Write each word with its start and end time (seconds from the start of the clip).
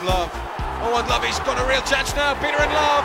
And 0.00 0.08
Love. 0.08 0.30
Oh, 0.32 0.98
and 0.98 1.08
Love, 1.10 1.24
he's 1.24 1.38
got 1.40 1.60
a 1.60 1.68
real 1.68 1.82
chance 1.82 2.16
now. 2.16 2.32
Peter 2.40 2.56
and 2.56 2.72
Love. 2.72 3.04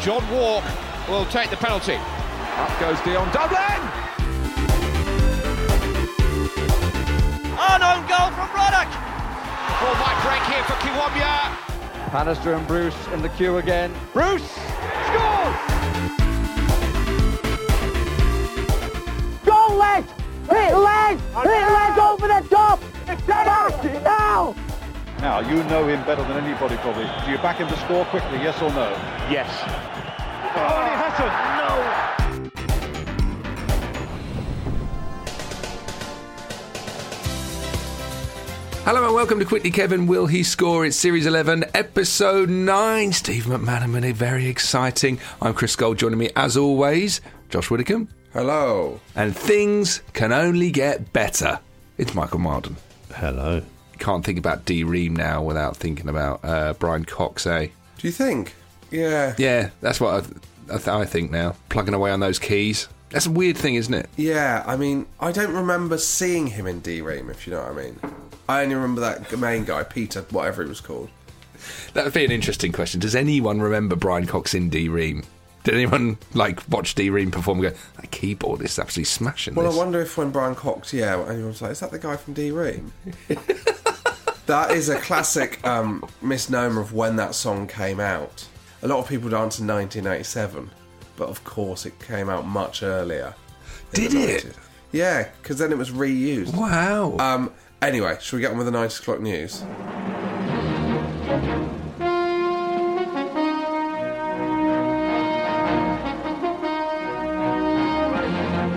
John 0.00 0.24
Walk 0.32 0.64
will 1.06 1.26
take 1.26 1.50
the 1.50 1.56
penalty. 1.58 1.96
Up 2.56 2.80
goes 2.80 2.98
Dion 3.04 3.28
Dublin. 3.30 3.60
An 7.60 7.82
own 7.84 8.08
goal 8.08 8.32
from 8.32 8.48
Ruddock. 8.56 8.88
Ball 9.80 9.94
might 10.00 10.16
break 10.24 10.40
here 10.48 10.64
for 10.64 10.80
Kiwomya. 10.80 11.52
Bannister 12.10 12.54
and 12.54 12.66
Bruce 12.66 12.96
in 13.08 13.20
the 13.20 13.28
queue 13.28 13.58
again. 13.58 13.92
Bruce 14.14 14.42
scores. 14.42 15.56
Go 19.44 19.76
leg! 19.76 20.04
Hit 20.48 20.74
leg! 20.74 21.20
Hit 21.20 21.44
leg 21.44 21.98
over 21.98 22.28
the 22.28 22.46
top! 22.48 22.80
Back 23.04 23.28
now! 24.02 24.69
Now, 25.20 25.40
you 25.40 25.62
know 25.64 25.86
him 25.86 26.02
better 26.06 26.22
than 26.22 26.42
anybody 26.42 26.76
probably. 26.76 27.04
Do 27.26 27.30
you 27.30 27.36
back 27.38 27.58
him 27.58 27.68
to 27.68 27.76
score 27.80 28.06
quickly, 28.06 28.38
yes 28.38 28.56
or 28.62 28.70
no? 28.70 28.88
Yes. 29.30 29.50
Oh, 30.56 30.82
he 30.82 30.94
hasn't! 30.96 31.50
Hello 38.82 39.04
and 39.04 39.14
welcome 39.14 39.38
to 39.40 39.44
Quickly 39.44 39.70
Kevin. 39.70 40.06
Will 40.06 40.26
he 40.26 40.42
score? 40.42 40.86
It's 40.86 40.96
Series 40.96 41.26
11, 41.26 41.66
Episode 41.74 42.48
9. 42.48 43.12
Steve 43.12 43.44
McManaman, 43.44 44.08
a 44.08 44.12
very 44.12 44.46
exciting. 44.46 45.20
I'm 45.42 45.52
Chris 45.52 45.72
Scull, 45.72 45.92
joining 45.92 46.18
me 46.18 46.30
as 46.34 46.56
always, 46.56 47.20
Josh 47.50 47.70
Widdicombe. 47.70 48.08
Hello. 48.32 48.98
And 49.14 49.36
things 49.36 50.00
can 50.14 50.32
only 50.32 50.70
get 50.70 51.12
better. 51.12 51.60
It's 51.98 52.14
Michael 52.14 52.38
Marden. 52.38 52.76
Hello. 53.14 53.60
Can't 54.00 54.24
think 54.24 54.38
about 54.38 54.64
D 54.64 54.82
Ream 54.82 55.14
now 55.14 55.42
without 55.42 55.76
thinking 55.76 56.08
about 56.08 56.40
uh, 56.42 56.72
Brian 56.74 57.04
Cox, 57.04 57.46
eh? 57.46 57.68
Do 57.98 58.08
you 58.08 58.12
think? 58.12 58.54
Yeah. 58.90 59.34
Yeah, 59.38 59.70
that's 59.80 60.00
what 60.00 60.14
I, 60.14 60.74
I, 60.74 60.76
th- 60.78 60.88
I 60.88 61.04
think 61.04 61.30
now. 61.30 61.54
Plugging 61.68 61.94
away 61.94 62.10
on 62.10 62.18
those 62.20 62.38
keys. 62.40 62.88
That's 63.10 63.26
a 63.26 63.30
weird 63.30 63.56
thing, 63.58 63.74
isn't 63.74 63.92
it? 63.94 64.08
Yeah, 64.16 64.64
I 64.66 64.76
mean, 64.76 65.06
I 65.20 65.32
don't 65.32 65.52
remember 65.52 65.98
seeing 65.98 66.46
him 66.48 66.66
in 66.66 66.80
D 66.80 67.00
Ream, 67.02 67.28
if 67.30 67.46
you 67.46 67.52
know 67.52 67.60
what 67.62 67.72
I 67.72 67.74
mean. 67.74 68.00
I 68.48 68.62
only 68.62 68.74
remember 68.74 69.00
that 69.02 69.36
main 69.38 69.64
guy, 69.64 69.82
Peter, 69.84 70.22
whatever 70.30 70.62
he 70.62 70.68
was 70.68 70.80
called. 70.80 71.08
That 71.92 72.04
would 72.04 72.14
be 72.14 72.24
an 72.24 72.30
interesting 72.30 72.72
question. 72.72 73.00
Does 73.00 73.14
anyone 73.14 73.60
remember 73.60 73.94
Brian 73.96 74.26
Cox 74.26 74.54
in 74.54 74.70
D 74.70 74.88
Ream? 74.88 75.24
Did 75.62 75.74
anyone 75.74 76.16
like 76.32 76.66
watch 76.70 76.94
D 76.94 77.10
Ream 77.10 77.30
perform 77.30 77.62
and 77.62 77.74
go, 77.74 77.80
that 78.00 78.10
keyboard 78.10 78.62
is 78.62 78.78
absolutely 78.78 79.04
smashing 79.04 79.54
Well, 79.54 79.66
this? 79.66 79.74
I 79.74 79.78
wonder 79.78 80.00
if 80.00 80.16
when 80.16 80.30
Brian 80.30 80.54
Cox, 80.54 80.92
yeah, 80.94 81.22
anyone 81.28 81.48
was 81.48 81.60
like, 81.60 81.72
is 81.72 81.80
that 81.80 81.90
the 81.90 81.98
guy 81.98 82.16
from 82.16 82.32
D 82.32 82.50
Ream? 82.50 82.92
that 84.50 84.72
is 84.72 84.88
a 84.88 84.98
classic 84.98 85.64
um, 85.64 86.04
misnomer 86.20 86.80
of 86.80 86.92
when 86.92 87.14
that 87.14 87.36
song 87.36 87.68
came 87.68 88.00
out. 88.00 88.48
A 88.82 88.88
lot 88.88 88.98
of 88.98 89.08
people 89.08 89.30
dance 89.30 89.60
in 89.60 89.66
1987, 89.68 90.68
but 91.14 91.28
of 91.28 91.44
course 91.44 91.86
it 91.86 91.96
came 92.00 92.28
out 92.28 92.44
much 92.44 92.82
earlier. 92.82 93.32
Did 93.92 94.12
it? 94.12 94.44
90s. 94.46 94.56
Yeah, 94.90 95.28
because 95.40 95.58
then 95.58 95.70
it 95.70 95.78
was 95.78 95.92
reused. 95.92 96.56
Wow. 96.56 97.16
Um, 97.18 97.52
anyway, 97.80 98.18
shall 98.20 98.38
we 98.38 98.40
get 98.40 98.50
on 98.50 98.58
with 98.58 98.66
the 98.66 98.72
9 98.72 98.86
o'clock 98.86 99.20
news? 99.20 99.60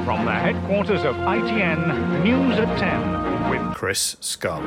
From 0.05 0.25
the 0.25 0.33
headquarters 0.33 1.03
of 1.03 1.15
ITN, 1.15 2.23
News 2.23 2.59
at 2.59 2.77
10 2.77 3.32
with 3.49 3.75
Chris 3.75 4.15
Scull. 4.19 4.61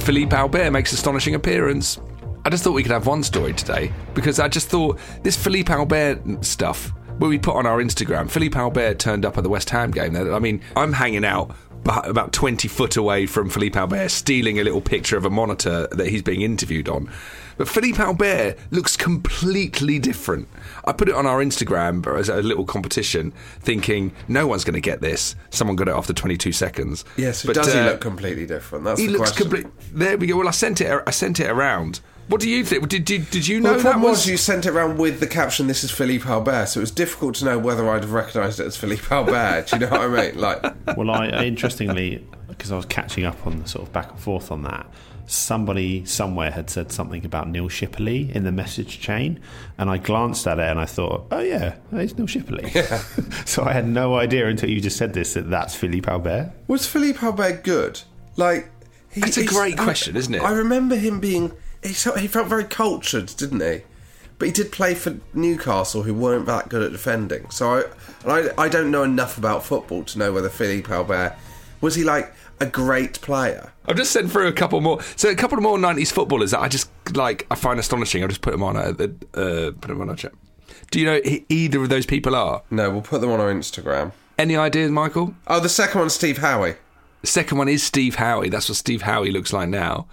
Philippe 0.00 0.34
Albert 0.34 0.70
makes 0.70 0.92
astonishing 0.92 1.34
appearance. 1.34 2.00
I 2.44 2.50
just 2.50 2.64
thought 2.64 2.72
we 2.72 2.82
could 2.82 2.92
have 2.92 3.06
one 3.06 3.22
story 3.22 3.52
today 3.52 3.92
because 4.14 4.40
I 4.40 4.48
just 4.48 4.68
thought 4.68 4.98
this 5.22 5.36
Philippe 5.36 5.72
Albert 5.72 6.44
stuff 6.44 6.92
where 7.18 7.30
we 7.30 7.38
put 7.38 7.54
on 7.54 7.66
our 7.66 7.78
Instagram. 7.78 8.28
Philippe 8.28 8.58
Albert 8.58 8.98
turned 8.98 9.24
up 9.24 9.38
at 9.38 9.44
the 9.44 9.48
West 9.50 9.70
Ham 9.70 9.90
game. 9.92 10.16
I 10.16 10.38
mean, 10.40 10.60
I'm 10.74 10.92
hanging 10.92 11.24
out 11.24 11.54
about 11.84 12.32
20 12.32 12.68
foot 12.68 12.96
away 12.96 13.26
from 13.26 13.50
Philippe 13.50 13.78
Albert, 13.78 14.10
stealing 14.10 14.58
a 14.58 14.64
little 14.64 14.80
picture 14.80 15.16
of 15.16 15.24
a 15.24 15.30
monitor 15.30 15.88
that 15.92 16.08
he's 16.08 16.22
being 16.22 16.42
interviewed 16.42 16.88
on. 16.88 17.10
But 17.58 17.68
Philippe 17.68 18.02
Albert 18.02 18.56
looks 18.70 18.96
completely 18.96 19.98
different. 19.98 20.48
I 20.84 20.92
put 20.92 21.08
it 21.08 21.14
on 21.14 21.26
our 21.26 21.38
Instagram 21.44 22.06
as 22.18 22.28
a 22.28 22.42
little 22.42 22.64
competition, 22.64 23.32
thinking 23.60 24.12
no 24.28 24.46
one's 24.46 24.64
going 24.64 24.74
to 24.74 24.80
get 24.80 25.00
this. 25.00 25.36
Someone 25.50 25.76
got 25.76 25.88
it 25.88 25.94
after 25.94 26.12
22 26.12 26.52
seconds. 26.52 27.04
Yes, 27.16 27.44
But, 27.44 27.54
does 27.54 27.72
he 27.72 27.78
uh, 27.78 27.86
look 27.86 28.00
completely 28.00 28.46
different? 28.46 28.84
That's 28.84 29.00
he 29.00 29.08
looks 29.08 29.32
question. 29.32 29.50
complete. 29.50 29.66
There 29.92 30.16
we 30.16 30.26
go. 30.28 30.36
Well, 30.38 30.48
I 30.48 30.52
sent 30.52 30.80
it. 30.80 31.02
I 31.06 31.10
sent 31.10 31.40
it 31.40 31.50
around. 31.50 32.00
What 32.32 32.40
do 32.40 32.48
you 32.48 32.64
think? 32.64 32.88
Did 32.88 33.04
did, 33.04 33.30
did 33.30 33.46
you 33.46 33.60
know 33.60 33.70
Well, 33.70 33.78
the 33.78 33.82
that 33.84 33.90
problem 33.92 34.10
was? 34.10 34.18
was 34.20 34.28
you 34.28 34.36
sent 34.38 34.64
it 34.66 34.70
around 34.70 34.98
with 34.98 35.20
the 35.20 35.26
caption 35.26 35.66
"This 35.66 35.84
is 35.84 35.90
Philippe 35.90 36.26
Albert," 36.28 36.66
so 36.66 36.80
it 36.80 36.82
was 36.82 36.90
difficult 36.90 37.34
to 37.36 37.44
know 37.44 37.58
whether 37.58 37.88
I'd 37.90 38.02
have 38.02 38.12
recognised 38.12 38.58
it 38.58 38.66
as 38.66 38.76
Philippe 38.76 39.02
Albert. 39.10 39.66
Do 39.68 39.76
you 39.76 39.80
know 39.80 39.90
what 39.90 40.00
I 40.00 40.08
mean? 40.30 40.38
Like, 40.40 40.64
Well, 40.96 41.10
I 41.10 41.28
interestingly, 41.44 42.26
because 42.48 42.72
I 42.72 42.76
was 42.76 42.86
catching 42.86 43.24
up 43.26 43.46
on 43.46 43.60
the 43.60 43.68
sort 43.68 43.86
of 43.86 43.92
back 43.92 44.10
and 44.10 44.18
forth 44.18 44.50
on 44.50 44.62
that, 44.62 44.86
somebody 45.26 46.04
somewhere 46.04 46.50
had 46.50 46.70
said 46.70 46.90
something 46.92 47.24
about 47.24 47.48
Neil 47.48 47.68
Shipperley 47.68 48.34
in 48.34 48.44
the 48.44 48.52
message 48.52 48.98
chain, 49.00 49.38
and 49.78 49.90
I 49.90 49.98
glanced 49.98 50.46
at 50.46 50.58
it 50.58 50.68
and 50.70 50.78
I 50.80 50.86
thought, 50.86 51.26
oh 51.30 51.40
yeah, 51.40 51.74
it's 51.92 52.16
Neil 52.16 52.26
Shipperley. 52.26 52.70
so 53.46 53.62
I 53.64 53.72
had 53.72 53.86
no 53.86 54.14
idea 54.16 54.48
until 54.48 54.70
you 54.70 54.80
just 54.80 54.96
said 54.96 55.12
this 55.12 55.34
that 55.34 55.50
that's 55.50 55.74
Philippe 55.74 56.10
Albert. 56.10 56.52
was 56.66 56.86
Philippe 56.86 57.18
Albert 57.24 57.62
good? 57.64 58.00
Like, 58.36 58.70
he, 59.10 59.20
That's 59.20 59.36
a 59.36 59.40
he's- 59.42 59.52
great 59.52 59.78
I- 59.78 59.84
question, 59.84 60.16
isn't 60.16 60.32
it? 60.34 60.42
I 60.42 60.52
remember 60.52 60.96
him 60.96 61.20
being. 61.20 61.52
He, 61.82 61.92
felt 61.92 62.48
very 62.48 62.64
cultured, 62.64 63.34
didn't 63.36 63.60
he? 63.60 63.82
But 64.38 64.46
he 64.46 64.52
did 64.52 64.72
play 64.72 64.94
for 64.94 65.18
Newcastle, 65.34 66.02
who 66.02 66.14
weren't 66.14 66.46
that 66.46 66.68
good 66.68 66.82
at 66.82 66.92
defending. 66.92 67.50
So 67.50 67.74
I, 67.74 67.82
and 68.22 68.50
I, 68.56 68.64
I 68.64 68.68
don't 68.68 68.90
know 68.90 69.02
enough 69.02 69.38
about 69.38 69.64
football 69.64 70.04
to 70.04 70.18
know 70.18 70.32
whether 70.32 70.48
Philippe 70.48 70.92
Albert 70.92 71.36
was 71.80 71.94
he 71.94 72.04
like 72.04 72.32
a 72.60 72.66
great 72.66 73.20
player. 73.20 73.72
I've 73.86 73.96
just 73.96 74.12
sent 74.12 74.30
through 74.30 74.46
a 74.46 74.52
couple 74.52 74.80
more. 74.80 75.02
So 75.16 75.28
a 75.28 75.34
couple 75.34 75.58
of 75.58 75.62
more 75.62 75.76
'90s 75.76 76.12
footballers 76.12 76.52
that 76.52 76.60
I 76.60 76.68
just 76.68 76.88
like. 77.14 77.46
I 77.50 77.56
find 77.56 77.78
astonishing. 77.78 78.22
I'll 78.22 78.28
just 78.28 78.40
put 78.40 78.52
them 78.52 78.62
on. 78.62 78.76
Uh, 78.76 78.94
uh, 79.34 79.72
put 79.72 79.88
them 79.88 80.00
on 80.00 80.08
our 80.08 80.16
chat. 80.16 80.32
Do 80.90 81.00
you 81.00 81.06
know 81.06 81.20
who 81.24 81.40
either 81.48 81.82
of 81.82 81.88
those 81.88 82.06
people 82.06 82.36
are? 82.36 82.62
No, 82.70 82.90
we'll 82.90 83.02
put 83.02 83.20
them 83.20 83.30
on 83.30 83.40
our 83.40 83.52
Instagram. 83.52 84.12
Any 84.38 84.56
ideas, 84.56 84.90
Michael? 84.90 85.34
Oh, 85.46 85.60
the 85.60 85.68
second 85.68 86.00
one's 86.00 86.14
Steve 86.14 86.38
Howie. 86.38 86.76
The 87.20 87.26
second 87.26 87.58
one 87.58 87.68
is 87.68 87.82
Steve 87.82 88.16
Howie. 88.16 88.48
That's 88.48 88.68
what 88.68 88.76
Steve 88.76 89.02
Howie 89.02 89.30
looks 89.30 89.52
like 89.52 89.68
now. 89.68 90.06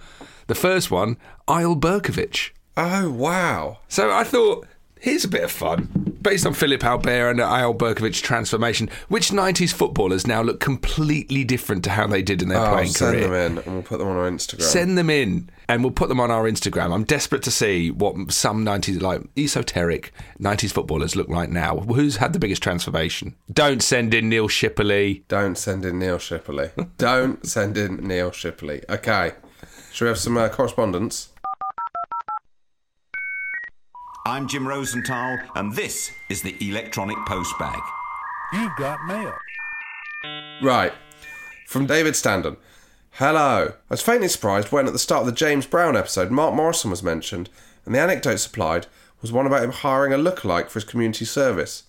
The 0.50 0.56
first 0.56 0.90
one, 0.90 1.16
Eyal 1.46 1.78
Berkovic. 1.78 2.50
Oh 2.76 3.08
wow! 3.08 3.78
So 3.86 4.10
I 4.10 4.24
thought, 4.24 4.66
here's 4.98 5.22
a 5.22 5.28
bit 5.28 5.44
of 5.44 5.52
fun. 5.52 6.16
Based 6.20 6.44
on 6.44 6.54
Philippe 6.54 6.84
Albert 6.84 7.30
and 7.30 7.38
Eyal 7.38 7.78
Berkovic 7.78 8.20
transformation, 8.20 8.90
which 9.06 9.30
90s 9.30 9.72
footballers 9.72 10.26
now 10.26 10.42
look 10.42 10.58
completely 10.58 11.44
different 11.44 11.84
to 11.84 11.90
how 11.90 12.08
they 12.08 12.20
did 12.20 12.42
in 12.42 12.48
their 12.48 12.58
Oh, 12.58 12.72
playing 12.72 12.88
send 12.88 13.12
career. 13.12 13.28
them 13.28 13.32
in, 13.58 13.58
and 13.64 13.74
we'll 13.74 13.82
put 13.84 13.98
them 14.00 14.08
on 14.08 14.16
our 14.16 14.28
Instagram. 14.28 14.62
Send 14.62 14.98
them 14.98 15.08
in, 15.08 15.48
and 15.68 15.84
we'll 15.84 15.92
put 15.92 16.08
them 16.08 16.18
on 16.18 16.32
our 16.32 16.42
Instagram. 16.50 16.92
I'm 16.92 17.04
desperate 17.04 17.44
to 17.44 17.52
see 17.52 17.92
what 17.92 18.32
some 18.32 18.66
90s, 18.66 19.00
like 19.00 19.22
esoteric 19.38 20.12
90s 20.40 20.72
footballers 20.72 21.14
look 21.14 21.28
like 21.28 21.48
now. 21.50 21.76
Who's 21.78 22.16
had 22.16 22.32
the 22.32 22.40
biggest 22.40 22.60
transformation? 22.60 23.36
Don't 23.52 23.84
send 23.84 24.14
in 24.14 24.28
Neil 24.28 24.48
Shipperley. 24.48 25.22
Don't 25.28 25.56
send 25.56 25.84
in 25.84 26.00
Neil 26.00 26.18
Shipperley. 26.18 26.72
Don't 26.98 27.46
send 27.46 27.78
in 27.78 27.98
Neil 27.98 28.32
Shipperley. 28.32 28.84
Okay. 28.90 29.30
Should 29.92 30.04
we 30.04 30.08
have 30.08 30.18
some 30.18 30.36
uh, 30.36 30.48
correspondence? 30.48 31.30
I'm 34.24 34.46
Jim 34.46 34.66
Rosenthal, 34.66 35.38
and 35.56 35.74
this 35.74 36.12
is 36.28 36.42
the 36.42 36.56
Electronic 36.60 37.16
Postbag. 37.18 37.80
You've 38.52 38.76
got 38.76 39.04
mail. 39.06 39.34
Right. 40.62 40.92
From 41.66 41.86
David 41.86 42.14
Standen. 42.14 42.56
Hello. 43.12 43.72
I 43.72 43.74
was 43.88 44.02
faintly 44.02 44.28
surprised 44.28 44.70
when, 44.70 44.86
at 44.86 44.92
the 44.92 44.98
start 44.98 45.22
of 45.22 45.26
the 45.26 45.32
James 45.32 45.66
Brown 45.66 45.96
episode, 45.96 46.30
Mark 46.30 46.54
Morrison 46.54 46.90
was 46.90 47.02
mentioned, 47.02 47.50
and 47.84 47.94
the 47.94 48.00
anecdote 48.00 48.36
supplied 48.36 48.86
was 49.20 49.32
one 49.32 49.46
about 49.46 49.64
him 49.64 49.72
hiring 49.72 50.12
a 50.12 50.16
lookalike 50.16 50.68
for 50.68 50.74
his 50.80 50.88
community 50.88 51.24
service. 51.24 51.84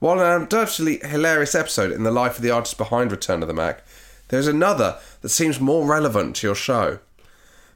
While 0.00 0.18
an 0.18 0.42
undoubtedly 0.42 0.98
hilarious 1.04 1.54
episode 1.54 1.92
in 1.92 2.02
the 2.02 2.10
life 2.10 2.36
of 2.36 2.42
the 2.42 2.50
artist 2.50 2.76
behind 2.76 3.12
Return 3.12 3.42
of 3.42 3.48
the 3.48 3.54
Mack, 3.54 3.84
there 4.28 4.40
is 4.40 4.48
another 4.48 4.98
that 5.20 5.28
seems 5.28 5.60
more 5.60 5.86
relevant 5.86 6.36
to 6.36 6.46
your 6.46 6.56
show. 6.56 6.98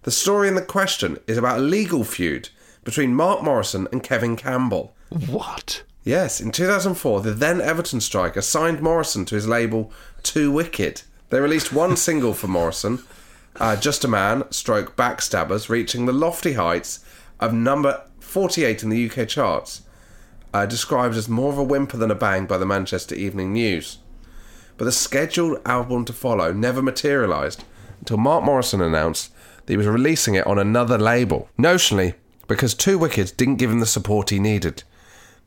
The 0.04 0.10
story 0.10 0.48
in 0.48 0.54
the 0.54 0.60
question 0.62 1.18
is 1.26 1.38
about 1.38 1.58
a 1.58 1.62
legal 1.62 2.04
feud 2.04 2.50
between 2.84 3.14
Mark 3.14 3.42
Morrison 3.42 3.88
and 3.90 4.02
Kevin 4.02 4.36
Campbell. 4.36 4.94
What? 5.08 5.82
Yes, 6.04 6.42
in 6.42 6.52
2004, 6.52 7.22
the 7.22 7.30
then 7.30 7.62
Everton 7.62 8.02
striker 8.02 8.42
signed 8.42 8.82
Morrison 8.82 9.24
to 9.24 9.34
his 9.34 9.48
label 9.48 9.90
Too 10.22 10.52
Wicked. 10.52 11.00
They 11.30 11.40
released 11.40 11.72
one 11.72 11.96
single 11.96 12.34
for 12.34 12.48
Morrison, 12.48 13.02
uh, 13.56 13.76
Just 13.76 14.04
a 14.04 14.08
Man, 14.08 14.44
stroke 14.50 14.94
Backstabbers, 14.94 15.70
reaching 15.70 16.04
the 16.04 16.12
lofty 16.12 16.52
heights 16.52 17.02
of 17.40 17.54
number 17.54 18.04
48 18.20 18.82
in 18.82 18.90
the 18.90 19.10
UK 19.10 19.26
charts, 19.26 19.82
uh, 20.52 20.66
described 20.66 21.16
as 21.16 21.30
more 21.30 21.50
of 21.50 21.56
a 21.56 21.64
whimper 21.64 21.96
than 21.96 22.10
a 22.10 22.14
bang 22.14 22.44
by 22.44 22.58
the 22.58 22.66
Manchester 22.66 23.14
Evening 23.14 23.54
News. 23.54 24.00
But 24.76 24.84
the 24.84 24.92
scheduled 24.92 25.62
album 25.64 26.04
to 26.04 26.12
follow 26.12 26.52
never 26.52 26.82
materialised 26.82 27.64
until 28.00 28.18
Mark 28.18 28.44
Morrison 28.44 28.82
announced 28.82 29.30
that 29.66 29.72
he 29.72 29.76
was 29.76 29.86
releasing 29.86 30.34
it 30.34 30.46
on 30.46 30.58
another 30.58 30.98
label. 30.98 31.48
Notionally, 31.58 32.14
because 32.46 32.74
Two 32.74 32.98
Wicked 32.98 33.32
didn't 33.36 33.56
give 33.56 33.70
him 33.70 33.80
the 33.80 33.86
support 33.86 34.30
he 34.30 34.38
needed. 34.38 34.82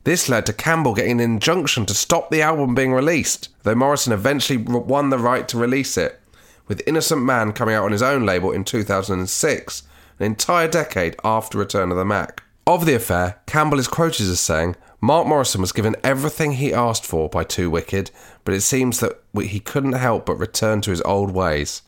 This 0.04 0.28
led 0.28 0.46
to 0.46 0.52
Campbell 0.52 0.94
getting 0.94 1.12
an 1.12 1.20
injunction 1.20 1.84
to 1.86 1.94
stop 1.94 2.30
the 2.30 2.42
album 2.42 2.74
being 2.74 2.92
released, 2.92 3.48
though 3.62 3.74
Morrison 3.74 4.12
eventually 4.12 4.56
won 4.56 5.10
the 5.10 5.18
right 5.18 5.46
to 5.48 5.58
release 5.58 5.96
it, 5.96 6.20
with 6.66 6.82
Innocent 6.86 7.22
Man 7.22 7.52
coming 7.52 7.74
out 7.74 7.84
on 7.84 7.92
his 7.92 8.02
own 8.02 8.24
label 8.24 8.50
in 8.50 8.64
2006, 8.64 9.82
an 10.18 10.26
entire 10.26 10.68
decade 10.68 11.16
after 11.24 11.58
Return 11.58 11.90
of 11.90 11.96
the 11.96 12.04
Mack. 12.04 12.42
Of 12.66 12.86
the 12.86 12.94
affair, 12.94 13.40
Campbell 13.46 13.78
is 13.78 13.88
quoted 13.88 14.28
as 14.28 14.40
saying, 14.40 14.76
Mark 15.00 15.26
Morrison 15.26 15.60
was 15.60 15.72
given 15.72 15.96
everything 16.02 16.52
he 16.52 16.74
asked 16.74 17.06
for 17.06 17.28
by 17.28 17.44
Two 17.44 17.70
Wicked, 17.70 18.10
but 18.44 18.54
it 18.54 18.62
seems 18.62 19.00
that 19.00 19.20
he 19.40 19.60
couldn't 19.60 19.92
help 19.92 20.26
but 20.26 20.36
return 20.36 20.80
to 20.82 20.90
his 20.90 21.02
old 21.02 21.30
ways. 21.30 21.82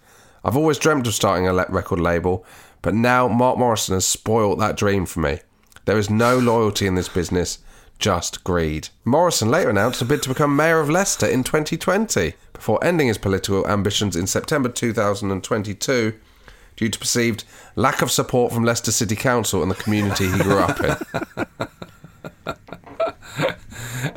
I've 0.44 0.56
always 0.56 0.78
dreamt 0.78 1.06
of 1.06 1.14
starting 1.14 1.46
a 1.46 1.54
record 1.68 2.00
label, 2.00 2.44
but 2.82 2.94
now 2.94 3.28
Mark 3.28 3.58
Morrison 3.58 3.94
has 3.94 4.06
spoilt 4.06 4.58
that 4.58 4.76
dream 4.76 5.06
for 5.06 5.20
me. 5.20 5.40
There 5.84 5.98
is 5.98 6.08
no 6.10 6.38
loyalty 6.38 6.86
in 6.86 6.94
this 6.94 7.08
business, 7.08 7.58
just 7.98 8.42
greed. 8.44 8.88
Morrison 9.04 9.50
later 9.50 9.70
announced 9.70 10.00
a 10.00 10.04
bid 10.04 10.22
to 10.22 10.28
become 10.28 10.56
mayor 10.56 10.80
of 10.80 10.88
Leicester 10.88 11.26
in 11.26 11.44
2020, 11.44 12.34
before 12.52 12.82
ending 12.84 13.08
his 13.08 13.18
political 13.18 13.66
ambitions 13.66 14.16
in 14.16 14.26
September 14.26 14.68
2022 14.68 16.14
due 16.76 16.88
to 16.88 16.98
perceived 16.98 17.44
lack 17.76 18.00
of 18.00 18.10
support 18.10 18.52
from 18.52 18.64
Leicester 18.64 18.92
City 18.92 19.16
Council 19.16 19.62
and 19.62 19.70
the 19.70 19.74
community 19.74 20.30
he 20.30 20.38
grew 20.38 20.58
up 20.58 20.80
in. 20.80 20.96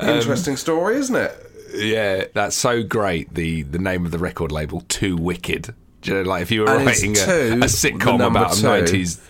Interesting 0.00 0.56
story, 0.56 0.96
isn't 0.96 1.16
it? 1.16 1.50
Yeah, 1.74 2.24
that's 2.32 2.56
so 2.56 2.82
great. 2.82 3.34
The 3.34 3.62
the 3.62 3.78
name 3.78 4.06
of 4.06 4.12
the 4.12 4.18
record 4.18 4.52
label, 4.52 4.80
Too 4.82 5.16
Wicked. 5.16 5.74
Do 6.04 6.10
you 6.10 6.22
know, 6.22 6.28
like 6.28 6.42
if 6.42 6.50
you 6.50 6.60
were 6.60 6.68
And 6.68 6.84
writing 6.86 7.12
a, 7.12 7.24
two, 7.24 7.60
a 7.62 7.66
sitcom 7.66 8.26
about 8.26 8.62
nineties, 8.62 9.20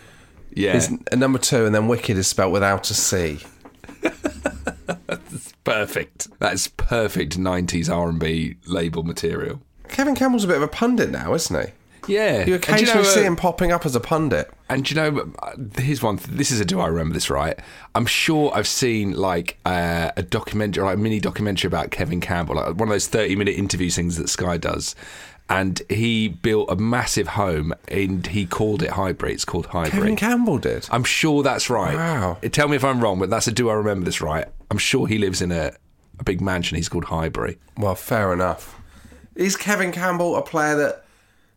yeah, 0.52 0.76
Is 0.76 0.90
number 1.12 1.38
two, 1.38 1.66
and 1.66 1.74
then 1.74 1.86
Wicked 1.86 2.16
is 2.18 2.26
spelt 2.26 2.52
without 2.52 2.90
a 2.90 2.94
C. 2.94 3.38
perfect. 5.64 6.28
That's 6.40 6.68
perfect 6.68 7.38
nineties 7.38 7.88
R 7.88 8.08
and 8.08 8.18
B 8.18 8.56
label 8.66 9.04
material. 9.04 9.62
Kevin 9.88 10.16
Campbell's 10.16 10.42
a 10.44 10.48
bit 10.48 10.56
of 10.56 10.62
a 10.62 10.68
pundit 10.68 11.10
now, 11.10 11.32
isn't 11.34 11.64
he? 11.64 11.72
Yeah, 12.06 12.44
You 12.44 12.56
occasionally 12.56 13.02
know, 13.02 13.08
uh, 13.08 13.12
see 13.12 13.22
him 13.22 13.36
popping 13.36 13.72
up 13.72 13.86
as 13.86 13.96
a 13.96 14.00
pundit. 14.00 14.50
And 14.68 14.84
do 14.84 14.94
you 14.94 15.00
know, 15.00 15.32
uh, 15.42 15.52
here's 15.78 16.02
one. 16.02 16.18
This 16.28 16.50
is 16.50 16.60
a 16.60 16.64
do 16.64 16.80
I 16.80 16.86
remember 16.88 17.14
this 17.14 17.30
right? 17.30 17.58
I'm 17.94 18.04
sure 18.04 18.52
I've 18.54 18.66
seen 18.66 19.12
like 19.12 19.58
uh, 19.64 20.10
a 20.16 20.22
documentary, 20.22 20.84
like 20.84 20.96
a 20.96 21.00
mini 21.00 21.20
documentary 21.20 21.68
about 21.68 21.92
Kevin 21.92 22.20
Campbell, 22.20 22.56
like 22.56 22.74
one 22.74 22.88
of 22.88 22.90
those 22.90 23.06
30 23.06 23.36
minute 23.36 23.56
interview 23.56 23.90
things 23.90 24.16
that 24.18 24.28
Sky 24.28 24.56
does. 24.56 24.94
And 25.48 25.82
he 25.90 26.28
built 26.28 26.70
a 26.70 26.76
massive 26.76 27.28
home, 27.28 27.74
and 27.88 28.26
he 28.26 28.46
called 28.46 28.82
it 28.82 28.90
Highbury. 28.90 29.34
It's 29.34 29.44
called 29.44 29.66
Highbury. 29.66 29.90
Kevin 29.90 30.16
Campbell 30.16 30.58
did. 30.58 30.88
I'm 30.90 31.04
sure 31.04 31.42
that's 31.42 31.68
right. 31.68 31.94
Wow. 31.94 32.38
Uh, 32.42 32.48
tell 32.48 32.66
me 32.66 32.76
if 32.76 32.84
I'm 32.84 33.00
wrong, 33.00 33.18
but 33.18 33.28
that's 33.28 33.46
a 33.46 33.52
do 33.52 33.68
I 33.68 33.74
remember 33.74 34.06
this 34.06 34.22
right? 34.22 34.46
I'm 34.70 34.78
sure 34.78 35.06
he 35.06 35.18
lives 35.18 35.42
in 35.42 35.52
a, 35.52 35.72
a 36.18 36.24
big 36.24 36.40
mansion. 36.40 36.76
He's 36.76 36.88
called 36.88 37.04
Highbury. 37.04 37.58
Well, 37.76 37.94
fair 37.94 38.32
enough. 38.32 38.80
Is 39.34 39.56
Kevin 39.56 39.92
Campbell 39.92 40.36
a 40.36 40.42
player 40.42 40.76
that 40.76 41.04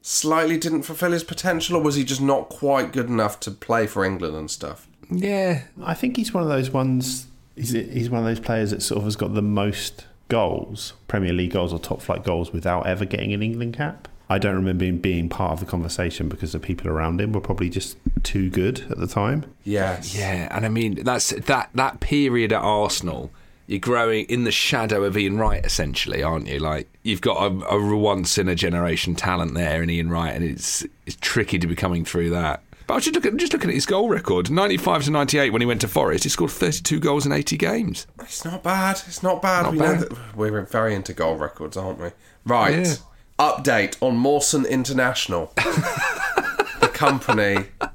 slightly 0.02 0.58
didn't 0.58 0.84
fulfil 0.84 1.12
his 1.12 1.24
potential, 1.24 1.78
or 1.78 1.84
was 1.84 1.96
he 1.96 2.04
just 2.04 2.22
not 2.22 2.50
quite 2.50 2.92
good 2.92 3.08
enough 3.08 3.40
to 3.42 3.52
play 3.52 3.88
for 3.88 4.04
England 4.04 4.36
and 4.36 4.52
stuff? 4.52 4.88
Yeah, 5.10 5.64
I 5.82 5.94
think 5.94 6.18
he's 6.18 6.34
one 6.34 6.44
of 6.44 6.50
those 6.50 6.70
ones. 6.70 7.28
He's 7.56 7.72
he's 7.72 8.10
one 8.10 8.20
of 8.20 8.26
those 8.26 8.40
players 8.40 8.72
that 8.72 8.82
sort 8.82 8.98
of 9.00 9.06
has 9.06 9.16
got 9.16 9.34
the 9.34 9.42
most 9.42 10.06
goals, 10.28 10.94
Premier 11.08 11.34
League 11.34 11.52
goals 11.52 11.74
or 11.74 11.80
top 11.80 12.02
flight 12.02 12.24
goals, 12.24 12.52
without 12.52 12.86
ever 12.86 13.06
getting 13.06 13.34
an 13.34 13.42
England 13.42 13.76
cap. 13.76 14.08
I 14.30 14.38
don't 14.40 14.56
remember 14.56 14.86
him 14.86 14.98
being 14.98 15.30
part 15.30 15.54
of 15.54 15.60
the 15.62 15.66
conversation 15.66 16.28
because 16.28 16.52
the 16.52 16.60
people 16.60 16.90
around 16.90 17.22
him 17.22 17.32
were 17.32 17.42
probably 17.42 17.70
just 17.70 17.98
too 18.24 18.50
good 18.50 18.86
at 18.90 18.98
the 18.98 19.08
time. 19.08 19.46
Yes. 19.64 20.18
Yeah, 20.18 20.48
and 20.52 20.66
I 20.66 20.70
mean 20.70 21.04
that's 21.04 21.30
that 21.30 21.70
that 21.74 22.00
period 22.00 22.52
at 22.52 22.62
Arsenal. 22.62 23.32
You're 23.68 23.80
growing 23.80 24.26
in 24.26 24.46
the 24.46 24.52
shadow 24.52 25.04
of 25.04 25.18
Ian 25.18 25.38
Wright, 25.38 25.66
essentially, 25.66 26.24
aren't 26.24 26.48
you? 26.48 26.60
Like 26.60 26.90
you've 27.04 27.22
got 27.22 27.52
a, 27.52 27.68
a 27.70 27.96
once 27.96 28.38
in 28.38 28.48
a 28.48 28.56
generation 28.56 29.16
talent 29.16 29.54
there 29.54 29.82
in 29.82 29.90
Ian 29.90 30.10
Wright, 30.10 30.34
and 30.36 30.44
it's 30.44 30.86
it's 31.06 31.18
tricky 31.22 31.60
to 31.60 31.68
be 31.68 31.76
coming 31.76 32.04
through 32.04 32.30
that. 32.32 32.62
But 32.88 32.94
I 32.94 32.98
was 32.98 33.04
just 33.04 33.16
looking, 33.16 33.38
just 33.38 33.52
looking 33.52 33.70
at 33.70 33.74
his 33.74 33.86
goal 33.86 34.08
record. 34.08 34.50
95 34.50 35.04
to 35.04 35.12
98 35.12 35.50
when 35.52 35.62
he 35.62 35.66
went 35.66 35.82
to 35.82 35.90
Forest, 35.90 36.24
he 36.24 36.30
scored 36.30 36.52
32 36.52 37.00
goals 37.02 37.26
in 37.26 37.34
80 37.34 37.58
games. 37.58 38.08
It's 38.22 38.46
not 38.46 38.64
bad. 38.64 39.02
It's 39.08 39.22
not 39.22 39.42
bad. 39.42 39.64
Not 39.64 39.72
we 39.74 39.80
bad. 39.80 40.00
know 40.00 40.06
that 40.06 40.36
we're 40.38 40.62
very 40.62 40.96
into 40.96 41.12
goal 41.14 41.36
records, 41.36 41.76
aren't 41.76 42.00
we? 42.00 42.12
Right. 42.46 42.86
Yeah. 42.86 42.96
Update 43.40 43.98
on 44.02 44.16
Mawson 44.16 44.66
International, 44.66 45.52
the 45.58 46.90
company 46.94 47.68
uh, 47.82 47.90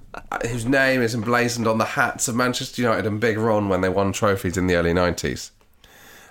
whose 0.47 0.67
name 0.67 1.01
is 1.01 1.15
emblazoned 1.15 1.67
on 1.67 1.79
the 1.79 1.85
hats 1.85 2.29
of 2.29 2.37
Manchester 2.37 2.83
United 2.83 3.07
and 3.07 3.19
Big 3.19 3.39
Ron 3.39 3.69
when 3.71 3.81
they 3.81 3.89
won 3.89 4.13
trophies 4.13 4.57
in 4.59 4.67
the 4.67 4.75
early 4.75 4.93
90s. 4.93 5.51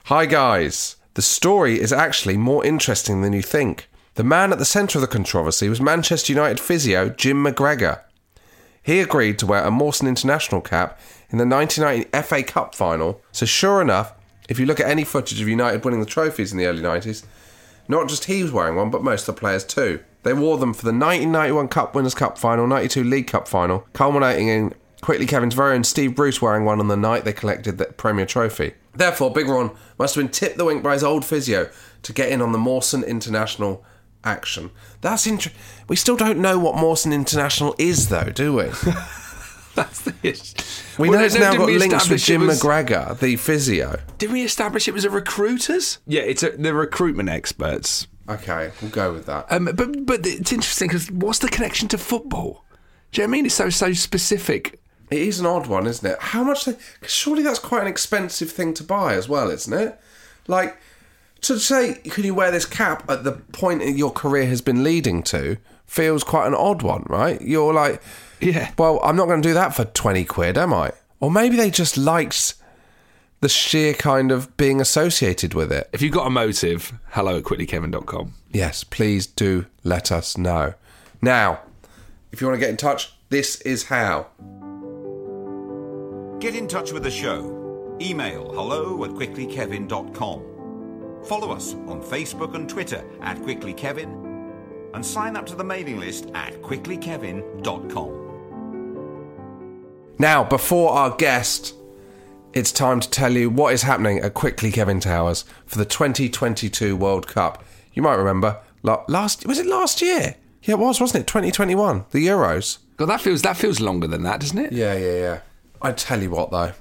Hi, 0.06 0.26
guys. 0.28 0.98
The 1.16 1.22
story 1.22 1.82
is 1.82 1.92
actually 1.92 2.38
more 2.38 2.64
interesting 2.64 3.22
than 3.22 3.34
you 3.34 3.42
think. 3.42 3.90
The 4.16 4.24
man 4.24 4.52
at 4.54 4.60
the 4.60 4.66
centre 4.66 5.00
of 5.00 5.02
the 5.02 5.08
controversy 5.08 5.68
was 5.68 5.82
Manchester 5.82 6.32
United 6.32 6.60
physio 6.60 7.10
Jim 7.10 7.44
McGregor. 7.44 8.02
He 8.84 9.00
agreed 9.00 9.38
to 9.40 9.46
wear 9.46 9.64
a 9.64 9.72
Mawson 9.72 10.08
International 10.08 10.62
cap 10.62 11.00
in 11.30 11.38
the 11.38 11.46
1990 11.46 12.28
FA 12.28 12.44
Cup 12.44 12.74
final. 12.74 13.22
So, 13.32 13.46
sure 13.46 13.82
enough, 13.82 14.14
if 14.50 14.60
you 14.60 14.66
look 14.66 14.80
at 14.80 14.90
any 14.90 15.04
footage 15.04 15.42
of 15.42 15.48
United 15.48 15.86
winning 15.86 16.00
the 16.00 16.06
trophies 16.06 16.52
in 16.52 16.58
the 16.58 16.66
early 16.66 16.82
90s, 16.82 17.24
not 17.88 18.10
just 18.10 18.26
he 18.26 18.42
was 18.42 18.52
wearing 18.52 18.76
one, 18.76 18.90
but 18.90 19.04
most 19.04 19.28
of 19.28 19.36
the 19.36 19.40
players 19.40 19.64
too. 19.64 20.00
They 20.24 20.34
wore 20.34 20.58
them 20.58 20.74
for 20.74 20.84
the 20.84 20.94
1991 20.94 21.68
Cup 21.68 21.96
Winners' 21.96 22.16
Cup 22.16 22.38
final, 22.38 22.68
92 22.68 23.04
League 23.04 23.28
Cup 23.28 23.48
final, 23.48 23.88
culminating 23.94 24.48
in 24.48 24.74
quickly 25.02 25.26
Kevin's 25.26 25.56
very 25.56 25.76
own 25.76 25.84
Steve 25.84 26.16
Bruce 26.16 26.42
wearing 26.42 26.64
one 26.64 26.80
on 26.80 26.88
the 26.88 26.98
night 26.98 27.26
they 27.26 27.34
collected 27.34 27.78
the 27.78 27.86
Premier 27.86 28.26
Trophy. 28.26 28.74
Therefore, 28.94 29.32
Big 29.32 29.48
Ron 29.48 29.72
must 29.98 30.16
have 30.16 30.24
been 30.24 30.32
tipped 30.32 30.58
the 30.58 30.66
wink 30.66 30.84
by 30.84 30.94
his 30.94 31.04
old 31.04 31.26
physio 31.26 31.70
to 32.04 32.14
get 32.14 32.30
in 32.30 32.42
on 32.42 32.52
the 32.52 32.58
Mawson 32.58 33.04
International 33.04 33.84
action. 34.24 34.72
That's 35.02 35.26
interesting. 35.28 35.62
We 35.88 35.96
still 35.96 36.16
don't 36.18 36.40
know 36.40 36.58
what 36.60 36.76
Mawson 36.76 37.12
International 37.14 37.76
is, 37.78 38.10
though, 38.10 38.30
do 38.30 38.54
we? 38.56 38.64
That's 39.76 40.02
the 40.02 40.14
issue. 40.22 40.56
We 41.00 41.10
Well, 41.10 41.20
know 41.20 41.26
it's 41.26 41.36
no, 41.36 41.42
now 41.52 41.58
got 41.58 41.70
links 41.70 42.10
with 42.10 42.22
Jim 42.22 42.46
was- 42.46 42.62
McGregor, 42.62 43.18
the 43.20 43.38
physio. 43.38 44.00
Did 44.18 44.32
we 44.32 44.44
establish 44.44 44.88
it 44.88 44.94
was 44.94 45.06
a 45.06 45.10
recruiters? 45.10 46.00
Yeah, 46.06 46.22
it's 46.24 46.44
a, 46.44 46.52
the 46.52 46.74
recruitment 46.74 47.30
experts. 47.30 48.08
Okay, 48.28 48.72
we'll 48.82 48.92
go 48.92 49.14
with 49.14 49.26
that. 49.28 49.46
Um, 49.52 49.66
but 49.74 50.06
but 50.06 50.26
it's 50.28 50.52
interesting 50.52 50.88
because 50.90 51.10
what's 51.12 51.40
the 51.40 51.50
connection 51.50 51.88
to 51.90 51.98
football? 51.98 52.66
Do 53.12 53.22
you 53.22 53.28
know 53.28 53.32
what 53.32 53.34
I 53.34 53.38
mean? 53.38 53.46
It's 53.46 53.56
so 53.56 53.70
so 53.70 53.94
specific. 53.94 54.80
It 55.10 55.20
is 55.22 55.40
an 55.40 55.46
odd 55.46 55.68
one, 55.68 55.88
isn't 55.88 56.10
it? 56.10 56.18
How 56.20 56.44
much? 56.44 56.66
They, 56.66 56.76
surely 57.06 57.42
that's 57.44 57.60
quite 57.60 57.82
an 57.82 57.88
expensive 57.88 58.52
thing 58.52 58.74
to 58.76 58.84
buy 58.84 59.16
as 59.16 59.28
well, 59.28 59.50
isn't 59.50 59.74
it? 59.74 60.00
Like 60.48 60.78
to 61.42 61.60
say, 61.60 61.96
can 61.96 62.24
you 62.24 62.34
wear 62.34 62.52
this 62.52 62.66
cap 62.66 63.10
at 63.10 63.24
the 63.24 63.34
point 63.34 63.84
your 63.98 64.12
career 64.12 64.46
has 64.48 64.62
been 64.62 64.84
leading 64.84 65.24
to? 65.24 65.58
Feels 65.86 66.24
quite 66.24 66.48
an 66.48 66.54
odd 66.56 66.82
one, 66.84 67.04
right? 67.10 67.42
You're 67.42 67.74
like, 67.74 68.02
yeah. 68.40 68.72
Well, 68.78 69.00
I'm 69.04 69.16
not 69.16 69.28
going 69.28 69.42
to 69.42 69.48
do 69.48 69.54
that 69.54 69.76
for 69.76 69.86
twenty 69.86 70.24
quid, 70.24 70.58
am 70.58 70.74
I? 70.74 70.92
Or 71.20 71.30
maybe 71.30 71.56
they 71.56 71.70
just 71.70 71.98
liked 71.98 72.56
the 73.42 73.50
sheer 73.50 73.94
kind 73.94 74.32
of 74.32 74.56
being 74.56 74.80
associated 74.80 75.54
with 75.54 75.72
it. 75.72 75.90
If 75.92 76.02
you've 76.02 76.14
got 76.14 76.28
a 76.28 76.30
motive, 76.30 76.94
hello 77.10 77.38
at 77.38 77.44
quicklykevin.com. 77.44 78.34
Yes, 78.52 78.84
please 78.84 79.28
do 79.28 79.66
let 79.84 80.12
us 80.12 80.38
know. 80.38 80.76
Now, 81.22 81.62
if 82.32 82.40
you 82.40 82.48
want 82.48 82.56
to 82.56 82.60
get 82.60 82.70
in 82.70 82.78
touch, 82.78 83.14
this 83.30 83.60
is 83.62 83.86
how. 83.86 84.28
Get 86.40 86.56
in 86.56 86.68
touch 86.68 86.92
with 86.92 87.04
the 87.04 87.12
show. 87.12 87.98
Email 88.02 88.52
hello 88.54 89.04
at 89.04 89.12
quicklykevin.com. 89.12 90.51
Follow 91.24 91.52
us 91.52 91.74
on 91.88 92.02
Facebook 92.02 92.56
and 92.56 92.70
Twitter 92.70 93.04
at 93.22 93.38
quicklykevin. 93.38 94.30
And 94.94 95.06
sign 95.06 95.36
up 95.38 95.46
to 95.48 95.56
the 95.56 95.64
mailing 95.64 96.00
list 96.00 96.30
at 96.34 96.62
quicklykevin.com. 96.62 98.22
Now, 100.20 100.44
before 100.44 100.92
our 100.92 101.16
guest, 101.16 101.74
it's 102.54 102.72
time 102.72 103.00
to 103.00 103.10
tell 103.10 103.32
you 103.32 103.50
what 103.50 103.74
is 103.74 103.84
happening 103.84 104.20
at 104.20 104.34
Quickly 104.34 104.72
Kevin 104.72 105.00
Towers 105.00 105.46
for 105.66 105.78
the 105.78 105.86
2022 105.86 106.96
World 106.96 107.28
Cup. 107.28 107.64
You 107.94 108.02
might 108.04 108.16
remember 108.16 108.60
last 108.84 109.48
was 109.48 109.58
it 109.58 109.66
last 109.66 110.02
year? 110.02 110.36
Yeah, 110.64 110.76
it 110.76 110.80
was, 110.80 111.02
wasn't 111.02 111.24
it? 111.24 111.28
2021, 111.28 112.06
the 112.12 112.28
Euros. 112.28 112.78
God, 112.98 113.08
that 113.08 113.22
feels 113.22 113.42
that 113.42 113.58
feels 113.58 113.80
longer 113.80 114.06
than 114.06 114.24
that, 114.24 114.42
doesn't 114.42 114.60
it? 114.60 114.74
Yeah, 114.74 114.94
yeah, 114.94 115.14
yeah. 115.14 115.40
I 115.82 115.92
tell 115.94 116.22
you 116.22 116.30
what, 116.30 116.52
though, 116.52 116.74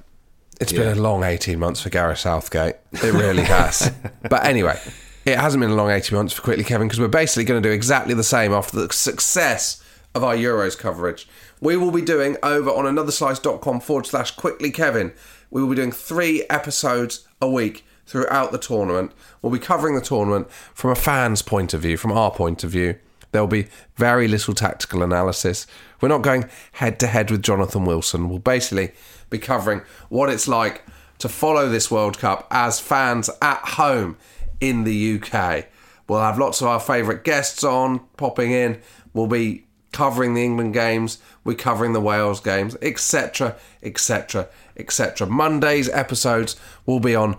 it's 0.61 0.71
Yeah. 0.71 0.79
been 0.83 0.97
a 0.97 1.01
long 1.01 1.23
18 1.23 1.59
months 1.59 1.81
for 1.81 1.89
Gareth 1.89 2.19
Southgate. 2.19 2.75
It 2.93 3.13
really 3.13 3.43
has. 3.43 3.91
but 4.29 4.45
anyway, 4.45 4.79
it 5.25 5.37
hasn't 5.37 5.59
been 5.61 5.71
a 5.71 5.75
long 5.75 5.89
18 5.91 6.15
months 6.17 6.33
for 6.33 6.41
Quickly 6.41 6.63
Kevin 6.63 6.87
because 6.87 6.99
we're 6.99 7.07
basically 7.07 7.43
going 7.43 7.61
to 7.61 7.67
do 7.67 7.73
exactly 7.73 8.13
the 8.13 8.23
same 8.23 8.53
after 8.53 8.77
the 8.77 8.93
success 8.93 9.83
of 10.15 10.23
our 10.23 10.35
Euros 10.35 10.77
coverage. 10.77 11.27
We 11.59 11.77
will 11.77 11.91
be 11.91 12.01
doing 12.01 12.37
over 12.43 12.69
on 12.69 12.85
anotherslice.com 12.85 13.81
forward 13.81 14.05
slash 14.07 14.31
Quickly 14.31 14.71
Kevin. 14.71 15.13
We 15.49 15.61
will 15.61 15.69
be 15.69 15.75
doing 15.75 15.91
three 15.91 16.45
episodes 16.49 17.27
a 17.41 17.49
week 17.49 17.85
throughout 18.05 18.51
the 18.51 18.57
tournament. 18.57 19.11
We'll 19.41 19.51
be 19.53 19.59
covering 19.59 19.95
the 19.95 20.01
tournament 20.01 20.49
from 20.73 20.91
a 20.91 20.95
fan's 20.95 21.41
point 21.41 21.73
of 21.73 21.81
view, 21.81 21.97
from 21.97 22.11
our 22.11 22.31
point 22.31 22.63
of 22.63 22.71
view. 22.71 22.95
There'll 23.31 23.47
be 23.47 23.67
very 23.95 24.27
little 24.27 24.53
tactical 24.53 25.03
analysis. 25.03 25.67
We're 25.99 26.09
not 26.09 26.21
going 26.21 26.49
head 26.73 26.99
to 26.99 27.07
head 27.07 27.31
with 27.31 27.43
Jonathan 27.43 27.85
Wilson. 27.85 28.29
We'll 28.29 28.39
basically 28.39 28.91
be 29.29 29.39
covering 29.39 29.81
what 30.09 30.29
it's 30.29 30.47
like 30.47 30.83
to 31.19 31.29
follow 31.29 31.69
this 31.69 31.91
World 31.91 32.17
Cup 32.17 32.47
as 32.51 32.79
fans 32.79 33.29
at 33.41 33.59
home 33.59 34.17
in 34.59 34.83
the 34.83 35.15
UK. 35.15 35.67
We'll 36.07 36.21
have 36.21 36.37
lots 36.37 36.61
of 36.61 36.67
our 36.67 36.79
favourite 36.79 37.23
guests 37.23 37.63
on 37.63 37.99
popping 38.17 38.51
in. 38.51 38.81
We'll 39.13 39.27
be 39.27 39.65
covering 39.91 40.33
the 40.33 40.43
England 40.43 40.73
games. 40.73 41.19
We're 41.43 41.55
covering 41.55 41.93
the 41.93 42.01
Wales 42.01 42.39
games, 42.39 42.75
etc., 42.81 43.55
etc., 43.83 44.47
etc. 44.77 45.27
Monday's 45.27 45.89
episodes 45.89 46.55
will 46.85 46.99
be 46.99 47.15
on 47.15 47.37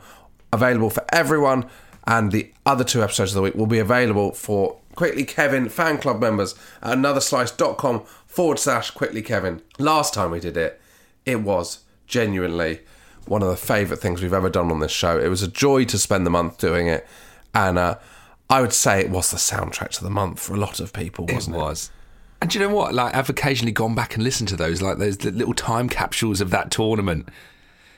available 0.52 0.90
for 0.90 1.04
everyone, 1.10 1.66
and 2.06 2.30
the 2.30 2.52
other 2.66 2.84
two 2.84 3.02
episodes 3.02 3.32
of 3.32 3.36
the 3.36 3.42
week 3.42 3.54
will 3.54 3.66
be 3.66 3.78
available 3.78 4.32
for 4.32 4.78
Quickly 4.94 5.24
Kevin 5.24 5.68
fan 5.68 5.98
club 5.98 6.20
members 6.20 6.54
at 6.82 6.98
anotherslice.com 6.98 8.04
forward 8.26 8.58
slash 8.58 8.90
Quickly 8.90 9.22
Kevin. 9.22 9.62
Last 9.78 10.14
time 10.14 10.30
we 10.30 10.40
did 10.40 10.56
it, 10.56 10.80
it 11.24 11.40
was 11.40 11.80
genuinely 12.06 12.80
one 13.26 13.42
of 13.42 13.48
the 13.48 13.56
favourite 13.56 14.00
things 14.00 14.20
we've 14.20 14.32
ever 14.32 14.50
done 14.50 14.70
on 14.70 14.80
this 14.80 14.92
show. 14.92 15.18
It 15.18 15.28
was 15.28 15.42
a 15.42 15.48
joy 15.48 15.84
to 15.86 15.98
spend 15.98 16.26
the 16.26 16.30
month 16.30 16.58
doing 16.58 16.88
it, 16.88 17.06
and 17.54 17.78
uh, 17.78 17.98
I 18.50 18.60
would 18.60 18.72
say 18.72 19.00
it 19.00 19.10
was 19.10 19.30
the 19.30 19.36
soundtrack 19.36 19.90
to 19.90 20.04
the 20.04 20.10
month 20.10 20.40
for 20.40 20.54
a 20.54 20.58
lot 20.58 20.80
of 20.80 20.92
people, 20.92 21.26
wasn't 21.26 21.56
it? 21.56 21.58
was. 21.58 21.90
And 22.40 22.50
do 22.50 22.58
you 22.58 22.66
know 22.66 22.74
what? 22.74 22.92
Like 22.92 23.14
I've 23.14 23.30
occasionally 23.30 23.72
gone 23.72 23.94
back 23.94 24.14
and 24.14 24.24
listened 24.24 24.48
to 24.48 24.56
those, 24.56 24.82
like 24.82 24.98
those 24.98 25.22
little 25.24 25.54
time 25.54 25.88
capsules 25.88 26.40
of 26.40 26.50
that 26.50 26.70
tournament. 26.70 27.28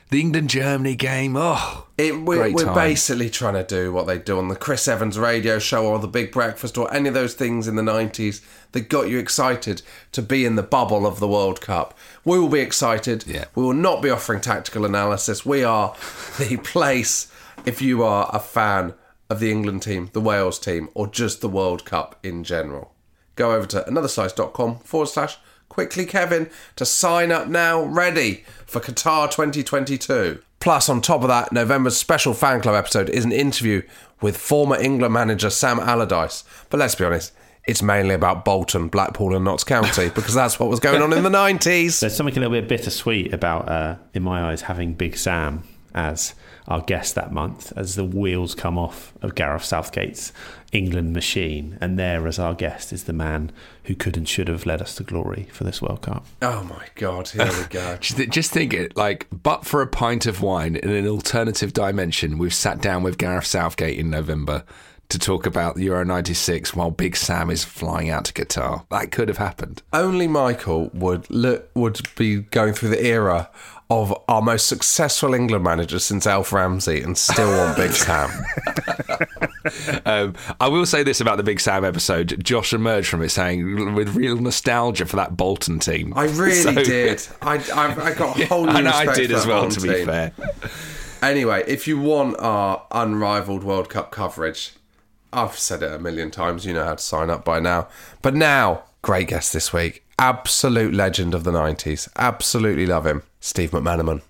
The 0.09 0.21
England 0.21 0.51
Germany 0.51 0.95
game. 0.95 1.35
Oh, 1.35 1.87
It, 1.97 2.21
we're 2.21 2.51
we're 2.51 2.73
basically 2.75 3.29
trying 3.29 3.55
to 3.55 3.63
do 3.63 3.91
what 3.91 4.05
they 4.05 4.19
do 4.19 4.37
on 4.37 4.49
the 4.49 4.55
Chris 4.55 4.87
Evans 4.87 5.17
radio 5.17 5.57
show 5.57 5.87
or 5.87 5.97
the 5.97 6.07
Big 6.07 6.31
Breakfast 6.31 6.77
or 6.77 6.93
any 6.93 7.07
of 7.07 7.15
those 7.15 7.33
things 7.33 7.67
in 7.67 7.75
the 7.75 7.81
90s 7.81 8.41
that 8.73 8.87
got 8.89 9.09
you 9.09 9.17
excited 9.17 9.81
to 10.11 10.21
be 10.21 10.45
in 10.45 10.55
the 10.55 10.63
bubble 10.63 11.07
of 11.07 11.19
the 11.19 11.27
World 11.27 11.59
Cup. 11.59 11.97
We 12.23 12.37
will 12.37 12.49
be 12.49 12.59
excited. 12.59 13.25
Yeah. 13.25 13.45
We 13.55 13.63
will 13.63 13.73
not 13.73 14.03
be 14.03 14.11
offering 14.11 14.41
tactical 14.41 14.85
analysis. 14.85 15.45
We 15.45 15.63
are 15.63 15.95
the 16.37 16.57
place 16.57 17.31
if 17.65 17.81
you 17.81 18.03
are 18.03 18.29
a 18.31 18.39
fan 18.39 18.93
of 19.29 19.39
the 19.39 19.51
England 19.51 19.81
team, 19.81 20.11
the 20.13 20.21
Wales 20.21 20.59
team, 20.59 20.89
or 20.93 21.07
just 21.07 21.41
the 21.41 21.49
World 21.49 21.83
Cup 21.83 22.19
in 22.21 22.43
general. 22.43 22.93
Go 23.35 23.53
over 23.53 23.65
to 23.67 23.81
anotherslice.com 23.87 24.79
forward 24.79 25.07
slash 25.07 25.37
quickly 25.69 26.05
Kevin 26.05 26.49
to 26.75 26.85
sign 26.85 27.31
up 27.31 27.47
now, 27.47 27.83
ready 27.83 28.43
for 28.65 28.79
Qatar 28.79 29.29
2022. 29.29 30.41
Plus, 30.59 30.89
on 30.89 31.01
top 31.01 31.21
of 31.21 31.27
that, 31.27 31.51
November's 31.51 31.97
special 31.97 32.33
fan 32.33 32.61
club 32.61 32.75
episode 32.75 33.09
is 33.09 33.25
an 33.25 33.31
interview 33.31 33.81
with 34.21 34.37
former 34.37 34.79
England 34.79 35.13
manager 35.13 35.49
Sam 35.49 35.79
Allardyce. 35.79 36.43
But 36.69 36.79
let's 36.79 36.95
be 36.95 37.05
honest, 37.05 37.33
it's 37.67 37.81
mainly 37.81 38.15
about 38.15 38.45
Bolton, 38.45 38.87
Blackpool, 38.87 39.35
and 39.35 39.45
Notts 39.45 39.63
County 39.63 40.09
because 40.15 40.33
that's 40.33 40.59
what 40.59 40.69
was 40.69 40.79
going 40.79 41.01
on 41.01 41.13
in 41.13 41.23
the 41.23 41.29
90s. 41.59 41.99
There's 41.99 42.15
something 42.15 42.35
a 42.37 42.39
little 42.39 42.59
bit 42.61 42.67
bittersweet 42.67 43.33
about, 43.33 43.67
uh, 43.69 43.95
in 44.13 44.23
my 44.23 44.49
eyes, 44.51 44.61
having 44.61 44.93
Big 44.93 45.17
Sam 45.17 45.63
as 45.93 46.33
our 46.67 46.81
guest 46.81 47.15
that 47.15 47.31
month 47.31 47.71
as 47.75 47.95
the 47.95 48.03
wheels 48.03 48.55
come 48.55 48.77
off 48.77 49.13
of 49.21 49.35
Gareth 49.35 49.63
Southgate's 49.63 50.33
England 50.71 51.13
machine. 51.13 51.77
And 51.79 51.97
there, 51.97 52.27
as 52.27 52.39
our 52.39 52.53
guest, 52.53 52.91
is 52.91 53.03
the 53.03 53.13
man 53.13 53.51
who 53.83 53.95
could 53.95 54.17
and 54.17 54.27
should 54.27 54.47
have 54.47 54.65
led 54.65 54.81
us 54.81 54.95
to 54.95 55.03
glory 55.03 55.47
for 55.51 55.63
this 55.63 55.81
World 55.81 56.01
Cup. 56.01 56.25
Oh 56.41 56.63
my 56.63 56.87
God, 56.95 57.29
here 57.29 57.45
we 57.45 57.65
go. 57.69 57.97
Just, 58.01 58.29
just 58.29 58.51
think 58.51 58.73
it 58.73 58.97
like, 58.97 59.27
but 59.31 59.65
for 59.65 59.81
a 59.81 59.87
pint 59.87 60.25
of 60.25 60.41
wine 60.41 60.75
in 60.75 60.89
an 60.89 61.07
alternative 61.07 61.73
dimension, 61.73 62.37
we've 62.37 62.53
sat 62.53 62.81
down 62.81 63.03
with 63.03 63.17
Gareth 63.17 63.45
Southgate 63.45 63.97
in 63.97 64.09
November 64.09 64.63
to 65.09 65.19
talk 65.19 65.45
about 65.45 65.77
Euro 65.77 66.03
'96 66.03 66.75
while 66.75 66.91
Big 66.91 67.15
Sam 67.15 67.49
is 67.49 67.63
flying 67.63 68.09
out 68.09 68.25
to 68.25 68.33
Qatar. 68.33 68.85
That 68.89 69.11
could 69.11 69.27
have 69.27 69.37
happened. 69.37 69.83
Only 69.93 70.27
Michael 70.27 70.89
would 70.93 71.29
look, 71.29 71.69
would 71.75 72.01
be 72.15 72.41
going 72.41 72.73
through 72.73 72.89
the 72.89 73.05
era 73.05 73.49
of 73.89 74.13
our 74.27 74.41
most 74.41 74.67
successful 74.67 75.33
England 75.33 75.63
manager 75.63 75.99
since 75.99 76.25
Alf 76.25 76.51
Ramsey 76.51 77.01
and 77.01 77.17
still 77.17 77.49
want 77.49 77.77
Big 77.77 77.91
Sam. 77.93 78.29
Um, 80.05 80.33
I 80.59 80.67
will 80.67 80.85
say 80.85 81.03
this 81.03 81.21
about 81.21 81.37
the 81.37 81.43
Big 81.43 81.59
Sam 81.59 81.83
episode: 81.85 82.43
Josh 82.43 82.73
emerged 82.73 83.07
from 83.09 83.21
it 83.21 83.29
saying 83.29 83.93
with 83.95 84.15
real 84.15 84.37
nostalgia 84.37 85.05
for 85.05 85.15
that 85.17 85.35
Bolton 85.37 85.79
team. 85.79 86.13
I 86.15 86.25
really 86.25 86.53
So- 86.55 86.73
did. 86.73 87.27
I, 87.41 87.55
I, 87.73 88.09
I 88.09 88.13
got 88.13 88.39
a 88.41 88.45
whole 88.45 88.65
new 88.65 88.71
and 88.71 88.87
I 88.87 89.13
did 89.13 89.31
as 89.31 89.45
well. 89.45 89.61
Bolton 89.63 89.81
To 89.81 89.87
be 89.87 89.93
team. 89.95 90.05
fair, 90.05 90.31
Anyway, 91.21 91.63
if 91.67 91.87
you 91.87 91.99
want 91.99 92.37
our 92.39 92.85
unrivaled 92.91 93.63
World 93.63 93.89
Cup 93.89 94.11
coverage, 94.11 94.73
I've 95.33 95.57
said 95.57 95.81
it 95.81 95.91
a 95.91 95.99
million 95.99 96.29
times. 96.31 96.65
You 96.65 96.73
know 96.73 96.85
how 96.85 96.95
to 96.95 97.03
sign 97.03 97.29
up 97.29 97.43
by 97.43 97.59
now. 97.59 97.87
But 98.21 98.35
now, 98.35 98.83
great 99.01 99.27
guest 99.29 99.51
this 99.53 99.73
week. 99.73 100.03
Absolute 100.19 100.93
legend 100.93 101.33
of 101.33 101.43
the 101.43 101.51
90s. 101.51 102.07
Absolutely 102.15 102.85
love 102.85 103.05
him. 103.07 103.23
Steve 103.45 103.69
McManaman. 103.69 104.23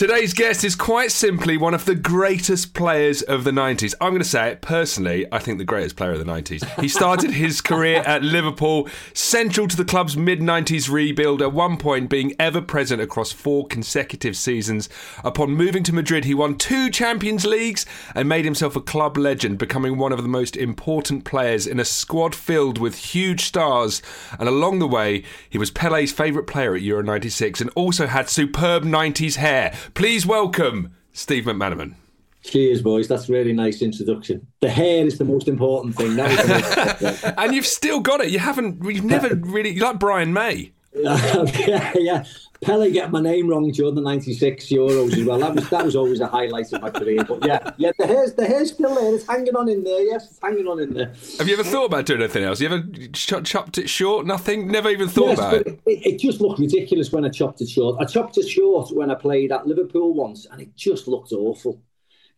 Today's 0.00 0.32
guest 0.32 0.64
is 0.64 0.76
quite 0.76 1.12
simply 1.12 1.58
one 1.58 1.74
of 1.74 1.84
the 1.84 1.94
greatest 1.94 2.72
players 2.72 3.20
of 3.20 3.44
the 3.44 3.50
90s. 3.50 3.92
I'm 4.00 4.12
going 4.12 4.22
to 4.22 4.26
say 4.26 4.48
it 4.48 4.62
personally, 4.62 5.26
I 5.30 5.40
think 5.40 5.58
the 5.58 5.64
greatest 5.64 5.96
player 5.96 6.12
of 6.12 6.18
the 6.18 6.24
90s. 6.24 6.64
He 6.80 6.88
started 6.88 7.32
his 7.32 7.60
career 7.60 7.98
at 8.06 8.22
Liverpool, 8.22 8.88
central 9.12 9.68
to 9.68 9.76
the 9.76 9.84
club's 9.84 10.16
mid 10.16 10.40
90s 10.40 10.88
rebuild, 10.88 11.42
at 11.42 11.52
one 11.52 11.76
point 11.76 12.08
being 12.08 12.34
ever 12.38 12.62
present 12.62 13.02
across 13.02 13.30
four 13.30 13.66
consecutive 13.66 14.38
seasons. 14.38 14.88
Upon 15.22 15.50
moving 15.50 15.82
to 15.82 15.92
Madrid, 15.92 16.24
he 16.24 16.32
won 16.32 16.56
two 16.56 16.88
Champions 16.88 17.44
Leagues 17.44 17.84
and 18.14 18.26
made 18.26 18.46
himself 18.46 18.76
a 18.76 18.80
club 18.80 19.18
legend, 19.18 19.58
becoming 19.58 19.98
one 19.98 20.12
of 20.12 20.22
the 20.22 20.30
most 20.30 20.56
important 20.56 21.26
players 21.26 21.66
in 21.66 21.78
a 21.78 21.84
squad 21.84 22.34
filled 22.34 22.78
with 22.78 22.96
huge 22.96 23.44
stars. 23.44 24.00
And 24.38 24.48
along 24.48 24.78
the 24.78 24.88
way, 24.88 25.24
he 25.50 25.58
was 25.58 25.70
Pele's 25.70 26.10
favourite 26.10 26.46
player 26.46 26.74
at 26.74 26.80
Euro 26.80 27.02
96 27.02 27.60
and 27.60 27.68
also 27.74 28.06
had 28.06 28.30
superb 28.30 28.84
90s 28.84 29.36
hair. 29.36 29.76
Please 29.94 30.26
welcome 30.26 30.94
Steve 31.12 31.44
McManaman. 31.44 31.94
Cheers, 32.42 32.80
boys. 32.82 33.06
That's 33.08 33.28
a 33.28 33.32
really 33.32 33.52
nice 33.52 33.82
introduction. 33.82 34.46
The 34.60 34.70
hair 34.70 35.04
is 35.06 35.18
the 35.18 35.24
most 35.26 35.46
important 35.46 35.94
thing. 35.96 36.16
Now 36.16 36.28
we 36.28 36.36
can- 36.36 37.34
and 37.36 37.54
you've 37.54 37.66
still 37.66 38.00
got 38.00 38.20
it. 38.20 38.30
You 38.30 38.38
haven't. 38.38 38.82
You've 38.82 39.04
never 39.04 39.34
really. 39.34 39.70
You're 39.70 39.86
like 39.88 39.98
Brian 39.98 40.32
May. 40.32 40.72
yeah, 40.94 41.92
yeah. 41.96 42.24
Pele 42.62 42.90
get 42.90 43.10
my 43.12 43.20
name 43.20 43.48
wrong 43.48 43.70
during 43.70 43.94
the 43.94 44.00
'96 44.00 44.66
Euros 44.66 45.16
as 45.16 45.24
well. 45.24 45.38
That 45.38 45.54
was 45.54 45.70
that 45.70 45.84
was 45.84 45.94
always 45.94 46.20
a 46.20 46.26
highlight 46.26 46.72
of 46.72 46.82
my 46.82 46.90
career. 46.90 47.24
But 47.24 47.46
yeah, 47.46 47.70
yeah, 47.78 47.92
the 47.96 48.06
hair's 48.06 48.34
the 48.34 48.44
hair's 48.44 48.72
still 48.72 48.94
there. 48.96 49.14
It's 49.14 49.26
hanging 49.26 49.54
on 49.54 49.68
in 49.68 49.84
there. 49.84 50.02
Yes, 50.02 50.30
it's 50.30 50.40
hanging 50.42 50.66
on 50.66 50.80
in 50.80 50.92
there. 50.92 51.14
Have 51.38 51.46
you 51.46 51.54
ever 51.54 51.62
thought 51.64 51.84
about 51.86 52.06
doing 52.06 52.20
anything 52.20 52.42
else? 52.42 52.60
You 52.60 52.66
ever 52.68 52.82
ch- 53.12 53.44
chopped 53.44 53.78
it 53.78 53.88
short? 53.88 54.26
Nothing. 54.26 54.66
Never 54.66 54.90
even 54.90 55.08
thought 55.08 55.28
Yes, 55.28 55.38
about 55.38 55.54
it. 55.54 55.66
it. 55.86 56.06
It 56.06 56.18
just 56.18 56.40
looked 56.40 56.58
ridiculous 56.58 57.12
when 57.12 57.24
I 57.24 57.28
chopped 57.28 57.60
it 57.60 57.68
short. 57.68 57.96
I 58.00 58.04
chopped 58.04 58.36
it 58.36 58.48
short 58.48 58.90
when 58.94 59.10
I 59.10 59.14
played 59.14 59.52
at 59.52 59.66
Liverpool 59.68 60.12
once, 60.12 60.46
and 60.50 60.60
it 60.60 60.74
just 60.76 61.06
looked 61.08 61.32
awful. 61.32 61.80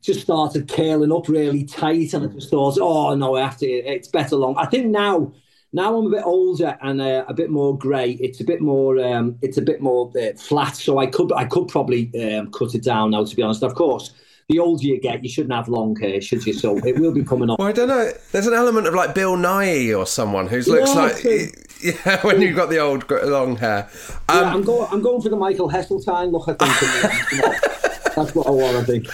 Just 0.03 0.21
started 0.21 0.69
curling 0.69 1.11
up 1.13 1.27
really 1.29 1.65
tight, 1.65 2.13
and 2.13 2.25
I 2.25 2.35
just 2.35 2.51
thought, 2.51 2.77
oh 2.81 3.15
no, 3.15 3.37
I 3.37 3.43
have 3.43 3.57
to. 3.59 3.67
It's 3.67 4.09
better 4.09 4.37
long. 4.37 4.57
I 4.59 4.67
think 4.67 4.87
now, 4.87 5.33
now 5.73 5.97
I'm 5.97 6.07
a 6.07 6.11
bit 6.11 6.23
older 6.25 6.77
and 6.83 7.01
uh, 7.01 7.25
a 7.29 7.35
bit 7.35 7.51
more 7.51 7.77
grey. 7.77 8.13
It's 8.13 8.41
a 8.41 8.45
bit 8.45 8.61
more, 8.61 8.99
um, 8.99 9.39
it's 9.43 9.57
a 9.59 9.63
bit 9.63 9.81
more 9.81 10.13
uh, 10.19 10.33
flat. 10.37 10.77
So 10.77 10.99
I 10.99 11.07
could, 11.07 11.33
I 11.33 11.47
could 11.47 11.69
probably 11.69 12.11
um, 12.35 12.51
cut 12.51 12.75
it 12.75 12.85
down 12.85 13.11
now. 13.13 13.25
To 13.25 13.37
be 13.37 13.43
honest, 13.43 13.63
of 13.63 13.75
course. 13.75 14.13
The 14.49 14.59
older 14.59 14.85
you 14.85 15.01
get, 15.01 15.23
you 15.23 15.31
shouldn't 15.31 15.55
have 15.55 15.69
long 15.69 15.97
hair, 15.99 16.21
should 16.21 16.45
you? 16.45 16.53
So 16.53 16.77
it 16.79 16.99
will 16.99 17.13
be 17.13 17.25
coming 17.25 17.49
off. 17.49 17.59
Well, 17.61 17.69
I 17.69 17.73
don't 17.73 17.89
know. 17.89 18.11
There's 18.33 18.47
an 18.49 18.53
element 18.53 18.87
of 18.89 18.93
like 18.93 19.15
Bill 19.15 19.37
Nye 19.37 19.93
or 19.95 20.05
someone 20.05 20.49
who 20.49 20.57
looks 20.61 20.95
Yeah, 20.95 21.01
like 21.01 21.25
yeah 21.83 22.21
when 22.27 22.43
you've 22.43 22.57
got 22.57 22.69
the 22.69 22.79
old 22.79 23.09
long 23.11 23.57
hair. 23.57 23.89
Um, 24.29 24.43
yeah, 24.43 24.53
I'm 24.53 24.63
going. 24.63 24.89
I'm 24.91 25.01
going 25.01 25.23
for 25.23 25.29
the 25.29 25.37
Michael 25.37 25.71
Heseltine 25.71 26.33
look. 26.33 26.49
I 26.49 26.55
think. 26.55 27.33
You 27.33 27.41
That's 28.17 28.35
what 28.35 28.47
I 28.47 28.51
want. 28.51 28.77
I 28.77 28.85
think. 28.85 29.07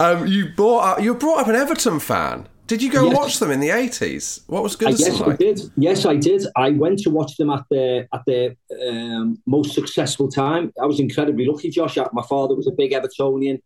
Um, 0.00 0.26
you 0.26 0.48
brought 0.54 0.84
up, 0.98 1.02
you 1.02 1.12
were 1.12 1.18
brought 1.18 1.40
up 1.40 1.48
an 1.48 1.56
Everton 1.56 2.00
fan. 2.00 2.48
Did 2.66 2.82
you 2.82 2.90
go 2.90 3.04
Yes. 3.06 3.16
watch 3.16 3.38
them 3.40 3.50
in 3.50 3.60
the 3.60 3.70
eighties? 3.70 4.40
What 4.46 4.62
was 4.62 4.74
I, 4.76 4.78
Goodison 4.78 4.98
yes, 5.00 5.20
I 5.20 5.26
like? 5.26 5.38
did. 5.38 5.60
Yes, 5.76 6.06
I 6.06 6.16
did. 6.16 6.46
I 6.56 6.70
went 6.70 6.98
to 7.00 7.10
watch 7.10 7.36
them 7.36 7.50
at 7.50 7.64
their 7.70 8.08
at 8.14 8.22
their 8.26 8.56
um, 8.88 9.36
most 9.46 9.74
successful 9.74 10.30
time. 10.30 10.72
I 10.80 10.86
was 10.86 10.98
incredibly 10.98 11.44
lucky, 11.46 11.68
Josh. 11.70 11.98
My 12.12 12.22
father 12.22 12.54
was 12.54 12.66
a 12.66 12.72
big 12.72 12.92
Evertonian, 12.92 13.58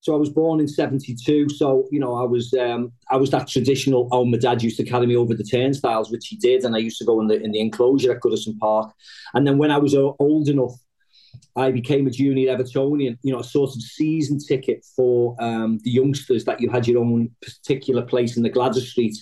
so 0.00 0.14
I 0.14 0.18
was 0.18 0.28
born 0.28 0.60
in 0.60 0.68
'72. 0.68 1.48
So 1.48 1.88
you 1.90 1.98
know, 1.98 2.14
I 2.16 2.24
was 2.24 2.52
um, 2.52 2.92
I 3.10 3.16
was 3.16 3.30
that 3.30 3.48
traditional. 3.48 4.08
Oh, 4.12 4.26
my 4.26 4.36
dad 4.36 4.62
used 4.62 4.76
to 4.76 4.84
carry 4.84 5.06
me 5.06 5.16
over 5.16 5.32
the 5.34 5.44
turnstiles, 5.44 6.10
which 6.10 6.26
he 6.26 6.36
did, 6.36 6.64
and 6.64 6.74
I 6.76 6.80
used 6.80 6.98
to 6.98 7.06
go 7.06 7.20
in 7.22 7.28
the 7.28 7.40
in 7.42 7.52
the 7.52 7.60
enclosure 7.60 8.12
at 8.12 8.20
Goodison 8.20 8.58
Park. 8.58 8.92
And 9.32 9.46
then 9.46 9.56
when 9.56 9.70
I 9.70 9.78
was 9.78 9.94
old 9.94 10.48
enough, 10.50 10.74
I 11.56 11.70
became 11.70 12.06
a 12.06 12.10
junior 12.10 12.56
Evertonian, 12.56 13.16
you 13.22 13.32
know, 13.32 13.38
a 13.40 13.44
sort 13.44 13.70
of 13.76 13.80
season 13.82 14.38
ticket 14.38 14.84
for 14.96 15.36
um, 15.38 15.78
the 15.84 15.90
youngsters 15.90 16.44
that 16.46 16.60
you 16.60 16.68
had 16.70 16.86
your 16.88 17.00
own 17.00 17.30
particular 17.42 18.02
place 18.02 18.36
in 18.36 18.42
the 18.42 18.50
Gwladys 18.50 18.86
Street. 18.88 19.16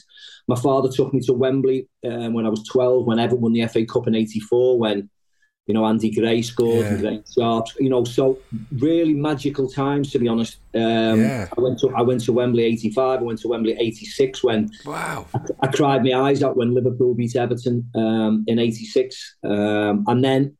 My 0.48 0.56
father 0.56 0.88
took 0.88 1.12
me 1.12 1.20
to 1.26 1.34
Wembley 1.34 1.88
um, 2.06 2.32
when 2.32 2.46
I 2.46 2.48
was 2.48 2.64
12, 2.64 3.04
when 3.06 3.18
Everton 3.18 3.42
won 3.42 3.52
the 3.52 3.66
FA 3.68 3.84
Cup 3.84 4.06
in 4.08 4.14
84, 4.14 4.78
when, 4.78 5.10
you 5.66 5.74
know, 5.74 5.84
Andy 5.84 6.10
Gray 6.10 6.40
scored 6.42 6.86
and 6.86 6.96
Yeah. 6.96 7.10
Graeme 7.10 7.24
Sharps, 7.32 7.76
you 7.78 7.88
know, 7.90 8.02
so 8.04 8.38
really 8.78 9.14
magical 9.14 9.68
times, 9.68 10.10
to 10.12 10.18
be 10.18 10.26
honest. 10.26 10.56
Um, 10.74 11.20
Yeah. 11.20 11.48
I 11.56 11.60
went 11.60 11.78
to 11.80 11.90
I 11.90 12.00
went 12.02 12.24
to 12.24 12.32
Wembley 12.32 12.64
85, 12.64 13.20
I 13.20 13.22
went 13.22 13.40
to 13.40 13.48
Wembley 13.48 13.76
86 13.78 14.42
when 14.42 14.70
Wow. 14.86 15.26
I 15.62 15.66
cried 15.68 16.02
my 16.02 16.14
eyes 16.14 16.42
out 16.42 16.56
when 16.56 16.72
Liverpool 16.74 17.14
beat 17.14 17.36
Everton 17.36 17.88
um, 17.94 18.44
in 18.48 18.58
'86, 18.58 19.36
um, 19.44 20.04
and 20.08 20.24
then 20.24 20.56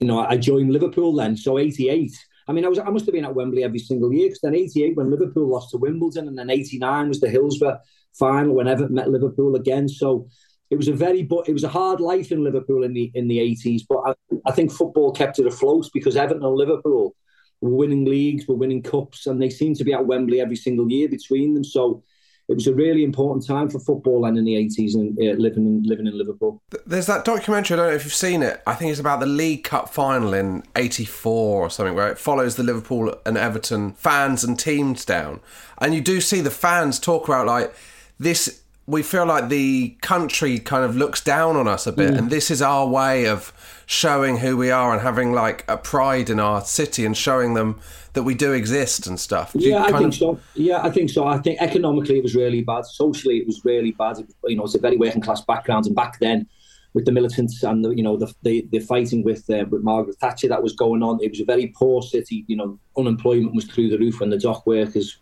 you 0.00 0.06
know 0.06 0.20
I 0.20 0.36
joined 0.36 0.72
Liverpool 0.72 1.14
then. 1.14 1.36
So 1.36 1.58
'88. 1.58 2.12
I 2.48 2.52
mean, 2.52 2.64
I 2.64 2.68
was 2.68 2.78
I 2.78 2.88
must 2.90 3.06
have 3.06 3.14
been 3.14 3.24
at 3.24 3.34
Wembley 3.34 3.64
every 3.64 3.78
single 3.78 4.12
year 4.12 4.28
because 4.28 4.40
then 4.40 4.54
'88 4.54 4.96
when 4.96 5.10
Liverpool 5.10 5.48
lost 5.48 5.70
to 5.70 5.78
Wimbledon, 5.78 6.28
and 6.28 6.38
then 6.38 6.50
'89 6.50 7.08
was 7.08 7.20
the 7.20 7.28
Hillsborough 7.28 7.78
final 8.18 8.54
when 8.54 8.68
Everton 8.68 8.94
met 8.94 9.10
Liverpool 9.10 9.54
again. 9.54 9.88
So 9.88 10.28
it 10.70 10.76
was 10.76 10.88
a 10.88 10.92
very 10.92 11.22
but 11.22 11.48
it 11.48 11.52
was 11.52 11.64
a 11.64 11.68
hard 11.68 12.00
life 12.00 12.32
in 12.32 12.44
Liverpool 12.44 12.84
in 12.84 12.92
the 12.92 13.10
in 13.14 13.28
the 13.28 13.38
'80s. 13.38 13.82
But 13.88 13.98
I, 14.06 14.14
I 14.46 14.52
think 14.52 14.72
football 14.72 15.12
kept 15.12 15.38
it 15.38 15.46
afloat 15.46 15.88
because 15.92 16.16
Everton 16.16 16.44
and 16.44 16.54
Liverpool 16.54 17.14
were 17.60 17.76
winning 17.76 18.04
leagues, 18.04 18.46
were 18.46 18.54
winning 18.54 18.82
cups, 18.82 19.26
and 19.26 19.40
they 19.40 19.50
seemed 19.50 19.76
to 19.76 19.84
be 19.84 19.92
at 19.92 20.06
Wembley 20.06 20.40
every 20.40 20.56
single 20.56 20.90
year 20.90 21.08
between 21.08 21.54
them. 21.54 21.64
So 21.64 22.02
it 22.48 22.54
was 22.54 22.66
a 22.66 22.74
really 22.74 23.04
important 23.04 23.46
time 23.46 23.68
for 23.68 23.78
football 23.78 24.24
and 24.24 24.38
in 24.38 24.44
the 24.44 24.54
80s 24.54 24.94
and 24.94 25.18
uh, 25.18 25.38
living 25.40 25.66
in 25.66 25.82
living 25.82 26.06
in 26.06 26.16
Liverpool. 26.16 26.62
There's 26.86 27.06
that 27.06 27.24
documentary. 27.24 27.74
I 27.74 27.76
don't 27.76 27.88
know 27.90 27.94
if 27.94 28.04
you've 28.04 28.14
seen 28.14 28.42
it. 28.42 28.62
I 28.66 28.74
think 28.74 28.90
it's 28.90 29.00
about 29.00 29.20
the 29.20 29.26
League 29.26 29.64
Cup 29.64 29.90
final 29.90 30.32
in 30.32 30.62
'84 30.74 31.62
or 31.62 31.70
something, 31.70 31.94
where 31.94 32.10
it 32.10 32.18
follows 32.18 32.56
the 32.56 32.62
Liverpool 32.62 33.14
and 33.26 33.36
Everton 33.36 33.92
fans 33.92 34.44
and 34.44 34.58
teams 34.58 35.04
down, 35.04 35.40
and 35.78 35.94
you 35.94 36.00
do 36.00 36.20
see 36.20 36.40
the 36.40 36.50
fans 36.50 36.98
talk 36.98 37.28
about 37.28 37.46
like 37.46 37.74
this. 38.18 38.62
We 38.88 39.02
feel 39.02 39.26
like 39.26 39.50
the 39.50 39.90
country 40.00 40.58
kind 40.58 40.82
of 40.82 40.96
looks 40.96 41.20
down 41.22 41.56
on 41.56 41.68
us 41.68 41.86
a 41.86 41.92
bit, 41.92 42.12
Mm. 42.12 42.18
and 42.18 42.30
this 42.30 42.50
is 42.50 42.62
our 42.62 42.86
way 42.88 43.26
of 43.26 43.52
showing 43.84 44.38
who 44.38 44.56
we 44.56 44.70
are 44.70 44.92
and 44.94 45.02
having 45.02 45.32
like 45.32 45.62
a 45.68 45.76
pride 45.76 46.30
in 46.30 46.40
our 46.40 46.62
city 46.62 47.04
and 47.04 47.14
showing 47.14 47.52
them 47.52 47.76
that 48.14 48.22
we 48.22 48.34
do 48.34 48.52
exist 48.52 49.06
and 49.06 49.20
stuff. 49.20 49.52
Do 49.52 49.58
Yeah, 49.60 49.82
I 49.84 49.92
think 49.92 50.08
of- 50.08 50.14
so. 50.14 50.38
Yeah, 50.54 50.80
I 50.82 50.90
think 50.90 51.10
so. 51.10 51.26
I 51.26 51.36
think 51.36 51.60
economically 51.60 52.16
it 52.16 52.22
was 52.22 52.34
really 52.34 52.62
bad. 52.62 52.86
Socially 52.86 53.36
it 53.36 53.46
was 53.46 53.62
really 53.62 53.92
bad. 53.92 54.18
It 54.20 54.26
was, 54.26 54.34
you 54.46 54.56
know, 54.56 54.64
it's 54.64 54.74
a 54.74 54.78
very 54.80 54.96
working 54.96 55.20
class 55.20 55.42
background, 55.42 55.84
and 55.86 55.94
back 55.94 56.18
then 56.18 56.46
with 56.94 57.04
the 57.04 57.12
militants 57.12 57.62
and 57.62 57.84
the, 57.84 57.90
you 57.90 58.02
know 58.02 58.16
the 58.16 58.32
the, 58.42 58.66
the 58.72 58.78
fighting 58.80 59.22
with 59.22 59.48
uh, 59.50 59.66
with 59.70 59.82
Margaret 59.82 60.16
Thatcher 60.16 60.48
that 60.48 60.62
was 60.62 60.72
going 60.74 61.02
on, 61.02 61.18
it 61.22 61.30
was 61.30 61.40
a 61.40 61.44
very 61.44 61.66
poor 61.78 62.00
city. 62.00 62.46
You 62.48 62.56
know, 62.56 62.78
unemployment 62.96 63.54
was 63.54 63.66
through 63.66 63.90
the 63.90 63.98
roof 63.98 64.20
when 64.20 64.30
the 64.30 64.38
dock 64.38 64.66
workers. 64.66 65.18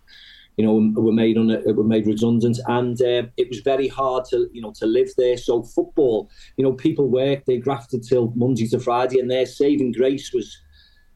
You 0.57 0.65
know, 0.65 1.01
were 1.01 1.13
made 1.13 1.37
on 1.37 1.49
were 1.49 1.85
made 1.85 2.07
redundant, 2.07 2.59
and 2.67 3.01
uh, 3.03 3.25
it 3.37 3.49
was 3.49 3.61
very 3.61 3.89
hard 3.89 4.25
to 4.31 4.49
you 4.53 4.63
know 4.63 4.73
to 4.79 4.87
live 4.87 5.11
there. 5.19 5.37
So 5.37 5.63
football, 5.63 6.31
you 6.57 6.65
know, 6.65 6.73
people 6.73 7.09
worked, 7.09 7.47
they 7.47 7.59
grafted 7.59 8.03
till 8.03 8.33
Monday 8.35 8.67
to 8.69 8.81
Friday, 8.81 9.21
and 9.21 9.31
their 9.31 9.47
saving 9.47 9.93
grace 9.93 10.33
was 10.33 10.59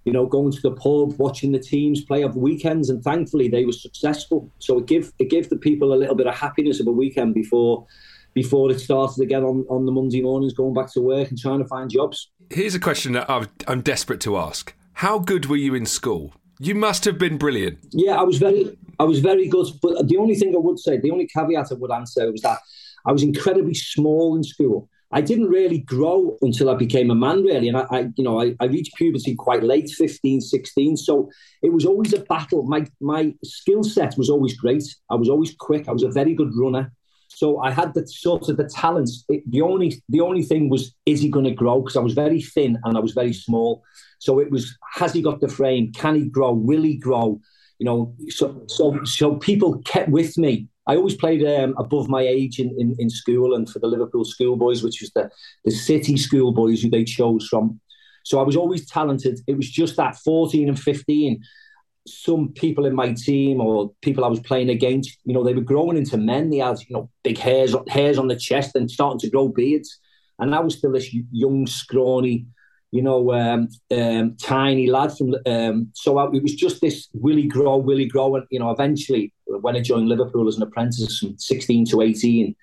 you 0.04 0.12
know, 0.12 0.26
going 0.26 0.50
to 0.50 0.60
the 0.62 0.70
pub, 0.70 1.18
watching 1.18 1.52
the 1.52 1.58
teams 1.58 2.02
play 2.02 2.24
over 2.24 2.38
weekends, 2.38 2.88
and 2.88 3.02
thankfully 3.02 3.48
they 3.48 3.64
were 3.64 3.72
successful. 3.72 4.50
So 4.58 4.78
it 4.78 4.86
gave 4.86 5.12
it 5.18 5.28
gave 5.30 5.50
the 5.50 5.56
people 5.56 5.92
a 5.92 5.96
little 5.96 6.14
bit 6.14 6.26
of 6.26 6.34
happiness 6.34 6.80
of 6.80 6.86
a 6.86 6.92
weekend 6.92 7.34
before 7.34 7.86
before 8.32 8.70
it 8.70 8.80
started 8.80 9.20
again 9.22 9.42
on, 9.42 9.66
on 9.68 9.86
the 9.86 9.92
Monday 9.92 10.22
mornings, 10.22 10.52
going 10.52 10.72
back 10.74 10.92
to 10.92 11.00
work 11.00 11.28
and 11.30 11.38
trying 11.38 11.58
to 11.58 11.64
find 11.64 11.90
jobs. 11.90 12.30
Here's 12.48 12.74
a 12.74 12.80
question 12.80 13.12
that 13.12 13.28
I'm, 13.28 13.48
I'm 13.66 13.80
desperate 13.80 14.20
to 14.20 14.36
ask. 14.36 14.72
How 14.94 15.18
good 15.18 15.46
were 15.46 15.56
you 15.56 15.74
in 15.74 15.84
school? 15.84 16.34
You 16.62 16.74
must 16.74 17.06
have 17.06 17.16
been 17.16 17.38
brilliant. 17.38 17.78
Yeah, 17.92 18.20
I 18.20 18.22
was 18.22 18.36
very 18.36 18.76
I 18.98 19.04
was 19.04 19.20
very 19.20 19.48
good. 19.48 19.66
But 19.80 20.06
the 20.08 20.18
only 20.18 20.34
thing 20.34 20.54
I 20.54 20.58
would 20.58 20.78
say, 20.78 20.98
the 20.98 21.10
only 21.10 21.26
caveat 21.26 21.68
I 21.72 21.74
would 21.74 21.90
answer 21.90 22.30
was 22.30 22.42
that 22.42 22.58
I 23.06 23.12
was 23.12 23.22
incredibly 23.22 23.72
small 23.72 24.36
in 24.36 24.44
school. 24.44 24.90
I 25.10 25.22
didn't 25.22 25.48
really 25.48 25.78
grow 25.78 26.36
until 26.42 26.68
I 26.68 26.74
became 26.74 27.10
a 27.10 27.14
man, 27.14 27.42
really. 27.42 27.68
And 27.68 27.78
I, 27.78 27.86
I 27.90 27.98
you 28.16 28.22
know, 28.22 28.40
I, 28.40 28.54
I 28.60 28.66
reached 28.66 28.94
puberty 28.94 29.34
quite 29.34 29.62
late, 29.62 29.88
15, 29.88 30.42
16. 30.42 30.98
So 30.98 31.30
it 31.62 31.72
was 31.72 31.86
always 31.86 32.12
a 32.12 32.20
battle. 32.20 32.62
My 32.64 32.86
my 33.00 33.34
skill 33.42 33.82
set 33.82 34.18
was 34.18 34.28
always 34.28 34.54
great. 34.54 34.84
I 35.10 35.14
was 35.14 35.30
always 35.30 35.54
quick. 35.58 35.88
I 35.88 35.92
was 35.92 36.02
a 36.02 36.10
very 36.10 36.34
good 36.34 36.52
runner. 36.54 36.92
So 37.32 37.60
I 37.60 37.70
had 37.70 37.94
the 37.94 38.06
sort 38.06 38.48
of 38.48 38.56
the 38.56 38.68
talents. 38.68 39.24
It, 39.28 39.48
the 39.50 39.62
only 39.62 40.02
the 40.08 40.20
only 40.20 40.42
thing 40.42 40.68
was, 40.68 40.94
is 41.06 41.20
he 41.20 41.28
going 41.28 41.44
to 41.44 41.52
grow? 41.52 41.80
Because 41.80 41.96
I 41.96 42.00
was 42.00 42.14
very 42.14 42.42
thin 42.42 42.78
and 42.84 42.96
I 42.96 43.00
was 43.00 43.12
very 43.12 43.32
small. 43.32 43.82
So 44.18 44.40
it 44.40 44.50
was, 44.50 44.76
has 44.94 45.12
he 45.12 45.22
got 45.22 45.40
the 45.40 45.48
frame? 45.48 45.92
Can 45.92 46.16
he 46.16 46.24
grow? 46.26 46.52
Will 46.52 46.82
he 46.82 46.96
grow? 46.96 47.40
You 47.78 47.86
know, 47.86 48.14
so 48.28 48.62
so 48.66 49.02
so 49.04 49.36
people 49.36 49.78
kept 49.78 50.10
with 50.10 50.36
me. 50.36 50.68
I 50.86 50.96
always 50.96 51.14
played 51.14 51.44
um, 51.44 51.74
above 51.78 52.08
my 52.08 52.22
age 52.22 52.58
in, 52.58 52.74
in, 52.78 52.96
in 52.98 53.10
school 53.10 53.54
and 53.54 53.70
for 53.70 53.78
the 53.78 53.86
Liverpool 53.86 54.24
schoolboys, 54.24 54.82
which 54.82 55.00
was 55.00 55.12
the, 55.14 55.30
the 55.64 55.70
city 55.70 56.16
schoolboys 56.16 56.82
who 56.82 56.90
they 56.90 57.04
chose 57.04 57.46
from. 57.46 57.80
So 58.24 58.40
I 58.40 58.42
was 58.42 58.56
always 58.56 58.88
talented. 58.90 59.38
It 59.46 59.56
was 59.56 59.70
just 59.70 59.96
that 59.96 60.16
14 60.16 60.68
and 60.68 60.78
15, 60.78 61.42
some 62.12 62.48
people 62.48 62.86
in 62.86 62.94
my 62.94 63.12
team 63.12 63.60
or 63.60 63.92
people 64.02 64.24
I 64.24 64.28
was 64.28 64.40
playing 64.40 64.70
against, 64.70 65.18
you 65.24 65.34
know, 65.34 65.44
they 65.44 65.54
were 65.54 65.60
growing 65.60 65.96
into 65.96 66.16
men. 66.16 66.50
They 66.50 66.58
had, 66.58 66.78
you 66.88 66.94
know, 66.94 67.10
big 67.22 67.38
hairs, 67.38 67.74
hairs 67.88 68.18
on 68.18 68.28
the 68.28 68.36
chest 68.36 68.74
and 68.74 68.90
starting 68.90 69.18
to 69.20 69.30
grow 69.30 69.48
beards. 69.48 69.98
And 70.38 70.54
I 70.54 70.60
was 70.60 70.78
still 70.78 70.92
this 70.92 71.14
young, 71.30 71.66
scrawny, 71.66 72.46
you 72.92 73.02
know, 73.02 73.32
um, 73.32 73.68
um, 73.92 74.36
tiny 74.36 74.88
lad 74.88 75.16
from. 75.16 75.34
Um, 75.46 75.90
so 75.94 76.18
I, 76.18 76.26
it 76.32 76.42
was 76.42 76.54
just 76.54 76.80
this 76.80 77.08
Willie 77.12 77.46
grow, 77.46 77.76
Willie 77.76 78.06
grow, 78.06 78.34
and 78.36 78.46
you 78.50 78.58
know, 78.58 78.70
eventually 78.70 79.32
when 79.46 79.76
I 79.76 79.80
joined 79.80 80.08
Liverpool 80.08 80.48
as 80.48 80.56
an 80.56 80.62
apprentice 80.62 81.18
from 81.18 81.38
16 81.38 81.86
to 81.86 82.00
18, 82.00 82.54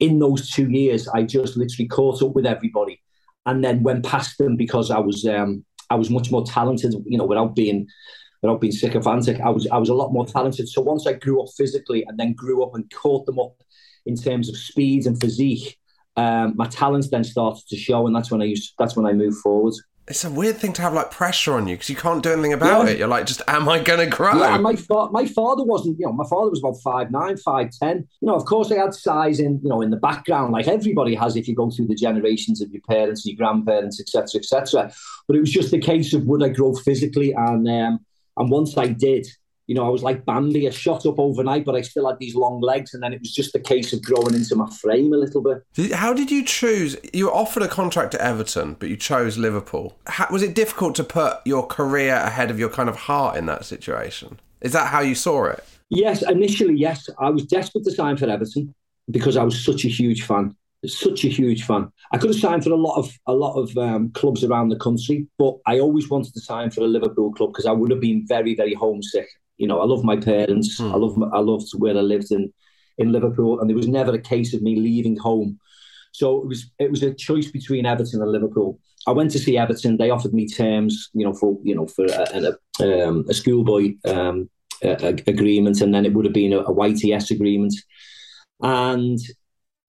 in 0.00 0.18
those 0.18 0.50
two 0.50 0.70
years, 0.70 1.08
I 1.08 1.24
just 1.24 1.56
literally 1.56 1.88
caught 1.88 2.22
up 2.22 2.34
with 2.34 2.46
everybody, 2.46 3.02
and 3.44 3.62
then 3.62 3.82
went 3.82 4.04
past 4.04 4.38
them 4.38 4.56
because 4.56 4.90
I 4.90 4.98
was 4.98 5.26
um, 5.26 5.64
I 5.90 5.96
was 5.96 6.10
much 6.10 6.30
more 6.30 6.44
talented. 6.44 6.94
You 7.04 7.18
know, 7.18 7.26
without 7.26 7.54
being 7.54 7.86
without 8.46 8.60
being 8.60 8.72
sycophantic, 8.72 9.40
I 9.40 9.50
was 9.50 9.66
I 9.68 9.76
was 9.78 9.88
a 9.88 9.94
lot 9.94 10.12
more 10.12 10.26
talented. 10.26 10.68
So 10.68 10.80
once 10.80 11.06
I 11.06 11.14
grew 11.14 11.42
up 11.42 11.48
physically, 11.56 12.04
and 12.06 12.18
then 12.18 12.32
grew 12.32 12.62
up 12.64 12.74
and 12.74 12.90
caught 12.92 13.26
them 13.26 13.38
up 13.38 13.54
in 14.06 14.14
terms 14.16 14.48
of 14.48 14.56
speed 14.56 15.06
and 15.06 15.20
physique 15.20 15.78
um, 16.16 16.54
my 16.56 16.66
talents 16.66 17.10
then 17.10 17.24
started 17.24 17.66
to 17.68 17.76
show, 17.76 18.06
and 18.06 18.16
that's 18.16 18.30
when 18.30 18.40
I 18.40 18.46
used. 18.46 18.72
That's 18.78 18.96
when 18.96 19.04
I 19.06 19.12
moved 19.12 19.38
forward. 19.38 19.74
It's 20.08 20.24
a 20.24 20.30
weird 20.30 20.56
thing 20.56 20.72
to 20.74 20.82
have 20.82 20.94
like 20.94 21.10
pressure 21.10 21.54
on 21.54 21.66
you 21.66 21.74
because 21.74 21.90
you 21.90 21.96
can't 21.96 22.22
do 22.22 22.32
anything 22.32 22.52
about 22.52 22.86
Yeah. 22.86 22.92
it. 22.92 22.98
You're 22.98 23.08
like, 23.08 23.26
just 23.26 23.42
am 23.48 23.68
I 23.68 23.80
going 23.80 23.98
to 23.98 24.06
grow? 24.06 24.38
Yeah, 24.38 24.56
my 24.56 24.76
fa- 24.76 25.10
my 25.10 25.26
father 25.26 25.64
wasn't, 25.64 25.98
you 25.98 26.06
know, 26.06 26.12
my 26.12 26.24
father 26.30 26.48
was 26.48 26.60
about 26.60 26.76
five 26.82 27.10
nine, 27.10 27.36
five 27.36 27.70
ten. 27.82 28.08
You 28.20 28.28
know, 28.28 28.34
of 28.36 28.44
course, 28.44 28.70
I 28.72 28.76
had 28.76 28.94
size 28.94 29.40
in, 29.40 29.60
you 29.62 29.68
know, 29.68 29.82
in 29.82 29.90
the 29.90 29.96
background, 29.96 30.52
like 30.52 30.68
everybody 30.68 31.14
has 31.16 31.36
if 31.36 31.48
you 31.48 31.54
go 31.56 31.70
through 31.70 31.88
the 31.88 31.94
generations 31.96 32.62
of 32.62 32.70
your 32.72 32.82
parents, 32.88 33.26
your 33.26 33.36
grandparents, 33.36 34.00
etc., 34.00 34.40
etc. 34.40 34.92
But 35.26 35.36
it 35.36 35.40
was 35.40 35.50
just 35.52 35.74
a 35.74 35.78
case 35.78 36.14
of 36.14 36.24
would 36.24 36.42
I 36.42 36.48
grow 36.50 36.72
physically, 36.74 37.32
and 37.32 37.68
um, 37.68 38.00
and 38.36 38.50
once 38.50 38.76
I 38.76 38.86
did, 38.88 39.26
you 39.66 39.74
know, 39.74 39.84
I 39.84 39.88
was 39.88 40.02
like 40.02 40.24
Bambi, 40.24 40.68
I 40.68 40.70
shot 40.70 41.06
up 41.06 41.18
overnight, 41.18 41.64
but 41.64 41.74
I 41.74 41.80
still 41.80 42.06
had 42.06 42.18
these 42.18 42.34
long 42.34 42.60
legs, 42.60 42.94
and 42.94 43.02
then 43.02 43.12
it 43.12 43.20
was 43.20 43.34
just 43.34 43.54
a 43.54 43.58
case 43.58 43.92
of 43.92 44.02
growing 44.02 44.34
into 44.34 44.54
my 44.54 44.70
frame 44.70 45.12
a 45.12 45.16
little 45.16 45.42
bit. 45.42 45.92
How 45.92 46.12
did 46.12 46.30
you 46.30 46.44
choose? 46.44 46.96
You 47.12 47.26
were 47.26 47.34
offered 47.34 47.64
a 47.64 47.68
contract 47.68 48.14
at 48.14 48.20
Everton, 48.20 48.76
but 48.78 48.88
you 48.88 48.96
chose 48.96 49.36
Liverpool. 49.36 49.98
How, 50.06 50.28
was 50.30 50.42
it 50.42 50.54
difficult 50.54 50.94
to 50.96 51.04
put 51.04 51.38
your 51.44 51.66
career 51.66 52.14
ahead 52.14 52.50
of 52.50 52.60
your 52.60 52.68
kind 52.68 52.88
of 52.88 52.96
heart 52.96 53.36
in 53.36 53.46
that 53.46 53.64
situation? 53.64 54.38
Is 54.60 54.72
that 54.72 54.88
how 54.88 55.00
you 55.00 55.14
saw 55.14 55.46
it? 55.46 55.64
Yes, 55.88 56.22
initially, 56.22 56.76
yes. 56.76 57.08
I 57.18 57.30
was 57.30 57.44
desperate 57.44 57.84
to 57.84 57.92
sign 57.92 58.16
for 58.16 58.28
Everton 58.28 58.74
because 59.10 59.36
I 59.36 59.42
was 59.42 59.64
such 59.64 59.84
a 59.84 59.88
huge 59.88 60.22
fan. 60.22 60.56
Such 60.84 61.24
a 61.24 61.28
huge 61.28 61.64
fan. 61.64 61.90
I 62.12 62.18
could 62.18 62.30
have 62.30 62.40
signed 62.40 62.62
for 62.62 62.70
a 62.70 62.76
lot 62.76 62.96
of 62.96 63.10
a 63.26 63.32
lot 63.32 63.54
of 63.54 63.76
um, 63.76 64.10
clubs 64.10 64.44
around 64.44 64.68
the 64.68 64.78
country, 64.78 65.26
but 65.38 65.56
I 65.66 65.80
always 65.80 66.08
wanted 66.08 66.34
to 66.34 66.40
sign 66.40 66.70
for 66.70 66.82
a 66.82 66.86
Liverpool 66.86 67.32
club 67.32 67.50
because 67.52 67.66
I 67.66 67.72
would 67.72 67.90
have 67.90 68.00
been 68.00 68.24
very, 68.26 68.54
very 68.54 68.74
homesick. 68.74 69.28
You 69.56 69.66
know, 69.66 69.80
I 69.80 69.84
love 69.84 70.04
my 70.04 70.16
parents. 70.16 70.78
I 70.80 70.96
love 70.96 71.20
I 71.32 71.40
loved 71.40 71.70
where 71.78 71.96
I 71.96 72.02
lived 72.02 72.30
in 72.30 72.52
in 72.98 73.12
Liverpool, 73.12 73.60
and 73.60 73.68
there 73.68 73.76
was 73.76 73.88
never 73.88 74.12
a 74.12 74.20
case 74.20 74.54
of 74.54 74.62
me 74.62 74.76
leaving 74.76 75.16
home. 75.16 75.58
So 76.12 76.42
it 76.42 76.46
was 76.46 76.70
it 76.78 76.90
was 76.90 77.02
a 77.02 77.14
choice 77.14 77.50
between 77.50 77.86
Everton 77.86 78.22
and 78.22 78.30
Liverpool. 78.30 78.78
I 79.06 79.12
went 79.12 79.30
to 79.32 79.38
see 79.38 79.56
Everton. 79.56 79.96
They 79.96 80.10
offered 80.10 80.34
me 80.34 80.46
terms, 80.46 81.10
you 81.14 81.24
know, 81.24 81.32
for 81.32 81.58
you 81.62 81.74
know 81.74 81.86
for 81.86 82.04
a, 82.04 82.56
a, 82.80 83.08
um, 83.08 83.24
a 83.28 83.34
schoolboy 83.34 83.94
um, 84.04 84.50
a- 84.82 85.22
agreement, 85.26 85.80
and 85.80 85.94
then 85.94 86.04
it 86.04 86.12
would 86.12 86.24
have 86.26 86.34
been 86.34 86.52
a, 86.52 86.60
a 86.60 86.74
YTS 86.74 87.30
agreement. 87.30 87.74
And 88.62 89.18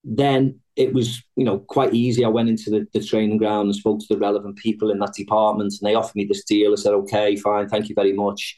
then 0.03 0.59
it 0.77 0.93
was, 0.93 1.21
you 1.35 1.43
know, 1.43 1.59
quite 1.59 1.93
easy. 1.93 2.23
I 2.23 2.29
went 2.29 2.49
into 2.49 2.69
the, 2.69 2.85
the 2.93 3.03
training 3.03 3.37
ground 3.37 3.65
and 3.65 3.75
spoke 3.75 3.99
to 3.99 4.05
the 4.09 4.19
relevant 4.19 4.57
people 4.57 4.91
in 4.91 4.99
that 4.99 5.13
department, 5.13 5.73
and 5.73 5.89
they 5.89 5.95
offered 5.95 6.15
me 6.15 6.25
this 6.25 6.43
deal. 6.43 6.71
I 6.71 6.75
said, 6.75 6.93
"Okay, 6.93 7.35
fine, 7.35 7.67
thank 7.67 7.89
you 7.89 7.95
very 7.95 8.13
much." 8.13 8.55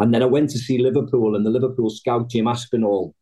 And 0.00 0.12
then 0.12 0.22
I 0.22 0.26
went 0.26 0.50
to 0.50 0.58
see 0.58 0.78
Liverpool, 0.78 1.36
and 1.36 1.46
the 1.46 1.50
Liverpool 1.50 1.88
scout 1.90 2.28
Jim 2.28 2.48
Aspinall 2.48 3.14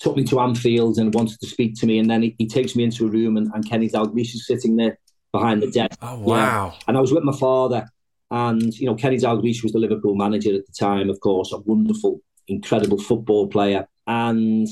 took 0.00 0.16
me 0.16 0.24
to 0.24 0.40
Anfield 0.40 0.98
and 0.98 1.14
wanted 1.14 1.40
to 1.40 1.46
speak 1.46 1.74
to 1.80 1.86
me. 1.86 1.98
And 1.98 2.08
then 2.08 2.22
he, 2.22 2.36
he 2.38 2.46
takes 2.46 2.76
me 2.76 2.84
into 2.84 3.06
a 3.06 3.10
room, 3.10 3.36
and, 3.36 3.48
and 3.54 3.68
Kenny 3.68 3.88
Dalglish 3.88 4.34
is 4.34 4.46
sitting 4.46 4.76
there 4.76 4.98
behind 5.32 5.62
the 5.62 5.70
desk. 5.70 5.98
Oh, 6.02 6.18
wow. 6.18 6.74
And 6.86 6.96
I 6.96 7.00
was 7.00 7.12
with 7.12 7.24
my 7.24 7.36
father, 7.36 7.86
and 8.30 8.74
you 8.74 8.86
know, 8.86 8.94
Kenny 8.96 9.18
Dalglish 9.18 9.62
was 9.62 9.72
the 9.72 9.78
Liverpool 9.78 10.16
manager 10.16 10.54
at 10.54 10.66
the 10.66 10.72
time, 10.72 11.10
of 11.10 11.20
course, 11.20 11.52
a 11.52 11.58
wonderful, 11.58 12.20
incredible 12.48 12.98
football 12.98 13.46
player. 13.46 13.86
And 14.06 14.66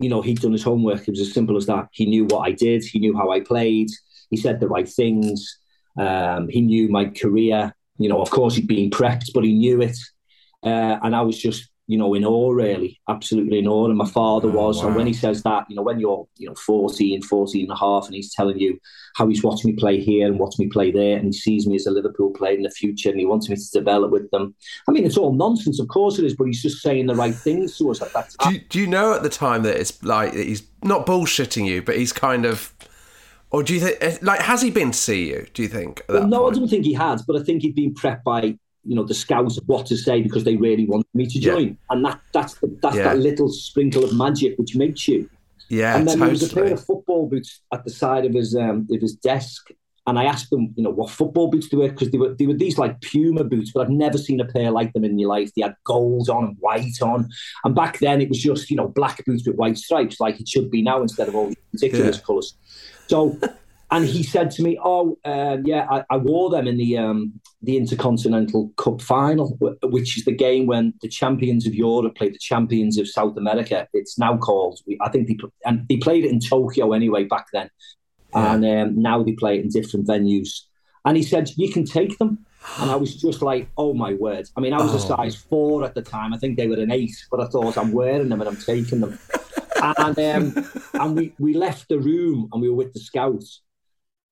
you 0.00 0.08
know, 0.08 0.22
he'd 0.22 0.40
done 0.40 0.52
his 0.52 0.62
homework. 0.62 1.02
It 1.02 1.10
was 1.10 1.20
as 1.20 1.32
simple 1.32 1.56
as 1.56 1.66
that. 1.66 1.88
He 1.92 2.06
knew 2.06 2.24
what 2.24 2.48
I 2.48 2.52
did. 2.52 2.82
He 2.84 2.98
knew 2.98 3.16
how 3.16 3.30
I 3.30 3.40
played. 3.40 3.90
He 4.30 4.36
said 4.36 4.58
the 4.58 4.68
right 4.68 4.88
things. 4.88 5.58
Um, 5.98 6.48
he 6.48 6.62
knew 6.62 6.88
my 6.88 7.04
career. 7.06 7.74
You 7.98 8.08
know, 8.08 8.22
of 8.22 8.30
course, 8.30 8.54
he'd 8.54 8.66
been 8.66 8.90
prepped, 8.90 9.32
but 9.34 9.44
he 9.44 9.52
knew 9.52 9.82
it. 9.82 9.98
Uh, 10.62 10.98
and 11.02 11.14
I 11.14 11.20
was 11.20 11.38
just, 11.38 11.68
you 11.90 11.98
know, 11.98 12.14
in 12.14 12.24
awe, 12.24 12.52
really, 12.52 13.00
absolutely 13.08 13.58
in 13.58 13.66
awe. 13.66 13.86
And 13.86 13.98
my 13.98 14.06
father 14.06 14.48
oh, 14.48 14.52
was. 14.52 14.80
And 14.80 14.94
when 14.94 15.08
he 15.08 15.12
says 15.12 15.42
that, 15.42 15.66
you 15.68 15.74
know, 15.74 15.82
when 15.82 15.98
you're, 15.98 16.24
you 16.36 16.46
know, 16.46 16.54
14, 16.54 17.20
14 17.20 17.62
and 17.64 17.72
a 17.72 17.76
half, 17.76 18.06
and 18.06 18.14
he's 18.14 18.32
telling 18.32 18.60
you 18.60 18.78
how 19.16 19.26
he's 19.26 19.42
watched 19.42 19.64
me 19.64 19.72
play 19.72 19.98
here 19.98 20.28
and 20.28 20.38
watched 20.38 20.60
me 20.60 20.68
play 20.68 20.92
there, 20.92 21.16
and 21.16 21.26
he 21.26 21.32
sees 21.32 21.66
me 21.66 21.74
as 21.74 21.86
a 21.86 21.90
Liverpool 21.90 22.30
player 22.30 22.54
in 22.54 22.62
the 22.62 22.70
future, 22.70 23.10
and 23.10 23.18
he 23.18 23.26
wants 23.26 23.48
me 23.48 23.56
to 23.56 23.70
develop 23.72 24.12
with 24.12 24.30
them. 24.30 24.54
I 24.88 24.92
mean, 24.92 25.04
it's 25.04 25.16
all 25.16 25.32
nonsense, 25.32 25.80
of 25.80 25.88
course 25.88 26.16
it 26.20 26.24
is, 26.24 26.36
but 26.36 26.44
he's 26.44 26.62
just 26.62 26.80
saying 26.80 27.08
the 27.08 27.16
right 27.16 27.34
things 27.34 27.76
to 27.78 27.90
us 27.90 28.00
at 28.00 28.12
that 28.12 28.30
time. 28.38 28.52
Do 28.52 28.58
you, 28.60 28.64
do 28.68 28.78
you 28.78 28.86
know 28.86 29.12
at 29.14 29.24
the 29.24 29.28
time 29.28 29.64
that 29.64 29.76
it's 29.76 30.00
like 30.04 30.32
that 30.34 30.46
he's 30.46 30.62
not 30.84 31.06
bullshitting 31.06 31.66
you, 31.66 31.82
but 31.82 31.96
he's 31.96 32.12
kind 32.12 32.46
of, 32.46 32.72
or 33.50 33.64
do 33.64 33.74
you 33.74 33.80
think 33.80 33.98
eh, 34.00 34.16
like 34.22 34.42
has 34.42 34.62
he 34.62 34.70
been 34.70 34.92
to 34.92 34.98
see 34.98 35.28
you? 35.30 35.48
Do 35.54 35.62
you 35.62 35.68
think? 35.68 36.04
Well, 36.08 36.28
no, 36.28 36.42
point? 36.42 36.54
I 36.54 36.58
don't 36.60 36.68
think 36.68 36.84
he 36.84 36.94
has, 36.94 37.22
but 37.22 37.34
I 37.34 37.42
think 37.42 37.62
he'd 37.62 37.74
been 37.74 37.94
prepped 37.94 38.22
by 38.22 38.56
you 38.84 38.94
know 38.96 39.04
the 39.04 39.14
scouts 39.14 39.58
what 39.66 39.86
to 39.86 39.96
say 39.96 40.22
because 40.22 40.44
they 40.44 40.56
really 40.56 40.86
wanted 40.86 41.06
me 41.14 41.26
to 41.26 41.38
Yeah. 41.38 41.52
join, 41.52 41.78
and 41.90 42.04
that 42.04 42.20
that's 42.32 42.54
the, 42.60 42.68
that's 42.82 42.96
Yeah. 42.96 43.04
that 43.14 43.18
little 43.18 43.48
sprinkle 43.50 44.04
of 44.04 44.16
magic 44.16 44.58
which 44.58 44.74
makes 44.76 45.06
you. 45.08 45.28
Yeah, 45.68 45.96
and 45.96 46.08
then 46.08 46.18
there 46.18 46.28
was 46.30 46.42
a 46.50 46.54
pair 46.54 46.72
of 46.72 46.84
football 46.84 47.28
boots 47.28 47.60
at 47.72 47.84
the 47.84 47.90
side 47.90 48.24
of 48.24 48.32
his 48.34 48.56
um, 48.56 48.86
of 48.90 49.00
his 49.00 49.14
desk, 49.14 49.68
and 50.06 50.18
I 50.18 50.24
asked 50.24 50.50
them, 50.50 50.72
you 50.76 50.82
know, 50.82 50.90
what 50.90 51.10
football 51.10 51.48
boots 51.48 51.68
they 51.68 51.76
were 51.76 51.90
because 51.90 52.10
they 52.10 52.18
were 52.18 52.34
they 52.34 52.46
were 52.46 52.54
these 52.54 52.76
like 52.78 53.00
Puma 53.02 53.44
boots, 53.44 53.70
but 53.72 53.82
I've 53.82 53.90
never 54.06 54.18
seen 54.18 54.40
a 54.40 54.44
pair 54.46 54.70
like 54.72 54.92
them 54.94 55.04
in 55.04 55.14
my 55.16 55.24
life. 55.24 55.50
They 55.54 55.62
had 55.62 55.76
gold 55.84 56.28
on 56.28 56.44
and 56.44 56.56
white 56.58 57.00
on, 57.02 57.28
and 57.64 57.74
back 57.74 57.98
then 58.00 58.20
it 58.20 58.28
was 58.28 58.38
just 58.42 58.68
you 58.70 58.76
know 58.76 58.88
black 58.88 59.24
boots 59.26 59.46
with 59.46 59.56
white 59.56 59.78
stripes, 59.78 60.18
like 60.18 60.40
it 60.40 60.48
should 60.48 60.70
be 60.70 60.82
now 60.82 61.02
instead 61.02 61.28
of 61.28 61.34
all 61.36 61.46
these 61.48 61.56
ridiculous 61.74 62.16
Yeah. 62.16 62.22
colours. 62.24 62.54
So. 63.08 63.38
And 63.92 64.04
he 64.06 64.22
said 64.22 64.52
to 64.52 64.62
me, 64.62 64.78
"Oh, 64.82 65.18
um, 65.24 65.64
yeah, 65.66 65.86
I, 65.90 66.04
I 66.10 66.16
wore 66.16 66.48
them 66.50 66.68
in 66.68 66.76
the 66.76 66.96
um, 66.98 67.40
the 67.62 67.76
Intercontinental 67.76 68.72
Cup 68.76 69.02
final, 69.02 69.58
which 69.82 70.16
is 70.16 70.24
the 70.24 70.32
game 70.32 70.66
when 70.66 70.94
the 71.02 71.08
champions 71.08 71.66
of 71.66 71.74
Europe 71.74 72.14
played 72.14 72.34
the 72.34 72.38
champions 72.38 72.98
of 72.98 73.08
South 73.08 73.36
America. 73.36 73.88
It's 73.92 74.16
now 74.18 74.36
called. 74.36 74.80
I 75.00 75.08
think 75.08 75.26
they 75.26 75.36
and 75.64 75.86
they 75.88 75.96
played 75.96 76.24
it 76.24 76.30
in 76.30 76.38
Tokyo 76.40 76.92
anyway 76.92 77.24
back 77.24 77.46
then, 77.52 77.68
and 78.32 78.64
um, 78.64 79.02
now 79.02 79.22
they 79.24 79.32
play 79.32 79.58
it 79.58 79.64
in 79.64 79.70
different 79.70 80.06
venues. 80.06 80.60
And 81.04 81.16
he 81.16 81.22
said, 81.24 81.50
"You 81.56 81.72
can 81.72 81.84
take 81.84 82.16
them." 82.18 82.46
And 82.78 82.90
I 82.92 82.96
was 82.96 83.16
just 83.16 83.42
like, 83.42 83.68
"Oh 83.76 83.92
my 83.92 84.14
word!" 84.14 84.46
I 84.56 84.60
mean, 84.60 84.72
I 84.72 84.80
was 84.80 84.92
a 84.92 85.12
Oh. 85.12 85.16
size 85.16 85.34
four 85.34 85.82
at 85.84 85.94
the 85.96 86.02
time. 86.02 86.32
I 86.32 86.38
think 86.38 86.56
they 86.56 86.68
were 86.68 86.78
an 86.78 86.92
eight, 86.92 87.16
but 87.30 87.40
I 87.40 87.46
thought 87.46 87.76
I'm 87.76 87.90
wearing 87.90 88.28
them 88.28 88.40
and 88.40 88.48
I'm 88.50 88.56
taking 88.56 89.00
them. 89.00 89.18
and 89.82 90.18
um, 90.18 90.64
and 90.94 91.16
we 91.16 91.32
we 91.40 91.54
left 91.54 91.88
the 91.88 91.98
room 91.98 92.48
and 92.52 92.62
we 92.62 92.68
were 92.68 92.76
with 92.76 92.92
the 92.92 93.00
scouts. 93.00 93.62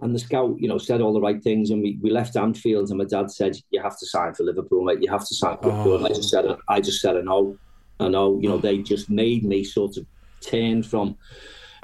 And 0.00 0.14
the 0.14 0.18
scout, 0.20 0.54
you 0.60 0.68
know, 0.68 0.78
said 0.78 1.00
all 1.00 1.12
the 1.12 1.20
right 1.20 1.42
things, 1.42 1.70
and 1.70 1.82
we, 1.82 1.98
we 2.00 2.10
left 2.10 2.36
Anfield. 2.36 2.88
And 2.90 2.98
my 2.98 3.04
dad 3.04 3.30
said, 3.32 3.56
"You 3.70 3.82
have 3.82 3.98
to 3.98 4.06
sign 4.06 4.32
for 4.34 4.44
Liverpool, 4.44 4.84
mate. 4.84 5.02
You 5.02 5.10
have 5.10 5.26
to 5.26 5.34
sign 5.34 5.56
for 5.58 5.68
Liverpool." 5.70 5.96
And 5.96 6.06
I 6.06 6.10
just 6.10 6.30
said, 6.30 6.44
"I 6.68 6.80
just 6.80 7.00
said 7.00 7.16
a 7.16 7.22
no, 7.22 7.56
a 7.98 8.08
no." 8.08 8.38
You 8.40 8.48
know, 8.48 8.58
they 8.58 8.78
just 8.78 9.10
made 9.10 9.44
me 9.44 9.64
sort 9.64 9.96
of 9.96 10.06
turn 10.40 10.84
from, 10.84 11.08
you 11.08 11.16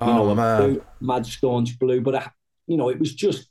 Oh, 0.01 0.15
know, 0.15 0.31
a 0.31 0.35
man. 0.37 0.57
blue, 0.73 0.83
mad 1.01 1.27
staunch 1.27 1.77
blue. 1.81 2.01
But 2.01 2.15
I, 2.15 2.31
you 2.69 2.77
know, 2.77 2.89
it 2.89 3.01
was 3.01 3.13
just 3.13 3.49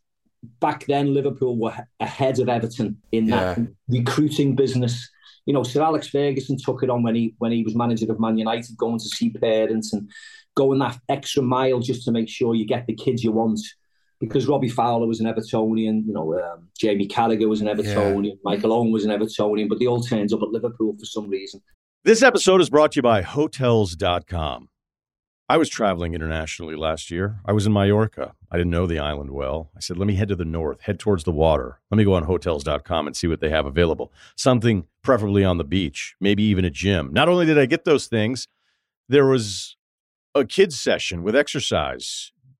back 0.61 0.85
then. 0.85 1.13
Liverpool 1.13 1.57
were 1.57 1.75
ahead 1.99 2.39
of 2.39 2.47
Everton 2.47 3.01
in 3.11 3.25
that 3.27 3.57
Yeah. 3.57 3.65
recruiting 3.89 4.55
business. 4.55 5.09
You 5.45 5.53
know, 5.53 5.63
Sir 5.63 5.81
Alex 5.81 6.07
Ferguson 6.07 6.55
took 6.57 6.83
it 6.83 6.89
on 6.89 7.03
when 7.03 7.15
he 7.15 7.35
when 7.37 7.51
he 7.51 7.63
was 7.63 7.75
manager 7.75 8.09
of 8.09 8.17
Man 8.17 8.37
United, 8.37 8.77
going 8.77 8.99
to 8.99 9.09
see 9.09 9.29
parents 9.29 9.91
and 9.91 10.09
going 10.55 10.79
that 10.79 10.97
extra 11.09 11.43
mile 11.43 11.81
just 11.81 12.05
to 12.05 12.13
make 12.13 12.29
sure 12.29 12.55
you 12.55 12.65
get 12.65 12.87
the 12.87 12.95
kids 12.95 13.25
you 13.25 13.33
want. 13.33 13.59
Because 14.19 14.47
Robbie 14.47 14.69
Fowler 14.69 15.05
was 15.05 15.19
an 15.19 15.25
Evertonian, 15.25 16.05
you 16.05 16.13
know, 16.13 16.39
um, 16.39 16.69
Jamie 16.77 17.07
Carragher 17.07 17.49
was 17.49 17.61
an 17.61 17.67
Evertonian, 17.67 18.37
Michael 18.43 18.71
Owen 18.71 18.91
was 18.91 19.03
an 19.05 19.11
Evertonian, 19.11 19.67
but 19.67 19.79
they 19.79 19.85
all 19.85 20.01
turned 20.01 20.31
up 20.31 20.41
at 20.41 20.49
Liverpool 20.49 20.95
for 20.97 21.05
some 21.05 21.29
reason. 21.29 21.61
This 22.05 22.23
episode 22.23 22.61
is 22.61 22.69
brought 22.69 22.93
to 22.93 22.97
you 22.97 23.01
by 23.01 23.21
Hotels.com. 23.21 24.69
I 25.49 25.57
was 25.57 25.69
traveling 25.69 26.13
internationally 26.13 26.75
last 26.75 27.11
year. 27.11 27.39
I 27.45 27.51
was 27.53 27.65
in 27.65 27.73
Mallorca. 27.73 28.33
I 28.51 28.57
didn't 28.57 28.71
know 28.71 28.87
the 28.87 28.99
island 28.99 29.31
well. 29.31 29.71
I 29.75 29.81
said, 29.81 29.97
let 29.97 30.07
me 30.07 30.15
head 30.15 30.29
to 30.29 30.35
the 30.35 30.43
north, 30.43 30.81
head 30.81 30.99
towards 30.99 31.25
the 31.25 31.31
water. 31.31 31.79
Let 31.91 31.97
me 31.97 32.03
go 32.03 32.13
on 32.15 32.23
Hotels.com 32.23 33.07
and 33.07 33.15
see 33.15 33.27
what 33.27 33.39
they 33.39 33.49
have 33.49 33.65
available. 33.65 34.11
Something 34.35 34.85
preferably 35.01 35.45
on 35.45 35.59
the 35.59 35.63
beach, 35.63 36.15
maybe 36.19 36.43
even 36.43 36.65
a 36.65 36.69
gym. 36.69 37.13
Not 37.13 37.29
only 37.29 37.45
did 37.45 37.59
I 37.59 37.67
get 37.67 37.85
those 37.85 38.07
things, 38.07 38.47
there 39.07 39.25
was 39.25 39.77
a 40.35 40.43
kids' 40.43 40.77
session 40.77 41.23
with 41.23 41.35
exercise, 41.37 42.32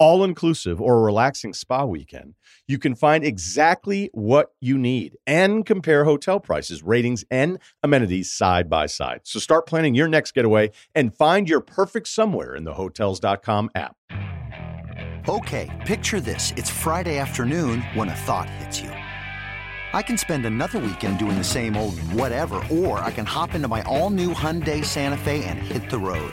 all 0.00 0.24
inclusive 0.24 0.80
or 0.80 0.98
a 0.98 1.02
relaxing 1.02 1.52
spa 1.52 1.84
weekend, 1.84 2.34
you 2.66 2.78
can 2.78 2.96
find 2.96 3.22
exactly 3.22 4.10
what 4.12 4.52
you 4.60 4.76
need 4.76 5.16
and 5.26 5.64
compare 5.64 6.04
hotel 6.04 6.40
prices, 6.40 6.82
ratings, 6.82 7.24
and 7.30 7.58
amenities 7.82 8.32
side 8.32 8.68
by 8.68 8.86
side. 8.86 9.20
So 9.24 9.38
start 9.38 9.66
planning 9.66 9.94
your 9.94 10.08
next 10.08 10.32
getaway 10.32 10.72
and 10.94 11.14
find 11.14 11.48
your 11.48 11.60
perfect 11.60 12.08
somewhere 12.08 12.56
in 12.56 12.64
the 12.64 12.74
hotels.com 12.74 13.70
app. 13.76 13.96
Okay, 15.28 15.68
picture 15.86 16.20
this. 16.20 16.52
It's 16.56 16.70
Friday 16.70 17.18
afternoon 17.18 17.82
when 17.94 18.08
a 18.08 18.14
thought 18.14 18.48
hits 18.48 18.80
you. 18.80 18.90
I 19.92 20.02
can 20.02 20.16
spend 20.16 20.46
another 20.46 20.78
weekend 20.78 21.18
doing 21.18 21.36
the 21.36 21.44
same 21.44 21.76
old 21.76 21.98
whatever, 22.14 22.62
or 22.70 23.00
I 23.00 23.10
can 23.10 23.26
hop 23.26 23.54
into 23.54 23.68
my 23.68 23.82
all 23.82 24.08
new 24.10 24.32
Hyundai 24.32 24.84
Santa 24.84 25.18
Fe 25.18 25.44
and 25.44 25.58
hit 25.58 25.90
the 25.90 25.98
road. 25.98 26.32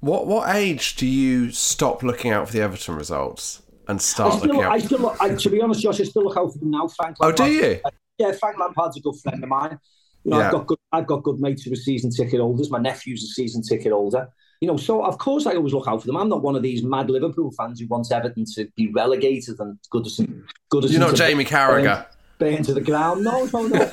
What 0.00 0.26
what 0.26 0.54
age 0.54 0.96
do 0.96 1.06
you 1.06 1.50
stop 1.50 2.02
looking 2.02 2.30
out 2.30 2.46
for 2.46 2.52
the 2.54 2.62
Everton 2.62 2.96
results 2.96 3.62
and 3.86 4.00
start 4.00 4.34
still, 4.34 4.46
looking 4.46 4.62
out? 4.62 4.72
I 4.72 4.78
still 4.78 4.98
look, 4.98 5.16
I, 5.20 5.34
to 5.34 5.50
be 5.50 5.60
honest, 5.60 5.82
Josh, 5.82 6.00
I 6.00 6.04
still 6.04 6.24
look 6.24 6.36
out 6.36 6.52
for 6.52 6.58
them 6.58 6.70
now. 6.70 6.88
Frank. 6.88 7.16
Oh, 7.20 7.32
do 7.32 7.44
you? 7.44 7.80
Yeah, 8.18 8.32
Frank 8.32 8.58
Lampard's 8.58 8.96
a 8.96 9.00
good 9.00 9.16
friend 9.22 9.42
of 9.42 9.48
mine. 9.48 9.78
You 10.24 10.30
know, 10.32 10.38
Yeah. 10.38 10.46
I've 10.46 10.52
got 10.52 10.66
good, 10.66 10.78
I've 10.92 11.06
got 11.06 11.22
good 11.22 11.40
mates 11.40 11.62
who 11.62 11.72
are 11.72 11.76
season 11.76 12.10
ticket 12.10 12.40
holders. 12.40 12.70
My 12.70 12.78
nephew's 12.78 13.22
a 13.24 13.26
season 13.28 13.62
ticket 13.62 13.92
holder. 13.92 14.28
You 14.60 14.68
know, 14.68 14.76
so 14.76 15.02
of 15.04 15.16
course 15.16 15.46
I 15.46 15.54
always 15.54 15.72
look 15.72 15.88
out 15.88 16.02
for 16.02 16.06
them. 16.06 16.16
I'm 16.16 16.28
not 16.28 16.42
one 16.42 16.54
of 16.54 16.62
these 16.62 16.82
mad 16.82 17.08
Liverpool 17.08 17.50
fans 17.52 17.80
who 17.80 17.86
wants 17.86 18.12
Everton 18.12 18.44
to 18.56 18.68
be 18.76 18.90
relegated 18.92 19.58
and 19.58 19.78
Goodison. 19.92 20.44
Goodison 20.70 20.90
You're 20.90 21.00
not 21.00 21.14
Jamie 21.14 21.44
Carragher. 21.46 22.06
Burn 22.38 22.62
to 22.62 22.74
the 22.74 22.80
ground. 22.80 23.24
No, 23.24 23.46
no, 23.52 23.66
no. 23.66 23.90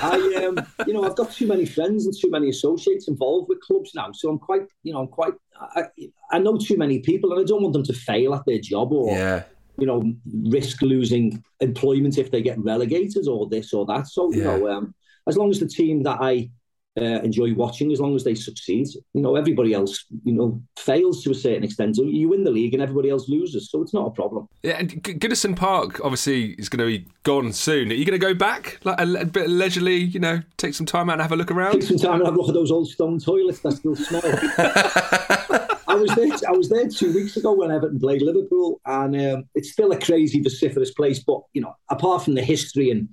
I, 0.00 0.44
um, 0.46 0.66
you 0.86 0.92
know, 0.92 1.04
I've 1.04 1.16
got 1.16 1.32
too 1.32 1.46
many 1.46 1.66
friends 1.66 2.06
and 2.06 2.14
too 2.16 2.30
many 2.30 2.48
associates 2.48 3.08
involved 3.08 3.48
with 3.48 3.60
clubs 3.60 3.92
now, 3.94 4.10
so 4.12 4.28
I'm 4.28 4.38
quite, 4.38 4.62
you 4.82 4.92
know, 4.92 5.00
I'm 5.00 5.08
quite. 5.08 5.34
I, 5.60 5.84
I 6.30 6.38
know 6.38 6.56
too 6.56 6.76
many 6.76 7.00
people, 7.00 7.32
and 7.32 7.40
I 7.40 7.44
don't 7.44 7.62
want 7.62 7.72
them 7.72 7.84
to 7.84 7.92
fail 7.92 8.34
at 8.34 8.44
their 8.46 8.58
job 8.58 8.92
or 8.92 9.16
Yeah. 9.16 9.44
you 9.80 9.86
know, 9.86 10.02
risk 10.50 10.82
losing 10.82 11.42
employment 11.60 12.18
if 12.18 12.30
they 12.32 12.42
get 12.42 12.58
relegated 12.58 13.28
or 13.28 13.48
this 13.48 13.72
or 13.72 13.86
that. 13.86 14.08
So, 14.08 14.32
you 14.32 14.38
Yeah. 14.38 14.44
know, 14.44 14.68
um, 14.68 14.94
as 15.28 15.36
long 15.36 15.50
as 15.50 15.60
the 15.60 15.68
team 15.68 16.02
that 16.02 16.18
I 16.20 16.50
uh, 16.98 17.20
enjoy 17.22 17.54
watching, 17.54 17.92
as 17.92 18.00
long 18.00 18.14
as 18.16 18.24
they 18.24 18.34
succeed, 18.34 18.88
you 19.14 19.22
know, 19.22 19.36
everybody 19.36 19.72
else, 19.72 20.04
you 20.24 20.32
know, 20.32 20.60
fails 20.78 21.22
to 21.24 21.30
a 21.30 21.34
certain 21.34 21.64
extent. 21.64 21.96
So 21.96 22.02
You 22.02 22.28
win 22.28 22.44
the 22.44 22.50
league 22.50 22.74
and 22.74 22.82
everybody 22.82 23.10
else 23.10 23.28
loses. 23.28 23.70
So 23.70 23.82
it's 23.82 23.94
not 23.94 24.06
a 24.06 24.10
problem. 24.10 24.48
Yeah, 24.62 24.78
and 24.78 24.90
G- 24.90 25.14
Goodison 25.14 25.56
Park 25.56 26.00
obviously 26.04 26.52
is 26.52 26.68
going 26.68 26.78
to 26.78 26.98
be 26.98 27.06
gone 27.22 27.52
soon. 27.52 27.90
Are 27.90 27.94
you 27.94 28.04
going 28.04 28.18
to 28.18 28.26
go 28.26 28.34
back 28.34 28.80
like 28.84 29.00
a, 29.00 29.06
le- 29.06 29.24
bit 29.24 29.48
leisurely? 29.48 29.96
You 29.96 30.20
know, 30.20 30.42
take 30.56 30.74
some 30.74 30.86
time 30.86 31.08
out 31.10 31.14
and 31.14 31.22
have 31.22 31.32
a 31.32 31.36
look 31.36 31.50
around. 31.50 31.72
Take 31.72 31.82
some 31.84 31.98
time 31.98 32.14
and 32.16 32.24
have 32.26 32.34
a 32.34 32.38
look 32.38 32.48
at 32.48 32.54
those 32.54 32.70
old 32.70 32.88
stone 32.88 33.18
toilets 33.18 33.60
that 33.60 33.72
still 33.72 33.96
smell. 33.96 34.22
I 35.88 35.94
was 35.94 36.14
there. 36.14 36.28
I 36.48 36.52
was 36.52 36.68
there 36.68 36.88
two 36.88 37.12
weeks 37.14 37.36
ago 37.36 37.54
when 37.54 37.70
Everton 37.70 37.98
played 37.98 38.22
Liverpool, 38.22 38.80
and 38.84 39.20
um, 39.20 39.48
it's 39.54 39.72
still 39.72 39.90
a 39.92 39.98
crazy, 39.98 40.40
vociferous 40.42 40.92
place. 40.92 41.18
But 41.18 41.40
you 41.54 41.62
know, 41.62 41.74
apart 41.88 42.24
from 42.24 42.34
the 42.34 42.42
history 42.42 42.90
and 42.90 43.08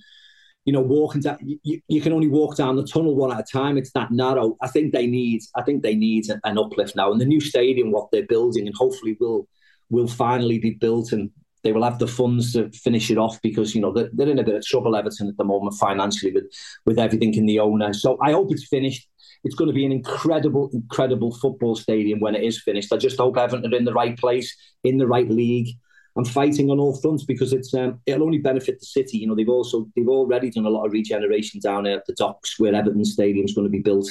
you 0.65 0.73
know, 0.73 0.82
walking 0.82 1.21
down, 1.21 1.38
you, 1.41 1.80
you 1.88 2.01
can 2.01 2.12
only 2.12 2.28
walk 2.28 2.58
down 2.58 2.75
the 2.75 2.86
tunnel 2.86 3.15
one 3.15 3.32
at 3.32 3.39
a 3.39 3.43
time. 3.43 3.78
It's 3.78 3.91
that 3.91 4.12
narrow. 4.12 4.58
I 4.62 4.67
think 4.67 4.93
they 4.93 5.08
need. 5.08 5.41
I 5.56 5.62
think 5.62 5.84
they 5.84 5.95
need 5.95 6.25
an 6.43 6.58
uplift 6.58 6.95
now, 6.95 7.12
and 7.12 7.21
the 7.21 7.25
new 7.25 7.39
stadium, 7.39 7.91
what 7.91 8.10
they're 8.12 8.25
building, 8.28 8.67
and 8.67 8.75
hopefully 8.75 9.15
will 9.19 9.47
will 9.89 10.08
finally 10.08 10.60
be 10.60 10.71
built 10.71 11.12
and. 11.12 11.32
They 11.63 11.71
will 11.71 11.84
have 11.84 11.97
the 11.97 12.06
funds 12.06 12.54
to 12.54 12.69
finish 12.69 13.10
it 13.10 13.17
off 13.17 13.41
because 13.41 13.73
you 13.73 13.82
know 13.82 13.91
they're, 13.91 14.12
they're 14.13 14.30
in 14.30 14.38
a 14.38 14.43
bit 14.43 14.54
of 14.54 14.63
trouble, 14.63 14.95
Everton, 14.95 15.30
at 15.30 15.38
the 15.38 15.43
moment 15.43 15.75
financially 15.80 16.32
with 16.32 16.43
with 16.86 16.99
everything 16.99 17.34
in 17.34 17.47
the 17.47 17.60
owner. 17.60 17.91
So 17.91 18.19
I 18.21 18.34
hope 18.34 18.51
it's 18.51 18.67
finished 18.67 19.10
it's 19.45 19.56
going 19.56 19.67
to 19.67 19.73
be 19.73 19.86
an 19.86 19.91
incredible, 19.91 20.69
incredible 20.73 21.34
football 21.36 21.75
stadium 21.75 22.19
when 22.19 22.36
it 22.36 22.43
is 22.43 22.62
finished. 22.62 22.91
I 22.91 22.97
just 22.97 23.17
hope 23.17 23.38
Everton 23.38 23.73
are 23.73 23.78
in 23.78 23.86
the 23.86 23.93
right 23.93 24.17
place, 24.17 24.56
in 24.84 24.97
the 24.97 25.08
right 25.08 25.30
league, 25.30 25.69
and 26.15 26.28
fighting 26.28 26.69
on 26.69 26.80
all 26.80 26.95
fronts 26.95 27.23
because 27.23 27.51
it's 27.51 27.73
um, 27.73 27.99
it'll 28.06 28.23
only 28.23 28.38
benefit 28.38 28.80
the 28.80 28.86
city. 28.86 29.17
You 29.17 29.28
know, 29.28 29.36
they've 29.36 29.49
also 29.49 29.88
they've 29.95 30.08
already 30.08 30.49
done 30.49 30.65
a 30.65 30.69
lot 30.69 30.86
of 30.86 30.93
regeneration 30.93 31.60
down 31.60 31.86
at 31.86 32.06
the 32.06 32.13
docks 32.13 32.60
where 32.60 32.73
Everton 32.73 33.06
Stadium's 33.06 33.54
going 33.54 33.67
to 33.67 33.71
be 33.71 33.82
built, 33.82 34.10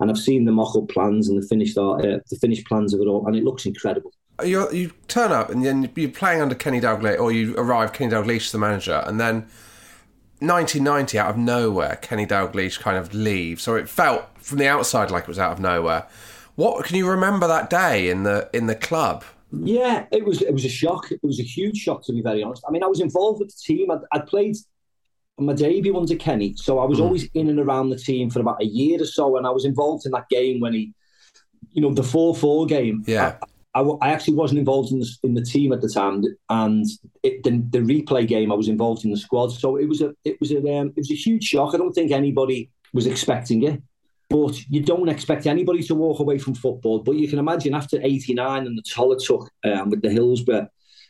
and 0.00 0.10
I've 0.10 0.18
seen 0.18 0.44
the 0.44 0.52
mock-up 0.52 0.88
plans 0.88 1.28
and 1.28 1.42
the 1.42 1.46
finished 1.46 1.78
art, 1.78 2.04
uh, 2.04 2.18
the 2.28 2.36
finished 2.36 2.66
plans 2.66 2.92
of 2.92 3.00
it 3.00 3.06
all, 3.06 3.26
and 3.26 3.36
it 3.36 3.44
looks 3.44 3.66
incredible. 3.66 4.12
You 4.44 4.70
you 4.72 4.92
turn 5.08 5.32
up 5.32 5.50
and 5.50 5.64
then 5.64 5.90
you're 5.96 6.10
playing 6.10 6.42
under 6.42 6.54
Kenny 6.54 6.80
Dalglish, 6.80 7.18
or 7.18 7.32
you 7.32 7.56
arrive 7.56 7.92
Kenny 7.92 8.12
Dalglish, 8.12 8.52
the 8.52 8.58
manager, 8.58 9.02
and 9.06 9.18
then 9.18 9.48
1990 10.40 11.18
out 11.18 11.30
of 11.30 11.36
nowhere, 11.36 11.96
Kenny 11.96 12.26
Dalglish 12.26 12.78
kind 12.78 12.96
of 12.96 13.12
leaves. 13.12 13.62
So 13.62 13.74
it 13.74 13.88
felt 13.88 14.26
from 14.38 14.58
the 14.58 14.68
outside 14.68 15.10
like 15.10 15.24
it 15.24 15.28
was 15.28 15.38
out 15.38 15.52
of 15.52 15.60
nowhere. 15.60 16.06
What 16.54 16.84
can 16.84 16.96
you 16.96 17.08
remember 17.08 17.48
that 17.48 17.70
day 17.70 18.08
in 18.10 18.22
the 18.22 18.48
in 18.52 18.66
the 18.66 18.76
club? 18.76 19.24
Yeah, 19.50 20.06
it 20.12 20.24
was 20.24 20.42
it 20.42 20.52
was 20.52 20.64
a 20.64 20.68
shock. 20.68 21.10
It 21.10 21.20
was 21.22 21.40
a 21.40 21.42
huge 21.42 21.78
shock 21.78 22.04
to 22.04 22.12
be 22.12 22.20
very 22.20 22.42
honest. 22.42 22.64
I 22.68 22.70
mean, 22.70 22.82
I 22.82 22.86
was 22.86 23.00
involved 23.00 23.40
with 23.40 23.48
the 23.48 23.74
team. 23.74 23.90
I'd, 23.90 24.00
I'd 24.12 24.26
played 24.26 24.56
my 25.38 25.52
debut 25.52 25.96
under 25.96 26.16
Kenny, 26.16 26.54
so 26.56 26.78
I 26.80 26.84
was 26.84 27.00
always 27.00 27.28
in 27.34 27.48
and 27.48 27.58
around 27.58 27.90
the 27.90 27.96
team 27.96 28.28
for 28.28 28.40
about 28.40 28.60
a 28.60 28.66
year 28.66 29.00
or 29.00 29.06
so, 29.06 29.36
and 29.36 29.46
I 29.46 29.50
was 29.50 29.64
involved 29.64 30.04
in 30.04 30.12
that 30.12 30.28
game 30.28 30.60
when 30.60 30.74
he, 30.74 30.92
you 31.70 31.80
know, 31.80 31.94
the 31.94 32.02
four 32.02 32.34
four 32.34 32.66
game. 32.66 33.04
Yeah. 33.06 33.38
I, 33.74 33.80
I, 33.80 33.82
I 34.02 34.10
actually 34.10 34.34
wasn't 34.34 34.58
involved 34.58 34.92
in 34.92 34.98
the, 34.98 35.08
in 35.22 35.34
the 35.34 35.42
team 35.42 35.72
at 35.72 35.80
the 35.80 35.88
time, 35.88 36.24
and 36.50 36.84
it, 37.22 37.44
the, 37.44 37.62
the 37.70 37.78
replay 37.78 38.26
game 38.26 38.50
I 38.50 38.56
was 38.56 38.68
involved 38.68 39.04
in 39.04 39.10
the 39.10 39.16
squad. 39.16 39.52
So 39.52 39.76
it 39.76 39.88
was 39.88 40.02
a 40.02 40.14
it 40.24 40.38
was 40.40 40.50
a 40.52 40.58
um, 40.58 40.88
it 40.88 40.96
was 40.96 41.10
a 41.10 41.14
huge 41.14 41.44
shock. 41.44 41.74
I 41.74 41.78
don't 41.78 41.92
think 41.92 42.10
anybody 42.10 42.70
was 42.92 43.06
expecting 43.06 43.62
it, 43.62 43.80
but 44.30 44.60
you 44.68 44.82
don't 44.82 45.08
expect 45.08 45.46
anybody 45.46 45.82
to 45.84 45.94
walk 45.94 46.20
away 46.20 46.38
from 46.38 46.54
football. 46.54 47.00
But 47.00 47.16
you 47.16 47.28
can 47.28 47.38
imagine 47.38 47.74
after 47.74 47.98
'89 48.00 48.66
and 48.66 48.76
the 48.76 48.82
toll 48.82 49.12
it 49.12 49.22
took 49.22 49.50
um, 49.64 49.90
with 49.90 50.02
the 50.02 50.10
Hillsborough 50.10 50.68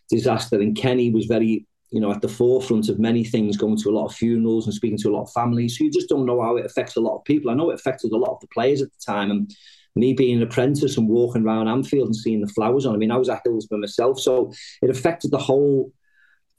disaster, 0.08 0.60
and 0.60 0.76
Kenny 0.76 1.10
was 1.10 1.26
very 1.26 1.66
you 1.90 2.00
know 2.00 2.12
at 2.12 2.20
the 2.20 2.28
forefront 2.28 2.88
of 2.88 2.98
many 2.98 3.24
things, 3.24 3.56
going 3.56 3.76
to 3.78 3.90
a 3.90 3.96
lot 3.96 4.06
of 4.06 4.14
funerals 4.14 4.66
and 4.66 4.74
speaking 4.74 4.98
to 4.98 5.10
a 5.10 5.14
lot 5.14 5.22
of 5.22 5.32
families. 5.32 5.76
So 5.76 5.84
you 5.84 5.90
just 5.90 6.08
don't 6.08 6.26
know 6.26 6.42
how 6.42 6.56
it 6.56 6.66
affects 6.66 6.96
a 6.96 7.00
lot 7.00 7.16
of 7.16 7.24
people. 7.24 7.50
I 7.50 7.54
know 7.54 7.70
it 7.70 7.74
affected 7.74 8.12
a 8.12 8.16
lot 8.16 8.32
of 8.32 8.40
the 8.40 8.48
players 8.48 8.82
at 8.82 8.88
the 8.92 9.12
time, 9.12 9.30
and 9.30 9.54
me 9.96 10.12
being 10.12 10.36
an 10.36 10.42
apprentice 10.42 10.96
and 10.96 11.08
walking 11.08 11.44
around 11.44 11.68
Anfield 11.68 12.06
and 12.06 12.16
seeing 12.16 12.40
the 12.40 12.46
flowers 12.48 12.86
on. 12.86 12.94
I 12.94 12.98
mean, 12.98 13.10
I 13.10 13.16
was 13.16 13.28
at 13.28 13.42
Hillsborough 13.44 13.78
myself, 13.78 14.20
so 14.20 14.52
it 14.82 14.90
affected 14.90 15.30
the 15.30 15.38
whole. 15.38 15.92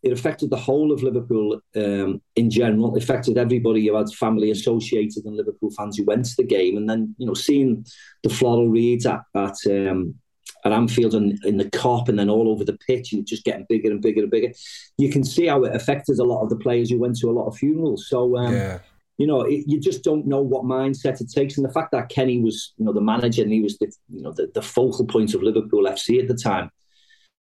It 0.02 0.14
affected 0.14 0.50
the 0.50 0.58
whole 0.58 0.92
of 0.92 1.04
Liverpool 1.04 1.60
um, 1.76 2.22
in 2.36 2.50
general. 2.50 2.96
It 2.96 3.04
affected 3.04 3.38
everybody 3.38 3.86
who 3.86 3.96
had 3.96 4.10
family 4.10 4.50
associated 4.52 5.26
and 5.26 5.36
Liverpool 5.36 5.72
fans 5.72 5.98
who 5.98 6.06
went 6.06 6.26
to 6.26 6.36
the 6.38 6.46
game, 6.46 6.78
and 6.78 6.90
then 6.90 7.16
you 7.18 7.28
know 7.28 7.34
seeing 7.34 7.86
the 8.24 8.30
floral 8.30 8.70
reeds 8.70 9.06
at 9.06 9.22
at, 9.36 9.58
um, 9.68 10.16
at 10.64 10.72
Anfield 10.72 11.16
and 11.16 11.38
in 11.46 11.58
the 11.58 11.70
Kop, 11.72 12.08
and 12.08 12.18
then 12.18 12.30
all 12.30 12.50
over 12.50 12.64
the 12.64 12.78
pitch, 12.88 13.12
and 13.12 13.28
just 13.28 13.44
getting 13.44 13.66
bigger 13.68 13.92
and 13.92 14.02
bigger 14.02 14.22
and 14.22 14.32
bigger. 14.32 14.54
You 14.98 15.10
can 15.12 15.24
see 15.24 15.48
how 15.48 15.64
it 15.66 15.76
affected 15.76 16.20
a 16.20 16.24
lot 16.24 16.44
of 16.44 16.50
the 16.50 16.58
players 16.58 16.90
who 16.90 17.00
went 17.00 17.18
to 17.18 17.30
a 17.30 17.38
lot 17.38 17.48
of 17.48 17.58
funerals. 17.58 18.08
So 18.10 18.38
um, 18.38 18.54
Yeah. 18.54 18.80
you 19.18 19.28
know, 19.28 19.42
it, 19.42 19.66
you 19.68 19.82
just 19.82 20.04
don't 20.04 20.28
know 20.28 20.42
what 20.42 20.64
mindset 20.64 21.20
it 21.20 21.30
takes. 21.30 21.58
And 21.58 21.66
the 21.66 21.74
fact 21.74 21.92
that 21.92 22.08
Kenny 22.08 22.40
was, 22.42 22.74
you 22.78 22.86
know, 22.86 22.94
the 22.94 23.02
manager 23.02 23.42
and 23.44 23.52
he 23.52 23.60
was 23.62 23.78
the, 23.80 23.92
you 24.08 24.22
know, 24.22 24.32
the, 24.32 24.50
the 24.54 24.62
focal 24.62 25.06
point 25.06 25.34
of 25.34 25.44
Liverpool 25.44 25.84
FC 25.84 26.22
at 26.22 26.30
the 26.30 26.36
time, 26.36 26.72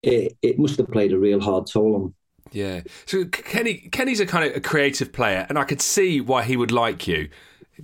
it, 0.02 0.36
it 0.42 0.58
must 0.58 0.76
have 0.76 0.88
played 0.88 1.12
a 1.14 1.18
real 1.18 1.40
hard 1.40 1.66
toll 1.66 1.94
on. 1.96 2.14
Yeah. 2.52 2.82
So 3.06 3.24
Kenny 3.24 3.88
Kenny's 3.90 4.20
a 4.20 4.26
kind 4.26 4.44
of 4.48 4.56
a 4.56 4.60
creative 4.60 5.12
player, 5.12 5.46
and 5.48 5.58
I 5.58 5.64
could 5.64 5.80
see 5.80 6.20
why 6.20 6.44
he 6.44 6.56
would 6.56 6.70
like 6.70 7.08
you. 7.08 7.28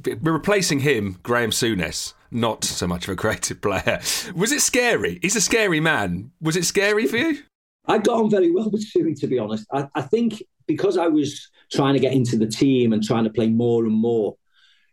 We're 0.05 0.33
replacing 0.33 0.81
him, 0.81 1.19
Graham 1.23 1.51
Souness, 1.51 2.13
not 2.31 2.63
so 2.65 2.87
much 2.87 3.09
of 3.09 3.13
a 3.13 3.17
creative 3.21 3.61
player. 3.61 4.01
Was 4.35 4.53
it 4.53 4.61
scary? 4.61 5.19
He's 5.23 5.37
a 5.37 5.41
scary 5.41 5.81
man. 5.81 6.31
Was 6.41 6.57
it 6.57 6.65
scary 6.65 7.07
for 7.07 7.17
you? 7.17 7.43
I 7.87 7.99
got 7.99 8.21
on 8.21 8.31
very 8.31 8.51
well 8.51 8.71
with 8.71 8.87
Souey, 8.87 9.15
to 9.15 9.27
be 9.27 9.39
honest. 9.39 9.67
I, 9.73 9.89
I 9.95 10.03
think 10.03 10.43
because 10.67 10.99
I 10.99 11.09
was 11.09 11.51
trying 11.73 11.95
to 11.95 12.01
get 12.01 12.13
into 12.13 12.37
the 12.37 12.47
team 12.47 12.93
and 12.93 13.03
trying 13.03 13.25
to 13.25 13.31
play 13.31 13.49
more 13.49 13.85
and 13.87 13.95
more, 13.95 14.37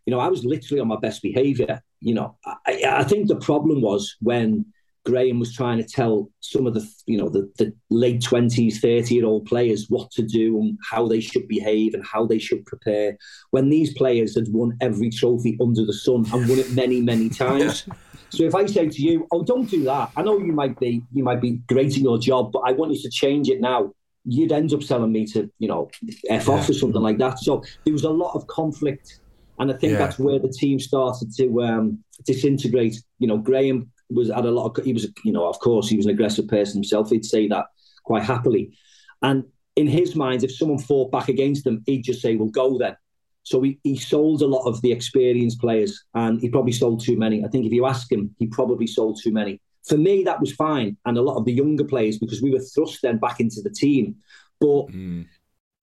you 0.06 0.12
know, 0.12 0.20
I 0.20 0.30
was 0.30 0.46
literally 0.46 0.80
on 0.80 0.88
my 0.88 0.98
best 0.98 1.22
behaviour. 1.22 1.82
You 2.00 2.14
know, 2.14 2.38
I, 2.66 2.84
I 2.88 3.04
think 3.04 3.28
the 3.28 3.36
problem 3.36 3.82
was 3.82 4.16
when 4.22 4.66
Graham 5.06 5.40
was 5.40 5.54
trying 5.54 5.78
to 5.78 5.84
tell 5.84 6.30
some 6.40 6.66
of 6.68 6.74
the, 6.74 6.86
you 7.06 7.18
know, 7.18 7.30
the, 7.30 7.50
the 7.58 7.74
late 7.90 8.22
twenties, 8.24 8.80
thirty-year-old 8.80 9.46
players 9.46 9.86
what 9.90 10.10
to 10.12 10.24
do 10.24 10.60
and 10.60 10.78
how 10.92 11.08
they 11.08 11.20
should 11.20 11.48
behave 11.48 11.94
and 11.94 12.04
how 12.06 12.26
they 12.26 12.40
should 12.40 12.66
prepare. 12.66 13.18
When 13.52 13.70
these 13.70 13.94
players 13.94 14.36
had 14.36 14.48
won 14.50 14.76
every 14.82 15.10
trophy 15.10 15.58
under 15.62 15.86
the 15.86 15.94
sun 15.94 16.26
and 16.34 16.50
won 16.50 16.60
it 16.60 16.72
many, 16.74 17.02
many 17.02 17.30
times. 17.46 17.86
So 18.30 18.44
if 18.44 18.56
I 18.56 18.66
say 18.66 18.90
to 18.90 19.02
you, 19.02 19.28
"Oh, 19.32 19.44
don't 19.44 19.70
do 19.70 19.84
that," 19.84 20.10
I 20.18 20.24
know 20.24 20.40
you 20.40 20.52
might 20.54 20.80
be 20.80 21.02
you 21.14 21.24
might 21.24 21.42
be 21.42 21.62
great 21.68 21.92
at 21.96 21.98
your 21.98 22.18
job, 22.18 22.52
but 22.52 22.64
I 22.66 22.72
want 22.72 22.92
you 22.94 23.02
to 23.04 23.10
change 23.10 23.50
it 23.50 23.62
now. 23.62 23.94
You'd 24.26 24.52
end 24.52 24.74
up 24.74 24.82
telling 24.82 25.12
me 25.12 25.26
to, 25.28 25.52
you 25.60 25.68
know, 25.68 25.90
f 26.30 26.50
off 26.50 26.68
or 26.68 26.74
something 26.74 27.02
like 27.02 27.20
that. 27.20 27.38
So 27.40 27.64
there 27.84 27.94
was 27.94 28.04
a 28.06 28.10
lot 28.10 28.34
of 28.36 28.48
conflict 28.48 29.20
And 29.60 29.72
I 29.72 29.76
think 29.78 29.94
Yeah. 29.94 30.00
that's 30.00 30.20
where 30.20 30.38
the 30.40 30.50
team 30.50 30.80
started 30.80 31.28
to 31.38 31.62
um, 31.62 32.04
disintegrate. 32.26 32.96
You 33.20 33.28
know, 33.28 33.38
Graham 33.38 33.92
was 34.10 34.30
had 34.30 34.46
a 34.46 34.52
lot 34.52 34.78
of, 34.78 34.86
he 34.86 34.94
was, 34.94 35.08
you 35.24 35.32
know, 35.32 35.48
of 35.48 35.60
course, 35.60 35.90
he 35.90 35.98
was 35.98 36.06
an 36.06 36.12
aggressive 36.12 36.48
person 36.48 36.78
himself. 36.78 37.10
He'd 37.10 37.26
say 37.26 37.48
that 37.48 37.66
quite 38.04 38.24
happily. 38.24 38.78
And 39.22 39.46
in 39.76 39.88
his 39.88 40.16
mind, 40.16 40.44
if 40.44 40.56
someone 40.56 40.80
fought 40.80 41.12
back 41.12 41.28
against 41.28 41.66
him, 41.66 41.84
he'd 41.86 42.04
just 42.04 42.22
say, 42.22 42.36
well, 42.36 42.50
go 42.50 42.78
then. 42.78 42.96
So 43.44 43.62
he, 43.62 43.80
he 43.84 43.98
sold 43.98 44.42
a 44.42 44.48
lot 44.48 44.66
of 44.66 44.82
the 44.82 44.92
experienced 44.92 45.60
players 45.60 46.04
and 46.16 46.42
he 46.42 46.50
probably 46.50 46.72
sold 46.72 47.04
too 47.04 47.18
many. 47.18 47.44
I 47.44 47.48
think 47.48 47.66
if 47.66 47.72
you 47.72 47.86
ask 47.86 48.12
him, 48.12 48.36
he 48.40 48.48
probably 48.48 48.88
sold 48.88 49.20
too 49.22 49.32
many. 49.32 49.62
For 49.88 49.98
me, 49.98 50.24
that 50.24 50.42
was 50.42 50.52
fine. 50.54 50.98
And 51.06 51.18
a 51.18 51.22
lot 51.22 51.38
of 51.38 51.46
the 51.46 51.54
younger 51.54 51.84
players, 51.84 52.18
because 52.18 52.42
we 52.42 52.52
were 52.52 52.60
thrust 52.60 53.04
then 53.04 53.18
back 53.20 53.40
into 53.40 53.62
the 53.62 53.70
team. 53.70 54.16
But 54.60 54.88
mm. 54.88 55.28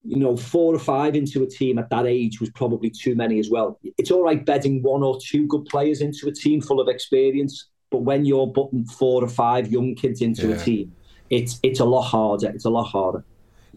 you 0.02 0.16
know, 0.16 0.36
four 0.36 0.74
or 0.74 0.78
five 0.80 1.14
into 1.14 1.44
a 1.44 1.46
team 1.46 1.78
at 1.78 1.90
that 1.90 2.06
age 2.06 2.40
was 2.40 2.50
probably 2.50 2.90
too 2.90 3.14
many 3.14 3.38
as 3.38 3.48
well. 3.48 3.78
It's 3.96 4.10
all 4.10 4.24
right 4.24 4.44
bedding 4.44 4.82
one 4.82 5.04
or 5.04 5.18
two 5.24 5.46
good 5.46 5.66
players 5.66 6.00
into 6.00 6.26
a 6.28 6.32
team 6.32 6.60
full 6.60 6.80
of 6.80 6.88
experience, 6.88 7.68
but 7.92 7.98
when 8.02 8.24
you're 8.24 8.48
putting 8.48 8.84
four 8.84 9.22
or 9.22 9.28
five 9.28 9.70
young 9.70 9.94
kids 9.94 10.20
into 10.20 10.48
Yeah. 10.48 10.56
a 10.56 10.58
team, 10.58 10.92
it's 11.30 11.60
it's 11.62 11.78
a 11.80 11.84
lot 11.84 12.02
harder. 12.02 12.48
It's 12.48 12.64
a 12.64 12.70
lot 12.70 12.84
harder. 12.84 13.24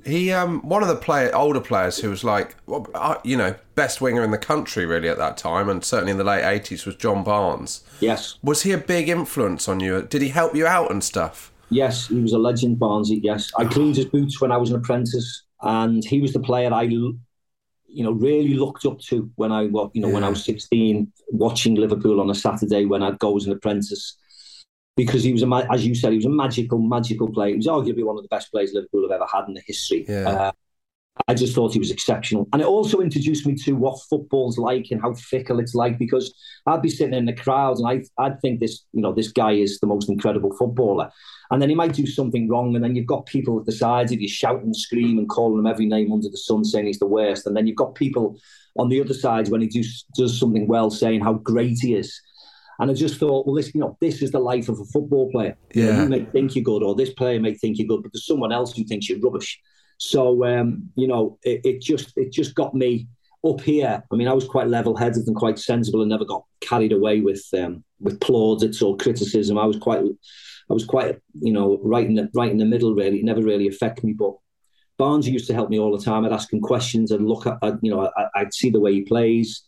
He, 0.05 0.31
um, 0.31 0.61
one 0.61 0.83
of 0.83 0.87
the 0.87 0.95
player, 0.95 1.35
older 1.35 1.59
players 1.59 1.97
who 1.97 2.11
was 2.11 2.23
like, 2.23 2.55
uh, 2.93 3.15
you 3.23 3.35
know, 3.35 3.55
best 3.73 4.01
winger 4.01 4.23
in 4.23 4.29
the 4.29 4.37
country 4.37 4.85
really 4.85 5.09
at 5.09 5.17
that 5.17 5.35
time, 5.35 5.67
and 5.67 5.83
certainly 5.83 6.11
in 6.11 6.17
the 6.19 6.23
late 6.23 6.43
eighties 6.45 6.85
was 6.85 6.95
John 6.95 7.23
Barnes. 7.23 7.83
Yes. 7.99 8.37
Was 8.43 8.61
he 8.63 8.71
a 8.71 8.77
big 8.77 9.09
influence 9.09 9.67
on 9.67 9.79
you? 9.79 10.03
Did 10.03 10.21
he 10.21 10.29
help 10.29 10.55
you 10.55 10.67
out 10.67 10.91
and 10.91 11.03
stuff? 11.03 11.51
Yes, 11.71 12.07
he 12.07 12.19
was 12.21 12.33
a 12.33 12.37
legend, 12.37 12.77
Barnesy. 12.77 13.19
Yes, 13.23 13.51
I 13.57 13.65
cleaned 13.65 13.95
his 13.95 14.05
boots 14.05 14.39
when 14.39 14.51
I 14.51 14.57
was 14.57 14.69
an 14.69 14.75
apprentice, 14.75 15.41
and 15.63 16.05
he 16.05 16.21
was 16.21 16.33
the 16.33 16.39
player 16.39 16.71
I, 16.71 16.87
you 17.95 18.03
know, 18.03 18.11
really 18.11 18.55
looked 18.55 18.85
up 18.85 18.99
to 18.99 19.31
when 19.35 19.51
I, 19.51 19.61
you 19.63 20.01
know, 20.01 20.09
when 20.09 20.23
I 20.23 20.29
was 20.29 20.43
sixteen, 20.43 21.11
watching 21.29 21.75
Liverpool 21.75 22.19
on 22.19 22.29
a 22.29 22.35
Saturday 22.35 22.85
when 22.85 23.01
I'd 23.01 23.19
go 23.19 23.35
as 23.37 23.45
an 23.45 23.53
apprentice, 23.53 24.17
because 24.97 25.23
he 25.23 25.31
was 25.31 25.43
a, 25.43 25.67
as 25.71 25.85
you 25.85 25.95
said, 25.95 26.11
he 26.11 26.17
was 26.17 26.25
a 26.25 26.29
magical, 26.29 26.79
magical 26.79 27.31
player. 27.31 27.51
He 27.51 27.57
was 27.57 27.67
arguably 27.67 28.03
one 28.03 28.17
of 28.17 28.23
the 28.23 28.29
best 28.29 28.51
players 28.51 28.71
Liverpool 28.73 29.03
have 29.03 29.11
ever 29.11 29.27
had 29.31 29.47
in 29.47 29.53
the 29.53 29.63
history. 29.65 30.05
Yeah. 30.07 30.29
Uh, 30.29 30.51
I 31.27 31.33
just 31.33 31.55
thought 31.55 31.73
he 31.73 31.79
was 31.79 31.91
exceptional. 31.91 32.47
And 32.51 32.61
it 32.61 32.67
also 32.67 32.99
introduced 32.99 33.47
me 33.47 33.55
to 33.63 33.71
what 33.73 34.01
football's 34.09 34.57
like 34.57 34.87
and 34.91 35.01
how 35.01 35.13
fickle 35.13 35.59
it's 35.59 35.73
like 35.73 35.97
because 35.97 36.33
I'd 36.67 36.81
be 36.81 36.89
sitting 36.89 37.13
in 37.13 37.25
the 37.25 37.33
crowd 37.33 37.77
and 37.77 37.87
I, 37.87 38.03
I'd 38.21 38.39
think 38.41 38.59
this, 38.59 38.83
you 38.91 39.01
know, 39.01 39.13
this 39.13 39.31
guy 39.31 39.53
is 39.53 39.79
the 39.79 39.87
most 39.87 40.09
incredible 40.09 40.55
footballer. 40.57 41.09
And 41.51 41.61
then 41.61 41.69
he 41.69 41.75
might 41.75 41.93
do 41.93 42.05
something 42.05 42.49
wrong. 42.49 42.75
And 42.75 42.83
then 42.83 42.95
you've 42.95 43.05
got 43.05 43.25
people 43.27 43.59
at 43.59 43.65
the 43.65 43.71
sides 43.71 44.11
of 44.11 44.19
you 44.19 44.27
shouting 44.27 44.65
and 44.65 44.75
screaming 44.75 45.19
and 45.19 45.29
calling 45.29 45.57
him 45.59 45.67
every 45.67 45.85
name 45.85 46.11
under 46.11 46.29
the 46.29 46.37
sun, 46.37 46.65
saying 46.65 46.87
he's 46.87 46.99
the 46.99 47.07
worst. 47.07 47.47
And 47.47 47.55
then 47.55 47.65
you've 47.65 47.77
got 47.77 47.95
people 47.95 48.37
on 48.77 48.89
the 48.89 48.99
other 48.99 49.13
side 49.13 49.47
when 49.47 49.61
he 49.61 49.67
does, 49.67 50.05
does 50.15 50.37
something 50.37 50.67
well, 50.67 50.89
saying 50.89 51.21
how 51.21 51.33
great 51.33 51.77
he 51.81 51.95
is. 51.95 52.19
And 52.77 52.91
I 52.91 52.93
just 52.93 53.17
thought, 53.19 53.45
well, 53.47 53.55
this, 53.55 53.73
you 53.73 53.79
know, 53.79 53.97
this 54.01 54.21
is 54.21 54.31
the 54.31 54.39
life 54.39 54.67
of 54.67 54.79
a 54.81 54.85
football 54.85 55.31
player. 55.31 55.57
You 55.73 55.85
know, 55.85 55.91
Yeah. 55.91 56.03
you 56.03 56.09
may 56.09 56.25
think 56.25 56.55
you're 56.55 56.63
good, 56.63 56.83
or 56.83 56.93
this 56.93 57.13
player 57.13 57.39
may 57.39 57.53
think 57.53 57.77
you're 57.77 57.87
good, 57.87 58.03
but 58.03 58.11
there's 58.11 58.27
someone 58.27 58.51
else 58.51 58.75
who 58.75 58.83
thinks 58.83 59.07
you're 59.07 59.19
rubbish. 59.19 59.57
So, 59.97 60.45
um, 60.45 60.89
you 60.95 61.07
know, 61.07 61.37
it, 61.43 61.61
it 61.63 61.81
just 61.81 62.13
it 62.17 62.31
just 62.31 62.55
got 62.55 62.73
me 62.73 63.07
up 63.45 63.61
here. 63.61 64.03
I 64.11 64.15
mean, 64.15 64.27
I 64.27 64.33
was 64.33 64.45
quite 64.45 64.67
level-headed 64.67 65.27
and 65.27 65.35
quite 65.35 65.59
sensible, 65.59 66.01
and 66.01 66.09
never 66.09 66.25
got 66.25 66.43
carried 66.61 66.91
away 66.91 67.21
with 67.21 67.45
um, 67.57 67.83
with 67.99 68.19
plaudits 68.19 68.81
or 68.81 68.97
criticism. 68.97 69.57
I 69.57 69.65
was 69.65 69.77
quite, 69.77 69.99
I 69.99 70.73
was 70.73 70.85
quite, 70.85 71.19
you 71.33 71.53
know, 71.53 71.79
right 71.83 72.05
in 72.05 72.15
the 72.15 72.29
right 72.33 72.51
in 72.51 72.57
the 72.57 72.65
middle. 72.65 72.93
Really, 72.93 73.19
it 73.19 73.25
never 73.25 73.41
really 73.41 73.67
affected 73.67 74.03
me. 74.03 74.13
But 74.13 74.33
Barnes 74.97 75.27
used 75.27 75.47
to 75.47 75.53
help 75.53 75.69
me 75.69 75.79
all 75.79 75.95
the 75.95 76.03
time. 76.03 76.25
I'd 76.25 76.33
ask 76.33 76.51
him 76.51 76.61
questions. 76.61 77.11
I'd 77.11 77.21
look 77.21 77.45
at, 77.47 77.57
I'd, 77.61 77.79
you 77.81 77.91
know, 77.91 78.09
I, 78.17 78.25
I'd 78.35 78.53
see 78.53 78.69
the 78.69 78.79
way 78.79 78.93
he 78.93 79.01
plays. 79.01 79.63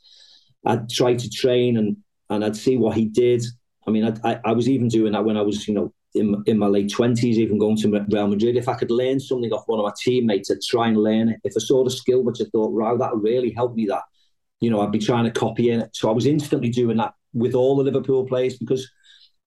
I'd 0.66 0.90
try 0.90 1.16
to 1.16 1.30
train 1.30 1.78
and 1.78 1.98
and 2.30 2.44
I'd 2.44 2.58
see 2.58 2.78
what 2.78 2.98
he 2.98 3.06
did. 3.06 3.44
I 3.88 3.92
mean, 3.92 4.04
I, 4.04 4.32
I, 4.32 4.40
I 4.46 4.52
was 4.52 4.68
even 4.68 4.90
doing 4.90 5.14
that 5.14 5.24
when 5.24 5.38
I 5.38 5.42
was, 5.42 5.66
you 5.68 5.74
know, 5.74 5.94
in, 6.16 6.44
in 6.46 6.58
my 6.58 6.68
late 6.68 6.92
twenties, 6.92 7.38
even 7.38 7.60
going 7.60 7.78
to 7.78 8.06
Real 8.10 8.28
Madrid. 8.28 8.58
If 8.58 8.68
I 8.68 8.76
could 8.76 8.92
learn 8.92 9.20
something 9.20 9.52
off 9.52 9.68
one 9.68 9.80
of 9.80 9.86
my 9.86 9.94
teammates, 10.00 10.52
I'd 10.52 10.62
try 10.62 10.88
and 10.88 10.98
learn 10.98 11.30
it. 11.30 11.40
If 11.44 11.54
I 11.56 11.60
saw 11.60 11.84
the 11.84 11.92
skill, 11.92 12.24
which 12.24 12.42
I 12.42 12.46
thought, 12.52 12.72
wow, 12.72 12.98
that 12.98 13.16
really 13.16 13.52
helped 13.52 13.76
me. 13.76 13.86
That, 13.88 14.04
you 14.60 14.70
know, 14.70 14.82
I'd 14.82 14.92
be 14.92 15.00
trying 15.00 15.26
to 15.26 15.32
copy 15.32 15.70
it. 15.70 15.90
So 15.94 16.10
I 16.10 16.14
was 16.14 16.26
instantly 16.26 16.70
doing 16.70 16.98
that 16.98 17.14
with 17.34 17.54
all 17.54 17.76
the 17.76 17.84
Liverpool 17.84 18.26
players 18.26 18.58
because 18.58 18.90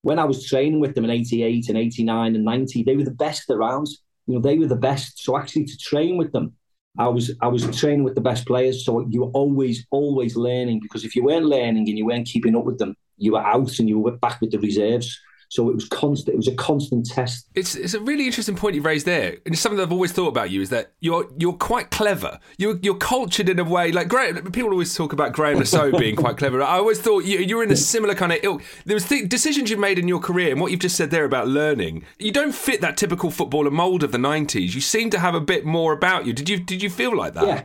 when 0.02 0.18
I 0.18 0.24
was 0.24 0.46
training 0.46 0.80
with 0.80 0.94
them 0.94 1.04
in 1.04 1.10
'88 1.10 1.68
and 1.68 1.78
'89 1.78 2.34
and 2.34 2.44
'90, 2.44 2.82
they 2.84 2.96
were 2.96 3.04
the 3.04 3.10
best 3.10 3.50
around. 3.50 3.88
You 4.26 4.34
know, 4.34 4.40
they 4.40 4.58
were 4.58 4.66
the 4.66 4.76
best. 4.76 5.22
So 5.22 5.36
actually, 5.36 5.64
to 5.64 5.76
train 5.78 6.16
with 6.16 6.32
them, 6.32 6.54
I 6.98 7.08
was 7.08 7.32
I 7.40 7.48
was 7.48 7.64
training 7.78 8.04
with 8.04 8.14
the 8.14 8.20
best 8.20 8.46
players. 8.46 8.84
So 8.84 9.06
you 9.08 9.22
were 9.22 9.30
always 9.30 9.86
always 9.90 10.36
learning 10.36 10.80
because 10.80 11.04
if 11.04 11.14
you 11.16 11.24
weren't 11.24 11.46
learning 11.46 11.88
and 11.88 11.98
you 11.98 12.06
weren't 12.06 12.26
keeping 12.26 12.56
up 12.56 12.64
with 12.64 12.78
them, 12.78 12.96
you 13.16 13.32
were 13.32 13.44
out 13.44 13.78
and 13.78 13.88
you 13.88 13.98
were 13.98 14.16
back 14.16 14.40
with 14.40 14.50
the 14.50 14.58
reserves. 14.58 15.18
So 15.50 15.68
it 15.68 15.74
was 15.74 15.88
constant. 15.88 16.34
It 16.34 16.36
was 16.36 16.46
a 16.46 16.54
constant 16.54 17.06
test. 17.06 17.48
It's 17.56 17.74
it's 17.74 17.94
a 17.94 18.00
really 18.00 18.24
interesting 18.24 18.54
point 18.54 18.76
you 18.76 18.82
raised 18.82 19.04
there, 19.04 19.30
and 19.44 19.52
it's 19.52 19.60
something 19.60 19.78
that 19.78 19.82
I've 19.82 19.92
always 19.92 20.12
thought 20.12 20.28
about 20.28 20.50
you 20.50 20.62
is 20.62 20.70
that 20.70 20.92
you're 21.00 21.28
you're 21.38 21.54
quite 21.54 21.90
clever. 21.90 22.38
You're 22.56 22.78
you're 22.82 22.94
cultured 22.94 23.48
in 23.48 23.58
a 23.58 23.64
way 23.64 23.90
like 23.90 24.06
Graeme. 24.06 24.36
People 24.52 24.70
always 24.70 24.94
talk 24.94 25.12
about 25.12 25.32
Graeme 25.32 25.58
Le 25.58 25.66
Saux 25.66 25.98
being 25.98 26.14
quite 26.14 26.36
clever. 26.36 26.62
I 26.62 26.76
always 26.78 27.00
thought 27.00 27.24
you 27.24 27.40
you 27.40 27.56
were 27.56 27.64
in 27.64 27.72
a 27.72 27.76
similar 27.76 28.14
kind 28.14 28.30
of 28.30 28.38
ilk. 28.44 28.62
There 28.86 28.94
was 28.94 29.08
th- 29.08 29.28
decisions 29.28 29.70
you've 29.70 29.80
made 29.80 29.98
in 29.98 30.06
your 30.06 30.20
career, 30.20 30.52
and 30.52 30.60
what 30.60 30.70
you've 30.70 30.80
just 30.80 30.94
said 30.94 31.10
there 31.10 31.24
about 31.24 31.48
learning. 31.48 32.04
You 32.20 32.30
don't 32.30 32.54
fit 32.54 32.80
that 32.82 32.96
typical 32.96 33.32
footballer 33.32 33.72
mold 33.72 34.04
of 34.04 34.12
the 34.12 34.18
'90s. 34.18 34.72
You 34.72 34.80
seem 34.80 35.10
to 35.10 35.18
have 35.18 35.34
a 35.34 35.40
bit 35.40 35.64
more 35.64 35.92
about 35.92 36.26
you. 36.26 36.32
Did 36.32 36.48
you 36.48 36.60
did 36.60 36.80
you 36.80 36.90
feel 36.90 37.16
like 37.16 37.34
that? 37.34 37.46
Yeah. 37.46 37.64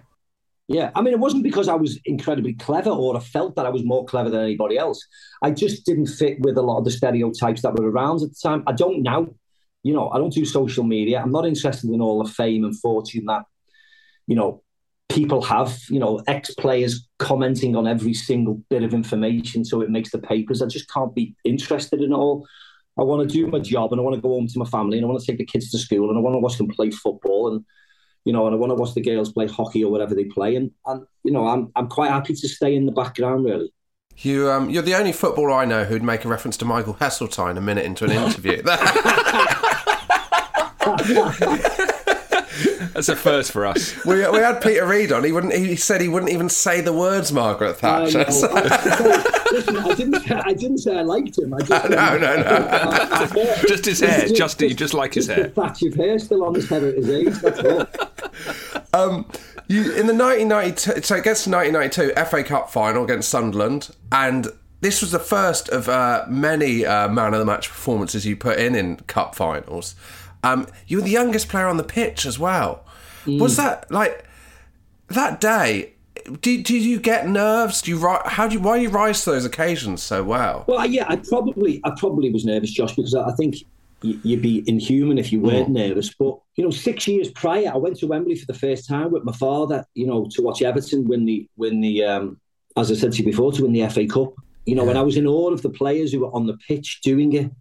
Yeah, 0.67 0.89
I 0.95 1.01
mean, 1.01 1.13
it 1.13 1.19
wasn't 1.19 1.43
because 1.43 1.67
I 1.67 1.75
was 1.75 1.99
incredibly 2.05 2.53
clever 2.53 2.89
or 2.89 3.15
I 3.15 3.19
felt 3.19 3.55
that 3.55 3.67
I 3.67 3.69
was 3.69 3.83
more 3.83 4.03
clever 4.05 4.31
than 4.31 4.41
anybody 4.41 4.77
else. 4.77 4.99
I 5.43 5.51
just 5.51 5.85
didn't 5.85 6.07
fit 6.07 6.39
with 6.39 6.57
a 6.57 6.61
lot 6.61 6.79
of 6.79 6.85
the 6.85 6.91
stereotypes 6.91 7.61
that 7.61 7.75
were 7.75 7.89
around 7.89 8.23
at 8.23 8.29
the 8.29 8.35
time. 8.41 8.63
I 8.65 8.71
don't 8.71 9.03
now. 9.03 9.27
You 9.83 9.93
know, 9.93 10.09
I 10.09 10.17
don't 10.17 10.33
do 10.33 10.43
social 10.43 10.83
media. 10.83 11.21
I'm 11.21 11.31
not 11.31 11.45
interested 11.45 11.91
in 11.91 12.01
all 12.01 12.23
the 12.23 12.29
fame 12.29 12.63
and 12.63 12.75
fortune 12.79 13.25
that, 13.25 13.43
you 14.25 14.35
know, 14.35 14.63
people 15.07 15.43
have. 15.43 15.77
You 15.87 15.99
know, 15.99 16.23
ex 16.25 16.55
players 16.55 17.07
commenting 17.19 17.75
on 17.75 17.87
every 17.87 18.15
single 18.15 18.59
bit 18.71 18.81
of 18.81 18.95
information 18.95 19.63
so 19.63 19.81
it 19.81 19.91
makes 19.91 20.09
the 20.09 20.17
papers. 20.17 20.63
I 20.63 20.65
just 20.65 20.91
can't 20.91 21.13
be 21.13 21.35
interested 21.43 22.01
in 22.01 22.11
it 22.11 22.15
all. 22.15 22.47
I 22.97 23.03
want 23.03 23.29
to 23.29 23.31
do 23.31 23.45
my 23.45 23.59
job 23.59 23.91
and 23.91 23.99
I 23.99 24.03
want 24.03 24.15
to 24.15 24.21
go 24.21 24.29
home 24.29 24.47
to 24.47 24.59
my 24.59 24.65
family 24.65 24.97
and 24.97 25.05
I 25.05 25.09
want 25.09 25.21
to 25.21 25.27
take 25.27 25.37
the 25.37 25.45
kids 25.45 25.69
to 25.71 25.77
school 25.77 26.09
and 26.09 26.17
I 26.17 26.21
want 26.21 26.33
to 26.33 26.39
watch 26.39 26.57
them 26.57 26.69
play 26.69 26.89
football 26.89 27.53
and 27.53 27.63
you 28.25 28.33
know, 28.33 28.45
and 28.45 28.53
I 28.53 28.57
want 28.57 28.71
to 28.71 28.75
watch 28.75 28.93
the 28.93 29.01
girls 29.01 29.31
play 29.31 29.47
hockey 29.47 29.83
or 29.83 29.91
whatever 29.91 30.13
they 30.13 30.25
play. 30.25 30.55
And, 30.55 30.71
and 30.85 31.05
you 31.23 31.31
know, 31.31 31.47
I'm 31.47 31.71
I'm 31.75 31.87
quite 31.87 32.11
happy 32.11 32.33
to 32.33 32.49
stay 32.49 32.75
in 32.75 32.85
the 32.85 32.91
background, 32.91 33.45
really. 33.45 33.71
You, 34.17 34.49
um, 34.49 34.69
you're 34.69 34.81
the 34.81 34.95
only 34.95 35.11
footballer 35.11 35.51
I 35.51 35.65
know 35.65 35.83
who'd 35.83 36.03
make 36.03 36.23
a 36.23 36.29
reference 36.29 36.55
to 36.57 36.65
Michael 36.65 36.93
Heseltine 36.95 37.57
a 37.57 37.61
minute 37.61 37.85
into 37.85 38.05
an 38.05 38.11
interview. 38.11 38.63
That's 42.95 43.09
a 43.09 43.15
first 43.15 43.51
for 43.51 43.65
us. 43.65 43.93
we, 44.05 44.15
we 44.29 44.37
had 44.37 44.61
Peter 44.61 44.85
Reid 44.87 45.11
on. 45.11 45.25
He 45.25 45.31
wouldn't. 45.33 45.53
He 45.53 45.75
said 45.75 45.99
he 45.99 46.07
wouldn't 46.07 46.31
even 46.31 46.47
say 46.47 46.79
the 46.79 46.93
words 46.93 47.31
Margaret 47.33 47.75
Thatcher. 47.75 48.19
know. 48.19 48.23
I- 48.25 49.45
listen, 49.51 49.77
I 49.77 49.93
didn't 49.93 50.21
say, 50.21 50.35
I 50.35 50.53
didn't 50.53 50.77
say 50.77 50.97
I 50.97 51.01
liked 51.01 51.37
him. 51.37 51.53
I 51.53 51.59
just 51.59 51.89
No, 51.89 52.17
no, 52.17 52.35
no. 52.37 53.63
Just 53.67 53.85
his 53.85 53.99
hair, 53.99 54.27
just 54.29 54.61
you 54.61 54.73
just 54.73 54.93
like 54.93 55.13
his 55.13 55.27
hair. 55.27 55.43
the 55.43 55.49
thatch 55.49 55.83
of 55.83 55.93
hair 55.95 56.17
still 56.19 56.45
on 56.45 56.55
his 56.55 56.69
head 56.69 56.83
at 56.83 56.95
his 56.95 57.09
age. 57.09 57.33
That's 57.41 57.59
all. 57.59 57.85
Um, 58.93 59.25
you 59.67 59.81
in 59.93 60.07
the 60.07 60.13
1992, 60.13 61.01
so 61.01 61.15
it 61.15 61.23
gets 61.25 61.43
to 61.43 61.49
1992 61.49 62.13
FA 62.25 62.43
Cup 62.45 62.69
final 62.69 63.03
against 63.03 63.27
Sunderland, 63.27 63.93
and 64.09 64.47
this 64.79 65.01
was 65.01 65.11
the 65.11 65.19
first 65.19 65.67
of 65.67 65.89
uh, 65.89 66.23
many 66.29 66.85
uh, 66.85 67.09
man 67.09 67.33
of 67.33 67.39
the 67.41 67.45
match 67.45 67.67
performances 67.67 68.25
you 68.25 68.37
put 68.37 68.57
in 68.57 68.73
in 68.73 68.95
cup 68.97 69.35
finals. 69.35 69.95
Um, 70.45 70.67
you 70.87 70.97
were 70.97 71.03
the 71.03 71.09
youngest 71.09 71.49
player 71.49 71.67
on 71.67 71.75
the 71.75 71.83
pitch 71.83 72.25
as 72.25 72.39
well. 72.39 72.84
Was 73.27 73.57
that 73.57 73.89
like 73.91 74.25
that 75.09 75.41
day? 75.41 75.93
Did, 76.41 76.63
did 76.63 76.81
you 76.83 76.99
get 76.99 77.27
nerves? 77.27 77.81
Do 77.81 77.91
you 77.91 78.17
how 78.25 78.47
do 78.47 78.55
you 78.55 78.59
why 78.59 78.77
do 78.77 78.83
you 78.83 78.89
rise 78.89 79.23
to 79.23 79.31
those 79.31 79.45
occasions 79.45 80.01
so 80.01 80.23
well? 80.23 80.65
Well, 80.67 80.85
yeah, 80.85 81.05
I 81.07 81.17
probably 81.17 81.81
I 81.83 81.91
probably 81.97 82.31
was 82.31 82.45
nervous, 82.45 82.71
Josh, 82.71 82.95
because 82.95 83.13
I 83.13 83.31
think 83.33 83.57
you'd 84.01 84.41
be 84.41 84.63
inhuman 84.67 85.17
if 85.17 85.31
you 85.31 85.39
weren't 85.39 85.69
nervous. 85.69 86.13
But 86.13 86.37
you 86.55 86.63
know, 86.63 86.71
six 86.71 87.07
years 87.07 87.29
prior, 87.31 87.71
I 87.73 87.77
went 87.77 87.97
to 87.97 88.07
Wembley 88.07 88.35
for 88.35 88.45
the 88.45 88.53
first 88.53 88.87
time 88.87 89.11
with 89.11 89.23
my 89.23 89.33
father. 89.33 89.85
You 89.93 90.07
know, 90.07 90.27
to 90.31 90.41
watch 90.41 90.61
Everton 90.61 91.07
win 91.07 91.25
the 91.25 91.47
win 91.57 91.81
the 91.81 92.03
um, 92.03 92.39
as 92.77 92.91
I 92.91 92.95
said 92.95 93.13
to 93.13 93.19
you 93.19 93.25
before, 93.25 93.51
to 93.53 93.63
win 93.63 93.73
the 93.73 93.87
FA 93.89 94.05
Cup. 94.05 94.33
You 94.65 94.75
know, 94.75 94.89
and 94.89 94.97
I 94.97 95.01
was 95.01 95.17
in 95.17 95.27
awe 95.27 95.51
of 95.51 95.61
the 95.61 95.69
players 95.69 96.11
who 96.11 96.21
were 96.21 96.33
on 96.33 96.47
the 96.47 96.57
pitch 96.67 97.01
doing 97.03 97.33
it. 97.33 97.51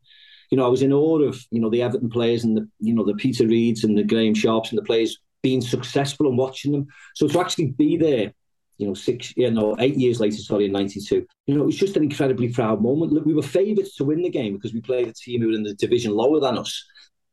You 0.51 0.59
know, 0.59 0.65
I 0.65 0.69
was 0.69 0.83
in 0.83 0.93
awe 0.93 1.21
of 1.21 1.45
you 1.51 1.61
know 1.61 1.71
the 1.71 1.83
Everton 1.83 2.11
players 2.11 2.45
and 2.45 2.57
the 2.57 2.69
you 2.81 2.95
know 2.95 3.05
the 3.05 3.15
Peter 3.15 3.45
Reids 3.45 3.85
and 3.85 3.97
the 3.97 4.05
Graeme 4.05 4.35
Sharps 4.35 4.71
and 4.71 4.79
the 4.79 4.85
players 4.85 5.19
being 5.45 5.61
successful 5.61 6.27
and 6.27 6.39
watching 6.39 6.73
them. 6.73 6.87
So 7.15 7.29
to 7.29 7.41
actually 7.41 7.71
be 7.73 7.97
there 7.97 8.33
you 8.79 8.89
know, 8.89 8.95
six, 8.95 9.33
you 9.37 9.51
know, 9.51 9.77
eight 9.79 9.97
years 9.97 10.19
later, 10.19 10.37
sorry, 10.39 10.65
in 10.65 10.73
'92. 10.73 11.25
You 11.47 11.55
know, 11.55 11.63
it 11.63 11.67
was 11.67 11.77
just 11.77 11.97
an 11.97 12.03
incredibly 12.03 12.49
proud 12.49 12.83
moment. 12.83 13.13
Look, 13.13 13.25
we 13.25 13.35
were 13.35 13.43
favourites 13.43 13.95
to 13.97 14.05
win 14.05 14.23
the 14.23 14.31
game 14.31 14.55
because 14.55 14.75
we 14.75 14.81
played 14.81 15.07
a 15.07 15.13
team 15.13 15.41
who 15.41 15.49
were 15.49 15.55
in 15.55 15.63
the 15.63 15.75
division 15.75 16.13
lower 16.13 16.41
than 16.41 16.59
us. 16.59 16.85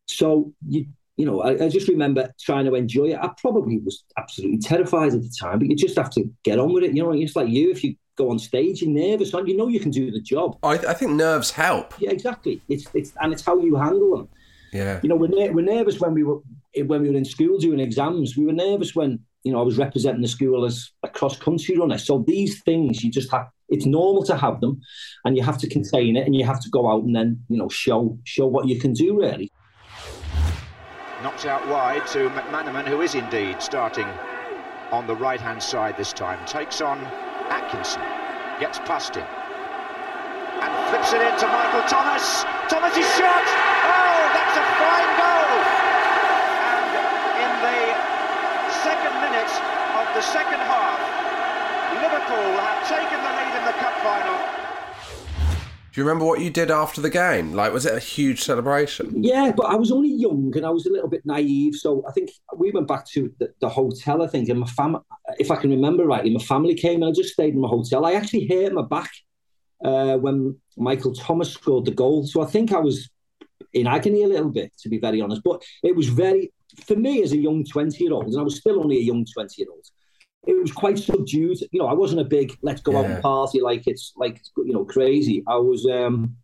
So 0.06 0.54
you, 0.68 0.86
you 1.18 1.26
know, 1.26 1.42
I, 1.42 1.66
I 1.66 1.70
just 1.70 1.88
remember 1.88 2.32
trying 2.40 2.66
to 2.66 2.76
enjoy 2.76 3.06
it. 3.14 3.20
I 3.20 3.30
probably 3.38 3.80
was 3.80 4.04
absolutely 4.18 4.60
terrified 4.60 5.14
at 5.14 5.22
the 5.22 5.34
time, 5.40 5.60
but 5.60 5.70
you 5.70 5.76
just 5.76 5.98
have 5.98 6.12
to 6.12 6.30
get 6.44 6.60
on 6.60 6.74
with 6.74 6.84
it. 6.84 6.96
You 6.96 7.04
know, 7.04 7.12
it's 7.12 7.36
like 7.36 7.50
you 7.50 7.72
if 7.72 7.84
you 7.84 7.96
go 8.18 8.30
on 8.30 8.38
stage, 8.38 8.84
you're 8.84 8.92
nervous, 8.92 9.34
and 9.34 9.48
you 9.48 9.58
know 9.58 9.68
you 9.68 9.80
can 9.80 9.92
do 9.92 10.12
the 10.12 10.22
job. 10.22 10.58
I, 10.62 10.74
I 10.74 10.94
think 10.94 11.12
nerves 11.14 11.50
help. 11.50 11.96
Yeah, 11.98 12.12
exactly. 12.12 12.62
It's 12.70 12.86
it's 12.94 13.14
and 13.20 13.34
it's 13.34 13.44
how 13.44 13.58
you 13.60 13.76
handle 13.76 14.16
them. 14.16 14.30
Yeah. 14.72 15.00
You 15.04 15.10
know, 15.10 15.16
we're, 15.16 15.28
ner- 15.28 15.52
we're 15.52 15.66
nervous 15.66 16.00
when 16.00 16.14
we 16.14 16.24
were 16.24 16.40
when 16.76 17.02
we 17.02 17.10
were 17.10 17.18
in 17.18 17.26
school 17.26 17.58
doing 17.58 17.80
exams. 17.80 18.38
We 18.38 18.46
were 18.46 18.54
nervous 18.54 18.96
when 18.96 19.20
you 19.44 19.52
know 19.52 19.60
I 19.60 19.64
was 19.64 19.78
representing 19.78 20.22
the 20.22 20.28
school 20.28 20.66
as 20.66 20.92
a 21.04 21.10
cross 21.10 21.38
country 21.38 21.78
runner. 21.78 21.98
So 21.98 22.24
these 22.28 22.62
things 22.64 23.04
you 23.04 23.12
just 23.12 23.32
have. 23.32 23.48
It's 23.70 23.86
normal 23.86 24.24
to 24.24 24.36
have 24.36 24.60
them, 24.60 24.82
and 25.24 25.38
you 25.38 25.44
have 25.44 25.58
to 25.60 25.70
contain 25.70 26.18
it, 26.18 26.26
and 26.26 26.36
you 26.36 26.46
have 26.46 26.60
to 26.60 26.70
go 26.70 26.92
out 26.92 27.04
and 27.04 27.16
then 27.16 27.40
you 27.48 27.58
know 27.58 27.70
show 27.70 28.18
show 28.26 28.46
what 28.46 28.68
you 28.68 28.80
can 28.80 28.94
do. 28.94 29.18
Really. 29.18 29.50
Knocks 31.24 31.46
out 31.46 31.66
wide 31.68 32.06
to 32.08 32.30
McManaman, 32.30 32.88
who 32.88 33.02
is 33.02 33.14
indeed 33.14 33.62
starting 33.62 34.08
on 34.92 35.08
the 35.08 35.16
right 35.16 35.40
hand 35.40 35.64
side 35.64 35.96
this 35.96 36.12
time. 36.12 36.44
Takes 36.46 36.82
on 36.82 37.00
Atkinson, 37.48 38.04
gets 38.60 38.80
past 38.84 39.16
him, 39.16 39.24
and 39.24 40.72
flips 40.92 41.16
it 41.16 41.24
into 41.24 41.48
Michael 41.48 41.88
Thomas. 41.88 42.44
Thomas 42.68 42.92
is 42.98 43.08
shot! 43.16 43.48
Oh, 43.88 44.24
that's 44.36 44.56
a 44.60 44.66
fine 44.84 45.12
goal! 45.16 45.52
And 46.68 46.92
in 47.40 47.54
the 47.64 47.80
second 48.84 49.16
minute 49.24 49.54
of 49.96 50.06
the 50.22 50.28
second 50.28 50.60
half, 50.60 51.00
Liverpool 51.96 52.54
have 52.62 52.88
taken 52.88 53.20
the 53.26 53.32
lead 53.38 53.58
in 53.58 53.66
the 53.66 53.72
cup 53.72 53.94
final. 54.04 54.38
Do 55.92 56.00
you 56.00 56.06
remember 56.06 56.26
what 56.26 56.42
you 56.42 56.52
did 56.52 56.70
after 56.70 57.02
the 57.02 57.10
game? 57.10 57.54
Like, 57.54 57.74
was 57.74 57.88
it 57.88 57.96
a 57.96 58.00
huge 58.00 58.44
celebration? 58.44 59.24
Yeah, 59.24 59.52
but 59.58 59.64
I 59.64 59.74
was 59.74 59.92
only 59.92 60.10
young 60.10 60.56
and 60.56 60.64
I 60.64 60.70
was 60.70 60.86
a 60.86 60.92
little 60.92 61.10
bit 61.10 61.26
naive. 61.26 61.74
So 61.74 62.04
I 62.08 62.12
think 62.12 62.30
we 62.56 62.70
went 62.70 62.88
back 62.88 63.08
to 63.14 63.34
the, 63.40 63.52
the 63.62 63.70
hotel, 63.70 64.22
I 64.22 64.28
think, 64.28 64.48
and 64.50 64.60
my 64.60 64.68
family, 64.68 65.00
if 65.40 65.50
I 65.50 65.56
can 65.56 65.72
remember 65.72 66.06
rightly, 66.06 66.32
my 66.32 66.44
family 66.44 66.76
came 66.76 67.02
and 67.02 67.10
I 67.10 67.14
just 67.14 67.34
stayed 67.34 67.56
in 67.56 67.60
my 67.60 67.68
hotel. 67.68 68.06
I 68.06 68.14
actually 68.14 68.48
hurt 68.48 68.74
my 68.74 68.84
back 68.84 69.10
uh, 69.84 70.18
when 70.18 70.56
Michael 70.78 71.14
Thomas 71.14 71.52
scored 71.52 71.86
the 71.86 71.92
goal. 71.92 72.28
So 72.28 72.44
I 72.44 72.46
think 72.46 72.72
I 72.74 72.80
was 72.80 73.10
in 73.74 73.88
agony 73.88 74.22
a 74.22 74.28
little 74.28 74.52
bit, 74.52 74.72
to 74.82 74.90
be 74.90 75.00
very 75.00 75.20
honest. 75.20 75.42
But 75.44 75.64
it 75.82 75.96
was 75.96 76.10
very, 76.10 76.54
for 76.86 76.96
me 76.96 77.24
as 77.24 77.32
a 77.32 77.38
young 77.38 77.66
20 77.66 78.04
year 78.04 78.14
old, 78.14 78.28
and 78.28 78.40
I 78.40 78.44
was 78.44 78.58
still 78.58 78.80
only 78.80 78.98
a 78.98 79.02
young 79.02 79.26
20 79.26 79.56
year 79.58 79.68
old, 79.72 79.84
it 80.48 80.60
was 80.60 80.72
quite 80.72 80.98
subdued. 80.98 81.60
You 81.72 81.80
know, 81.80 81.88
I 81.88 81.94
wasn't 81.94 82.22
a 82.22 82.26
big 82.26 82.58
let's 82.62 82.82
go 82.82 82.98
out 82.98 83.06
and 83.06 83.22
party 83.22 83.62
like 83.62 83.88
it's 83.88 84.14
like 84.16 84.42
you 84.58 84.74
know 84.74 84.86
crazy. 84.86 85.44
I 85.48 85.56
was 85.58 85.86
um 85.86 86.36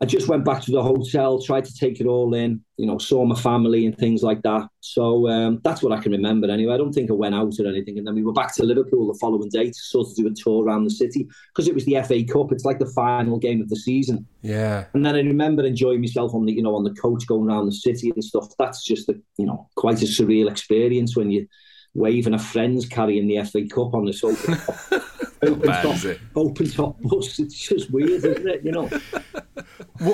I 0.00 0.04
just 0.04 0.28
went 0.28 0.44
back 0.44 0.62
to 0.62 0.70
the 0.70 0.82
hotel, 0.82 1.42
tried 1.42 1.64
to 1.64 1.74
take 1.74 2.00
it 2.00 2.06
all 2.06 2.32
in, 2.34 2.60
you 2.76 2.86
know, 2.86 2.98
saw 2.98 3.24
my 3.24 3.34
family 3.34 3.84
and 3.84 3.96
things 3.96 4.22
like 4.22 4.42
that. 4.42 4.68
So 4.78 5.28
um, 5.28 5.60
that's 5.64 5.82
what 5.82 5.92
I 5.92 6.00
can 6.00 6.12
remember 6.12 6.48
anyway. 6.48 6.74
I 6.74 6.76
don't 6.76 6.92
think 6.92 7.10
I 7.10 7.14
went 7.14 7.34
out 7.34 7.54
or 7.58 7.66
anything. 7.66 7.98
And 7.98 8.06
then 8.06 8.14
we 8.14 8.22
were 8.22 8.32
back 8.32 8.54
to 8.56 8.62
Liverpool 8.62 9.08
the 9.08 9.18
following 9.18 9.48
day 9.48 9.66
to 9.66 9.74
sort 9.74 10.08
of 10.08 10.14
do 10.14 10.28
a 10.28 10.30
tour 10.30 10.64
around 10.64 10.84
the 10.84 10.90
city 10.90 11.26
because 11.52 11.66
it 11.66 11.74
was 11.74 11.84
the 11.84 12.00
FA 12.02 12.22
Cup. 12.22 12.52
It's 12.52 12.64
like 12.64 12.78
the 12.78 12.92
final 12.94 13.38
game 13.38 13.60
of 13.60 13.70
the 13.70 13.76
season. 13.76 14.24
Yeah. 14.42 14.84
And 14.94 15.04
then 15.04 15.16
I 15.16 15.20
remember 15.20 15.64
enjoying 15.64 16.00
myself 16.00 16.32
on 16.32 16.44
the, 16.44 16.52
you 16.52 16.62
know, 16.62 16.76
on 16.76 16.84
the 16.84 16.94
coach 16.94 17.26
going 17.26 17.48
around 17.48 17.66
the 17.66 17.72
city 17.72 18.12
and 18.14 18.22
stuff. 18.22 18.46
That's 18.56 18.84
just 18.84 19.08
a, 19.08 19.14
you 19.36 19.46
know, 19.46 19.68
quite 19.74 20.00
a 20.02 20.06
surreal 20.06 20.48
experience 20.48 21.16
when 21.16 21.32
you 21.32 21.48
waving 21.94 22.34
a 22.34 22.38
friend's 22.38 22.86
carrying 22.86 23.26
the 23.26 23.42
FA 23.44 23.66
Cup 23.66 23.94
on 23.94 24.04
this 24.04 24.22
open, 24.24 24.58
open, 25.42 25.68
top, 25.68 26.18
open 26.36 26.70
top 26.70 26.96
bus. 27.00 27.38
It's 27.38 27.68
just 27.68 27.90
weird, 27.90 28.24
isn't 28.24 28.48
it? 28.48 28.64
You 28.64 28.72
know. 28.72 28.90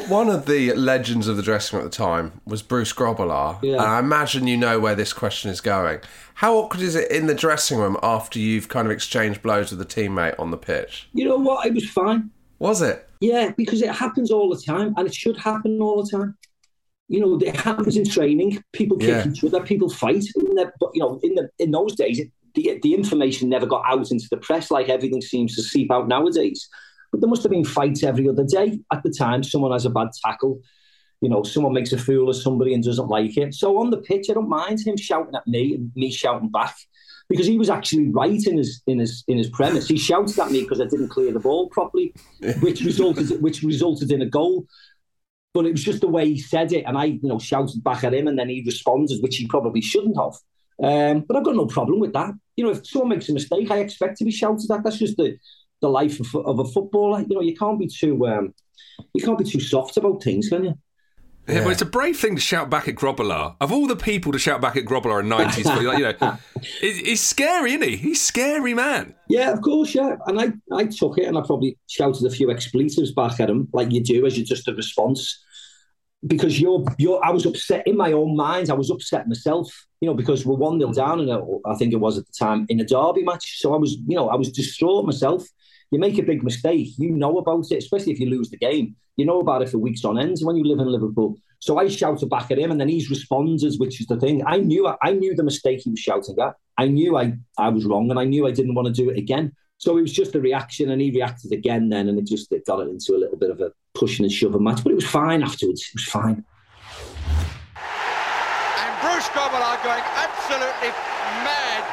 One 0.08 0.30
of 0.30 0.46
the 0.46 0.72
legends 0.72 1.28
of 1.28 1.36
the 1.36 1.42
dressing 1.42 1.76
room 1.78 1.86
at 1.86 1.92
the 1.92 1.96
time 1.96 2.40
was 2.46 2.62
Bruce 2.62 2.92
Grobbelaar. 2.92 3.62
Yeah. 3.62 3.74
And 3.74 3.82
I 3.82 3.98
imagine 3.98 4.46
you 4.46 4.56
know 4.56 4.80
where 4.80 4.94
this 4.94 5.12
question 5.12 5.50
is 5.50 5.60
going. 5.60 6.00
How 6.34 6.56
awkward 6.56 6.80
is 6.80 6.94
it 6.94 7.10
in 7.10 7.26
the 7.26 7.34
dressing 7.34 7.78
room 7.78 7.98
after 8.02 8.38
you've 8.38 8.68
kind 8.68 8.86
of 8.86 8.92
exchanged 8.92 9.42
blows 9.42 9.70
with 9.70 9.80
a 9.80 9.84
teammate 9.84 10.38
on 10.38 10.50
the 10.50 10.56
pitch? 10.56 11.08
You 11.12 11.28
know 11.28 11.36
what? 11.36 11.66
It 11.66 11.74
was 11.74 11.88
fine. 11.88 12.30
Was 12.58 12.80
it? 12.80 13.08
Yeah, 13.20 13.52
because 13.56 13.82
it 13.82 13.90
happens 13.90 14.30
all 14.30 14.48
the 14.48 14.60
time, 14.60 14.94
and 14.96 15.06
it 15.06 15.14
should 15.14 15.36
happen 15.36 15.80
all 15.80 16.02
the 16.02 16.10
time. 16.10 16.36
You 17.08 17.20
know, 17.20 17.36
it 17.38 17.56
happens 17.56 17.96
in 17.96 18.08
training. 18.08 18.62
People 18.72 18.96
kick 18.96 19.08
Yeah. 19.08 19.28
each 19.28 19.44
other, 19.44 19.62
people 19.62 19.90
fight. 19.90 20.24
But 20.80 20.90
you 20.94 21.00
know, 21.00 21.20
in 21.22 21.34
the 21.34 21.48
in 21.58 21.70
those 21.70 21.94
days, 21.94 22.18
it, 22.18 22.30
the 22.54 22.78
the 22.82 22.94
information 22.94 23.48
never 23.48 23.66
got 23.66 23.84
out 23.86 24.10
into 24.10 24.26
the 24.30 24.38
press 24.38 24.70
like 24.70 24.88
everything 24.88 25.20
seems 25.20 25.54
to 25.56 25.62
seep 25.62 25.90
out 25.92 26.08
nowadays. 26.08 26.68
But 27.12 27.20
there 27.20 27.28
must 27.30 27.42
have 27.42 27.52
been 27.52 27.64
fights 27.64 28.02
every 28.02 28.28
other 28.28 28.44
day 28.44 28.80
at 28.92 29.02
the 29.02 29.10
time. 29.10 29.42
Someone 29.42 29.72
has 29.72 29.84
a 29.84 29.90
bad 29.90 30.08
tackle. 30.24 30.60
You 31.20 31.28
know, 31.30 31.42
someone 31.42 31.72
makes 31.72 31.92
a 31.92 31.98
fool 31.98 32.28
of 32.28 32.36
somebody 32.36 32.74
and 32.74 32.82
doesn't 32.82 33.08
like 33.08 33.36
it. 33.36 33.54
So 33.54 33.78
on 33.78 33.90
the 33.90 33.98
pitch, 33.98 34.26
I 34.30 34.34
don't 34.34 34.48
mind 34.48 34.80
him 34.84 34.96
shouting 34.96 35.34
at 35.34 35.46
me 35.46 35.74
and 35.74 35.92
me 35.94 36.10
shouting 36.10 36.50
back 36.50 36.74
because 37.28 37.46
he 37.46 37.56
was 37.56 37.70
actually 37.70 38.08
right 38.10 38.44
in 38.46 38.58
his 38.58 38.82
in 38.86 38.98
his 38.98 39.24
in 39.28 39.38
his 39.38 39.48
premise. 39.48 39.88
He 39.88 39.96
shouted 39.96 40.38
at 40.38 40.50
me 40.50 40.62
because 40.62 40.80
I 40.80 40.86
didn't 40.86 41.08
clear 41.08 41.32
the 41.32 41.40
ball 41.40 41.68
properly, 41.68 42.14
which 42.60 42.80
resulted 42.80 43.40
which 43.42 43.62
resulted 43.62 44.10
in 44.10 44.22
a 44.22 44.26
goal. 44.26 44.66
But 45.54 45.66
it 45.66 45.72
was 45.72 45.84
just 45.84 46.00
the 46.00 46.08
way 46.08 46.26
he 46.26 46.38
said 46.38 46.72
it, 46.72 46.84
and 46.84 46.98
I, 46.98 47.04
you 47.04 47.20
know, 47.22 47.38
shouted 47.38 47.82
back 47.82 48.02
at 48.04 48.12
him, 48.12 48.26
and 48.26 48.38
then 48.38 48.48
he 48.48 48.62
responded, 48.66 49.22
which 49.22 49.36
he 49.36 49.46
probably 49.46 49.80
shouldn't 49.80 50.16
have. 50.18 50.34
Um, 50.82 51.20
but 51.20 51.36
I've 51.36 51.44
got 51.44 51.54
no 51.54 51.66
problem 51.66 52.00
with 52.00 52.12
that. 52.14 52.32
You 52.56 52.64
know, 52.64 52.70
if 52.72 52.86
someone 52.86 53.10
makes 53.10 53.28
a 53.28 53.32
mistake, 53.32 53.70
I 53.70 53.78
expect 53.78 54.18
to 54.18 54.24
be 54.24 54.32
shouted 54.32 54.70
at. 54.70 54.82
That's 54.82 54.98
just 54.98 55.16
the 55.16 55.38
the 55.80 55.88
life 55.88 56.18
of, 56.18 56.34
of 56.34 56.58
a 56.58 56.64
footballer. 56.64 57.20
You 57.20 57.36
know, 57.36 57.40
you 57.40 57.54
can't 57.54 57.78
be 57.78 57.86
too 57.86 58.26
um, 58.26 58.52
you 59.14 59.24
can't 59.24 59.38
be 59.38 59.44
too 59.44 59.60
soft 59.60 59.96
about 59.96 60.22
things, 60.22 60.48
can 60.48 60.64
you? 60.64 60.74
Yeah, 61.46 61.64
but 61.64 61.70
it's 61.70 61.82
a 61.82 61.86
brave 61.86 62.16
thing 62.16 62.36
to 62.36 62.40
shout 62.40 62.70
back 62.70 62.88
at 62.88 62.94
Grobbelaar. 62.94 63.56
Of 63.60 63.70
all 63.70 63.86
the 63.86 63.96
people 63.96 64.32
to 64.32 64.38
shout 64.38 64.60
back 64.60 64.76
at 64.76 64.84
Grobbelaar 64.84 65.20
in 65.20 65.28
nineties, 65.28 65.66
like, 65.66 65.98
you 65.98 66.12
know, 66.18 66.38
he's 66.80 67.22
scary, 67.22 67.74
isn't 67.74 67.82
he? 67.82 67.96
He's 67.96 68.20
a 68.20 68.24
scary 68.24 68.72
man. 68.72 69.14
Yeah, 69.28 69.52
of 69.52 69.60
course, 69.60 69.94
yeah. 69.94 70.16
And 70.26 70.40
I, 70.40 70.52
I 70.74 70.86
took 70.86 71.18
it 71.18 71.24
and 71.24 71.36
I 71.36 71.42
probably 71.42 71.78
shouted 71.88 72.24
a 72.24 72.30
few 72.30 72.50
expletives 72.50 73.12
back 73.12 73.40
at 73.40 73.50
him, 73.50 73.68
like 73.72 73.92
you 73.92 74.02
do 74.02 74.24
as 74.24 74.38
you 74.38 74.44
just 74.44 74.68
a 74.68 74.74
response. 74.74 75.42
Because 76.26 76.58
you're, 76.58 76.82
you're, 76.96 77.22
I 77.22 77.28
was 77.28 77.44
upset 77.44 77.86
in 77.86 77.98
my 77.98 78.12
own 78.12 78.34
mind. 78.34 78.70
I 78.70 78.74
was 78.74 78.88
upset 78.88 79.28
myself, 79.28 79.70
you 80.00 80.08
know, 80.08 80.14
because 80.14 80.46
we're 80.46 80.56
one 80.56 80.80
0 80.80 80.94
down, 80.94 81.20
and 81.20 81.30
I 81.66 81.74
think 81.74 81.92
it 81.92 82.00
was 82.00 82.16
at 82.16 82.24
the 82.24 82.32
time 82.38 82.64
in 82.70 82.80
a 82.80 82.84
derby 82.84 83.22
match. 83.22 83.60
So 83.60 83.74
I 83.74 83.76
was, 83.76 83.92
you 84.06 84.16
know, 84.16 84.30
I 84.30 84.36
was 84.36 84.50
distraught 84.50 85.04
myself. 85.04 85.46
You 85.90 85.98
make 85.98 86.18
a 86.18 86.22
big 86.22 86.42
mistake, 86.42 86.88
you 86.98 87.10
know 87.10 87.38
about 87.38 87.70
it, 87.70 87.78
especially 87.78 88.12
if 88.12 88.20
you 88.20 88.28
lose 88.28 88.50
the 88.50 88.56
game. 88.56 88.96
You 89.16 89.26
know 89.26 89.40
about 89.40 89.62
it 89.62 89.68
for 89.68 89.78
weeks 89.78 90.04
on 90.04 90.18
end 90.18 90.38
when 90.42 90.56
you 90.56 90.64
live 90.64 90.80
in 90.80 90.88
Liverpool. 90.88 91.36
So 91.60 91.78
I 91.78 91.88
shouted 91.88 92.28
back 92.28 92.50
at 92.50 92.58
him, 92.58 92.70
and 92.70 92.80
then 92.80 92.88
he's 92.88 93.08
responded, 93.08 93.74
which 93.76 94.00
is 94.00 94.06
the 94.06 94.18
thing. 94.18 94.42
I 94.46 94.58
knew, 94.58 94.92
I 95.02 95.12
knew 95.12 95.34
the 95.34 95.44
mistake 95.44 95.80
he 95.80 95.90
was 95.90 96.00
shouting 96.00 96.36
at. 96.40 96.54
I 96.76 96.88
knew 96.88 97.16
I, 97.16 97.34
I 97.56 97.68
was 97.68 97.84
wrong, 97.86 98.10
and 98.10 98.18
I 98.18 98.24
knew 98.24 98.46
I 98.46 98.50
didn't 98.50 98.74
want 98.74 98.86
to 98.88 98.92
do 98.92 99.08
it 99.08 99.16
again. 99.16 99.52
So 99.78 99.96
it 99.96 100.02
was 100.02 100.12
just 100.12 100.34
a 100.34 100.40
reaction, 100.40 100.90
and 100.90 101.00
he 101.00 101.10
reacted 101.10 101.52
again 101.52 101.88
then, 101.88 102.08
and 102.08 102.18
it 102.18 102.26
just 102.26 102.50
it 102.52 102.66
got 102.66 102.80
it 102.80 102.88
into 102.88 103.14
a 103.14 103.18
little 103.18 103.38
bit 103.38 103.50
of 103.50 103.60
a 103.60 103.72
pushing 103.94 104.24
and 104.24 104.32
shoving 104.32 104.62
match. 104.62 104.82
But 104.82 104.92
it 104.92 104.96
was 104.96 105.06
fine 105.06 105.42
afterwards. 105.42 105.82
It 105.82 105.94
was 105.94 106.04
fine. 106.04 106.44
And 107.76 109.00
Bruce 109.00 109.28
Grobbelaar 109.28 109.82
going 109.84 110.04
absolutely 110.16 110.92
mad 111.44 111.84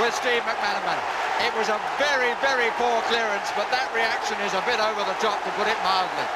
with 0.00 0.14
Steve 0.14 0.42
McManaman. 0.42 1.21
It 1.40 1.54
was 1.56 1.68
a 1.68 1.80
very, 1.98 2.34
very 2.40 2.70
poor 2.76 3.00
clearance, 3.02 3.48
but 3.56 3.70
that 3.70 3.90
reaction 3.94 4.38
is 4.40 4.52
a 4.52 4.62
bit 4.66 4.80
over 4.80 5.00
the 5.00 5.16
top, 5.20 5.42
to 5.44 5.50
put 5.52 5.66
it 5.66 5.76
mildly. 5.82 6.26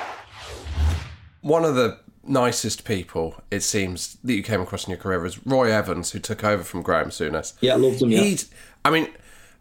One 1.43 1.65
of 1.65 1.75
the 1.75 1.99
nicest 2.25 2.85
people, 2.85 3.43
it 3.51 3.61
seems, 3.61 4.17
that 4.25 4.35
you 4.35 4.43
came 4.43 4.61
across 4.61 4.85
in 4.85 4.91
your 4.91 4.99
career 4.99 5.21
was 5.21 5.45
Roy 5.47 5.71
Evans, 5.71 6.13
who 6.13 6.19
took 6.19 6.45
over 6.45 6.63
from 6.63 6.83
Graeme 6.83 7.11
Souness. 7.11 7.55
Yeah, 7.61 7.75
I 7.75 7.77
loved 7.77 8.03
him. 8.03 8.11
Yeah. 8.11 8.21
He's, 8.21 8.51
I 8.85 8.91
mean, 8.91 9.09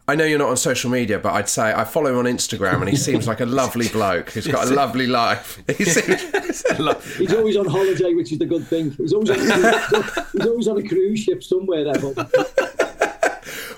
I 0.08 0.14
know 0.14 0.24
you're 0.24 0.38
not 0.38 0.50
on 0.50 0.56
social 0.56 0.88
media, 0.88 1.18
but 1.18 1.32
I'd 1.32 1.48
say 1.48 1.72
I 1.72 1.82
follow 1.82 2.12
him 2.12 2.18
on 2.18 2.24
Instagram, 2.26 2.80
and 2.80 2.88
he 2.88 2.94
seems 2.96 3.26
like 3.26 3.40
a 3.40 3.46
lovely 3.46 3.88
bloke 3.88 4.30
who's 4.30 4.46
got 4.46 4.68
a 4.68 4.74
lovely 4.74 5.08
life. 5.08 5.62
He 5.76 5.84
seems, 5.84 6.22
He's 7.16 7.34
always 7.34 7.56
on 7.56 7.66
holiday, 7.66 8.14
which 8.14 8.30
is 8.30 8.38
the 8.38 8.46
good 8.46 8.66
thing. 8.68 8.92
He's 8.92 9.12
always 9.12 9.30
on, 9.30 9.38
he's 10.32 10.46
always 10.46 10.68
on 10.68 10.78
a 10.78 10.86
cruise 10.86 11.20
ship 11.20 11.42
somewhere. 11.42 11.84
There, 11.84 12.12
but 12.12 12.95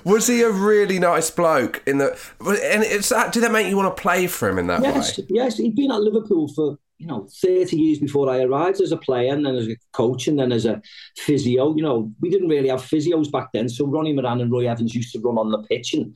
was 0.03 0.27
he 0.27 0.41
a 0.41 0.49
really 0.49 0.99
nice 0.99 1.29
bloke? 1.29 1.81
In 1.87 1.97
the 1.97 2.09
and 2.41 2.83
it's 2.83 3.09
that, 3.09 3.33
did 3.33 3.43
that 3.43 3.51
make 3.51 3.67
you 3.67 3.77
want 3.77 3.95
to 3.95 4.01
play 4.01 4.27
for 4.27 4.49
him 4.49 4.59
in 4.59 4.67
that 4.67 4.81
yes, 4.81 5.17
way? 5.17 5.25
yes, 5.29 5.57
he'd 5.57 5.75
been 5.75 5.91
at 5.91 6.01
Liverpool 6.01 6.47
for 6.53 6.77
you 6.97 7.07
know 7.07 7.27
thirty 7.41 7.77
years 7.77 7.99
before 7.99 8.29
I 8.29 8.41
arrived 8.41 8.81
as 8.81 8.91
a 8.91 8.97
player, 8.97 9.33
and 9.33 9.45
then 9.45 9.55
as 9.55 9.67
a 9.67 9.77
coach, 9.93 10.27
and 10.27 10.39
then 10.39 10.51
as 10.51 10.65
a 10.65 10.81
physio. 11.17 11.75
You 11.75 11.83
know, 11.83 12.11
we 12.21 12.29
didn't 12.29 12.49
really 12.49 12.69
have 12.69 12.81
physios 12.81 13.31
back 13.31 13.49
then, 13.53 13.69
so 13.69 13.85
Ronnie 13.85 14.13
Moran 14.13 14.41
and 14.41 14.51
Roy 14.51 14.69
Evans 14.69 14.93
used 14.95 15.13
to 15.13 15.19
run 15.19 15.37
on 15.37 15.51
the 15.51 15.63
pitch 15.63 15.93
and 15.93 16.13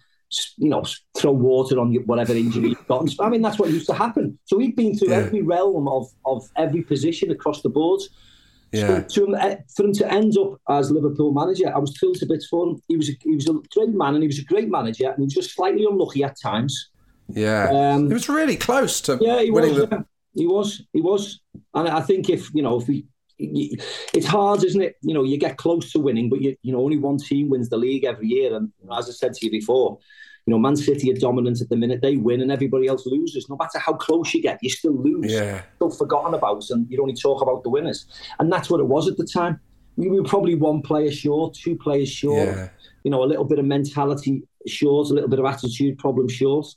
you 0.57 0.69
know 0.69 0.83
throw 1.15 1.31
water 1.31 1.79
on 1.79 1.93
whatever 2.05 2.33
injury 2.33 2.69
you've 2.69 2.87
got. 2.87 3.07
I 3.19 3.29
mean, 3.29 3.41
that's 3.41 3.59
what 3.59 3.69
used 3.69 3.87
to 3.87 3.93
happen. 3.93 4.39
So 4.45 4.57
he'd 4.59 4.75
been 4.75 4.97
through 4.97 5.09
Yeah. 5.11 5.17
every 5.17 5.41
realm 5.41 5.87
of 5.87 6.07
of 6.25 6.43
every 6.57 6.81
position 6.81 7.31
across 7.31 7.61
the 7.61 7.69
board. 7.69 8.01
Yeah. 8.73 9.05
So 9.07 9.25
to 9.25 9.35
him, 9.35 9.57
for 9.75 9.85
him 9.85 9.93
to 9.93 10.11
end 10.11 10.37
up 10.37 10.59
as 10.69 10.91
Liverpool 10.91 11.31
manager, 11.33 11.71
I 11.73 11.77
was 11.79 11.95
thrilled 11.97 12.17
to 12.17 12.25
bits 12.25 12.47
for 12.47 12.67
him. 12.67 12.81
He 12.87 12.97
was 12.97 13.09
a, 13.09 13.13
he 13.21 13.35
was 13.35 13.47
a 13.47 13.53
great 13.73 13.89
man, 13.89 14.15
and 14.15 14.23
he 14.23 14.27
was 14.27 14.39
a 14.39 14.43
great 14.45 14.69
manager, 14.69 15.07
and 15.09 15.17
he 15.19 15.23
was 15.25 15.33
just 15.33 15.51
slightly 15.55 15.85
unlucky 15.89 16.23
at 16.23 16.35
times. 16.41 16.89
Yeah, 17.29 17.69
Um, 17.71 18.07
he 18.07 18.13
was 18.13 18.27
really 18.27 18.57
close 18.57 18.99
to 19.01 19.17
Yeah, 19.21 19.41
he 19.41 19.51
winning 19.51 19.75
was. 19.75 19.83
the. 19.89 19.95
yeah. 19.95 20.01
He 20.35 20.47
was. 20.47 20.81
He 20.93 21.01
was. 21.01 21.39
And 21.75 21.87
I 21.87 22.01
think 22.01 22.29
if 22.29 22.49
you 22.53 22.63
know, 22.63 22.79
if 22.81 22.87
we, 22.87 23.05
it's 23.37 24.25
hard, 24.25 24.63
isn't 24.63 24.81
it? 24.81 24.95
You 25.01 25.13
know, 25.13 25.23
you 25.23 25.37
get 25.37 25.57
close 25.57 25.91
to 25.91 25.99
winning, 25.99 26.29
but 26.29 26.41
you, 26.41 26.55
you 26.63 26.71
know, 26.73 26.81
only 26.81 26.97
one 26.97 27.17
team 27.17 27.49
wins 27.49 27.69
the 27.69 27.77
league 27.77 28.03
every 28.03 28.27
year. 28.27 28.55
And 28.55 28.71
as 28.97 29.07
I 29.07 29.11
said 29.11 29.33
to 29.35 29.45
you 29.45 29.51
before, 29.51 29.99
You 30.45 30.51
know, 30.51 30.59
Man 30.59 30.75
City 30.75 31.09
are 31.11 31.15
dominant 31.15 31.61
at 31.61 31.69
the 31.69 31.77
minute. 31.77 32.01
They 32.01 32.17
win 32.17 32.41
and 32.41 32.51
everybody 32.51 32.87
else 32.87 33.05
loses. 33.05 33.49
No 33.49 33.55
matter 33.55 33.79
how 33.79 33.93
close 33.93 34.33
you 34.33 34.41
get, 34.41 34.59
you 34.61 34.69
still 34.69 34.93
lose. 34.93 35.31
Yeah. 35.31 35.61
Still 35.77 35.89
forgotten 35.91 36.33
about 36.33 36.69
and 36.69 36.85
you 36.89 37.01
only 37.01 37.13
talk 37.13 37.41
about 37.41 37.63
the 37.63 37.69
winners. 37.69 38.05
And 38.39 38.51
that's 38.51 38.69
what 38.69 38.79
it 38.81 38.87
was 38.87 39.07
at 39.07 39.17
the 39.17 39.25
time. 39.25 39.59
We 39.95 40.09
were 40.09 40.23
probably 40.23 40.55
one 40.55 40.81
player 40.81 41.11
short, 41.11 41.53
two 41.53 41.77
players 41.77 42.09
short. 42.09 42.47
Yeah. 42.47 42.69
You 43.03 43.11
know, 43.11 43.23
a 43.23 43.25
little 43.25 43.45
bit 43.45 43.59
of 43.59 43.65
mentality 43.65 44.43
short, 44.67 45.09
a 45.09 45.13
little 45.13 45.29
bit 45.29 45.39
of 45.39 45.45
attitude 45.45 45.97
problem 45.97 46.27
short. 46.27 46.67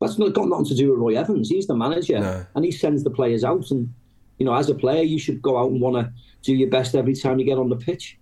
That's 0.00 0.18
not 0.18 0.32
got 0.34 0.48
nothing 0.48 0.66
to 0.66 0.74
do 0.74 0.90
with 0.90 0.98
Roy 0.98 1.16
Evans. 1.16 1.48
He's 1.48 1.66
the 1.66 1.74
manager 1.74 2.18
No. 2.20 2.44
and 2.54 2.64
he 2.64 2.70
sends 2.72 3.04
the 3.04 3.10
players 3.10 3.42
out. 3.44 3.70
And, 3.70 3.92
you 4.38 4.44
know, 4.44 4.54
as 4.54 4.68
a 4.68 4.74
player, 4.74 5.02
you 5.02 5.18
should 5.18 5.40
go 5.40 5.56
out 5.56 5.70
and 5.70 5.80
want 5.80 5.96
to 5.96 6.12
do 6.42 6.54
your 6.54 6.68
best 6.68 6.94
every 6.94 7.14
time 7.14 7.38
you 7.38 7.46
get 7.46 7.58
on 7.58 7.70
the 7.70 7.76
pitch. 7.76 8.18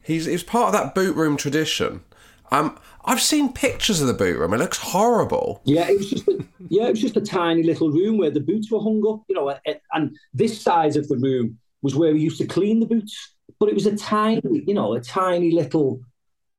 He's 0.00 0.24
he's 0.24 0.42
part 0.42 0.68
of 0.68 0.80
that 0.80 0.94
boot 0.94 1.14
room 1.16 1.36
tradition. 1.36 2.02
Um, 2.50 2.78
I've 3.04 3.20
seen 3.20 3.52
pictures 3.52 4.00
of 4.00 4.06
the 4.06 4.14
boot 4.14 4.38
room. 4.38 4.52
It 4.52 4.58
looks 4.58 4.78
horrible. 4.78 5.60
Yeah, 5.64 5.88
it 5.88 5.98
was 5.98 6.10
just 6.10 6.28
a, 6.28 6.44
yeah, 6.68 6.86
it 6.86 6.90
was 6.90 7.00
just 7.00 7.16
a 7.16 7.20
tiny 7.20 7.62
little 7.62 7.90
room 7.90 8.18
where 8.18 8.30
the 8.30 8.40
boots 8.40 8.70
were 8.70 8.80
hung 8.80 9.02
up, 9.08 9.22
you 9.28 9.34
know, 9.34 9.54
and 9.92 10.16
this 10.34 10.60
side 10.60 10.96
of 10.96 11.08
the 11.08 11.16
room 11.16 11.58
was 11.82 11.94
where 11.94 12.12
we 12.12 12.20
used 12.20 12.38
to 12.38 12.46
clean 12.46 12.80
the 12.80 12.86
boots. 12.86 13.34
But 13.58 13.68
it 13.68 13.74
was 13.74 13.86
a 13.86 13.96
tiny, 13.96 14.42
you 14.66 14.74
know, 14.74 14.94
a 14.94 15.00
tiny 15.00 15.50
little, 15.50 16.00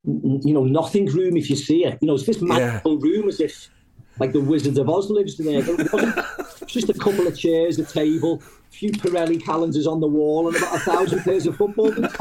you 0.04 0.54
know, 0.54 0.64
nothing 0.64 1.06
room 1.08 1.38
if 1.38 1.50
you 1.50 1.56
see 1.56 1.86
it. 1.86 1.98
You 2.02 2.08
know, 2.08 2.16
it's 2.16 2.26
this 2.26 2.42
magical 2.42 2.98
room 2.98 3.30
as 3.30 3.40
if 3.40 3.70
like 4.20 4.34
the 4.34 4.42
Wizard 4.42 4.78
of 4.78 4.90
Oz 4.90 5.10
lives 5.10 5.40
in 5.40 5.46
there. 5.46 5.64
But 5.64 5.80
it 5.80 5.94
wasn't. 5.94 6.26
It's 6.40 6.60
just 6.74 6.90
a 6.90 6.94
couple 6.94 7.26
of 7.26 7.38
chairs, 7.38 7.80
a 7.80 7.86
table, 7.86 8.42
a 8.44 8.72
few 8.72 8.92
Pirelli 8.92 9.44
calendars 9.44 9.88
on 9.88 10.02
the 10.02 10.08
wall, 10.08 10.48
and 10.48 10.58
about 10.58 10.76
a 10.76 10.80
thousand 10.80 11.24
pairs 11.24 11.46
of 11.48 11.56
football 11.56 11.92
boots. 11.92 12.16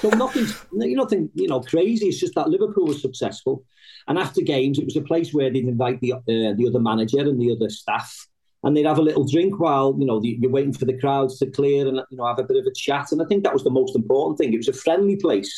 So 0.00 0.10
nothing, 0.10 0.46
nothing, 0.72 1.30
you 1.34 1.48
know, 1.48 1.60
crazy. 1.60 2.06
It's 2.08 2.20
just 2.20 2.34
that 2.36 2.48
Liverpool 2.48 2.86
was 2.86 3.02
successful, 3.02 3.64
and 4.06 4.18
after 4.18 4.40
games, 4.42 4.78
it 4.78 4.84
was 4.84 4.96
a 4.96 5.00
place 5.02 5.34
where 5.34 5.50
they'd 5.50 5.64
invite 5.66 6.00
the 6.00 6.12
uh, 6.12 6.20
the 6.26 6.66
other 6.68 6.80
manager 6.80 7.20
and 7.20 7.40
the 7.40 7.50
other 7.52 7.68
staff, 7.68 8.26
and 8.62 8.76
they'd 8.76 8.86
have 8.86 8.98
a 8.98 9.02
little 9.02 9.26
drink 9.26 9.58
while 9.58 9.96
you 9.98 10.06
know 10.06 10.20
the, 10.20 10.38
you're 10.40 10.50
waiting 10.50 10.72
for 10.72 10.84
the 10.84 10.98
crowds 10.98 11.38
to 11.38 11.50
clear 11.50 11.86
and 11.88 11.96
you 12.10 12.16
know 12.16 12.26
have 12.26 12.38
a 12.38 12.44
bit 12.44 12.56
of 12.56 12.66
a 12.66 12.72
chat. 12.74 13.10
And 13.12 13.20
I 13.20 13.24
think 13.24 13.42
that 13.44 13.52
was 13.52 13.64
the 13.64 13.70
most 13.70 13.96
important 13.96 14.38
thing. 14.38 14.52
It 14.52 14.58
was 14.58 14.68
a 14.68 14.72
friendly 14.72 15.16
place 15.16 15.52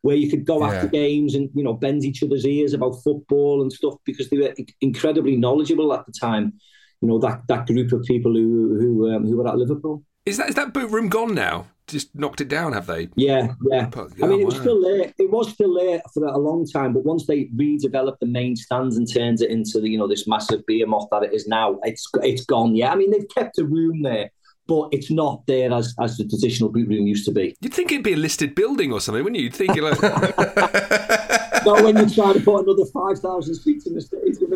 where 0.00 0.16
you 0.16 0.30
could 0.30 0.44
go 0.44 0.60
Yeah. 0.60 0.72
after 0.72 0.86
games 0.88 1.34
and 1.34 1.50
you 1.54 1.62
know 1.64 1.74
bend 1.74 2.04
each 2.04 2.22
other's 2.22 2.46
ears 2.46 2.72
about 2.72 3.02
football 3.02 3.60
and 3.62 3.72
stuff 3.72 3.94
because 4.06 4.30
they 4.30 4.38
were 4.38 4.54
incredibly 4.80 5.36
knowledgeable 5.36 5.92
at 5.92 6.06
the 6.06 6.12
time. 6.12 6.54
You 7.02 7.08
know 7.08 7.18
that 7.18 7.42
that 7.48 7.66
group 7.66 7.92
of 7.92 8.02
people 8.04 8.32
who 8.32 8.78
who 8.80 9.14
um, 9.14 9.26
who 9.26 9.36
were 9.36 9.48
at 9.48 9.58
Liverpool. 9.58 10.02
Is 10.24 10.38
that 10.38 10.48
is 10.48 10.54
that 10.54 10.72
boot 10.72 10.90
room 10.90 11.10
gone 11.10 11.34
now? 11.34 11.66
Just 11.86 12.14
knocked 12.14 12.40
it 12.40 12.48
down, 12.48 12.72
have 12.72 12.86
they? 12.86 13.08
Yeah, 13.14 13.54
yeah. 13.70 13.90
I 13.94 14.26
mean, 14.26 14.40
it 14.40 14.46
was 14.46 14.54
wow. 14.54 14.60
still 14.62 14.82
there. 14.82 15.12
It 15.18 15.30
was 15.30 15.50
still 15.50 15.74
there 15.74 16.00
for 16.14 16.24
a 16.24 16.38
long 16.38 16.66
time, 16.66 16.94
but 16.94 17.04
once 17.04 17.26
they 17.26 17.44
redeveloped 17.56 18.20
the 18.20 18.26
main 18.26 18.56
stands 18.56 18.96
and 18.96 19.06
turned 19.12 19.42
it 19.42 19.50
into 19.50 19.80
the, 19.80 19.90
you 19.90 19.98
know 19.98 20.08
this 20.08 20.26
massive 20.26 20.64
behemoth 20.66 21.08
that 21.10 21.24
it 21.24 21.34
is 21.34 21.46
now, 21.46 21.78
it's 21.82 22.08
it's 22.22 22.46
gone. 22.46 22.74
Yeah, 22.74 22.90
I 22.90 22.96
mean 22.96 23.10
they've 23.10 23.28
kept 23.28 23.58
a 23.58 23.64
room 23.66 24.00
there, 24.00 24.30
but 24.66 24.88
it's 24.92 25.10
not 25.10 25.46
there 25.46 25.70
as 25.74 25.94
as 26.00 26.16
the 26.16 26.26
traditional 26.26 26.70
boot 26.70 26.88
room 26.88 27.06
used 27.06 27.26
to 27.26 27.32
be. 27.32 27.54
You'd 27.60 27.74
think 27.74 27.92
it'd 27.92 28.02
be 28.02 28.14
a 28.14 28.16
listed 28.16 28.54
building 28.54 28.90
or 28.90 29.00
something, 29.00 29.22
wouldn't 29.22 29.38
you? 29.38 29.44
You'd 29.44 29.54
think 29.54 29.76
like, 29.76 30.00
Not 31.64 31.82
when 31.84 31.96
you 31.98 32.08
try 32.08 32.32
to 32.32 32.40
put 32.40 32.64
another 32.64 32.86
five 32.92 33.18
thousand 33.18 33.56
seats 33.56 33.86
in 33.86 33.94
the 33.94 34.00
stadium. 34.00 34.52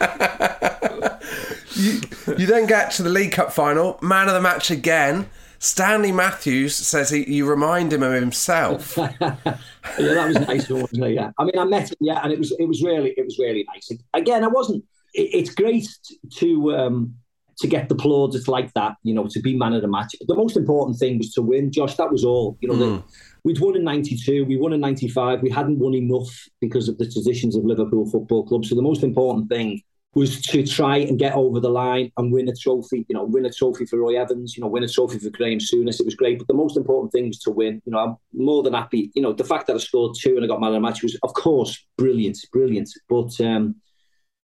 You, 1.80 2.00
you 2.38 2.46
then 2.46 2.66
get 2.66 2.90
to 2.92 3.02
the 3.02 3.08
League 3.10 3.32
Cup 3.32 3.52
final, 3.52 3.98
man 4.02 4.28
of 4.28 4.34
the 4.34 4.40
match 4.40 4.70
again. 4.70 5.28
Stanley 5.58 6.10
Matthews 6.12 6.74
says 6.74 7.10
he, 7.10 7.30
you 7.30 7.46
remind 7.46 7.92
him 7.92 8.02
of 8.02 8.12
himself. 8.14 8.96
yeah, 8.96 9.10
that 9.20 10.26
was 10.28 10.36
nice, 10.48 10.68
wasn't 10.70 11.04
it? 11.04 11.12
Yeah, 11.14 11.30
I 11.38 11.44
mean, 11.44 11.58
I 11.58 11.64
met 11.64 11.90
him, 11.90 11.96
yeah, 12.00 12.20
and 12.22 12.32
it 12.32 12.38
was 12.38 12.52
it 12.58 12.64
was 12.66 12.82
really 12.82 13.10
it 13.16 13.24
was 13.24 13.38
really 13.38 13.64
nice. 13.72 13.90
Again, 14.14 14.42
I 14.44 14.48
wasn't. 14.48 14.84
It, 15.12 15.28
it's 15.34 15.54
great 15.54 15.86
to 16.36 16.74
um, 16.76 17.14
to 17.58 17.66
get 17.66 17.90
the 17.90 17.94
plaudits 17.94 18.48
like 18.48 18.72
that, 18.72 18.96
you 19.02 19.12
know, 19.12 19.26
to 19.28 19.40
be 19.40 19.54
man 19.56 19.74
of 19.74 19.82
the 19.82 19.88
match. 19.88 20.14
The 20.26 20.34
most 20.34 20.56
important 20.56 20.98
thing 20.98 21.18
was 21.18 21.32
to 21.34 21.42
win, 21.42 21.70
Josh. 21.70 21.94
That 21.96 22.10
was 22.10 22.24
all. 22.24 22.56
You 22.60 22.68
know, 22.68 22.76
the- 22.76 22.84
Mm. 22.86 23.02
we'd 23.44 23.60
won 23.60 23.76
in 23.76 23.84
'92, 23.84 24.46
we 24.46 24.56
won 24.56 24.72
in 24.72 24.80
'95. 24.80 25.42
We 25.42 25.50
hadn't 25.50 25.78
won 25.78 25.94
enough 25.94 26.30
because 26.62 26.88
of 26.88 26.96
the 26.96 27.06
traditions 27.10 27.54
of 27.54 27.64
Liverpool 27.66 28.08
Football 28.10 28.46
Club. 28.46 28.64
So 28.64 28.74
the 28.74 28.82
most 28.82 29.02
important 29.02 29.50
thing 29.50 29.82
was 30.14 30.40
to 30.42 30.66
try 30.66 30.96
and 30.96 31.18
get 31.18 31.34
over 31.34 31.60
the 31.60 31.68
line 31.68 32.10
and 32.16 32.32
win 32.32 32.48
a 32.48 32.54
trophy. 32.54 33.06
You 33.08 33.14
know, 33.14 33.24
win 33.24 33.46
a 33.46 33.52
trophy 33.52 33.86
for 33.86 33.98
Roy 33.98 34.20
Evans. 34.20 34.56
You 34.56 34.62
know, 34.62 34.68
win 34.68 34.82
a 34.82 34.88
trophy 34.88 35.18
for 35.18 35.30
Graeme 35.30 35.60
Souness. 35.60 36.00
It 36.00 36.06
was 36.06 36.16
great, 36.16 36.38
but 36.38 36.48
the 36.48 36.54
most 36.54 36.76
important 36.76 37.12
thing 37.12 37.28
was 37.28 37.38
to 37.40 37.50
win. 37.50 37.80
You 37.84 37.92
know, 37.92 37.98
I'm 37.98 38.16
more 38.32 38.62
than 38.62 38.72
happy. 38.72 39.10
You 39.14 39.22
know, 39.22 39.32
the 39.32 39.44
fact 39.44 39.68
that 39.68 39.76
I 39.76 39.78
scored 39.78 40.16
two 40.18 40.34
and 40.34 40.44
I 40.44 40.48
got 40.48 40.60
man 40.60 40.70
of 40.70 40.74
the 40.74 40.80
match 40.80 41.02
was, 41.02 41.16
of 41.22 41.32
course, 41.34 41.86
brilliant, 41.96 42.38
brilliant. 42.52 42.90
But 43.08 43.40
um, 43.40 43.76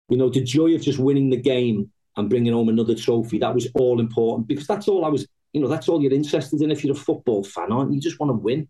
you 0.09 0.17
know, 0.17 0.29
the 0.29 0.43
joy 0.43 0.73
of 0.73 0.81
just 0.81 0.99
winning 0.99 1.29
the 1.29 1.37
game 1.37 1.91
and 2.17 2.29
bringing 2.29 2.53
home 2.53 2.69
another 2.69 2.95
trophy 2.95 3.37
that 3.37 3.53
was 3.53 3.67
all 3.75 3.99
important 3.99 4.47
because 4.47 4.67
that's 4.67 4.87
all 4.87 5.05
I 5.05 5.09
was. 5.09 5.27
You 5.53 5.61
know, 5.61 5.67
that's 5.67 5.89
all 5.89 6.01
you're 6.01 6.13
interested 6.13 6.61
in 6.61 6.71
if 6.71 6.83
you're 6.83 6.95
a 6.95 6.99
football 6.99 7.43
fan, 7.43 7.73
aren't 7.73 7.91
you? 7.91 7.95
You 7.95 8.01
just 8.01 8.21
want 8.21 8.29
to 8.29 8.37
win. 8.37 8.69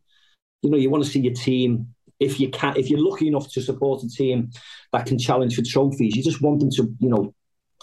You 0.64 0.72
know, 0.72 0.78
you 0.78 0.90
want 0.90 1.04
to 1.04 1.10
see 1.10 1.20
your 1.20 1.34
team. 1.34 1.94
If 2.22 2.40
you 2.40 2.50
can, 2.50 2.78
if 2.78 2.90
you're 2.90 3.06
lucky 3.06 3.28
enough 3.28 3.52
to 3.54 3.62
support 3.62 4.04
a 4.04 4.08
team 4.08 4.52
that 4.94 5.08
can 5.08 5.18
challenge 5.18 5.56
for 5.56 5.64
trophies, 5.64 6.16
you 6.16 6.24
just 6.24 6.42
want 6.42 6.60
them 6.60 6.70
to, 6.78 6.84
you 7.00 7.10
know, 7.10 7.34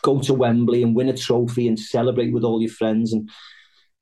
go 0.03 0.21
to 0.21 0.33
Wembley 0.33 0.83
and 0.85 0.95
win 0.95 1.09
a 1.09 1.17
trophy 1.17 1.67
and 1.67 1.79
celebrate 1.79 2.33
with 2.33 2.45
all 2.45 2.61
your 2.63 2.71
friends. 2.71 3.13
And 3.13 3.29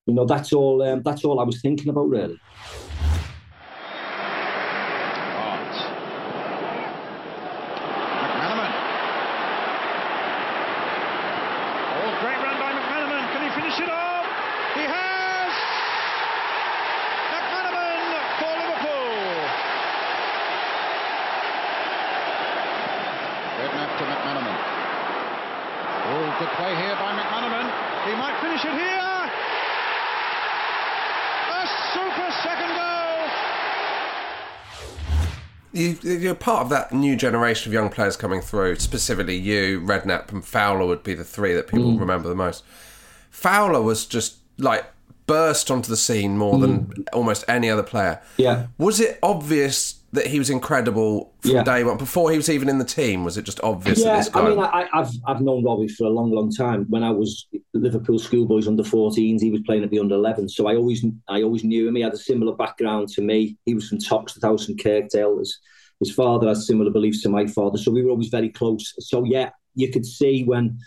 you 0.07 0.15
know, 0.15 0.27
that's 0.27 0.53
all. 0.53 0.83
Um, 0.83 1.03
that's 1.03 1.25
all 1.25 1.41
I 1.41 1.45
was 1.45 1.61
thinking 1.61 1.89
about, 1.89 2.09
really. 2.09 2.39
McManaman. 8.23 8.73
Oh, 11.97 12.11
great 12.21 12.39
run 12.45 12.57
by 12.61 12.71
McManaman. 12.79 13.33
Can 13.33 13.43
he 13.43 13.51
finish 13.61 13.81
it 13.81 13.91
off? 13.91 14.27
He 14.75 14.85
has! 14.87 15.53
McManaman 17.35 17.99
for 18.39 18.53
Liverpool. 18.63 19.17
Redknapp 23.57 23.99
to 23.99 24.05
McManaman. 24.05 24.57
Oh, 26.09 26.37
good 26.39 26.49
play 26.57 26.75
here 26.77 26.95
by 26.97 27.13
McManaman. 27.17 27.67
He 28.07 28.13
might 28.15 28.39
finish 28.41 28.65
it 28.65 28.73
here. 28.73 29.31
A 31.51 31.67
super 31.95 32.31
second 32.43 32.73
goal. 32.77 33.29
You, 35.73 36.19
you're 36.19 36.35
part 36.35 36.63
of 36.63 36.69
that 36.71 36.93
new 36.93 37.17
generation 37.17 37.71
of 37.71 37.75
young 37.75 37.89
players 37.91 38.17
coming 38.17 38.41
through. 38.41 38.77
Specifically, 38.77 39.37
you, 39.37 39.81
Redknapp, 39.81 40.31
and 40.33 40.45
Fowler 40.45 40.87
would 40.87 41.03
be 41.03 41.15
the 41.15 41.25
three 41.25 41.55
that 41.55 41.67
people 41.67 41.93
Mm. 41.93 42.01
remember 42.01 42.29
the 42.29 42.35
most. 42.35 42.63
Fowler 43.31 43.81
was 43.83 44.07
just 44.07 44.37
like 44.59 44.85
burst 45.27 45.71
onto 45.71 45.89
the 45.91 45.97
scene 45.97 46.39
more 46.39 46.59
than 46.59 47.05
almost 47.13 47.45
any 47.49 47.69
other 47.69 47.83
player. 47.83 48.21
Yeah. 48.37 48.67
Was 48.79 49.01
it 49.01 49.19
obvious 49.23 49.97
that 50.17 50.27
he 50.27 50.39
was 50.39 50.51
incredible 50.51 51.33
from 51.41 51.53
Yeah. 51.53 51.63
day 51.63 51.85
one 51.85 51.97
before 51.97 52.31
he 52.31 52.37
was 52.37 52.49
even 52.51 52.69
in 52.69 52.79
the 52.79 52.85
team? 52.85 53.25
Was 53.25 53.37
it 53.39 53.43
just 53.45 53.61
obvious 53.63 54.03
that 54.03 54.27
Yeah? 54.35 54.41
I 54.41 54.49
mean, 54.49 54.59
I, 54.59 54.89
I've 54.93 55.11
I've 55.27 55.41
known 55.41 55.65
Robbie 55.65 55.89
for 55.89 56.05
a 56.05 56.11
long, 56.11 56.31
long 56.33 56.51
time. 56.53 56.85
When 56.89 57.03
I 57.03 57.11
was 57.11 57.47
Liverpool 57.73 58.19
schoolboys 58.19 58.67
under 58.69 58.83
14s, 58.83 59.41
he 59.41 59.51
was 59.51 59.61
playing 59.65 59.85
at 59.85 59.91
the 59.91 59.99
under 60.01 60.17
11s. 60.17 60.51
So 60.51 60.67
I 60.67 60.75
always 60.77 61.05
I 61.29 61.43
always 61.43 61.65
knew 61.65 61.87
him. 61.89 61.95
He 61.97 62.03
had 62.03 62.13
a 62.13 62.19
similar 62.19 62.55
background 62.57 63.09
to 63.11 63.23
me. 63.23 63.57
He 63.65 63.75
was 63.75 63.89
from 63.89 63.99
Toxteth 63.99 64.43
House 64.43 64.69
in 64.69 64.77
Kirkdale. 64.77 65.39
His, 65.39 65.59
his 66.01 66.13
father 66.13 66.49
had 66.49 66.57
similar 66.59 66.91
beliefs 66.91 67.23
to 67.23 67.29
my 67.29 67.47
father, 67.47 67.79
so 67.79 67.91
we 67.91 68.03
were 68.03 68.11
always 68.11 68.29
very 68.29 68.51
close. 68.51 68.93
So 68.99 69.25
yeah, 69.25 69.51
you 69.75 69.91
could 69.91 70.05
see 70.05 70.43
when. 70.45 70.79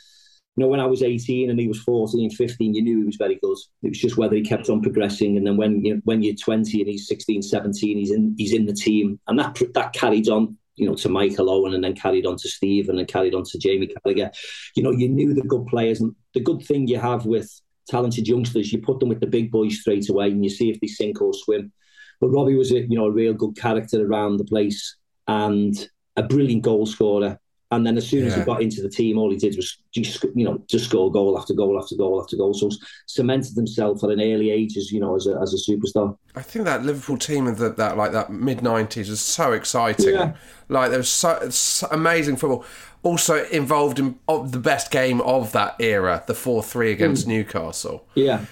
You 0.55 0.65
know, 0.65 0.67
when 0.67 0.79
I 0.79 0.85
was 0.87 1.03
18 1.03 1.49
and 1.49 1.59
he 1.59 1.67
was 1.67 1.79
14, 1.83 2.31
15, 2.31 2.73
you 2.73 2.81
knew 2.81 2.99
he 2.99 3.05
was 3.05 3.15
very 3.15 3.39
good. 3.41 3.57
It 3.83 3.89
was 3.89 3.99
just 3.99 4.17
whether 4.17 4.35
he 4.35 4.41
kept 4.41 4.69
on 4.69 4.81
progressing. 4.81 5.37
And 5.37 5.47
then 5.47 5.55
when 5.55 5.85
you 5.85 6.01
when 6.03 6.21
you're 6.21 6.35
20 6.35 6.81
and 6.81 6.89
he's 6.89 7.07
16, 7.07 7.43
17, 7.43 7.97
he's 7.97 8.11
in 8.11 8.35
he's 8.37 8.53
in 8.53 8.65
the 8.65 8.73
team, 8.73 9.19
and 9.27 9.39
that 9.39 9.57
that 9.73 9.93
carried 9.93 10.27
on 10.27 10.57
you 10.79 10.87
know, 10.87 10.95
to 10.95 11.09
Michael 11.09 11.49
Owen 11.49 11.73
and 11.73 11.83
then 11.83 11.93
carried 11.93 12.25
on 12.25 12.37
to 12.37 12.47
Steve 12.47 12.87
and 12.87 12.97
then 12.97 13.05
carried 13.05 13.35
on 13.35 13.43
to 13.43 13.59
Jamie 13.59 13.89
Carragher. 13.89 14.31
You 14.75 14.83
know, 14.83 14.91
you 14.91 15.09
knew 15.09 15.33
the 15.33 15.41
good 15.41 15.67
players 15.67 15.99
and 15.99 16.15
the 16.33 16.39
good 16.39 16.61
thing 16.63 16.87
you 16.87 16.97
have 16.97 17.25
with 17.25 17.51
talented 17.89 18.27
youngsters, 18.27 18.71
you 18.71 18.81
put 18.81 18.99
them 18.99 19.09
with 19.09 19.19
the 19.19 19.27
big 19.27 19.51
boys 19.51 19.79
straight 19.79 20.09
away 20.09 20.27
and 20.27 20.43
you 20.43 20.49
see 20.49 20.69
if 20.69 20.79
they 20.79 20.87
sink 20.87 21.21
or 21.21 21.33
swim. 21.33 21.73
But 22.21 22.29
Robbie 22.29 22.55
was 22.55 22.71
a 22.71 22.81
you 22.81 22.97
know 22.97 23.05
a 23.05 23.11
real 23.11 23.33
good 23.33 23.57
character 23.57 24.05
around 24.05 24.37
the 24.37 24.45
place 24.45 24.95
and 25.27 25.75
a 26.15 26.23
brilliant 26.23 26.63
goal 26.63 26.85
scorer. 26.85 27.39
And 27.71 27.85
then 27.85 27.97
as 27.97 28.07
soon 28.07 28.25
as 28.25 28.33
he 28.33 28.41
got 28.41 28.63
into 28.63 28.81
the 28.81 28.89
team, 28.89 29.19
all 29.19 29.29
he 29.29 29.37
did 29.37 29.55
was 29.55 29.77
just 29.91 30.23
you 30.35 30.43
know 30.43 30.59
just 30.67 30.85
score 30.85 31.11
goal 31.11 31.37
after 31.37 31.53
goal 31.53 31.79
after 31.79 31.95
goal 31.95 32.19
after 32.19 32.35
goal. 32.35 32.53
So 32.53 32.71
cemented 33.05 33.55
himself 33.55 34.03
at 34.03 34.09
an 34.09 34.19
early 34.19 34.49
age 34.49 34.75
as 34.75 34.91
you 34.91 34.99
know 34.99 35.15
as 35.15 35.27
a 35.27 35.37
as 35.39 35.53
a 35.53 35.71
superstar. 35.71 36.17
I 36.35 36.41
think 36.41 36.65
that 36.65 36.83
Liverpool 36.83 37.17
team 37.17 37.45
of 37.45 37.59
the, 37.59 37.69
that 37.69 37.95
like 37.95 38.11
that 38.13 38.31
mid 38.31 38.63
nineties 38.63 39.09
was 39.09 39.21
so 39.21 39.51
exciting. 39.51 40.15
Yeah. 40.15 40.33
Like 40.67 40.89
there 40.89 40.99
was 40.99 41.09
so, 41.09 41.49
so 41.51 41.87
amazing 41.91 42.37
football. 42.37 42.65
Also 43.03 43.45
involved 43.45 43.99
in 43.99 44.17
of 44.27 44.51
the 44.51 44.59
best 44.59 44.89
game 44.91 45.21
of 45.21 45.51
that 45.51 45.75
era, 45.79 46.23
the 46.25 46.33
four 46.33 46.63
three 46.63 46.91
against 46.91 47.25
Mm. 47.25 47.29
Newcastle. 47.29 48.05
Yeah. 48.15 48.45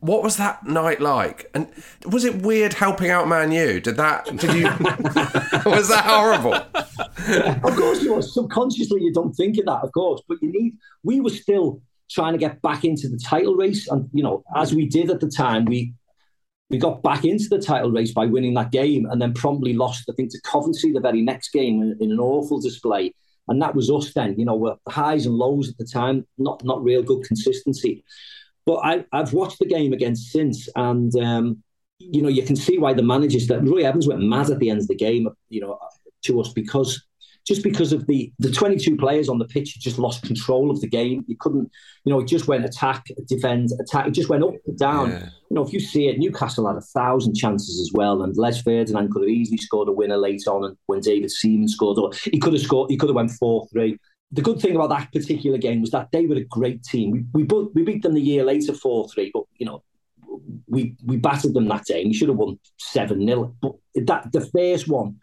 What 0.00 0.22
was 0.22 0.36
that 0.36 0.66
night 0.66 1.00
like? 1.00 1.50
And 1.54 1.68
was 2.06 2.24
it 2.24 2.42
weird 2.42 2.74
helping 2.74 3.10
out 3.10 3.26
Man 3.26 3.52
U? 3.52 3.80
Did 3.80 3.96
that? 3.96 4.26
Did 4.26 4.54
you? 4.54 4.64
was 5.70 5.88
that 5.88 6.04
horrible? 6.04 6.54
of 6.54 7.76
course, 7.76 8.02
you 8.02 8.14
was 8.14 8.34
subconsciously 8.34 9.02
you 9.02 9.12
don't 9.12 9.32
think 9.32 9.58
of 9.58 9.64
that, 9.66 9.80
of 9.82 9.92
course. 9.92 10.20
But 10.28 10.42
you 10.42 10.52
need. 10.52 10.76
We 11.02 11.20
were 11.20 11.30
still 11.30 11.80
trying 12.10 12.32
to 12.32 12.38
get 12.38 12.60
back 12.60 12.84
into 12.84 13.08
the 13.08 13.18
title 13.18 13.54
race, 13.54 13.88
and 13.88 14.10
you 14.12 14.22
know, 14.22 14.44
as 14.54 14.74
we 14.74 14.86
did 14.86 15.10
at 15.10 15.20
the 15.20 15.28
time, 15.28 15.64
we 15.64 15.94
we 16.68 16.78
got 16.78 17.02
back 17.02 17.24
into 17.24 17.48
the 17.48 17.60
title 17.60 17.90
race 17.90 18.12
by 18.12 18.26
winning 18.26 18.54
that 18.54 18.72
game, 18.72 19.06
and 19.06 19.22
then 19.22 19.32
promptly 19.32 19.72
lost, 19.72 20.04
I 20.10 20.12
think, 20.14 20.30
to 20.32 20.40
Coventry 20.42 20.92
the 20.92 21.00
very 21.00 21.22
next 21.22 21.50
game 21.50 21.82
in, 21.82 21.96
in 22.00 22.12
an 22.12 22.20
awful 22.20 22.60
display. 22.60 23.14
And 23.48 23.60
that 23.60 23.74
was 23.74 23.90
us 23.90 24.12
then. 24.12 24.38
You 24.38 24.44
know, 24.44 24.54
we're 24.54 24.76
highs 24.88 25.26
and 25.26 25.34
lows 25.34 25.68
at 25.68 25.78
the 25.78 25.84
time, 25.84 26.26
not 26.36 26.62
not 26.62 26.84
real 26.84 27.02
good 27.02 27.24
consistency. 27.24 28.04
But 28.64 28.80
I, 28.84 29.04
I've 29.12 29.32
watched 29.32 29.58
the 29.58 29.66
game 29.66 29.92
again 29.92 30.16
since, 30.16 30.68
and 30.76 31.14
um, 31.16 31.62
you 31.98 32.22
know 32.22 32.28
you 32.28 32.42
can 32.42 32.56
see 32.56 32.78
why 32.78 32.94
the 32.94 33.02
managers 33.02 33.46
that 33.48 33.62
Roy 33.62 33.84
Evans 33.84 34.08
went 34.08 34.22
mad 34.22 34.50
at 34.50 34.58
the 34.58 34.70
end 34.70 34.80
of 34.80 34.88
the 34.88 34.94
game, 34.94 35.28
you 35.48 35.60
know, 35.60 35.78
to 36.22 36.40
us 36.40 36.52
because 36.52 37.04
just 37.44 37.62
because 37.62 37.92
of 37.92 38.06
the 38.06 38.32
the 38.38 38.50
22 38.50 38.96
players 38.96 39.28
on 39.28 39.38
the 39.38 39.44
pitch 39.46 39.78
just 39.80 39.98
lost 39.98 40.22
control 40.22 40.70
of 40.70 40.80
the 40.80 40.86
game. 40.86 41.24
You 41.26 41.36
couldn't, 41.38 41.70
you 42.04 42.12
know, 42.12 42.20
it 42.20 42.28
just 42.28 42.46
went 42.46 42.64
attack, 42.64 43.06
defend, 43.26 43.70
attack. 43.80 44.06
It 44.06 44.12
just 44.12 44.28
went 44.28 44.44
up 44.44 44.54
and 44.66 44.78
down. 44.78 45.10
Yeah. 45.10 45.28
You 45.50 45.54
know, 45.56 45.66
if 45.66 45.72
you 45.72 45.80
see 45.80 46.08
it, 46.08 46.18
Newcastle 46.18 46.66
had 46.66 46.76
a 46.76 46.80
thousand 46.80 47.34
chances 47.34 47.80
as 47.80 47.90
well, 47.92 48.22
and 48.22 48.36
Les 48.36 48.62
Ferdinand 48.62 49.10
could 49.12 49.22
have 49.22 49.28
easily 49.28 49.58
scored 49.58 49.88
a 49.88 49.92
winner 49.92 50.16
late 50.16 50.46
on, 50.46 50.64
and 50.64 50.76
when 50.86 51.00
David 51.00 51.30
Seaman 51.30 51.68
scored, 51.68 51.98
or 51.98 52.12
he 52.24 52.38
could 52.38 52.52
have 52.52 52.62
scored, 52.62 52.90
he 52.90 52.96
could 52.96 53.08
have 53.08 53.16
went 53.16 53.32
four 53.32 53.66
three. 53.72 53.98
The 54.32 54.42
good 54.42 54.60
thing 54.60 54.74
about 54.74 54.90
that 54.90 55.12
particular 55.12 55.58
game 55.58 55.80
was 55.80 55.90
that 55.90 56.10
they 56.10 56.26
were 56.26 56.36
a 56.36 56.44
great 56.44 56.82
team. 56.82 57.28
We 57.32 57.44
we, 57.44 57.64
we 57.74 57.82
beat 57.82 58.02
them 58.02 58.14
the 58.14 58.20
year 58.20 58.44
later 58.44 58.72
four 58.72 59.08
three, 59.08 59.30
but 59.32 59.44
you 59.58 59.66
know. 59.66 59.82
We 60.66 60.96
we 61.04 61.18
battered 61.18 61.52
them 61.52 61.68
that 61.68 61.84
day. 61.84 62.00
And 62.00 62.08
we 62.08 62.14
should 62.14 62.30
have 62.30 62.38
won 62.38 62.58
seven 62.78 63.26
0 63.26 63.54
But 63.60 63.72
that 64.06 64.32
the 64.32 64.40
first 64.40 64.88
one, 64.88 65.16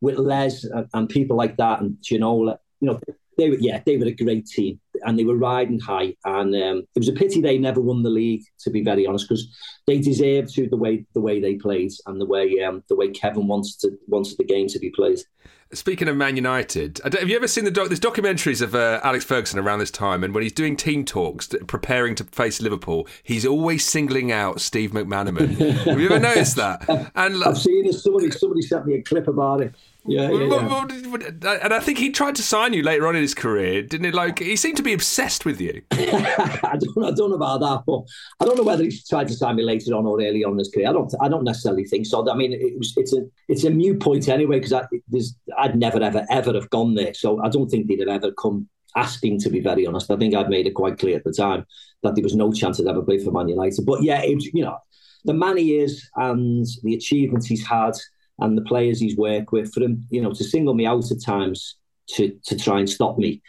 with 0.00 0.18
Les 0.18 0.62
and, 0.62 0.86
and 0.94 1.08
people 1.08 1.36
like 1.36 1.56
that 1.56 1.80
and 1.80 1.96
Ginola, 2.00 2.58
you 2.80 2.86
know, 2.86 3.00
they 3.38 3.50
were 3.50 3.56
yeah, 3.58 3.80
they 3.84 3.96
were 3.96 4.06
a 4.06 4.12
great 4.12 4.46
team 4.46 4.78
and 5.02 5.18
they 5.18 5.24
were 5.24 5.36
riding 5.36 5.80
high. 5.80 6.14
And 6.24 6.54
um, 6.54 6.78
it 6.94 6.98
was 6.98 7.08
a 7.08 7.12
pity 7.12 7.40
they 7.40 7.58
never 7.58 7.80
won 7.80 8.02
the 8.02 8.10
league, 8.10 8.42
to 8.60 8.70
be 8.70 8.82
very 8.82 9.06
honest, 9.06 9.28
because 9.28 9.48
they 9.86 9.98
deserved 9.98 10.54
to 10.54 10.68
the 10.68 10.76
way 10.76 11.06
the 11.14 11.20
way 11.20 11.40
they 11.40 11.54
played 11.54 11.92
and 12.06 12.20
the 12.20 12.26
way 12.26 12.60
um, 12.62 12.82
the 12.88 12.96
way 12.96 13.08
Kevin 13.10 13.46
wanted 13.46 13.78
to 13.80 13.98
wanted 14.06 14.36
the 14.38 14.44
game 14.44 14.66
to 14.68 14.78
be 14.78 14.90
played. 14.90 15.20
Speaking 15.74 16.06
of 16.08 16.16
Man 16.16 16.36
United, 16.36 17.00
I 17.04 17.08
don't- 17.08 17.20
have 17.20 17.30
you 17.30 17.36
ever 17.36 17.48
seen 17.48 17.64
the 17.64 17.70
doc, 17.70 17.88
there's 17.88 17.98
documentaries 18.00 18.60
of 18.60 18.74
uh, 18.74 19.00
Alex 19.02 19.24
Ferguson 19.24 19.58
around 19.58 19.78
this 19.78 19.90
time, 19.90 20.22
and 20.22 20.34
when 20.34 20.42
he's 20.42 20.52
doing 20.52 20.76
team 20.76 21.04
talks, 21.04 21.48
preparing 21.66 22.14
to 22.16 22.24
face 22.24 22.60
Liverpool, 22.60 23.06
he's 23.22 23.46
always 23.46 23.84
singling 23.84 24.30
out 24.30 24.60
Steve 24.60 24.90
McManaman. 24.90 25.56
have 25.86 25.98
you 25.98 26.06
ever 26.10 26.20
noticed 26.20 26.56
that? 26.56 26.86
And 27.14 27.42
I've 27.42 27.56
seen 27.58 27.86
this. 27.86 28.02
Somebody 28.02 28.30
somebody 28.30 28.62
sent 28.62 28.86
me 28.86 28.94
a 28.94 29.02
clip 29.02 29.28
about 29.28 29.62
it. 29.62 29.74
Yeah, 30.04 30.30
yeah, 30.32 30.44
yeah. 30.44 31.58
and 31.62 31.72
I 31.72 31.78
think 31.78 31.98
he 31.98 32.10
tried 32.10 32.34
to 32.36 32.42
sign 32.42 32.72
you 32.72 32.82
later 32.82 33.06
on 33.06 33.14
in 33.14 33.22
his 33.22 33.34
career, 33.34 33.82
didn't 33.82 34.06
he? 34.06 34.10
Like 34.10 34.40
he 34.40 34.56
seemed 34.56 34.76
to 34.78 34.82
be 34.82 34.92
obsessed 34.92 35.44
with 35.44 35.60
you. 35.60 35.82
I 35.92 36.76
don't, 36.78 37.04
I 37.04 37.10
don't 37.12 37.30
know 37.30 37.36
about 37.36 37.60
that, 37.60 37.82
but 37.86 38.02
I 38.40 38.44
don't 38.44 38.56
know 38.56 38.64
whether 38.64 38.82
he 38.82 39.00
tried 39.08 39.28
to 39.28 39.34
sign 39.34 39.54
me 39.56 39.62
later 39.62 39.94
on 39.94 40.04
or 40.04 40.20
early 40.20 40.42
on 40.44 40.52
in 40.52 40.58
his 40.58 40.70
career. 40.70 40.88
I 40.88 40.92
don't, 40.92 41.14
I 41.20 41.28
don't 41.28 41.44
necessarily 41.44 41.84
think 41.84 42.06
so. 42.06 42.28
I 42.28 42.34
mean, 42.34 42.52
it 42.52 42.76
was, 42.76 42.92
it's 42.96 43.12
a, 43.12 43.24
it's 43.48 43.62
a 43.62 43.70
mute 43.70 44.00
point 44.00 44.28
anyway 44.28 44.58
because 44.58 44.72
I, 44.72 44.86
I'd 45.58 45.76
never, 45.76 46.02
ever, 46.02 46.26
ever 46.30 46.52
have 46.54 46.70
gone 46.70 46.94
there. 46.94 47.14
So 47.14 47.40
I 47.44 47.48
don't 47.48 47.68
think 47.68 47.86
they'd 47.86 48.00
have 48.00 48.08
ever 48.08 48.32
come 48.32 48.68
asking. 48.96 49.38
To 49.40 49.50
be 49.50 49.60
very 49.60 49.86
honest, 49.86 50.10
I 50.10 50.16
think 50.16 50.34
I'd 50.34 50.50
made 50.50 50.66
it 50.66 50.74
quite 50.74 50.98
clear 50.98 51.16
at 51.16 51.24
the 51.24 51.32
time 51.32 51.64
that 52.02 52.16
there 52.16 52.24
was 52.24 52.34
no 52.34 52.52
chance 52.52 52.80
I'd 52.80 52.88
ever 52.88 53.02
play 53.02 53.18
for 53.18 53.30
Man 53.30 53.48
United. 53.48 53.86
But 53.86 54.02
yeah, 54.02 54.20
it 54.22 54.34
was, 54.34 54.46
you 54.46 54.64
know, 54.64 54.78
the 55.24 55.34
man 55.34 55.58
he 55.58 55.78
is 55.78 56.08
and 56.16 56.66
the 56.82 56.94
achievements 56.94 57.46
he's 57.46 57.64
had 57.64 57.92
and 58.42 58.56
the 58.58 58.62
players 58.62 59.00
he's 59.00 59.16
worked 59.16 59.52
with, 59.52 59.72
for 59.72 59.82
him, 59.82 60.06
you 60.10 60.20
know, 60.20 60.32
to 60.32 60.44
single 60.44 60.74
me 60.74 60.84
out 60.86 61.10
at 61.10 61.22
times 61.22 61.76
to 62.14 62.36
to 62.46 62.56
try 62.56 62.78
and 62.80 62.88
stop 62.90 63.16
me. 63.18 63.40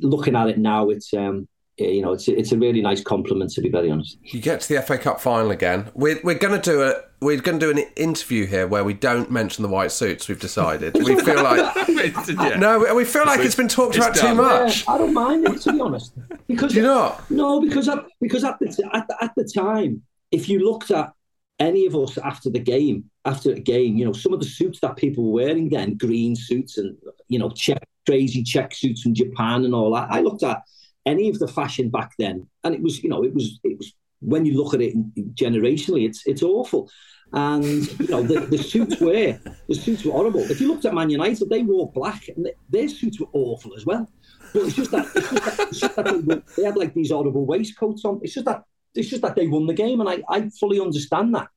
Looking 0.00 0.36
at 0.36 0.48
it 0.48 0.58
now, 0.58 0.88
it's 0.90 1.12
um, 1.14 1.48
you 1.78 2.02
know, 2.02 2.12
it's 2.12 2.28
it's 2.28 2.52
a 2.52 2.58
really 2.58 2.80
nice 2.80 3.02
compliment 3.02 3.50
to 3.52 3.60
be 3.60 3.68
very 3.70 3.90
honest. 3.90 4.18
You 4.22 4.40
get 4.40 4.60
to 4.62 4.74
the 4.74 4.82
FA 4.82 4.98
Cup 4.98 5.20
final 5.20 5.50
again. 5.50 5.90
We're 5.94 6.20
we're 6.24 6.38
going 6.38 6.60
to 6.60 6.70
do 6.70 6.82
a 6.82 6.94
we're 7.20 7.40
going 7.40 7.58
to 7.58 7.66
do 7.66 7.78
an 7.78 7.86
interview 7.96 8.46
here 8.46 8.66
where 8.66 8.84
we 8.84 8.92
don't 8.92 9.30
mention 9.30 9.62
the 9.62 9.68
white 9.68 9.90
suits. 9.90 10.28
We've 10.28 10.40
decided. 10.40 10.94
We 10.94 11.18
feel 11.20 11.42
like 11.42 11.88
no, 12.58 12.78
we- 12.78 12.92
we 12.92 13.04
feel 13.04 13.24
like 13.24 13.40
it's 13.40 13.54
been 13.54 13.68
talked 13.68 13.96
about 13.96 14.14
too 14.14 14.34
much. 14.34 14.84
Yeah, 14.86 14.94
I 14.94 14.98
don't 14.98 15.14
mind 15.14 15.46
it 15.48 15.60
to 15.62 15.72
be 15.72 15.80
honest. 15.80 16.12
Because 16.46 16.72
Do 16.72 16.78
you 16.80 16.84
not? 16.86 17.30
No, 17.30 17.60
because 17.60 17.88
at, 17.88 18.04
because 18.20 18.44
at 18.44 18.58
the, 18.60 18.66
at 18.92 19.08
the 19.08 19.16
at 19.24 19.32
the 19.34 19.44
time, 19.44 20.02
if 20.30 20.48
you 20.48 20.58
looked 20.60 20.90
at 20.90 21.12
any 21.58 21.86
of 21.86 21.96
us 21.96 22.18
after 22.18 22.50
the 22.50 22.58
game, 22.58 23.04
after 23.24 23.52
a 23.52 23.58
game, 23.60 23.96
you 23.96 24.04
know, 24.04 24.12
some 24.12 24.32
of 24.32 24.40
the 24.40 24.46
suits 24.46 24.80
that 24.80 24.96
people 24.96 25.24
were 25.24 25.44
wearing 25.44 25.68
then, 25.70 25.96
green 25.96 26.36
suits 26.36 26.78
and 26.78 26.96
you 27.28 27.38
know, 27.38 27.50
check 27.50 27.82
crazy 28.06 28.42
check 28.42 28.74
suits 28.74 29.02
from 29.02 29.14
Japan 29.14 29.64
and 29.64 29.74
all 29.74 29.92
that. 29.94 30.08
I 30.10 30.20
looked 30.20 30.42
at 30.42 30.62
any 31.06 31.28
of 31.28 31.38
the 31.38 31.48
fashion 31.48 31.88
back 31.90 32.12
then, 32.18 32.46
and 32.64 32.74
it 32.74 32.82
was, 32.82 33.02
you 33.02 33.08
know, 33.10 33.22
it 33.24 33.34
was 33.34 33.58
it 33.64 33.76
was 33.78 33.92
when 34.20 34.44
you 34.46 34.56
look 34.56 34.74
at 34.74 34.80
it 34.80 34.94
generationally, 35.34 36.06
it's 36.06 36.26
it's 36.26 36.42
awful. 36.42 36.90
And 37.32 37.64
you 37.98 38.06
know 38.08 38.22
the, 38.22 38.40
the 38.40 38.58
suits 38.58 39.00
were 39.00 39.38
the 39.68 39.74
suits 39.74 40.04
were 40.04 40.12
horrible. 40.12 40.40
If 40.48 40.60
you 40.60 40.68
looked 40.68 40.84
at 40.84 40.94
Man 40.94 41.10
United, 41.10 41.48
they 41.50 41.62
wore 41.62 41.90
black, 41.90 42.28
and 42.28 42.44
th- 42.44 42.56
their 42.70 42.88
suits 42.88 43.18
were 43.18 43.26
awful 43.32 43.74
as 43.76 43.84
well. 43.84 44.08
But 44.52 44.62
it's 44.62 44.76
just 44.76 44.92
that, 44.92 45.06
it's 45.14 45.30
just 45.30 45.44
that, 45.44 45.68
it's 45.68 45.80
just 45.80 45.96
that 45.96 46.04
they, 46.04 46.18
were- 46.18 46.42
they 46.56 46.62
had 46.62 46.76
like 46.76 46.94
these 46.94 47.10
horrible 47.10 47.44
waistcoats 47.44 48.04
on. 48.04 48.20
It's 48.22 48.34
just 48.34 48.46
that 48.46 48.62
it's 48.96 49.08
just 49.08 49.22
that 49.22 49.36
they 49.36 49.46
won 49.46 49.66
the 49.66 49.74
game, 49.74 50.00
and 50.00 50.08
I, 50.08 50.22
I 50.28 50.48
fully 50.60 50.80
understand 50.80 51.34
that. 51.34 51.48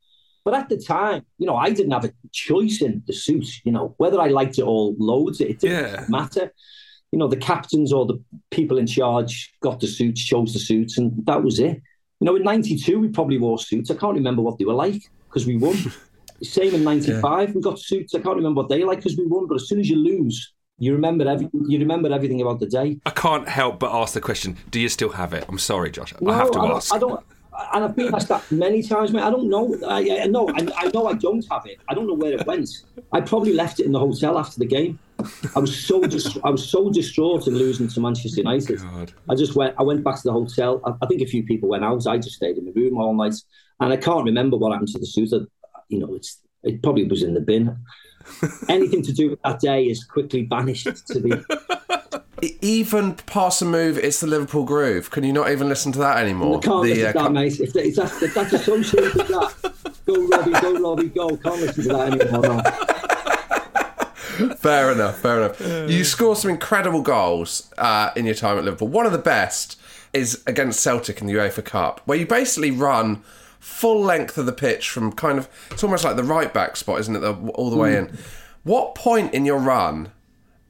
But 0.45 0.53
at 0.53 0.69
the 0.69 0.77
time, 0.77 1.25
you 1.37 1.45
know, 1.45 1.55
I 1.55 1.69
didn't 1.71 1.91
have 1.91 2.05
a 2.05 2.13
choice 2.31 2.81
in 2.81 3.03
the 3.07 3.13
suits. 3.13 3.61
You 3.65 3.71
know, 3.71 3.93
whether 3.97 4.19
I 4.19 4.27
liked 4.29 4.57
it 4.57 4.63
or 4.63 4.93
loads 4.97 5.41
it, 5.41 5.49
it 5.49 5.59
didn't 5.59 5.77
Yeah. 5.77 6.05
matter. 6.07 6.53
You 7.11 7.19
know, 7.19 7.27
the 7.27 7.37
captains 7.37 7.91
or 7.91 8.05
the 8.05 8.19
people 8.51 8.77
in 8.77 8.87
charge 8.87 9.51
got 9.61 9.79
the 9.79 9.87
suits, 9.87 10.23
chose 10.23 10.53
the 10.53 10.59
suits, 10.59 10.97
and 10.97 11.11
that 11.25 11.43
was 11.43 11.59
it. 11.59 11.81
You 12.19 12.25
know, 12.25 12.35
in 12.35 12.43
'92 12.43 12.99
we 12.99 13.07
probably 13.09 13.37
wore 13.37 13.59
suits. 13.59 13.89
I 13.91 13.95
can't 13.95 14.15
remember 14.15 14.41
what 14.41 14.57
they 14.57 14.65
were 14.65 14.73
like 14.73 15.01
because 15.29 15.45
we 15.45 15.57
won. 15.57 15.75
Same 16.43 16.73
in 16.75 16.83
'95, 16.83 17.55
we 17.55 17.61
got 17.61 17.79
suits. 17.79 18.15
I 18.15 18.19
can't 18.19 18.35
remember 18.37 18.61
what 18.61 18.69
they 18.69 18.83
like 18.83 18.99
because 18.99 19.17
we 19.17 19.25
won. 19.27 19.47
But 19.47 19.55
as 19.55 19.67
soon 19.67 19.79
as 19.79 19.89
you 19.89 19.97
lose, 19.97 20.53
you 20.79 20.93
remember 20.93 21.27
every, 21.27 21.47
mm-hmm. 21.47 21.69
you 21.69 21.79
remember 21.79 22.11
everything 22.11 22.41
about 22.41 22.59
the 22.59 22.65
day. 22.65 22.97
I 23.05 23.11
can't 23.11 23.47
help 23.47 23.79
but 23.79 23.91
ask 23.93 24.13
the 24.13 24.21
question: 24.21 24.57
Do 24.71 24.79
you 24.79 24.89
still 24.89 25.09
have 25.09 25.33
it? 25.33 25.45
I'm 25.47 25.59
sorry, 25.59 25.91
Josh. 25.91 26.13
No, 26.21 26.31
I 26.31 26.37
have 26.37 26.51
to 26.51 26.59
don't- 26.59 26.71
ask. 26.71 26.93
I 26.93 26.99
don't. 26.99 27.23
And 27.73 27.83
I've 27.83 27.95
been 27.95 28.15
asked 28.15 28.29
that 28.29 28.49
many 28.53 28.81
times, 28.81 29.11
mate. 29.11 29.21
I 29.21 29.29
don't 29.29 29.49
know. 29.49 29.75
I, 29.85 30.21
I 30.21 30.27
know. 30.27 30.47
I, 30.47 30.65
I 30.77 30.91
know 30.93 31.07
I 31.07 31.13
don't 31.13 31.45
have 31.51 31.65
it. 31.65 31.77
I 31.89 31.93
don't 31.93 32.07
know 32.07 32.13
where 32.13 32.31
it 32.31 32.47
went. 32.47 32.69
I 33.11 33.19
probably 33.19 33.53
left 33.53 33.81
it 33.81 33.85
in 33.85 33.91
the 33.91 33.99
hotel 33.99 34.37
after 34.37 34.59
the 34.59 34.65
game. 34.65 34.97
I 35.57 35.59
was 35.59 35.77
so 35.77 36.01
dis- 36.03 36.37
I 36.45 36.49
was 36.49 36.65
so 36.67 36.89
distraught 36.89 37.47
in 37.47 37.55
losing 37.55 37.89
to 37.89 37.99
Manchester 37.99 38.41
oh 38.45 38.51
United. 38.51 38.81
I 39.29 39.35
just 39.35 39.55
went. 39.55 39.75
I 39.77 39.83
went 39.83 40.05
back 40.05 40.15
to 40.15 40.21
the 40.23 40.31
hotel. 40.31 40.81
I, 40.85 40.93
I 41.01 41.05
think 41.07 41.21
a 41.21 41.25
few 41.25 41.43
people 41.43 41.67
went 41.67 41.83
out. 41.83 42.07
I 42.07 42.17
just 42.17 42.37
stayed 42.37 42.57
in 42.57 42.65
the 42.65 42.71
room 42.71 42.97
all 42.97 43.13
night, 43.13 43.35
and 43.81 43.91
I 43.91 43.97
can't 43.97 44.23
remember 44.23 44.55
what 44.55 44.71
happened 44.71 44.89
to 44.89 44.99
the 44.99 45.05
suit. 45.05 45.33
I- 45.33 45.45
You 45.89 45.99
know, 45.99 46.13
it's 46.15 46.39
it 46.63 46.81
probably 46.81 47.05
was 47.05 47.23
in 47.23 47.33
the 47.33 47.41
bin. 47.41 47.75
Anything 48.69 49.01
to 49.03 49.13
do 49.13 49.29
with 49.31 49.41
that 49.43 49.59
day 49.59 49.85
is 49.85 50.03
quickly 50.03 50.43
banished 50.43 50.85
to 51.07 51.19
the 51.19 52.23
Even 52.61 53.15
past 53.15 53.59
the 53.59 53.65
move, 53.65 53.97
it's 53.97 54.21
the 54.21 54.27
Liverpool 54.27 54.63
groove. 54.63 55.11
Can 55.11 55.23
you 55.25 55.33
not 55.33 55.49
even 55.51 55.67
listen 55.67 55.91
to 55.91 55.99
that 55.99 56.17
anymore? 56.17 56.59
I 56.59 56.61
can't 56.61 56.83
The, 56.83 56.89
listen 56.89 57.05
uh, 57.05 57.11
to 57.11 57.19
that, 57.19 57.31
mate. 57.33 57.59
If, 57.59 57.73
that- 57.73 57.85
if, 57.85 57.95
that's, 57.95 58.21
if 58.23 58.33
that's 58.33 58.53
associated 58.53 59.13
with 59.15 59.27
that, 59.27 59.53
go 60.05 60.25
Robbie, 60.27 60.51
go 60.51 60.79
Robbie, 60.81 61.09
go. 61.09 61.35
Can't 61.37 61.59
listen 61.61 61.83
to 61.83 61.89
that 61.89 62.13
anymore. 62.13 62.41
No. 64.47 64.55
fair 64.55 64.91
enough, 64.93 65.19
fair 65.19 65.37
enough. 65.43 65.89
You 65.91 66.03
score 66.05 66.35
some 66.35 66.49
incredible 66.51 67.01
goals 67.01 67.69
uh, 67.77 68.11
in 68.15 68.25
your 68.25 68.35
time 68.35 68.57
at 68.57 68.63
Liverpool. 68.63 68.87
One 68.87 69.05
of 69.05 69.11
the 69.11 69.17
best 69.17 69.77
is 70.13 70.41
against 70.47 70.79
Celtic 70.79 71.19
in 71.21 71.27
the 71.27 71.33
UEFA 71.33 71.63
Cup, 71.65 72.01
where 72.05 72.17
you 72.17 72.25
basically 72.25 72.71
run 72.71 73.21
full 73.59 74.01
length 74.01 74.37
of 74.37 74.45
the 74.45 74.53
pitch 74.53 74.89
from 74.89 75.11
kind 75.11 75.37
of 75.37 75.49
it's 75.71 75.83
almost 75.83 76.03
like 76.03 76.15
the 76.15 76.23
right 76.23 76.53
back 76.53 76.75
spot, 76.77 76.99
isn't 77.01 77.15
it? 77.15 77.19
The, 77.19 77.33
all 77.33 77.69
the 77.69 77.77
way 77.77 77.97
in. 77.97 78.17
What 78.63 78.95
point 78.95 79.33
in 79.33 79.45
your 79.45 79.59
run 79.59 80.11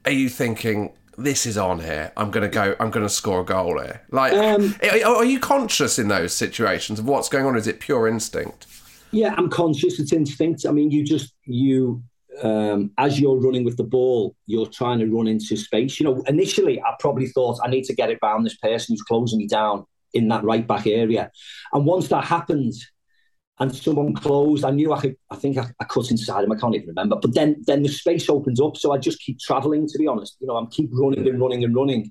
are 0.06 0.12
you 0.12 0.30
thinking? 0.30 0.94
This 1.18 1.46
is 1.46 1.58
on 1.58 1.82
here. 1.82 2.14
I'm 2.16 2.32
gonna 2.32 2.48
go. 2.48 2.76
I'm 2.80 2.92
gonna 2.92 3.10
score 3.10 3.42
a 3.42 3.46
goal 3.46 3.80
here. 3.80 4.02
Like, 4.10 4.34
Um, 4.34 4.76
are, 4.82 5.18
are 5.18 5.26
you 5.26 5.40
conscious 5.40 6.00
in 6.00 6.08
those 6.08 6.34
situations 6.34 6.98
of 7.00 7.06
what's 7.06 7.28
going 7.28 7.46
on? 7.46 7.58
Is 7.58 7.68
it 7.68 7.80
pure 7.82 8.08
instinct? 8.08 8.68
Yeah, 9.12 9.34
I'm 9.38 9.50
conscious. 9.50 10.00
It's 10.00 10.14
instinct. 10.14 10.66
I 10.66 10.72
mean, 10.72 10.92
you 10.92 11.04
just 11.04 11.34
you 11.44 12.02
um, 12.42 12.92
as 12.98 13.20
you're 13.20 13.38
running 13.38 13.64
with 13.64 13.78
the 13.78 13.84
ball, 13.84 14.36
you're 14.46 14.68
trying 14.68 15.00
to 15.00 15.08
run 15.08 15.28
into 15.28 15.58
space. 15.58 16.00
You 16.00 16.06
know, 16.06 16.24
initially 16.28 16.80
I 16.82 16.94
probably 17.00 17.28
thought 17.28 17.60
I 17.64 17.70
need 17.70 17.84
to 17.86 17.94
get 17.96 18.10
it 18.10 18.20
round 18.24 18.46
this 18.46 18.56
person 18.58 18.94
who's 18.94 19.02
closing 19.02 19.40
me 19.40 19.48
down 19.48 19.86
in 20.14 20.28
that 20.30 20.44
right 20.44 20.68
back 20.68 20.88
area, 20.88 21.32
and 21.74 21.86
once 21.86 22.08
that 22.10 22.26
happened. 22.26 22.74
And 23.62 23.76
someone 23.76 24.14
closed. 24.14 24.64
I 24.64 24.72
knew 24.72 24.94
I 24.94 25.02
could. 25.02 25.18
I 25.30 25.36
think 25.36 25.58
I, 25.58 25.66
I 25.82 25.84
cut 25.84 26.10
inside 26.12 26.46
him. 26.46 26.52
I 26.54 26.56
can't 26.56 26.76
even 26.76 26.88
remember. 26.88 27.18
But 27.18 27.34
then, 27.34 27.58
then 27.68 27.84
the 27.84 27.90
space 27.90 28.30
opens 28.30 28.62
up. 28.62 28.78
So 28.78 28.94
I 28.94 28.98
just 28.98 29.20
keep 29.20 29.38
traveling. 29.38 29.86
To 29.86 29.98
be 29.98 30.08
honest, 30.08 30.38
you 30.40 30.48
know, 30.48 30.56
I'm 30.56 30.68
keep 30.68 30.90
running 30.94 31.28
and 31.28 31.42
running 31.42 31.66
and 31.66 31.76
running. 31.76 32.10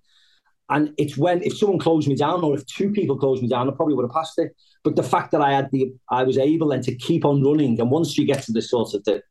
And 0.69 0.93
it's 0.99 1.17
when 1.17 1.43
if 1.43 1.57
someone 1.57 1.79
closed 1.79 2.07
me 2.07 2.17
down, 2.17 2.45
or 2.45 2.55
if 2.55 2.67
two 2.67 2.91
people 2.91 3.17
closed 3.17 3.43
me 3.43 3.49
down, 3.49 3.67
I 3.67 3.73
probably 3.73 3.95
would 3.95 4.05
have 4.05 4.13
passed 4.13 4.39
it. 4.39 4.55
But 4.85 4.97
the 4.97 5.03
fact 5.03 5.31
that 5.31 5.41
I 5.41 5.53
had 5.53 5.71
the, 5.73 5.91
I 6.11 6.23
was 6.23 6.37
able 6.37 6.69
then 6.69 6.83
to 6.83 6.95
keep 6.95 7.25
on 7.25 7.43
running, 7.43 7.81
and 7.81 7.91
once 7.91 8.19
you 8.19 8.27
get 8.27 8.43
to 8.43 8.53
the 8.53 8.61
sort 8.61 8.93
of 8.93 9.03
the, 9.05 9.23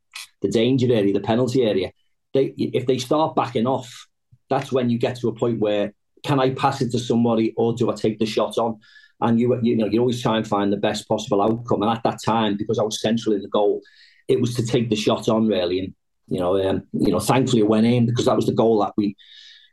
the 0.41 0.49
danger 0.49 0.91
area, 0.91 1.13
the 1.13 1.20
penalty 1.20 1.63
area, 1.63 1.91
they 2.34 2.55
if 2.57 2.88
they 2.88 2.97
start 2.97 3.36
backing 3.36 3.68
off, 3.68 4.07
that's 4.49 4.72
when 4.72 4.89
you 4.89 4.97
get 4.97 5.18
to 5.18 5.28
a 5.28 5.36
point 5.36 5.59
where 5.59 5.93
can 6.28 6.41
I 6.41 6.49
pass 6.49 6.82
it 6.82 6.91
to 6.91 6.99
somebody 6.99 7.53
or 7.55 7.73
do 7.73 7.89
I 7.89 7.95
take 7.95 8.19
the 8.19 8.25
shot 8.25 8.57
on? 8.57 8.80
And 9.21 9.39
you 9.39 9.57
you 9.63 9.75
know 9.78 9.88
you 9.88 9.99
always 9.99 10.21
try 10.21 10.38
and 10.38 10.45
find 10.45 10.71
the 10.71 10.78
best 10.78 11.07
possible 11.07 11.41
outcome. 11.41 11.82
And 11.82 11.91
at 11.91 12.03
that 12.03 12.19
time, 12.23 12.57
because 12.57 12.78
I 12.78 12.84
was 12.84 13.01
central 13.01 13.34
in 13.34 13.41
the 13.41 13.47
goal, 13.47 13.82
it 14.28 14.39
was 14.41 14.53
to 14.55 14.65
take 14.65 14.89
the 14.89 14.95
shot 14.95 15.30
on 15.30 15.47
really. 15.47 15.80
And 15.80 15.95
you 16.28 16.39
know, 16.39 16.61
um, 16.69 16.84
you 16.91 17.11
know, 17.11 17.21
thankfully 17.21 17.61
it 17.61 17.69
went 17.69 17.88
in 17.88 18.05
because 18.05 18.25
that 18.25 18.36
was 18.36 18.45
the 18.45 18.53
goal 18.53 18.82
that 18.82 18.93
we 18.97 19.15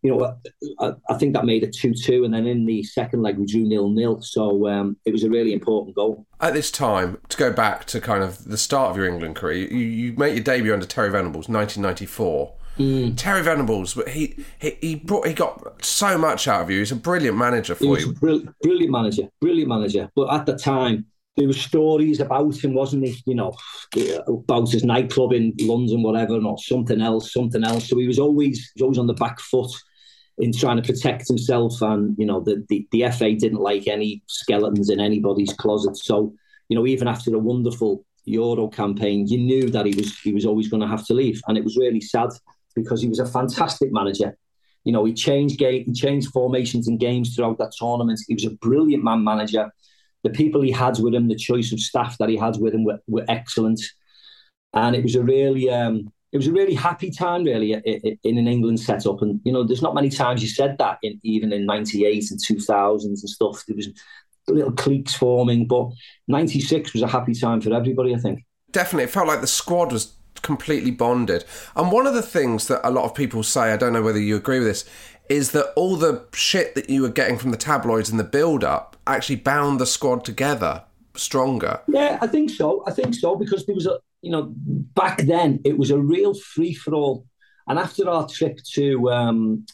you 0.02 0.14
know, 0.14 0.36
I, 0.80 0.92
I, 1.08 1.16
think 1.16 1.32
that 1.32 1.46
made 1.46 1.62
it 1.62 1.74
2 1.74 1.94
2. 1.94 2.24
And 2.24 2.34
then 2.34 2.46
in 2.46 2.66
the 2.66 2.82
second 2.82 3.22
leg, 3.22 3.38
we 3.38 3.46
drew 3.46 3.62
nil 3.62 3.88
nil. 3.88 4.20
So 4.20 4.68
um, 4.68 4.98
it 5.06 5.12
was 5.12 5.24
a 5.24 5.30
really 5.30 5.54
important 5.54 5.96
goal. 5.96 6.26
At 6.42 6.52
this 6.52 6.70
time, 6.70 7.16
to 7.30 7.36
go 7.38 7.50
back 7.50 7.86
to 7.86 8.02
kind 8.02 8.22
of 8.22 8.44
the 8.44 8.58
start 8.58 8.90
of 8.90 8.98
your 8.98 9.06
England 9.06 9.34
career, 9.36 9.66
you, 9.66 9.78
you 9.78 10.12
make 10.12 10.34
your 10.34 10.44
debut 10.44 10.74
under 10.74 10.84
Terry 10.84 11.10
Venables, 11.10 11.48
1994. 11.48 12.52
Mm. 12.78 13.16
Terry 13.16 13.42
Venables, 13.42 13.94
but 13.94 14.08
he, 14.08 14.34
he 14.58 14.76
he 14.80 14.94
brought 14.96 15.26
he 15.28 15.34
got 15.34 15.84
so 15.84 16.18
much 16.18 16.48
out 16.48 16.62
of 16.62 16.70
you. 16.70 16.80
He's 16.80 16.90
a 16.90 16.96
brilliant 16.96 17.36
manager 17.36 17.74
for 17.74 17.98
you. 17.98 18.12
Brilliant, 18.14 18.58
brilliant 18.62 18.90
manager, 18.90 19.28
brilliant 19.40 19.68
manager. 19.68 20.10
But 20.16 20.32
at 20.32 20.46
the 20.46 20.56
time, 20.56 21.06
there 21.36 21.46
were 21.46 21.52
stories 21.52 22.18
about 22.18 22.56
him, 22.56 22.74
wasn't 22.74 23.06
he? 23.06 23.22
You 23.26 23.36
know, 23.36 23.54
about 24.28 24.70
his 24.70 24.84
nightclub 24.84 25.32
in 25.32 25.52
London, 25.60 26.02
whatever, 26.02 26.34
or 26.34 26.58
something 26.58 27.00
else, 27.00 27.32
something 27.32 27.62
else. 27.62 27.88
So 27.88 27.98
he 27.98 28.08
was 28.08 28.18
always 28.18 28.58
he 28.74 28.82
was 28.82 28.82
always 28.82 28.98
on 28.98 29.06
the 29.06 29.14
back 29.14 29.38
foot 29.40 29.70
in 30.38 30.52
trying 30.52 30.80
to 30.80 30.92
protect 30.92 31.28
himself. 31.28 31.80
And, 31.80 32.16
you 32.18 32.26
know, 32.26 32.40
the, 32.40 32.64
the, 32.68 32.86
the 32.90 33.10
FA 33.10 33.34
didn't 33.34 33.60
like 33.60 33.86
any 33.86 34.22
skeletons 34.26 34.90
in 34.90 35.00
anybody's 35.00 35.52
closet. 35.52 35.96
So, 35.96 36.34
you 36.68 36.76
know, 36.76 36.86
even 36.86 37.08
after 37.08 37.34
a 37.34 37.38
wonderful 37.38 38.04
Euro 38.24 38.68
campaign, 38.68 39.26
you 39.28 39.38
knew 39.38 39.70
that 39.70 39.86
he 39.86 39.94
was 39.94 40.18
he 40.20 40.32
was 40.32 40.46
always 40.46 40.68
going 40.68 40.80
to 40.80 40.88
have 40.88 41.06
to 41.06 41.14
leave. 41.14 41.40
And 41.46 41.58
it 41.58 41.64
was 41.64 41.76
really 41.76 42.00
sad 42.00 42.30
because 42.74 43.02
he 43.02 43.08
was 43.08 43.18
a 43.18 43.26
fantastic 43.26 43.92
manager. 43.92 44.36
You 44.84 44.92
know, 44.92 45.04
he 45.04 45.14
changed 45.14 45.58
game, 45.58 45.84
he 45.86 45.92
changed 45.92 46.30
formations 46.30 46.88
and 46.88 47.00
games 47.00 47.34
throughout 47.34 47.58
that 47.58 47.72
tournament. 47.78 48.20
He 48.28 48.34
was 48.34 48.44
a 48.44 48.50
brilliant 48.50 49.02
man 49.02 49.24
manager. 49.24 49.72
The 50.22 50.30
people 50.30 50.60
he 50.60 50.70
had 50.70 50.98
with 50.98 51.14
him, 51.14 51.28
the 51.28 51.36
choice 51.36 51.72
of 51.72 51.80
staff 51.80 52.18
that 52.18 52.28
he 52.28 52.36
had 52.36 52.56
with 52.58 52.74
him 52.74 52.84
were, 52.84 52.98
were 53.06 53.24
excellent. 53.28 53.80
And 54.72 54.94
it 54.94 55.02
was 55.02 55.14
a 55.14 55.22
really 55.22 55.70
um, 55.70 56.12
it 56.34 56.38
was 56.38 56.48
a 56.48 56.52
really 56.52 56.74
happy 56.74 57.12
time, 57.12 57.44
really, 57.44 57.72
in 57.72 58.38
an 58.38 58.48
England 58.48 58.80
setup. 58.80 59.22
And 59.22 59.40
you 59.44 59.52
know, 59.52 59.62
there's 59.62 59.82
not 59.82 59.94
many 59.94 60.10
times 60.10 60.42
you 60.42 60.48
said 60.48 60.76
that, 60.78 60.98
in, 61.02 61.20
even 61.22 61.52
in 61.52 61.64
'98 61.64 62.30
and 62.32 62.40
2000s 62.40 63.04
and 63.04 63.18
stuff. 63.18 63.64
There 63.66 63.76
was 63.76 63.88
little 64.48 64.72
cliques 64.72 65.14
forming, 65.14 65.68
but 65.68 65.90
'96 66.26 66.92
was 66.92 67.02
a 67.02 67.06
happy 67.06 67.34
time 67.34 67.60
for 67.60 67.72
everybody. 67.72 68.14
I 68.14 68.18
think 68.18 68.44
definitely, 68.72 69.04
it 69.04 69.10
felt 69.10 69.28
like 69.28 69.42
the 69.42 69.46
squad 69.46 69.92
was 69.92 70.14
completely 70.44 70.92
bonded. 70.92 71.44
And 71.74 71.90
one 71.90 72.06
of 72.06 72.14
the 72.14 72.22
things 72.22 72.68
that 72.68 72.86
a 72.86 72.92
lot 72.92 73.04
of 73.04 73.14
people 73.14 73.42
say, 73.42 73.72
I 73.72 73.76
don't 73.76 73.92
know 73.92 74.02
whether 74.02 74.20
you 74.20 74.36
agree 74.36 74.60
with 74.60 74.68
this, 74.68 74.84
is 75.28 75.50
that 75.50 75.72
all 75.74 75.96
the 75.96 76.24
shit 76.32 76.76
that 76.76 76.88
you 76.88 77.02
were 77.02 77.08
getting 77.08 77.38
from 77.38 77.50
the 77.50 77.56
tabloids 77.56 78.10
and 78.10 78.20
the 78.20 78.24
build-up 78.24 78.96
actually 79.06 79.36
bound 79.36 79.80
the 79.80 79.86
squad 79.86 80.24
together 80.24 80.84
stronger. 81.16 81.80
Yeah, 81.88 82.18
I 82.20 82.28
think 82.28 82.50
so. 82.50 82.84
I 82.86 82.92
think 82.92 83.14
so 83.14 83.34
because 83.34 83.66
there 83.66 83.74
was 83.74 83.86
a 83.86 83.98
you 84.24 84.30
know, 84.30 84.52
back 84.56 85.18
then 85.18 85.60
it 85.64 85.76
was 85.76 85.90
a 85.90 85.98
real 85.98 86.34
free 86.34 86.72
for 86.72 86.94
all. 86.94 87.26
And 87.68 87.78
after 87.78 88.08
our 88.08 88.26
trip 88.26 88.58
to 88.72 89.10
um, 89.10 89.66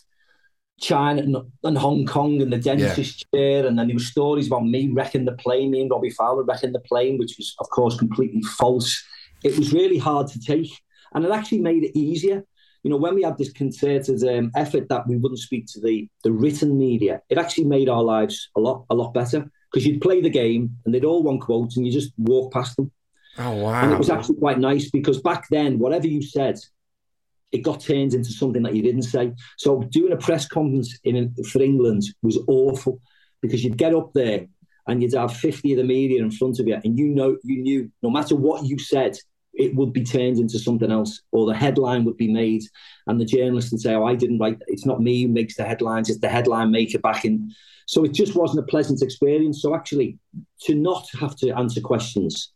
China 0.80 1.22
and, 1.22 1.36
and, 1.62 1.78
Hong 1.78 2.04
Kong 2.04 2.42
and 2.42 2.52
the 2.52 2.58
dentist 2.58 3.24
yeah. 3.32 3.38
chair, 3.38 3.66
and 3.66 3.78
then 3.78 3.86
there 3.86 3.96
were 3.96 4.00
stories 4.00 4.48
about 4.48 4.64
me 4.64 4.90
wrecking 4.92 5.24
the 5.24 5.32
plane, 5.32 5.70
me 5.70 5.82
and 5.82 5.90
Robbie 5.90 6.10
Fowler 6.10 6.42
wrecking 6.42 6.72
the 6.72 6.80
plane, 6.80 7.16
which 7.16 7.36
was, 7.38 7.54
of 7.60 7.70
course, 7.70 7.96
completely 7.96 8.42
false. 8.42 9.04
It 9.44 9.56
was 9.58 9.72
really 9.72 9.98
hard 9.98 10.28
to 10.28 10.40
take, 10.40 10.70
and 11.14 11.24
it 11.24 11.30
actually 11.30 11.60
made 11.60 11.84
it 11.84 11.98
easier. 11.98 12.44
You 12.82 12.90
know, 12.90 12.96
when 12.96 13.14
we 13.14 13.22
had 13.22 13.36
this 13.36 13.52
concerted 13.52 14.22
um, 14.24 14.50
effort 14.56 14.88
that 14.88 15.06
we 15.06 15.16
wouldn't 15.16 15.40
speak 15.40 15.66
to 15.72 15.80
the 15.80 16.08
the 16.24 16.32
written 16.32 16.78
media, 16.78 17.22
it 17.28 17.38
actually 17.38 17.64
made 17.64 17.88
our 17.88 18.02
lives 18.02 18.50
a 18.56 18.60
lot 18.60 18.84
a 18.90 18.94
lot 18.94 19.12
better 19.12 19.50
because 19.70 19.86
you'd 19.86 20.00
play 20.00 20.20
the 20.20 20.30
game 20.30 20.76
and 20.84 20.94
they'd 20.94 21.04
all 21.04 21.22
want 21.22 21.42
quotes 21.42 21.76
and 21.76 21.86
you 21.86 21.92
just 21.92 22.12
walk 22.18 22.52
past 22.52 22.76
them. 22.76 22.90
Oh 23.38 23.52
wow! 23.52 23.82
And 23.82 23.92
it 23.92 23.98
was 23.98 24.10
actually 24.10 24.36
quite 24.36 24.58
nice 24.58 24.90
because 24.90 25.20
back 25.20 25.46
then, 25.50 25.78
whatever 25.78 26.06
you 26.06 26.22
said, 26.22 26.58
it 27.52 27.58
got 27.58 27.80
turned 27.80 28.14
into 28.14 28.32
something 28.32 28.62
that 28.62 28.74
you 28.74 28.82
didn't 28.82 29.02
say. 29.02 29.32
So 29.56 29.82
doing 29.82 30.12
a 30.12 30.16
press 30.16 30.46
conference 30.46 30.98
in 31.04 31.34
for 31.50 31.62
England 31.62 32.02
was 32.22 32.38
awful 32.46 33.00
because 33.40 33.64
you'd 33.64 33.76
get 33.76 33.94
up 33.94 34.12
there 34.12 34.46
and 34.86 35.02
you'd 35.02 35.14
have 35.14 35.36
50 35.36 35.72
of 35.72 35.78
the 35.78 35.84
media 35.84 36.22
in 36.22 36.30
front 36.30 36.58
of 36.58 36.66
you, 36.66 36.78
and 36.82 36.98
you 36.98 37.08
know 37.08 37.36
you 37.44 37.62
knew 37.62 37.90
no 38.02 38.10
matter 38.10 38.34
what 38.34 38.64
you 38.64 38.78
said, 38.78 39.16
it 39.52 39.74
would 39.74 39.92
be 39.92 40.04
turned 40.04 40.38
into 40.38 40.58
something 40.58 40.90
else, 40.90 41.22
or 41.32 41.46
the 41.46 41.54
headline 41.54 42.04
would 42.04 42.16
be 42.16 42.32
made, 42.32 42.62
and 43.06 43.20
the 43.20 43.24
journalist 43.24 43.72
would 43.72 43.80
say, 43.80 43.94
"Oh, 43.94 44.04
I 44.04 44.14
didn't 44.14 44.38
write. 44.38 44.58
It's 44.66 44.86
not 44.86 45.02
me 45.02 45.22
who 45.22 45.28
makes 45.28 45.56
the 45.56 45.64
headlines; 45.64 46.08
it's 46.08 46.20
the 46.20 46.28
headline 46.28 46.70
maker 46.70 46.98
back 46.98 47.24
in." 47.24 47.52
So 47.86 48.04
it 48.04 48.12
just 48.12 48.36
wasn't 48.36 48.60
a 48.60 48.70
pleasant 48.70 49.02
experience. 49.02 49.62
So 49.62 49.74
actually, 49.74 50.18
to 50.62 50.74
not 50.74 51.06
have 51.18 51.36
to 51.38 51.50
answer 51.50 51.80
questions 51.80 52.52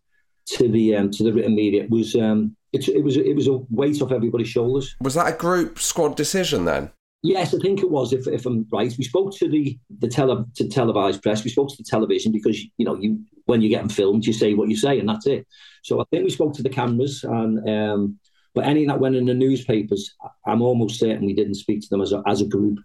to 0.47 0.69
the 0.69 0.97
um, 0.97 1.11
to 1.11 1.25
the 1.25 1.33
written 1.33 1.55
media 1.55 1.87
was 1.89 2.15
um, 2.15 2.57
it, 2.73 2.89
it 2.89 3.03
was 3.03 3.17
it 3.17 3.35
was 3.35 3.49
a 3.49 3.59
weight 3.71 4.01
off 4.03 4.13
everybody's 4.13 4.49
shoulders. 4.49 4.95
Was 5.01 5.15
that 5.15 5.33
a 5.33 5.37
group 5.37 5.79
squad 5.79 6.17
decision 6.17 6.65
then? 6.65 6.91
Yes, 7.25 7.55
I 7.55 7.59
think 7.59 7.81
it 7.81 7.91
was. 7.91 8.13
If, 8.13 8.29
if 8.29 8.45
I'm 8.45 8.67
right, 8.71 8.95
we 8.99 9.05
spoke 9.05 9.35
to 9.37 9.49
the 9.49 9.79
the 9.99 10.09
tele, 10.09 10.45
to 10.57 10.69
televised 10.69 11.23
press. 11.23 11.43
We 11.43 11.49
spoke 11.49 11.71
to 11.71 11.77
the 11.77 11.83
television 11.83 12.33
because 12.33 12.63
you 12.77 12.85
know 12.85 12.97
you 12.97 13.21
when 13.47 13.63
you 13.63 13.71
get 13.71 13.81
them 13.81 13.89
filmed, 13.89 14.27
you 14.27 14.35
say 14.35 14.53
what 14.53 14.69
you 14.69 14.77
say, 14.77 15.01
and 15.01 15.09
that's 15.09 15.27
it. 15.27 15.47
So 15.83 16.01
I 16.01 16.05
think 16.11 16.25
we 16.25 16.31
spoke 16.31 16.53
to 16.55 16.63
the 16.63 16.69
cameras, 16.69 17.25
and 17.25 17.67
um, 17.69 18.19
but 18.55 18.67
any 18.67 18.85
that 18.87 19.01
went 19.01 19.17
in 19.17 19.25
the 19.25 19.33
newspapers, 19.33 20.15
I'm 20.47 20.61
almost 20.61 21.01
certain 21.01 21.25
we 21.25 21.33
didn't 21.33 21.55
speak 21.55 21.81
to 21.81 21.89
them 21.89 22.03
as 22.03 22.13
a, 22.13 22.23
as 22.27 22.43
a 22.43 22.47
group. 22.47 22.79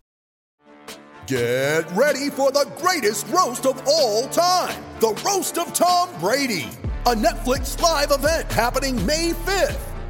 Get 1.28 1.92
ready 1.92 2.30
for 2.30 2.52
the 2.52 2.72
greatest 2.78 3.28
roast 3.28 3.66
of 3.66 3.86
all 3.86 4.30
time: 4.30 4.82
the 5.02 5.22
roast 5.26 5.58
of 5.58 5.74
Tom 5.74 6.10
Brady 6.22 6.70
a 7.06 7.16
Netflix 7.16 7.80
live 7.82 8.12
event 8.12 8.52
happening 8.52 9.04
May 9.06 9.32
5th. 9.32 9.89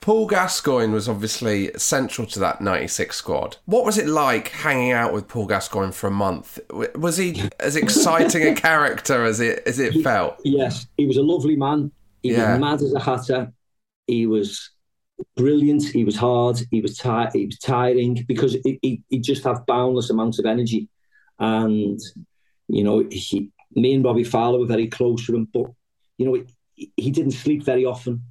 Paul 0.00 0.26
Gascoigne 0.26 0.92
was 0.92 1.08
obviously 1.08 1.70
central 1.76 2.26
to 2.28 2.38
that 2.38 2.60
96 2.60 3.16
squad. 3.16 3.56
What 3.66 3.84
was 3.84 3.98
it 3.98 4.06
like 4.06 4.48
hanging 4.48 4.92
out 4.92 5.12
with 5.12 5.26
Paul 5.26 5.46
Gascoigne 5.46 5.92
for 5.92 6.06
a 6.06 6.12
month? 6.12 6.58
Was 6.94 7.16
he 7.16 7.42
as 7.58 7.76
exciting 7.76 8.46
a 8.46 8.54
character 8.54 9.24
as 9.24 9.40
it 9.40 9.62
as 9.66 9.78
it 9.78 10.02
felt? 10.02 10.40
Yes, 10.44 10.86
he 10.96 11.06
was 11.06 11.16
a 11.16 11.22
lovely 11.22 11.56
man. 11.56 11.90
He 12.22 12.32
yeah. 12.32 12.52
was 12.52 12.60
mad 12.60 12.82
as 12.82 12.94
a 12.94 13.00
hatter. 13.00 13.52
He 14.06 14.26
was 14.26 14.70
brilliant. 15.36 15.84
He 15.84 16.04
was 16.04 16.16
hard. 16.16 16.60
He 16.70 16.80
was 16.80 16.96
tired. 16.96 17.32
He 17.32 17.46
was 17.46 17.58
tiring 17.58 18.24
because 18.26 18.56
he, 18.64 18.78
he, 18.80 19.02
he 19.08 19.18
just 19.18 19.44
have 19.44 19.66
boundless 19.66 20.10
amounts 20.10 20.38
of 20.38 20.46
energy, 20.46 20.88
and 21.40 22.00
you 22.68 22.84
know, 22.84 23.04
he, 23.10 23.50
me 23.74 23.94
and 23.94 24.04
Robbie 24.04 24.24
Fowler 24.24 24.60
were 24.60 24.66
very 24.66 24.86
close 24.86 25.26
to 25.26 25.34
him, 25.34 25.48
but 25.52 25.70
you 26.18 26.26
know, 26.26 26.44
he, 26.74 26.92
he 26.96 27.10
didn't 27.10 27.32
sleep 27.32 27.64
very 27.64 27.84
often 27.84 28.22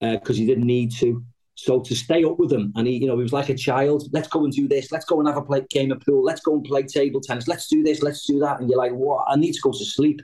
because 0.00 0.36
uh, 0.36 0.40
he 0.40 0.46
didn't 0.46 0.66
need 0.66 0.92
to. 0.96 1.24
So 1.54 1.80
to 1.80 1.94
stay 1.94 2.22
up 2.22 2.38
with 2.38 2.52
him, 2.52 2.72
and 2.76 2.86
he, 2.86 2.98
you 2.98 3.06
know, 3.06 3.16
he 3.16 3.22
was 3.22 3.32
like 3.32 3.48
a 3.48 3.54
child. 3.54 4.04
Let's 4.12 4.28
go 4.28 4.44
and 4.44 4.52
do 4.52 4.68
this. 4.68 4.92
Let's 4.92 5.06
go 5.06 5.18
and 5.18 5.28
have 5.28 5.38
a 5.38 5.42
play, 5.42 5.64
game 5.70 5.90
of 5.90 6.00
pool. 6.00 6.22
Let's 6.22 6.42
go 6.42 6.54
and 6.54 6.64
play 6.64 6.82
table 6.82 7.20
tennis. 7.20 7.48
Let's 7.48 7.66
do 7.66 7.82
this. 7.82 8.02
Let's 8.02 8.26
do 8.26 8.38
that. 8.40 8.60
And 8.60 8.68
you're 8.68 8.78
like, 8.78 8.92
what? 8.92 9.24
I 9.26 9.36
need 9.36 9.52
to 9.52 9.60
go 9.62 9.72
to 9.72 9.84
sleep. 9.84 10.20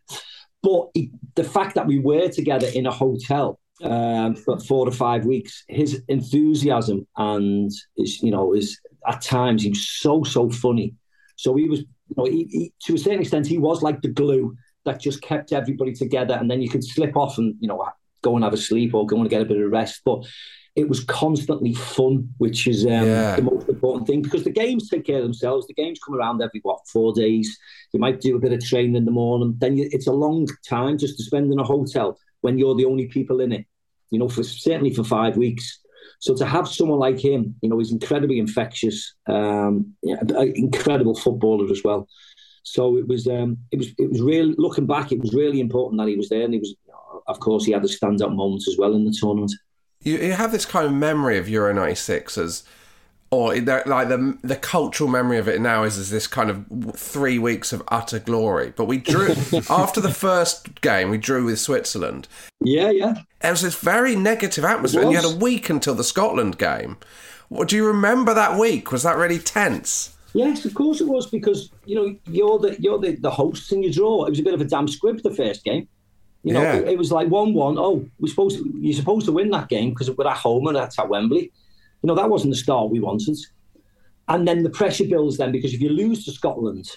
But 0.63 0.91
he, 0.95 1.11
the 1.35 1.45
fact 1.45 1.75
that 1.75 1.87
we 1.87 1.99
were 1.99 2.29
together 2.29 2.69
in 2.75 2.87
a 2.87 2.91
hotel 2.93 3.59
um, 3.83 4.37
for 4.37 4.61
four 4.61 4.85
to 4.85 4.93
five 4.93 5.25
weeks, 5.25 5.65
his 5.69 6.03
enthusiasm 6.09 7.07
and 7.17 7.71
his, 7.97 8.23
you 8.23 8.31
know, 8.31 8.53
his 8.53 8.79
at 9.09 9.23
times 9.23 9.63
he 9.63 9.71
was 9.71 9.89
so 9.89 10.23
so 10.23 10.51
funny. 10.51 10.95
So 11.37 11.57
he 11.57 11.69
was, 11.69 11.81
you 11.81 12.15
know, 12.17 12.25
he, 12.25 12.45
he, 12.51 12.73
to 12.85 12.95
a 12.95 12.99
certain 12.99 13.21
extent, 13.21 13.47
he 13.47 13.59
was 13.59 13.83
like 13.83 14.03
the 14.03 14.09
glue 14.09 14.55
that 14.85 15.01
just 15.01 15.23
kept 15.23 15.53
everybody 15.53 15.93
together. 15.93 16.35
And 16.35 16.51
then 16.51 16.61
you 16.61 16.69
could 16.69 16.85
slip 16.85 17.17
off 17.17 17.39
and 17.39 17.55
you 17.59 17.69
know 17.69 17.85
go 18.23 18.35
and 18.35 18.45
have 18.45 18.55
a 18.55 18.59
sleep 18.59 18.95
or 18.95 19.07
go 19.07 19.21
and 19.21 19.31
get 19.31 19.43
a 19.43 19.45
bit 19.45 19.61
of 19.61 19.71
rest, 19.71 20.01
but 20.05 20.25
it 20.75 20.89
was 20.89 21.05
constantly 21.05 21.75
fun, 21.75 22.31
which 22.39 22.67
is 22.67 22.87
um, 22.87 22.91
yeah. 22.91 23.37
the 23.37 23.43
most 23.43 23.69
important 23.69 24.07
thing 24.07 24.23
because 24.23 24.45
the 24.45 24.51
games 24.51 24.89
take 24.89 25.05
care 25.05 25.19
of 25.19 25.23
themselves. 25.23 25.67
The 25.67 25.75
games 25.75 26.01
come 26.05 26.15
around 26.15 26.41
every 26.41 26.61
what 26.63 26.81
four 26.91 27.13
days. 27.13 27.59
You 27.93 28.01
might 28.01 28.21
do 28.21 28.37
a 28.37 28.41
bit 28.41 28.53
of 28.53 28.65
training 28.65 28.97
in 28.97 29.05
the 29.05 29.11
morning. 29.11 29.55
Then 29.59 29.77
you, 29.77 29.89
it's 29.93 30.07
a 30.07 30.13
long 30.13 30.49
time 30.67 30.97
just 30.97 31.19
to 31.19 31.25
spend 31.25 31.53
in 31.53 31.59
a 31.59 31.65
hotel 31.65 32.19
when 32.41 32.59
you're 32.59 32.75
the 32.75 32.87
only 32.87 33.07
people 33.07 33.41
in 33.41 33.53
it. 33.53 33.67
You 34.11 34.19
know, 34.19 34.29
for 34.29 34.43
certainly 34.43 34.95
for 34.95 35.05
five 35.05 35.37
weeks. 35.37 35.81
So 36.21 36.35
to 36.37 36.47
have 36.47 36.69
someone 36.69 36.99
like 36.99 37.19
him, 37.19 37.57
you 37.61 37.69
know, 37.69 37.79
he's 37.79 37.93
incredibly 37.93 38.39
infectious, 38.39 39.15
um, 39.27 39.95
yeah, 40.03 40.23
incredible 40.55 41.17
footballer 41.17 41.71
as 41.71 41.83
well. 41.85 42.09
So 42.63 42.97
it 42.97 43.09
was, 43.09 43.27
um, 43.27 43.59
it 43.73 43.79
was, 43.79 43.89
it 43.99 44.09
was 44.09 44.21
really 44.21 44.55
looking 44.57 44.87
back. 44.87 45.11
It 45.11 45.21
was 45.21 45.35
really 45.35 45.61
important 45.61 46.01
that 46.01 46.09
he 46.09 46.17
was 46.17 46.29
there, 46.29 46.45
and 46.45 46.55
he 46.55 46.61
was, 46.61 46.75
of 47.27 47.41
course, 47.41 47.65
he 47.65 47.73
had 47.73 47.83
the 47.83 47.89
standout 47.89 48.35
moments 48.35 48.69
as 48.69 48.77
well 48.79 48.95
in 48.95 49.05
the 49.05 49.17
tournament 49.19 49.53
you, 50.05 50.19
you 50.19 50.33
have 50.33 50.53
this 50.53 50.65
kind 50.65 50.87
of 50.87 50.93
memory 50.93 51.39
of 51.39 51.49
Euro 51.49 51.73
96 51.73 52.39
as 52.39 52.65
or 53.31 53.55
like 53.57 54.09
the 54.09 54.37
the 54.43 54.57
cultural 54.57 55.09
memory 55.09 55.39
of 55.39 55.49
it 55.49 55.59
now 55.59 55.85
is, 55.85 55.97
is 55.97 56.11
this 56.11 56.27
kind 56.27 56.51
of 56.51 56.67
three 56.95 57.39
weeks 57.39 57.73
of 57.73 57.83
utter 57.89 58.19
glory. 58.19 58.75
But 58.77 58.85
we 58.85 58.99
drew 58.99 59.31
after 59.71 60.03
the 60.03 60.13
first 60.13 60.83
game, 60.83 61.09
we 61.09 61.17
drew 61.17 61.47
with 61.47 61.59
Switzerland. 61.59 62.29
Yeah, 62.63 62.91
yeah. 62.91 63.23
It 63.43 63.51
was 63.51 63.63
this 63.63 63.75
very 63.77 64.17
negative 64.17 64.67
atmosphere, 64.67 65.01
and 65.01 65.13
you 65.13 65.17
had 65.17 65.25
a 65.25 65.35
week 65.35 65.71
until 65.71 65.95
the 65.95 66.05
Scotland 66.05 66.59
game. 66.59 66.99
What 67.49 67.69
do 67.69 67.77
you 67.77 67.87
remember 67.87 68.35
that 68.35 68.59
week? 68.59 68.93
Was 68.93 69.03
that 69.05 69.17
really 69.17 69.39
tense? 69.39 70.15
Yes, 70.35 70.67
of 70.67 70.75
course 70.75 71.01
it 71.01 71.09
was 71.09 71.27
because 71.27 71.71
you 71.87 71.95
know 71.95 72.15
you're 72.27 72.59
the 72.59 72.77
you're 72.81 72.99
the, 72.99 73.17
the 73.17 73.31
hosts 73.31 73.73
and 73.73 73.83
you 73.83 73.91
draw. 73.91 74.27
It 74.27 74.31
was 74.31 74.41
a 74.41 74.43
bit 74.43 74.53
of 74.53 74.61
a 74.61 74.67
damn 74.67 74.89
squib 74.89 75.23
the 75.23 75.35
first 75.35 75.65
game. 75.65 75.89
You 76.43 76.55
know, 76.55 76.63
yeah. 76.63 76.75
it, 76.77 76.89
it, 76.89 76.99
was 76.99 77.13
like 77.13 77.29
one-one. 77.29 77.79
Oh, 77.79 78.05
we're 78.19 78.29
supposed 78.29 78.59
to, 78.59 78.73
you're 78.81 78.97
supposed 78.97 79.27
to 79.27 79.33
win 79.33 79.51
that 79.51 79.69
game 79.69 79.91
because 79.91 80.11
we're 80.11 80.27
at 80.27 80.37
home 80.37 80.67
and 80.67 80.77
that's 80.77 80.99
at 80.99 81.09
Wembley. 81.09 81.53
You 82.03 82.09
know, 82.09 82.17
that 82.17 82.31
wasn't 82.31 82.53
the 82.53 82.59
start 82.59 82.91
we 82.91 82.99
wanted. 82.99 83.39
And 84.29 84.47
then 84.47 84.65
the 84.65 84.71
pressure 84.71 85.05
builds 85.05 85.37
then 85.37 85.53
because 85.53 85.73
if 85.73 85.81
you 85.81 85.91
lose 85.91 86.25
to 86.25 86.33
Scotland, 86.33 86.89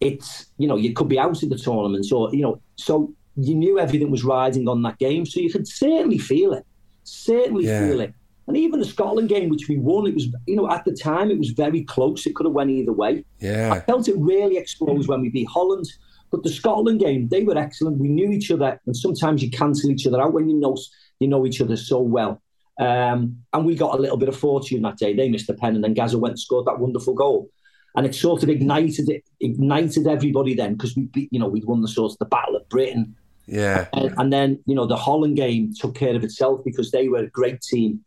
it's 0.00 0.46
you 0.58 0.68
know 0.68 0.76
you 0.76 0.92
could 0.92 1.08
be 1.08 1.18
out 1.18 1.42
of 1.42 1.48
the 1.48 1.56
tournament. 1.56 2.06
So 2.06 2.32
you 2.32 2.42
know, 2.42 2.60
so 2.76 3.12
you 3.36 3.54
knew 3.54 3.78
everything 3.78 4.10
was 4.10 4.24
riding 4.24 4.68
on 4.68 4.82
that 4.82 4.98
game, 4.98 5.26
so 5.26 5.40
you 5.40 5.50
could 5.50 5.66
certainly 5.66 6.18
feel 6.18 6.52
it, 6.52 6.64
certainly 7.02 7.66
yeah. 7.66 7.86
feel 7.86 8.00
it. 8.00 8.14
And 8.46 8.56
even 8.58 8.78
the 8.78 8.86
Scotland 8.86 9.30
game, 9.30 9.48
which 9.48 9.68
we 9.68 9.78
won, 9.78 10.06
it 10.06 10.14
was 10.14 10.28
you 10.46 10.56
know 10.56 10.70
at 10.70 10.84
the 10.84 10.92
time 10.92 11.30
it 11.30 11.38
was 11.38 11.50
very 11.50 11.82
close. 11.82 12.26
It 12.26 12.34
could 12.34 12.46
have 12.46 12.52
went 12.52 12.70
either 12.70 12.92
way. 12.92 13.24
Yeah, 13.40 13.72
I 13.72 13.80
felt 13.80 14.08
it 14.08 14.16
really 14.18 14.58
exposed 14.58 15.08
when 15.08 15.22
we 15.22 15.30
beat 15.30 15.48
Holland. 15.48 15.86
But 16.34 16.42
the 16.42 16.50
Scotland 16.50 16.98
game, 16.98 17.28
they 17.28 17.44
were 17.44 17.56
excellent. 17.56 18.00
We 18.00 18.08
knew 18.08 18.32
each 18.32 18.50
other, 18.50 18.80
and 18.86 18.96
sometimes 18.96 19.40
you 19.40 19.52
cancel 19.52 19.92
each 19.92 20.04
other 20.04 20.20
out 20.20 20.32
when 20.32 20.48
you 20.48 20.58
know 20.58 20.76
you 21.20 21.28
know 21.28 21.46
each 21.46 21.60
other 21.60 21.76
so 21.76 22.00
well. 22.00 22.42
Um, 22.80 23.44
and 23.52 23.64
we 23.64 23.76
got 23.76 23.96
a 23.96 24.02
little 24.02 24.16
bit 24.16 24.28
of 24.28 24.36
fortune 24.36 24.82
that 24.82 24.98
day. 24.98 25.14
They 25.14 25.28
missed 25.28 25.46
the 25.46 25.54
pen, 25.54 25.76
and 25.76 25.84
then 25.84 25.94
Gazza 25.94 26.18
went 26.18 26.32
and 26.32 26.40
scored 26.40 26.66
that 26.66 26.80
wonderful 26.80 27.14
goal, 27.14 27.50
and 27.94 28.04
it 28.04 28.16
sort 28.16 28.42
of 28.42 28.48
ignited 28.48 29.08
it, 29.10 29.22
ignited 29.38 30.08
everybody 30.08 30.54
then 30.54 30.72
because 30.72 30.96
we, 30.96 31.28
you 31.30 31.38
know, 31.38 31.46
we'd 31.46 31.66
won 31.66 31.82
the 31.82 31.86
sort 31.86 32.10
of 32.10 32.18
the 32.18 32.24
Battle 32.24 32.56
of 32.56 32.68
Britain. 32.68 33.14
Yeah, 33.46 33.86
and, 33.92 34.12
and 34.18 34.32
then 34.32 34.58
you 34.66 34.74
know 34.74 34.86
the 34.86 34.96
Holland 34.96 35.36
game 35.36 35.72
took 35.72 35.94
care 35.94 36.16
of 36.16 36.24
itself 36.24 36.64
because 36.64 36.90
they 36.90 37.08
were 37.08 37.18
a 37.18 37.30
great 37.30 37.60
team. 37.60 38.04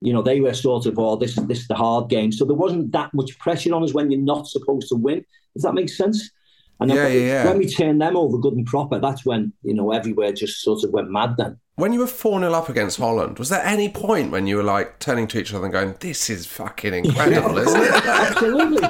You 0.00 0.12
know, 0.12 0.22
they 0.22 0.40
were 0.40 0.54
sort 0.54 0.86
of, 0.86 0.98
oh, 0.98 1.14
this 1.14 1.36
this 1.36 1.60
is 1.60 1.68
the 1.68 1.76
hard 1.76 2.10
game. 2.10 2.32
So 2.32 2.44
there 2.44 2.56
wasn't 2.56 2.90
that 2.90 3.14
much 3.14 3.38
pressure 3.38 3.72
on 3.76 3.84
us 3.84 3.94
when 3.94 4.10
you're 4.10 4.20
not 4.20 4.48
supposed 4.48 4.88
to 4.88 4.96
win. 4.96 5.24
Does 5.54 5.62
that 5.62 5.74
make 5.74 5.88
sense? 5.88 6.32
And 6.80 6.90
yeah, 6.90 7.08
yeah. 7.08 7.44
when 7.44 7.58
we 7.58 7.66
turned 7.66 8.00
them 8.00 8.16
over 8.16 8.38
good 8.38 8.54
and 8.54 8.66
proper, 8.66 8.98
that's 8.98 9.26
when, 9.26 9.52
you 9.62 9.74
know, 9.74 9.92
everywhere 9.92 10.32
just 10.32 10.62
sort 10.62 10.82
of 10.82 10.90
went 10.92 11.10
mad 11.10 11.36
then. 11.36 11.58
When 11.76 11.92
you 11.92 12.00
were 12.00 12.06
4 12.06 12.40
0 12.40 12.52
up 12.52 12.70
against 12.70 12.98
Holland, 12.98 13.38
was 13.38 13.50
there 13.50 13.62
any 13.64 13.90
point 13.90 14.30
when 14.30 14.46
you 14.46 14.56
were 14.56 14.62
like 14.62 14.98
turning 14.98 15.28
to 15.28 15.38
each 15.38 15.52
other 15.52 15.64
and 15.64 15.72
going, 15.72 15.94
this 16.00 16.30
is 16.30 16.46
fucking 16.46 16.94
incredible, 17.04 17.58
isn't 17.58 17.82
it? 17.82 17.90
Absolutely. 18.06 18.88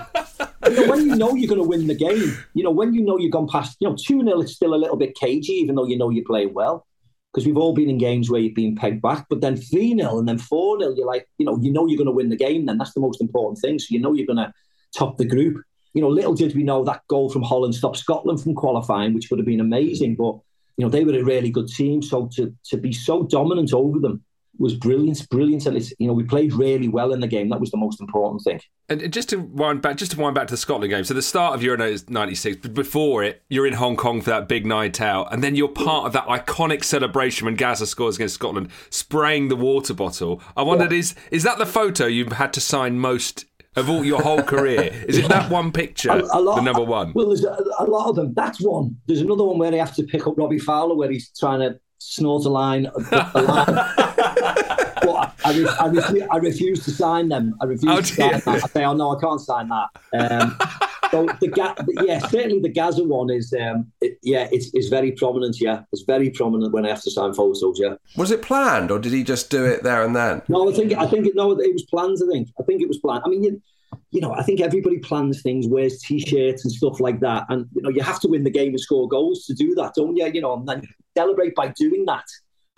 You 0.69 0.77
know, 0.77 0.89
when 0.89 1.01
you 1.09 1.17
know 1.17 1.35
you're 1.35 1.49
going 1.49 1.61
to 1.61 1.69
win 1.69 1.89
the 1.89 1.97
game, 1.97 2.37
you 2.55 2.63
know, 2.63 2.71
when 2.71 2.95
you 2.95 3.03
know 3.03 3.19
you've 3.19 3.33
gone 3.33 3.49
past, 3.49 3.77
you 3.81 3.89
know, 3.89 3.97
2 3.97 4.23
0 4.23 4.41
is 4.41 4.55
still 4.55 4.75
a 4.75 4.77
little 4.77 4.97
bit 4.97 5.17
cagey, 5.17 5.55
even 5.55 5.75
though 5.75 5.87
you 5.87 5.99
know 5.99 6.11
you're 6.11 6.25
playing 6.25 6.55
well. 6.55 6.87
Because 7.33 7.47
we've 7.47 7.57
all 7.57 7.73
been 7.73 7.89
in 7.89 7.99
games 7.99 8.29
where 8.29 8.41
you've 8.41 8.57
been 8.57 8.75
pegged 8.75 9.03
back, 9.03 9.27
but 9.31 9.41
then 9.41 9.57
3 9.57 9.97
0 9.97 10.19
and 10.19 10.29
then 10.29 10.39
4 10.39 10.81
0, 10.81 10.95
you're 10.97 11.07
like, 11.07 11.29
you 11.39 11.47
know, 11.47 11.59
you 11.61 11.73
know 11.73 11.87
you're 11.87 11.99
going 11.99 12.07
to 12.07 12.13
win 12.13 12.29
the 12.29 12.37
game, 12.37 12.67
then 12.67 12.79
that's 12.79 12.95
the 12.95 13.01
most 13.01 13.21
important 13.21 13.61
thing. 13.61 13.81
So 13.81 13.87
you 13.91 14.01
know 14.01 14.13
you're 14.13 14.27
going 14.27 14.37
to 14.37 14.53
top 14.97 15.17
the 15.17 15.25
group 15.25 15.63
you 15.95 16.03
know, 16.03 16.09
little 16.09 16.35
did 16.35 16.55
we 16.55 16.63
know 16.63 16.85
that 16.85 17.03
goal 17.09 17.31
from 17.31 17.43
Holland 17.43 17.75
stopped 17.75 17.97
Scotland 17.97 18.43
from 18.43 18.55
qualifying, 18.55 19.15
which 19.15 19.31
would 19.31 19.39
have 19.39 19.47
been 19.47 19.61
amazing. 19.61 20.17
But 20.17 20.39
you 20.77 20.85
know, 20.85 20.89
they 20.89 21.05
were 21.05 21.19
a 21.19 21.23
really 21.23 21.51
good 21.51 21.69
team, 21.69 22.03
so 22.03 22.29
to 22.37 22.55
to 22.71 22.77
be 22.77 22.93
so 22.93 23.25
dominant 23.25 23.73
over 23.73 23.99
them 23.99 24.25
was 24.61 24.75
brilliant, 24.75 25.27
brilliant, 25.31 25.65
and 25.67 25.77
it's 25.77 25.93
you 25.99 26.07
know 26.07 26.13
we 26.13 26.23
played 26.23 26.53
really 26.53 26.87
well 26.87 27.13
in 27.13 27.21
the 27.21 27.27
game. 27.27 27.49
That 27.49 27.61
was 27.61 27.71
the 27.71 27.79
most 27.79 28.01
important 28.01 28.43
thing. 28.43 28.61
And 28.91 29.13
just 29.13 29.31
to 29.31 29.39
wind 29.39 29.81
back, 29.81 29.97
just 29.97 30.13
to 30.13 30.21
wind 30.21 30.35
back 30.35 30.49
to 30.49 30.53
the 30.53 30.59
Scotland 30.59 30.91
game. 30.91 31.03
So 31.05 31.15
the 31.15 31.23
start 31.23 31.55
of 31.55 31.63
Euro 31.63 31.97
'96, 32.09 32.59
but 32.61 32.75
before 32.75 33.25
it, 33.25 33.43
you're 33.49 33.67
in 33.67 33.73
Hong 33.75 33.97
Kong 33.97 34.21
for 34.21 34.31
that 34.31 34.49
big 34.49 34.67
night 34.67 35.01
out, 35.01 35.33
and 35.33 35.43
then 35.43 35.57
you're 35.57 35.69
part 35.69 36.07
of 36.07 36.13
that 36.13 36.27
iconic 36.27 36.85
celebration 36.85 37.47
when 37.47 37.55
Gazza 37.55 37.87
scores 37.87 38.17
against 38.17 38.35
Scotland, 38.35 38.69
spraying 38.91 39.49
the 39.49 39.57
water 39.57 39.95
bottle. 39.95 40.43
I 40.57 40.63
wondered, 40.63 40.93
yeah. 40.93 40.99
is 40.99 41.15
is 41.31 41.43
that 41.45 41.59
the 41.59 41.67
photo 41.67 42.07
you've 42.07 42.33
had 42.33 42.53
to 42.53 42.61
sign 42.61 42.99
most 42.99 43.47
of 43.77 43.89
all 43.89 44.05
your 44.05 44.21
whole 44.21 44.43
career? 44.43 45.05
Is 45.07 45.19
it 45.19 45.29
that 45.29 45.51
one 45.51 45.73
picture, 45.73 46.11
a, 46.11 46.23
a 46.33 46.41
lot, 46.41 46.57
the 46.57 46.63
number 46.63 46.85
one? 46.85 47.13
Well, 47.15 47.29
there's 47.29 47.45
a, 47.45 47.57
a, 47.79 47.85
lot 47.85 48.09
of 48.09 48.17
them. 48.17 48.35
That's 48.35 48.61
one. 48.61 48.97
There's 49.07 49.21
another 49.21 49.45
one 49.45 49.59
where 49.59 49.71
they 49.71 49.79
have 49.79 49.95
to 49.97 50.03
pick 50.03 50.27
up 50.27 50.37
Robbie 50.37 50.59
Fowler, 50.59 50.95
where 50.95 51.11
he's 51.11 51.31
trying 51.39 51.61
to 51.61 51.79
snort 51.99 52.45
a 52.45 52.49
line. 52.49 52.87
A, 52.87 53.43
line. 53.43 53.67
but 55.03 55.35
I, 55.45 55.45
I, 55.45 55.77
I, 55.81 55.87
refuse, 55.87 56.29
I, 56.31 56.37
refuse, 56.39 56.85
to 56.85 56.91
sign 56.91 57.29
them. 57.29 57.55
I 57.61 57.67
refuse 57.67 57.93
oh, 57.93 58.01
to 58.01 58.07
sign 58.07 58.31
that. 58.33 58.49
I 58.49 58.59
say, 58.59 58.85
oh 58.85 58.95
no, 58.95 59.17
I 59.17 59.21
can't 59.21 59.41
sign 59.41 59.69
that. 59.69 59.89
Um, 60.13 60.59
so 61.11 61.27
the 61.41 62.05
yeah, 62.07 62.19
certainly 62.19 62.61
the 62.61 62.69
Gazza 62.69 63.05
one 63.05 63.31
is 63.31 63.53
um, 63.61 63.91
it, 64.01 64.19
yeah, 64.23 64.49
it's, 64.53 64.71
it's 64.75 64.89
very 64.89 65.13
prominent. 65.13 65.61
Yeah, 65.61 65.83
it's 65.93 66.03
very 66.03 66.31
prominent 66.31 66.73
when 66.73 66.87
I 66.87 66.91
have 66.91 67.03
to 67.03 67.11
sign 67.11 67.33
photos. 67.35 67.79
Yeah. 67.81 67.95
Was 68.17 68.31
it 68.31 68.43
planned, 68.43 68.91
or 68.91 68.99
did 68.99 69.13
he 69.13 69.25
just 69.25 69.51
do 69.51 69.65
it 69.65 69.83
there 69.83 70.05
and 70.05 70.15
then? 70.15 70.43
No, 70.49 70.71
I 70.71 70.73
think 70.73 70.93
I 70.93 71.07
think 71.07 71.27
it, 71.27 71.35
no, 71.35 71.53
it 71.53 71.73
was 71.73 71.85
planned. 71.85 72.19
I 72.23 72.31
think 72.31 72.49
I 72.59 72.63
think 72.63 72.83
it 72.83 72.89
was 72.89 72.99
planned. 72.99 73.23
I 73.25 73.29
mean, 73.29 73.43
you, 73.43 73.63
you 74.11 74.21
know, 74.21 74.35
I 74.35 74.43
think 74.43 74.61
everybody 74.61 74.99
plans 74.99 75.43
things, 75.43 75.67
wears 75.67 76.01
t-shirts 76.01 76.65
and 76.65 76.73
stuff 76.73 77.01
like 77.01 77.21
that, 77.21 77.45
and 77.49 77.67
you 77.75 77.83
know, 77.83 77.91
you 77.91 78.03
have 78.03 78.21
to 78.21 78.29
win 78.29 78.45
the 78.45 78.51
game 78.51 78.71
and 78.71 78.81
score 78.81 79.09
goals 79.09 79.45
to 79.47 79.55
do 79.55 79.75
that, 79.77 79.95
don't 79.95 80.17
you? 80.17 80.27
You 80.27 80.41
know, 80.41 80.55
and 80.55 80.69
then 80.69 80.83
celebrate 81.17 81.55
by 81.55 81.69
doing 81.77 82.05
that. 82.07 82.25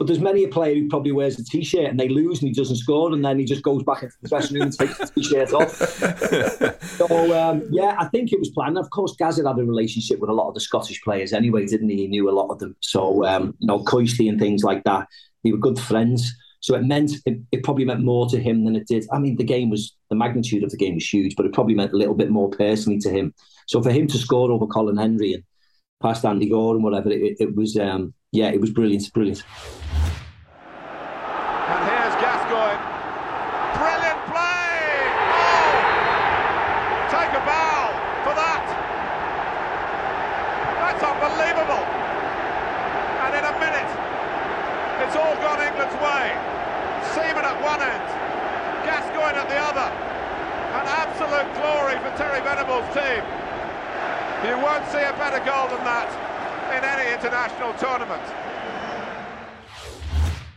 But 0.03 0.09
there's 0.09 0.19
many 0.19 0.43
a 0.43 0.49
player 0.49 0.75
who 0.75 0.89
probably 0.89 1.13
wears 1.13 1.39
a 1.39 1.45
t-shirt 1.45 1.85
and 1.85 2.01
they 2.01 2.09
lose 2.09 2.41
and 2.43 2.49
he 2.49 2.53
doesn't 2.53 2.75
score 2.75 3.13
and 3.13 3.25
then 3.25 3.39
he 3.39 3.45
just 3.45 3.63
goes 3.63 3.85
back 3.85 4.03
into 4.03 4.17
the 4.21 4.29
dressing 4.29 4.57
room 4.57 4.65
and 4.65 4.77
takes 4.77 4.99
the 4.99 5.07
t-shirt 5.07 5.53
off. 5.53 5.71
so 6.99 7.41
um, 7.41 7.63
yeah, 7.71 7.95
I 7.97 8.07
think 8.07 8.33
it 8.33 8.41
was 8.41 8.51
planned. 8.51 8.77
Of 8.79 8.91
course, 8.91 9.15
Gazza 9.15 9.47
had 9.47 9.61
a 9.61 9.65
relationship 9.65 10.19
with 10.19 10.29
a 10.29 10.33
lot 10.33 10.49
of 10.49 10.55
the 10.55 10.61
Scottish 10.61 11.01
players 11.05 11.33
anyway, 11.33 11.67
didn't 11.67 11.89
he? 11.89 11.99
He 11.99 12.09
knew 12.09 12.29
a 12.29 12.35
lot 12.35 12.49
of 12.49 12.59
them. 12.59 12.75
So 12.81 13.25
um, 13.25 13.55
you 13.61 13.69
know, 13.69 13.85
Coisty 13.85 14.29
and 14.29 14.41
things 14.41 14.65
like 14.65 14.83
that. 14.83 15.07
They 15.45 15.53
were 15.53 15.59
good 15.59 15.79
friends. 15.79 16.35
So 16.59 16.75
it 16.75 16.83
meant 16.83 17.13
it, 17.25 17.39
it, 17.53 17.63
probably 17.63 17.85
meant 17.85 18.03
more 18.03 18.29
to 18.31 18.41
him 18.41 18.65
than 18.65 18.75
it 18.75 18.89
did. 18.89 19.07
I 19.13 19.21
mean, 19.21 19.37
the 19.37 19.45
game 19.45 19.71
was 19.71 19.95
the 20.11 20.17
magnitude 20.17 20.65
of 20.65 20.71
the 20.71 20.77
game 20.77 20.95
was 20.95 21.09
huge, 21.09 21.37
but 21.37 21.47
it 21.47 21.53
probably 21.53 21.77
meant 21.77 21.93
a 21.93 21.97
little 21.97 22.17
bit 22.17 22.31
more 22.31 22.51
personally 22.51 22.99
to 23.03 23.11
him. 23.11 23.35
So 23.69 23.81
for 23.81 23.93
him 23.93 24.09
to 24.09 24.19
score 24.19 24.51
over 24.51 24.67
Colin 24.67 24.97
Hendry 24.97 25.35
and 25.35 25.45
past 26.03 26.25
Andy 26.25 26.49
Goram 26.49 26.79
and 26.79 26.85
whatever, 26.85 27.09
it, 27.13 27.37
it 27.39 27.55
was 27.55 27.77
um, 27.77 28.15
yeah, 28.33 28.49
it 28.49 28.59
was 28.59 28.71
brilliant, 28.71 29.13
brilliant. 29.13 29.45
And 31.69 31.81
here's 31.85 32.17
Gascoigne. 32.17 32.81
Brilliant 33.77 34.21
play! 34.33 34.73
Oh! 35.37 35.69
Take 37.13 37.29
a 37.37 37.45
bow 37.45 37.93
for 38.25 38.33
that. 38.33 38.65
That's 40.81 41.05
unbelievable. 41.05 41.85
And 43.21 43.37
in 43.37 43.45
a 43.45 43.55
minute, 43.61 43.93
it's 45.05 45.13
all 45.13 45.37
gone 45.45 45.61
England's 45.61 45.97
way. 46.01 46.33
Seaman 47.13 47.45
at 47.45 47.61
one 47.61 47.85
end, 47.85 48.09
Gascoigne 48.89 49.37
at 49.37 49.49
the 49.53 49.61
other. 49.61 49.89
An 50.73 50.89
absolute 50.89 51.53
glory 51.61 52.01
for 52.01 52.09
Terry 52.17 52.41
Venables' 52.41 52.89
team. 52.97 53.21
You 54.49 54.57
won't 54.57 54.89
see 54.89 55.05
a 55.05 55.13
better 55.21 55.45
goal 55.45 55.69
than 55.69 55.85
that 55.85 56.32
in 56.77 56.85
any 56.85 57.13
international 57.13 57.73
tournament. 57.75 58.23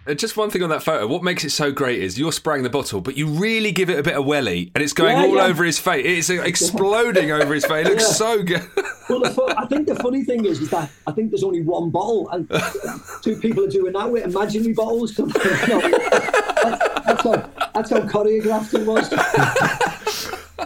Uh, 0.08 0.14
Just 0.14 0.38
one 0.38 0.52
thing 0.52 0.62
on 0.62 0.70
that 0.70 0.84
photo. 0.84 1.08
What 1.08 1.24
makes 1.24 1.44
it 1.44 1.50
so 1.50 1.72
great 1.72 2.00
is 2.00 2.20
you're 2.20 2.32
spraying 2.32 2.62
the 2.62 2.70
bottle, 2.70 3.02
but 3.02 3.18
you 3.18 3.26
really 3.26 3.72
give 3.72 3.90
it 3.90 3.98
a 3.98 4.04
bit 4.04 4.16
of 4.16 4.24
welly, 4.26 4.72
and 4.76 4.84
it's 4.84 4.94
going 4.94 5.18
Yeah, 5.18 5.24
all 5.24 5.36
yeah. 5.38 5.46
over 5.46 5.64
his 5.64 5.80
face. 5.80 6.06
It's 6.06 6.30
uh, 6.30 6.44
exploding 6.46 7.32
over 7.32 7.54
his 7.56 7.66
face. 7.66 7.88
It 7.88 7.90
looks 7.90 8.04
Yeah. 8.04 8.14
so 8.14 8.44
good. 8.44 8.62
Well, 9.08 9.20
the 9.20 9.30
fu- 9.30 9.48
I 9.56 9.68
think 9.68 9.86
the 9.88 9.94
funny 9.98 10.24
thing 10.24 10.46
is, 10.46 10.60
is 10.62 10.72
that 10.72 10.90
I 11.06 11.12
think 11.12 11.30
there's 11.30 11.44
only 11.44 11.62
one 11.62 11.92
bottle, 11.92 12.28
and 12.32 12.50
two 13.22 13.36
people 13.36 13.64
are 13.64 13.68
doing 13.70 13.94
that 13.94 14.10
with 14.12 14.24
imaginary 14.26 14.74
bottles. 14.74 15.16
You 15.16 15.28
know, 15.28 15.32
that's, 15.36 17.06
that's 17.06 17.24
how 17.24 17.50
that's 17.76 17.90
how 17.92 18.00
choreographed 18.00 18.74
it 18.74 18.88
was. 18.88 19.14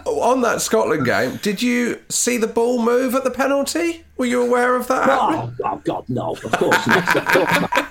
On 0.06 0.39
that 0.39 0.62
Scotland 0.62 1.04
game, 1.06 1.38
did 1.43 1.62
you 1.62 2.00
see 2.08 2.38
the 2.38 2.47
ball 2.47 2.82
move 2.82 3.14
at 3.14 3.26
the 3.26 3.30
penalty? 3.32 4.06
Were 4.20 4.26
you 4.26 4.41
aware 4.41 4.76
of 4.76 4.88
that? 4.88 5.07
Oh, 5.09 5.53
oh 5.63 5.82
God, 5.86 6.03
no! 6.09 6.34
Of 6.34 6.51
course 6.51 6.88
not. 6.88 7.15
Of 7.15 7.26
course 7.26 7.61
not. 7.61 7.88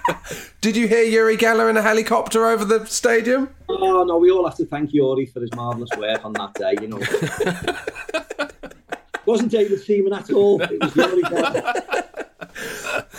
Did 0.61 0.77
you 0.77 0.87
hear 0.87 1.03
Uri 1.03 1.39
Geller 1.39 1.71
in 1.71 1.79
a 1.79 1.83
helicopter 1.83 2.45
over 2.45 2.67
the 2.67 2.85
stadium? 2.85 3.49
Oh 3.71 4.05
no, 4.05 4.19
we 4.19 4.31
all 4.31 4.47
have 4.47 4.59
to 4.59 4.67
thank 4.67 4.93
Uri 4.93 5.25
for 5.25 5.41
his 5.41 5.51
marvellous 5.55 5.89
work 5.97 6.23
on 6.27 6.35
that 6.35 6.53
day. 6.53 6.75
You 6.83 6.89
know, 6.89 6.99
it 7.01 8.53
wasn't 9.27 9.53
David 9.53 9.81
Seaman 9.81 10.13
at 10.13 10.31
all. 10.31 10.61
It 10.61 10.79
was 10.79 10.95
Uri. 10.95 11.23
Geller. 11.23 12.27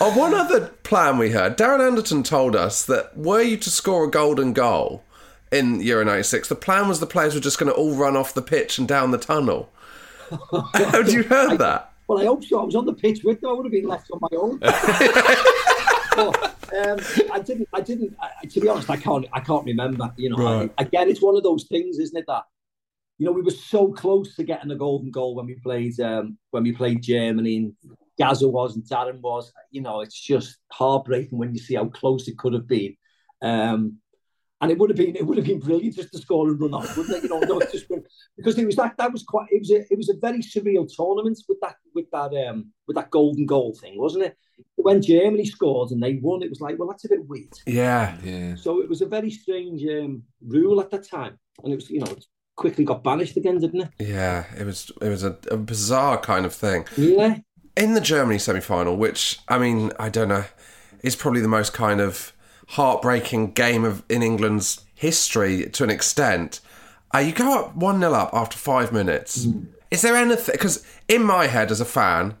On 0.00 0.16
one 0.16 0.32
other 0.32 0.68
plan 0.84 1.18
we 1.18 1.30
heard, 1.30 1.58
Darren 1.58 1.84
Anderton 1.84 2.22
told 2.22 2.54
us 2.54 2.84
that 2.86 3.16
were 3.18 3.42
you 3.42 3.56
to 3.56 3.70
score 3.70 4.04
a 4.04 4.10
golden 4.10 4.52
goal 4.52 5.02
in 5.50 5.80
Euro 5.80 6.04
96, 6.04 6.48
the 6.48 6.54
plan 6.54 6.86
was 6.86 7.00
the 7.00 7.06
players 7.06 7.34
were 7.34 7.40
just 7.40 7.58
going 7.58 7.72
to 7.72 7.76
all 7.76 7.96
run 7.96 8.16
off 8.16 8.32
the 8.34 8.40
pitch 8.42 8.78
and 8.78 8.86
down 8.86 9.10
the 9.10 9.18
tunnel. 9.18 9.68
Have 10.74 11.10
you 11.10 11.24
heard 11.24 11.58
that? 11.58 11.89
Well, 12.10 12.20
I 12.20 12.24
hope 12.24 12.42
so. 12.42 12.60
I 12.60 12.64
was 12.64 12.74
on 12.74 12.86
the 12.86 12.92
pitch 12.92 13.22
with 13.22 13.40
them. 13.40 13.50
I 13.50 13.52
would 13.52 13.66
have 13.66 13.70
been 13.70 13.86
left 13.86 14.10
on 14.10 14.18
my 14.20 14.36
own. 14.36 14.58
But, 16.16 16.64
um, 16.76 16.98
I 17.32 17.38
didn't. 17.38 17.68
I 17.72 17.80
didn't. 17.80 18.16
I, 18.20 18.44
to 18.44 18.60
be 18.60 18.68
honest, 18.68 18.90
I 18.90 18.96
can't. 18.96 19.26
I 19.32 19.38
can't 19.38 19.64
remember. 19.64 20.12
You 20.16 20.30
know, 20.30 20.36
Right. 20.36 20.74
I, 20.76 20.82
again, 20.82 21.08
it's 21.08 21.22
one 21.22 21.36
of 21.36 21.44
those 21.44 21.68
things, 21.68 22.00
isn't 22.00 22.18
it? 22.18 22.24
That 22.26 22.42
you 23.18 23.26
know, 23.26 23.32
we 23.32 23.42
were 23.42 23.52
so 23.52 23.92
close 23.92 24.34
to 24.34 24.42
getting 24.42 24.70
the 24.70 24.74
golden 24.74 25.12
goal 25.12 25.36
when 25.36 25.46
we 25.46 25.54
played 25.54 26.00
um, 26.00 26.36
when 26.50 26.64
we 26.64 26.72
played 26.72 27.00
Germany, 27.00 27.56
and 27.58 27.74
Gazza 28.18 28.48
was 28.48 28.74
and 28.74 28.84
Darren 28.84 29.20
was. 29.20 29.52
You 29.70 29.82
know, 29.82 30.00
it's 30.00 30.20
just 30.20 30.58
heartbreaking 30.72 31.38
when 31.38 31.54
you 31.54 31.60
see 31.60 31.76
how 31.76 31.86
close 31.86 32.26
it 32.26 32.36
could 32.36 32.54
have 32.54 32.66
been. 32.66 32.96
Um, 33.40 33.98
and 34.60 34.70
it 34.70 34.78
would 34.78 34.90
have 34.90 34.96
been 34.96 35.16
it 35.16 35.26
would 35.26 35.38
have 35.38 35.46
been 35.46 35.60
brilliant 35.60 35.96
just 35.96 36.12
to 36.12 36.18
score 36.18 36.48
and 36.48 36.60
run 36.60 36.74
off, 36.74 36.96
wouldn't 36.96 37.16
it? 37.16 37.22
You 37.24 37.30
know, 37.30 37.40
not 37.40 37.72
just 37.72 37.86
because 38.36 38.58
it 38.58 38.66
was 38.66 38.76
that 38.76 38.96
that 38.98 39.12
was 39.12 39.22
quite 39.22 39.48
it 39.50 39.60
was 39.60 39.70
a 39.70 39.80
it 39.90 39.96
was 39.96 40.08
a 40.08 40.14
very 40.20 40.40
surreal 40.40 40.88
tournament 40.94 41.38
with 41.48 41.58
that 41.62 41.76
with 41.94 42.10
that 42.12 42.34
um 42.48 42.70
with 42.86 42.96
that 42.96 43.10
golden 43.10 43.46
goal 43.46 43.74
thing, 43.74 43.98
wasn't 43.98 44.24
it? 44.24 44.36
When 44.76 45.00
Germany 45.00 45.46
scored 45.46 45.90
and 45.90 46.02
they 46.02 46.16
won, 46.16 46.42
it 46.42 46.50
was 46.50 46.60
like, 46.60 46.78
well, 46.78 46.88
that's 46.88 47.06
a 47.06 47.08
bit 47.08 47.26
weird. 47.26 47.52
Yeah. 47.66 48.16
Yeah. 48.22 48.56
So 48.56 48.82
it 48.82 48.88
was 48.88 49.00
a 49.00 49.06
very 49.06 49.30
strange 49.30 49.82
um, 49.84 50.22
rule 50.46 50.80
at 50.80 50.90
that 50.90 51.08
time, 51.08 51.38
and 51.64 51.72
it 51.72 51.76
was 51.76 51.88
you 51.88 52.00
know 52.00 52.10
it 52.10 52.24
quickly 52.56 52.84
got 52.84 53.02
banished 53.02 53.38
again, 53.38 53.58
didn't 53.58 53.80
it? 53.80 53.88
Yeah, 53.98 54.44
it 54.58 54.66
was 54.66 54.92
it 55.00 55.08
was 55.08 55.24
a, 55.24 55.38
a 55.50 55.56
bizarre 55.56 56.18
kind 56.18 56.44
of 56.44 56.54
thing. 56.54 56.84
Yeah. 56.96 57.38
In 57.76 57.94
the 57.94 58.00
Germany 58.00 58.38
semi 58.38 58.60
final, 58.60 58.96
which 58.98 59.38
I 59.48 59.58
mean, 59.58 59.92
I 59.98 60.10
don't 60.10 60.28
know, 60.28 60.44
is 61.02 61.16
probably 61.16 61.40
the 61.40 61.48
most 61.48 61.72
kind 61.72 62.00
of 62.00 62.34
heartbreaking 62.70 63.52
game 63.52 63.84
of 63.84 64.02
in 64.08 64.22
England's 64.22 64.84
history 64.94 65.68
to 65.70 65.84
an 65.84 65.90
extent. 65.90 66.60
Uh, 67.14 67.18
you 67.18 67.32
go 67.32 67.58
up 67.58 67.74
one 67.74 67.98
0 68.00 68.12
up 68.12 68.30
after 68.32 68.56
five 68.56 68.92
minutes. 68.92 69.48
Is 69.90 70.02
there 70.02 70.14
anything? 70.14 70.52
Because 70.54 70.84
in 71.08 71.24
my 71.24 71.46
head, 71.48 71.72
as 71.72 71.80
a 71.80 71.84
fan, 71.84 72.34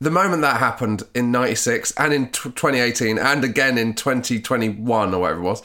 the 0.00 0.10
moment 0.10 0.40
that 0.42 0.56
happened 0.58 1.02
in 1.14 1.30
'96 1.30 1.92
and 1.98 2.12
in 2.14 2.26
t- 2.28 2.50
2018 2.50 3.18
and 3.18 3.44
again 3.44 3.76
in 3.76 3.92
2021 3.94 5.12
or 5.14 5.18
whatever 5.20 5.40
it 5.40 5.42
was, 5.42 5.62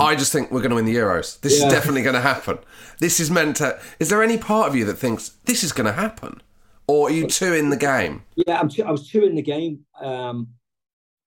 I 0.00 0.16
just 0.16 0.32
think 0.32 0.50
we're 0.50 0.60
going 0.60 0.70
to 0.70 0.76
win 0.76 0.84
the 0.86 0.96
Euros. 0.96 1.40
This 1.40 1.60
Yeah. 1.60 1.66
is 1.66 1.72
definitely 1.72 2.02
going 2.02 2.14
to 2.14 2.20
happen. 2.20 2.58
This 2.98 3.20
is 3.20 3.30
meant 3.30 3.56
to. 3.56 3.78
Is 4.00 4.08
there 4.08 4.22
any 4.22 4.38
part 4.38 4.68
of 4.68 4.74
you 4.74 4.84
that 4.86 4.94
thinks 4.98 5.30
this 5.44 5.62
is 5.62 5.70
going 5.72 5.86
to 5.86 5.92
happen, 5.92 6.40
or 6.88 7.08
are 7.08 7.12
you 7.12 7.28
two 7.28 7.52
in 7.52 7.70
the 7.70 7.76
game? 7.76 8.22
Yeah, 8.34 8.58
I'm 8.58 8.68
two, 8.68 8.82
I 8.82 8.90
was 8.90 9.08
two 9.08 9.22
in 9.24 9.36
the 9.36 9.42
game. 9.42 9.84
Um, 10.00 10.48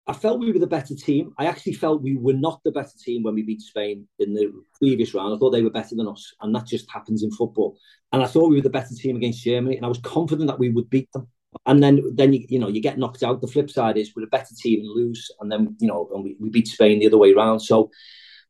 I 0.09 0.13
felt 0.13 0.39
we 0.39 0.51
were 0.51 0.57
the 0.57 0.65
better 0.65 0.95
team. 0.95 1.35
I 1.37 1.45
actually 1.45 1.73
felt 1.73 2.01
we 2.01 2.17
were 2.17 2.33
not 2.33 2.61
the 2.63 2.71
better 2.71 2.97
team 2.99 3.21
when 3.21 3.35
we 3.35 3.43
beat 3.43 3.61
Spain 3.61 4.07
in 4.17 4.33
the 4.33 4.51
previous 4.79 5.13
round. 5.13 5.35
I 5.35 5.37
thought 5.37 5.51
they 5.51 5.61
were 5.61 5.69
better 5.69 5.95
than 5.95 6.07
us, 6.07 6.33
and 6.41 6.53
that 6.55 6.65
just 6.65 6.89
happens 6.89 7.21
in 7.21 7.29
football. 7.29 7.77
And 8.11 8.23
I 8.23 8.25
thought 8.25 8.49
we 8.49 8.55
were 8.55 8.63
the 8.63 8.71
better 8.71 8.95
team 8.95 9.17
against 9.17 9.43
Germany, 9.43 9.77
and 9.77 9.85
I 9.85 9.87
was 9.87 9.99
confident 9.99 10.47
that 10.47 10.57
we 10.57 10.69
would 10.69 10.89
beat 10.89 11.11
them. 11.13 11.27
And 11.67 11.83
then, 11.83 12.01
then 12.15 12.33
you, 12.33 12.43
you 12.49 12.57
know, 12.57 12.69
you 12.69 12.81
get 12.81 12.97
knocked 12.97 13.21
out. 13.21 13.39
The 13.39 13.47
flip 13.47 13.69
side 13.69 13.97
is 13.97 14.11
we're 14.15 14.23
a 14.23 14.27
better 14.27 14.55
team 14.59 14.79
and 14.79 14.89
lose, 14.89 15.29
and 15.41 15.51
then 15.51 15.75
you 15.79 15.87
know, 15.87 16.09
and 16.11 16.23
we, 16.23 16.35
we 16.39 16.49
beat 16.49 16.67
Spain 16.67 16.97
the 16.97 17.05
other 17.05 17.19
way 17.19 17.31
around. 17.31 17.59
So, 17.59 17.91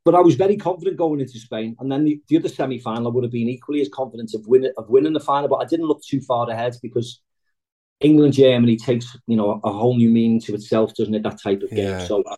but 0.05 0.15
I 0.15 0.21
was 0.21 0.35
very 0.35 0.55
confident 0.55 0.95
going 0.95 1.19
into 1.19 1.39
Spain, 1.39 1.75
and 1.81 1.91
then 1.91 2.05
the, 2.05 2.21
the 2.29 2.37
other 2.37 2.47
semi 2.47 2.79
final, 2.79 3.07
I 3.07 3.09
would 3.09 3.25
have 3.25 3.33
been 3.33 3.49
equally 3.49 3.81
as 3.81 3.89
confident 3.89 4.33
of 4.33 4.47
winning 4.47 4.71
of 4.77 4.87
winning 4.87 5.11
the 5.11 5.19
final. 5.19 5.49
But 5.49 5.57
I 5.57 5.65
didn't 5.65 5.87
look 5.87 6.01
too 6.03 6.21
far 6.21 6.49
ahead 6.49 6.77
because 6.81 7.21
England 8.01 8.33
Germany 8.33 8.77
takes 8.77 9.15
you 9.27 9.35
know 9.35 9.59
a 9.63 9.71
whole 9.71 9.95
new 9.95 10.09
meaning 10.09 10.39
to 10.41 10.53
itself, 10.55 10.93
doesn't 10.95 11.13
it? 11.13 11.23
That 11.23 11.41
type 11.41 11.61
of 11.61 11.69
game. 11.69 11.79
Yeah. 11.79 12.05
So 12.05 12.23
I, 12.29 12.35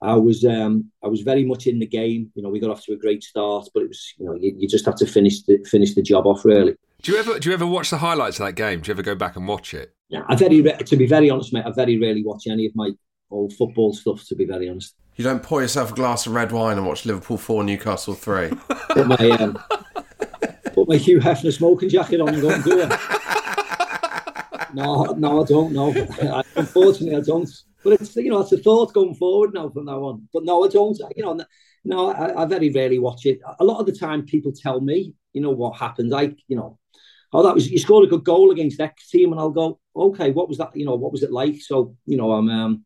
I 0.00 0.14
was 0.16 0.44
um, 0.44 0.90
I 1.02 1.08
was 1.08 1.22
very 1.22 1.44
much 1.44 1.66
in 1.66 1.78
the 1.78 1.86
game. 1.86 2.30
You 2.34 2.42
know, 2.42 2.48
we 2.48 2.60
got 2.60 2.70
off 2.70 2.84
to 2.84 2.92
a 2.92 2.96
great 2.96 3.22
start, 3.22 3.68
but 3.74 3.82
it 3.82 3.88
was 3.88 4.14
you 4.18 4.26
know 4.26 4.34
you, 4.34 4.54
you 4.56 4.68
just 4.68 4.86
have 4.86 4.96
to 4.96 5.06
finish 5.06 5.42
the 5.42 5.58
finish 5.70 5.94
the 5.94 6.02
job 6.02 6.26
off 6.26 6.44
really. 6.44 6.76
Do 7.02 7.12
you 7.12 7.18
ever 7.18 7.38
do 7.38 7.48
you 7.48 7.54
ever 7.54 7.66
watch 7.66 7.90
the 7.90 7.98
highlights 7.98 8.40
of 8.40 8.46
that 8.46 8.54
game? 8.54 8.80
Do 8.80 8.88
you 8.88 8.94
ever 8.94 9.02
go 9.02 9.14
back 9.14 9.36
and 9.36 9.46
watch 9.46 9.74
it? 9.74 9.94
Yeah, 10.08 10.22
I 10.28 10.36
very 10.36 10.62
to 10.62 10.96
be 10.96 11.06
very 11.06 11.30
honest, 11.30 11.52
mate. 11.52 11.64
I 11.66 11.70
very 11.72 11.98
rarely 11.98 12.24
watch 12.24 12.46
any 12.48 12.66
of 12.66 12.72
my 12.74 12.90
old 13.30 13.52
football 13.54 13.92
stuff. 13.92 14.24
To 14.28 14.34
be 14.34 14.44
very 14.44 14.68
honest, 14.68 14.94
You 15.16 15.24
don't 15.24 15.42
pour 15.42 15.60
yourself 15.60 15.92
a 15.92 15.94
glass 15.94 16.26
of 16.26 16.32
red 16.34 16.52
wine 16.52 16.78
and 16.78 16.86
watch 16.86 17.04
Liverpool 17.04 17.36
four, 17.36 17.62
Newcastle 17.62 18.14
three. 18.14 18.50
put 18.90 19.06
my 19.06 19.30
um, 19.30 19.58
put 20.72 20.88
my 20.88 20.96
Hugh 20.96 21.20
Hefner 21.20 21.52
smoking 21.52 21.88
jacket 21.88 22.20
on 22.20 22.28
and 22.28 22.40
go 22.42 22.50
and 22.50 22.64
do 22.64 22.78
it. 22.80 22.92
No, 24.74 25.04
no, 25.16 25.42
I 25.42 25.44
don't. 25.44 25.72
know. 25.72 25.94
I, 26.22 26.42
unfortunately, 26.56 27.16
I 27.16 27.20
don't. 27.20 27.48
But 27.82 27.94
it's 27.94 28.16
you 28.16 28.30
know 28.30 28.40
it's 28.40 28.52
a 28.52 28.58
thought 28.58 28.94
going 28.94 29.14
forward 29.14 29.52
now 29.54 29.68
from 29.68 29.84
now 29.86 30.02
on. 30.04 30.28
But 30.32 30.44
no, 30.44 30.64
I 30.64 30.68
don't. 30.68 30.98
You 31.16 31.22
know, 31.22 31.40
no, 31.84 32.10
I, 32.12 32.42
I 32.42 32.44
very 32.46 32.70
rarely 32.70 32.98
watch 32.98 33.26
it. 33.26 33.40
A 33.60 33.64
lot 33.64 33.78
of 33.80 33.86
the 33.86 33.92
time, 33.92 34.24
people 34.24 34.52
tell 34.52 34.80
me, 34.80 35.14
you 35.32 35.40
know, 35.40 35.50
what 35.50 35.76
happened. 35.76 36.14
I, 36.14 36.34
you 36.48 36.56
know, 36.56 36.78
oh, 37.32 37.42
that 37.42 37.54
was 37.54 37.70
you 37.70 37.78
scored 37.78 38.04
a 38.04 38.10
good 38.10 38.24
goal 38.24 38.50
against 38.50 38.80
X 38.80 39.10
team, 39.10 39.32
and 39.32 39.40
I'll 39.40 39.50
go, 39.50 39.78
okay, 39.94 40.30
what 40.30 40.48
was 40.48 40.58
that? 40.58 40.74
You 40.74 40.86
know, 40.86 40.94
what 40.94 41.12
was 41.12 41.22
it 41.22 41.32
like? 41.32 41.60
So, 41.60 41.96
you 42.06 42.16
know, 42.16 42.32
I'm, 42.32 42.48
um, 42.48 42.84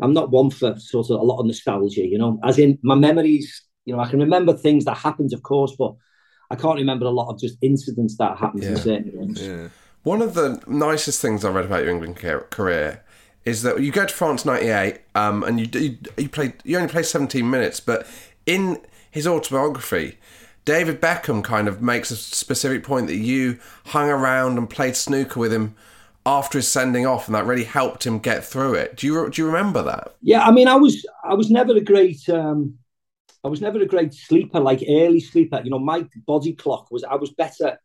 I'm 0.00 0.12
not 0.12 0.30
one 0.30 0.50
for 0.50 0.74
sort 0.78 1.10
of 1.10 1.20
a 1.20 1.24
lot 1.24 1.38
of 1.38 1.46
nostalgia. 1.46 2.06
You 2.06 2.18
know, 2.18 2.38
as 2.44 2.58
in 2.58 2.78
my 2.82 2.94
memories. 2.94 3.62
You 3.84 3.96
know, 3.96 4.00
I 4.00 4.08
can 4.08 4.20
remember 4.20 4.52
things 4.52 4.84
that 4.84 4.96
happened, 4.96 5.32
of 5.32 5.42
course, 5.42 5.74
but 5.76 5.96
I 6.52 6.54
can't 6.54 6.76
remember 6.78 7.04
a 7.06 7.10
lot 7.10 7.32
of 7.32 7.40
just 7.40 7.58
incidents 7.62 8.16
that 8.18 8.38
happened 8.38 8.62
in 8.62 8.74
Yeah. 8.74 8.78
certain 8.78 9.10
games. 9.10 9.40
One 10.02 10.20
of 10.20 10.34
the 10.34 10.62
nicest 10.66 11.20
things 11.20 11.44
I 11.44 11.50
read 11.50 11.66
about 11.66 11.82
your 11.82 11.90
England 11.92 12.16
career 12.16 13.04
is 13.44 13.62
that 13.62 13.80
you 13.80 13.92
go 13.92 14.06
to 14.06 14.14
France 14.14 14.44
'98, 14.44 15.00
um, 15.14 15.42
and 15.42 15.60
you, 15.60 15.80
you 15.80 15.98
you 16.16 16.28
played 16.28 16.54
you 16.64 16.76
only 16.76 16.88
played 16.90 17.06
17 17.06 17.48
minutes, 17.48 17.80
but 17.80 18.06
in 18.46 18.80
his 19.10 19.26
autobiography, 19.26 20.18
David 20.64 21.00
Beckham 21.00 21.42
kind 21.42 21.68
of 21.68 21.82
makes 21.82 22.10
a 22.10 22.16
specific 22.16 22.84
point 22.84 23.08
that 23.08 23.16
you 23.16 23.58
hung 23.86 24.08
around 24.08 24.58
and 24.58 24.68
played 24.70 24.96
snooker 24.96 25.38
with 25.38 25.52
him 25.52 25.74
after 26.24 26.58
his 26.58 26.68
sending 26.68 27.06
off, 27.06 27.26
and 27.26 27.34
that 27.34 27.46
really 27.46 27.64
helped 27.64 28.06
him 28.06 28.18
get 28.18 28.44
through 28.44 28.74
it. 28.74 28.96
Do 28.96 29.06
you 29.06 29.30
do 29.30 29.42
you 29.42 29.46
remember 29.46 29.82
that? 29.82 30.14
Yeah, 30.22 30.42
I 30.42 30.50
mean, 30.50 30.68
I 30.68 30.76
was 30.76 31.04
I 31.24 31.34
was 31.34 31.50
never 31.50 31.76
a 31.76 31.80
great 31.80 32.28
um, 32.28 32.78
I 33.44 33.48
was 33.48 33.60
never 33.60 33.80
a 33.80 33.86
great 33.86 34.14
sleeper, 34.14 34.60
like 34.60 34.84
early 34.88 35.20
sleeper. 35.20 35.60
You 35.62 35.70
know, 35.70 35.78
my 35.78 36.06
body 36.26 36.54
clock 36.54 36.90
was 36.90 37.04
I 37.04 37.16
was 37.16 37.30
better 37.30 37.78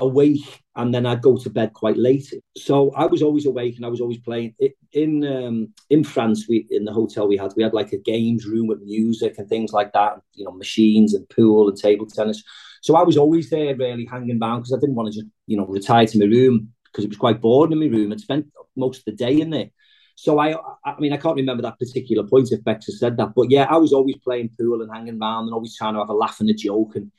awake, 0.00 0.62
and 0.76 0.94
then 0.94 1.06
I'd 1.06 1.22
go 1.22 1.36
to 1.36 1.50
bed 1.50 1.72
quite 1.72 1.96
late. 1.96 2.32
So 2.56 2.92
I 2.92 3.06
was 3.06 3.22
always 3.22 3.46
awake, 3.46 3.76
and 3.76 3.84
I 3.84 3.88
was 3.88 4.00
always 4.00 4.18
playing. 4.18 4.54
In 4.92 5.24
um, 5.26 5.72
in 5.90 6.04
France, 6.04 6.46
we 6.48 6.66
in 6.70 6.84
the 6.84 6.92
hotel 6.92 7.28
we 7.28 7.36
had 7.36 7.52
we 7.56 7.62
had 7.62 7.74
like 7.74 7.92
a 7.92 7.98
games 7.98 8.46
room 8.46 8.66
with 8.66 8.82
music 8.82 9.34
and 9.38 9.48
things 9.48 9.72
like 9.72 9.92
that. 9.92 10.20
You 10.34 10.44
know, 10.44 10.52
machines 10.52 11.14
and 11.14 11.28
pool 11.28 11.68
and 11.68 11.76
table 11.76 12.06
tennis. 12.06 12.42
So 12.82 12.96
I 12.96 13.02
was 13.02 13.16
always 13.16 13.50
there, 13.50 13.76
really 13.76 14.06
hanging 14.06 14.42
around 14.42 14.60
because 14.60 14.72
I 14.72 14.80
didn't 14.80 14.96
want 14.96 15.12
to 15.12 15.20
just 15.20 15.30
you 15.46 15.56
know 15.56 15.66
retire 15.66 16.06
to 16.06 16.18
my 16.18 16.26
room 16.26 16.72
because 16.84 17.04
it 17.04 17.10
was 17.10 17.18
quite 17.18 17.40
boring 17.40 17.72
in 17.72 17.80
my 17.80 17.86
room. 17.86 18.12
I'd 18.12 18.20
spent 18.20 18.46
most 18.76 18.98
of 18.98 19.04
the 19.04 19.12
day 19.12 19.40
in 19.40 19.50
there. 19.50 19.70
So 20.14 20.38
I, 20.38 20.54
I 20.84 20.98
mean, 21.00 21.12
I 21.12 21.16
can't 21.16 21.36
remember 21.36 21.62
that 21.62 21.78
particular 21.78 22.22
point 22.26 22.52
if 22.52 22.62
Becks 22.62 22.86
has 22.86 23.00
said 23.00 23.16
that, 23.16 23.32
but 23.34 23.50
yeah, 23.50 23.66
I 23.68 23.78
was 23.78 23.94
always 23.94 24.16
playing 24.18 24.50
pool 24.58 24.82
and 24.82 24.92
hanging 24.92 25.18
around 25.20 25.44
and 25.44 25.54
always 25.54 25.74
trying 25.74 25.94
to 25.94 26.00
have 26.00 26.10
a 26.10 26.14
laugh 26.14 26.38
and 26.38 26.50
a 26.50 26.54
joke 26.54 26.96
and 26.96 27.10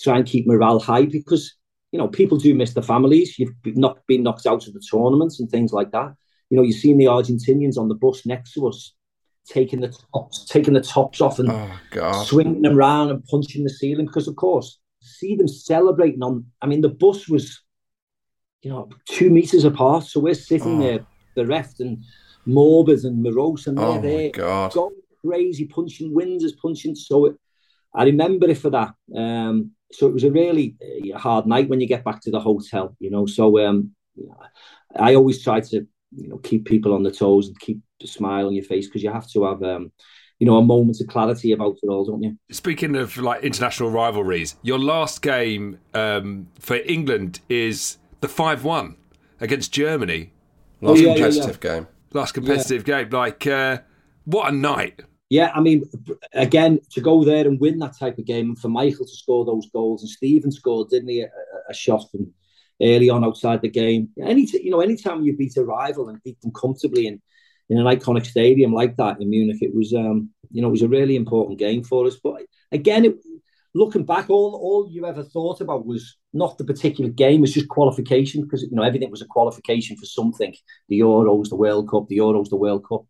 try 0.00 0.16
and 0.16 0.26
keep 0.26 0.46
morale 0.46 0.80
high 0.80 1.04
because 1.04 1.54
you 1.92 1.98
know 1.98 2.08
people 2.08 2.38
do 2.38 2.54
miss 2.54 2.74
the 2.74 2.82
families. 2.82 3.38
You've 3.38 3.54
not 3.64 3.98
been 4.06 4.22
knocked 4.22 4.46
out 4.46 4.66
of 4.66 4.72
the 4.74 4.80
tournaments 4.80 5.40
and 5.40 5.50
things 5.50 5.72
like 5.72 5.90
that. 5.92 6.14
You 6.48 6.56
know, 6.56 6.62
you've 6.62 6.76
seen 6.76 6.98
the 6.98 7.04
Argentinians 7.06 7.78
on 7.78 7.88
the 7.88 7.94
bus 7.94 8.26
next 8.26 8.52
to 8.54 8.66
us 8.68 8.94
taking 9.46 9.80
the 9.80 9.94
tops, 10.12 10.44
taking 10.44 10.74
the 10.74 10.80
tops 10.80 11.20
off 11.20 11.38
and 11.38 11.50
Oh 11.50 11.70
swinging 12.24 12.62
them 12.62 12.76
round 12.76 13.10
and 13.10 13.24
punching 13.24 13.64
the 13.64 13.70
ceiling 13.70 14.06
because, 14.06 14.28
of 14.28 14.36
course, 14.36 14.78
see 15.00 15.36
them 15.36 15.48
celebrating 15.48 16.22
on. 16.22 16.44
I 16.62 16.66
mean, 16.66 16.80
the 16.80 16.88
bus 16.88 17.28
was 17.28 17.62
you 18.62 18.70
know, 18.70 18.88
two 19.06 19.30
meters 19.30 19.64
apart. 19.64 20.04
So 20.04 20.20
we're 20.20 20.34
sitting 20.34 20.76
Oh. 20.76 20.82
there, 20.82 21.06
bereft 21.34 21.80
and 21.80 22.04
morbid 22.46 23.04
and 23.04 23.22
morose, 23.22 23.66
and 23.66 23.78
they're 23.78 23.98
Oh, 23.98 24.02
there 24.02 24.30
God. 24.30 24.72
going 24.72 24.96
crazy, 25.24 25.66
punching 25.66 26.12
windows, 26.12 26.52
punching. 26.52 26.94
So 26.94 27.26
it, 27.26 27.36
I 27.94 28.04
remember 28.04 28.48
it 28.48 28.58
for 28.58 28.70
that. 28.70 28.94
Um, 29.14 29.72
so 29.92 30.06
it 30.06 30.12
was 30.12 30.24
a 30.24 30.30
really 30.30 30.76
uh, 31.14 31.18
hard 31.18 31.46
night 31.46 31.68
when 31.68 31.80
you 31.80 31.86
get 31.86 32.04
back 32.04 32.20
to 32.22 32.30
the 32.30 32.40
hotel, 32.40 32.96
you 33.00 33.10
know. 33.10 33.26
So 33.26 33.64
um, 33.66 33.92
I 34.96 35.14
always 35.14 35.42
try 35.42 35.60
to, 35.60 35.86
you 36.16 36.28
know, 36.28 36.38
keep 36.38 36.64
people 36.64 36.94
on 36.94 37.02
the 37.02 37.10
toes 37.10 37.48
and 37.48 37.58
keep 37.60 37.80
a 38.02 38.06
smile 38.06 38.46
on 38.46 38.54
your 38.54 38.64
face 38.64 38.86
because 38.86 39.02
you 39.02 39.12
have 39.12 39.28
to 39.30 39.44
have, 39.44 39.62
um, 39.62 39.92
you 40.38 40.46
know, 40.46 40.56
a 40.56 40.62
moment 40.62 41.00
of 41.00 41.08
clarity 41.08 41.52
about 41.52 41.76
it 41.82 41.88
all, 41.88 42.04
don't 42.04 42.22
you? 42.22 42.38
Speaking 42.50 42.96
of 42.96 43.16
like 43.16 43.42
international 43.42 43.90
rivalries, 43.90 44.56
your 44.62 44.78
last 44.78 45.22
game 45.22 45.78
um, 45.94 46.48
for 46.58 46.76
England 46.76 47.40
is 47.48 47.98
the 48.20 48.28
five-one 48.28 48.96
against 49.40 49.72
Germany. 49.72 50.32
Oh, 50.82 50.90
Last 50.92 51.00
yeah, 51.00 51.08
yeah, 51.08 51.14
competitive 51.14 51.58
yeah. 51.62 51.70
game. 51.70 51.86
Last 52.12 52.32
competitive 52.32 52.84
game. 52.84 53.10
Like, 53.10 53.46
uh, 53.46 53.78
what 54.24 54.52
a 54.52 54.56
night! 54.56 55.02
Yeah, 55.30 55.52
I 55.54 55.60
mean, 55.60 55.84
again, 56.32 56.80
to 56.90 57.00
go 57.00 57.22
there 57.24 57.46
and 57.46 57.60
win 57.60 57.78
that 57.78 57.96
type 57.96 58.18
of 58.18 58.24
game, 58.26 58.48
and 58.50 58.58
for 58.58 58.68
Michael 58.68 59.06
to 59.06 59.16
score 59.16 59.44
those 59.44 59.68
goals, 59.72 60.02
and 60.02 60.10
Stephen 60.10 60.50
scored, 60.50 60.88
didn't 60.90 61.08
he, 61.08 61.20
a, 61.22 61.30
a- 61.68 61.74
shot 61.74 62.10
from 62.10 62.32
early 62.82 63.08
on 63.10 63.24
outside 63.24 63.62
the 63.62 63.68
game. 63.68 64.08
Any, 64.20 64.42
you 64.46 64.70
know, 64.72 64.80
anytime 64.80 65.22
you 65.22 65.36
beat 65.36 65.56
a 65.56 65.64
rival 65.64 66.08
and 66.08 66.20
beat 66.24 66.40
them 66.40 66.50
comfortably 66.52 67.06
in, 67.06 67.22
in 67.68 67.78
an 67.78 67.86
iconic 67.86 68.26
stadium 68.26 68.72
like 68.72 68.96
that 68.96 69.20
in 69.20 69.30
Munich, 69.30 69.58
it 69.62 69.72
was, 69.72 69.94
um, 69.94 70.30
you 70.50 70.62
know, 70.62 70.68
it 70.68 70.72
was 70.72 70.82
a 70.82 70.88
really 70.88 71.14
important 71.14 71.60
game 71.60 71.84
for 71.84 72.06
us. 72.08 72.16
But 72.22 72.42
again, 72.72 73.04
it, 73.04 73.14
looking 73.72 74.04
back, 74.04 74.30
all 74.30 74.58
all 74.60 74.88
you 74.90 75.06
ever 75.06 75.22
thought 75.22 75.60
about 75.60 75.86
was 75.86 76.16
not 76.32 76.58
the 76.58 76.64
particular 76.64 77.08
game; 77.08 77.44
it's 77.44 77.52
just 77.52 77.68
qualification 77.68 78.42
because 78.42 78.62
you 78.62 78.72
know 78.72 78.82
everything 78.82 79.12
was 79.12 79.22
a 79.22 79.26
qualification 79.26 79.96
for 79.96 80.06
something. 80.06 80.56
The 80.88 80.98
Euros, 81.00 81.50
the 81.50 81.56
World 81.56 81.88
Cup, 81.88 82.08
the 82.08 82.18
Euros, 82.18 82.48
the 82.48 82.56
World 82.56 82.84
Cup. 82.88 83.04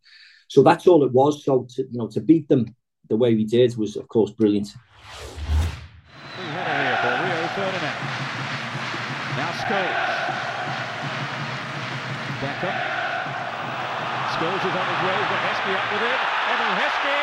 So 0.51 0.67
that's 0.67 0.89
all 0.89 1.07
it 1.07 1.13
was. 1.13 1.45
So 1.45 1.63
to 1.79 1.87
you 1.87 1.95
know 1.99 2.09
to 2.09 2.21
beat 2.21 2.49
them 2.49 2.75
the 3.09 3.15
way 3.15 3.37
we 3.39 3.45
did 3.45 3.77
was, 3.77 3.95
of 3.95 4.09
course, 4.09 4.33
brilliant. 4.35 4.75
Now 9.39 9.55
Scholes. 9.63 10.11
Beckham. 12.43 12.75
Scholes 14.35 14.63
is 14.67 14.75
on 14.75 14.87
his 14.91 15.01
way. 15.07 15.15
He's 15.23 15.31
got 15.31 15.43
Heskey 15.47 15.71
up 15.79 15.87
with 15.87 16.03
him. 16.03 16.19
Emile 16.19 16.77
Heskey. 16.83 17.23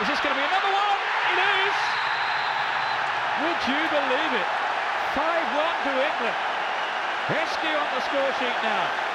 Is 0.00 0.08
this 0.08 0.20
going 0.24 0.32
to 0.32 0.40
be 0.40 0.46
another 0.48 0.72
one? 0.72 0.96
It 1.28 1.44
is. 1.44 1.76
Would 3.44 3.60
you 3.68 3.80
believe 3.92 4.32
it? 4.32 4.48
5-1 5.12 5.20
to 5.84 5.92
England. 5.92 6.40
Heskey 7.28 7.76
on 7.76 7.88
the 7.92 8.00
score 8.00 8.32
sheet 8.40 8.56
now. 8.64 9.11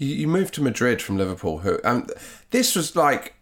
You, 0.00 0.14
you 0.16 0.26
moved 0.28 0.54
to 0.54 0.62
Madrid 0.62 1.00
from 1.00 1.16
Liverpool. 1.18 1.58
Who? 1.58 1.78
Um, 1.84 2.06
this 2.50 2.74
was 2.74 2.96
like, 2.96 3.34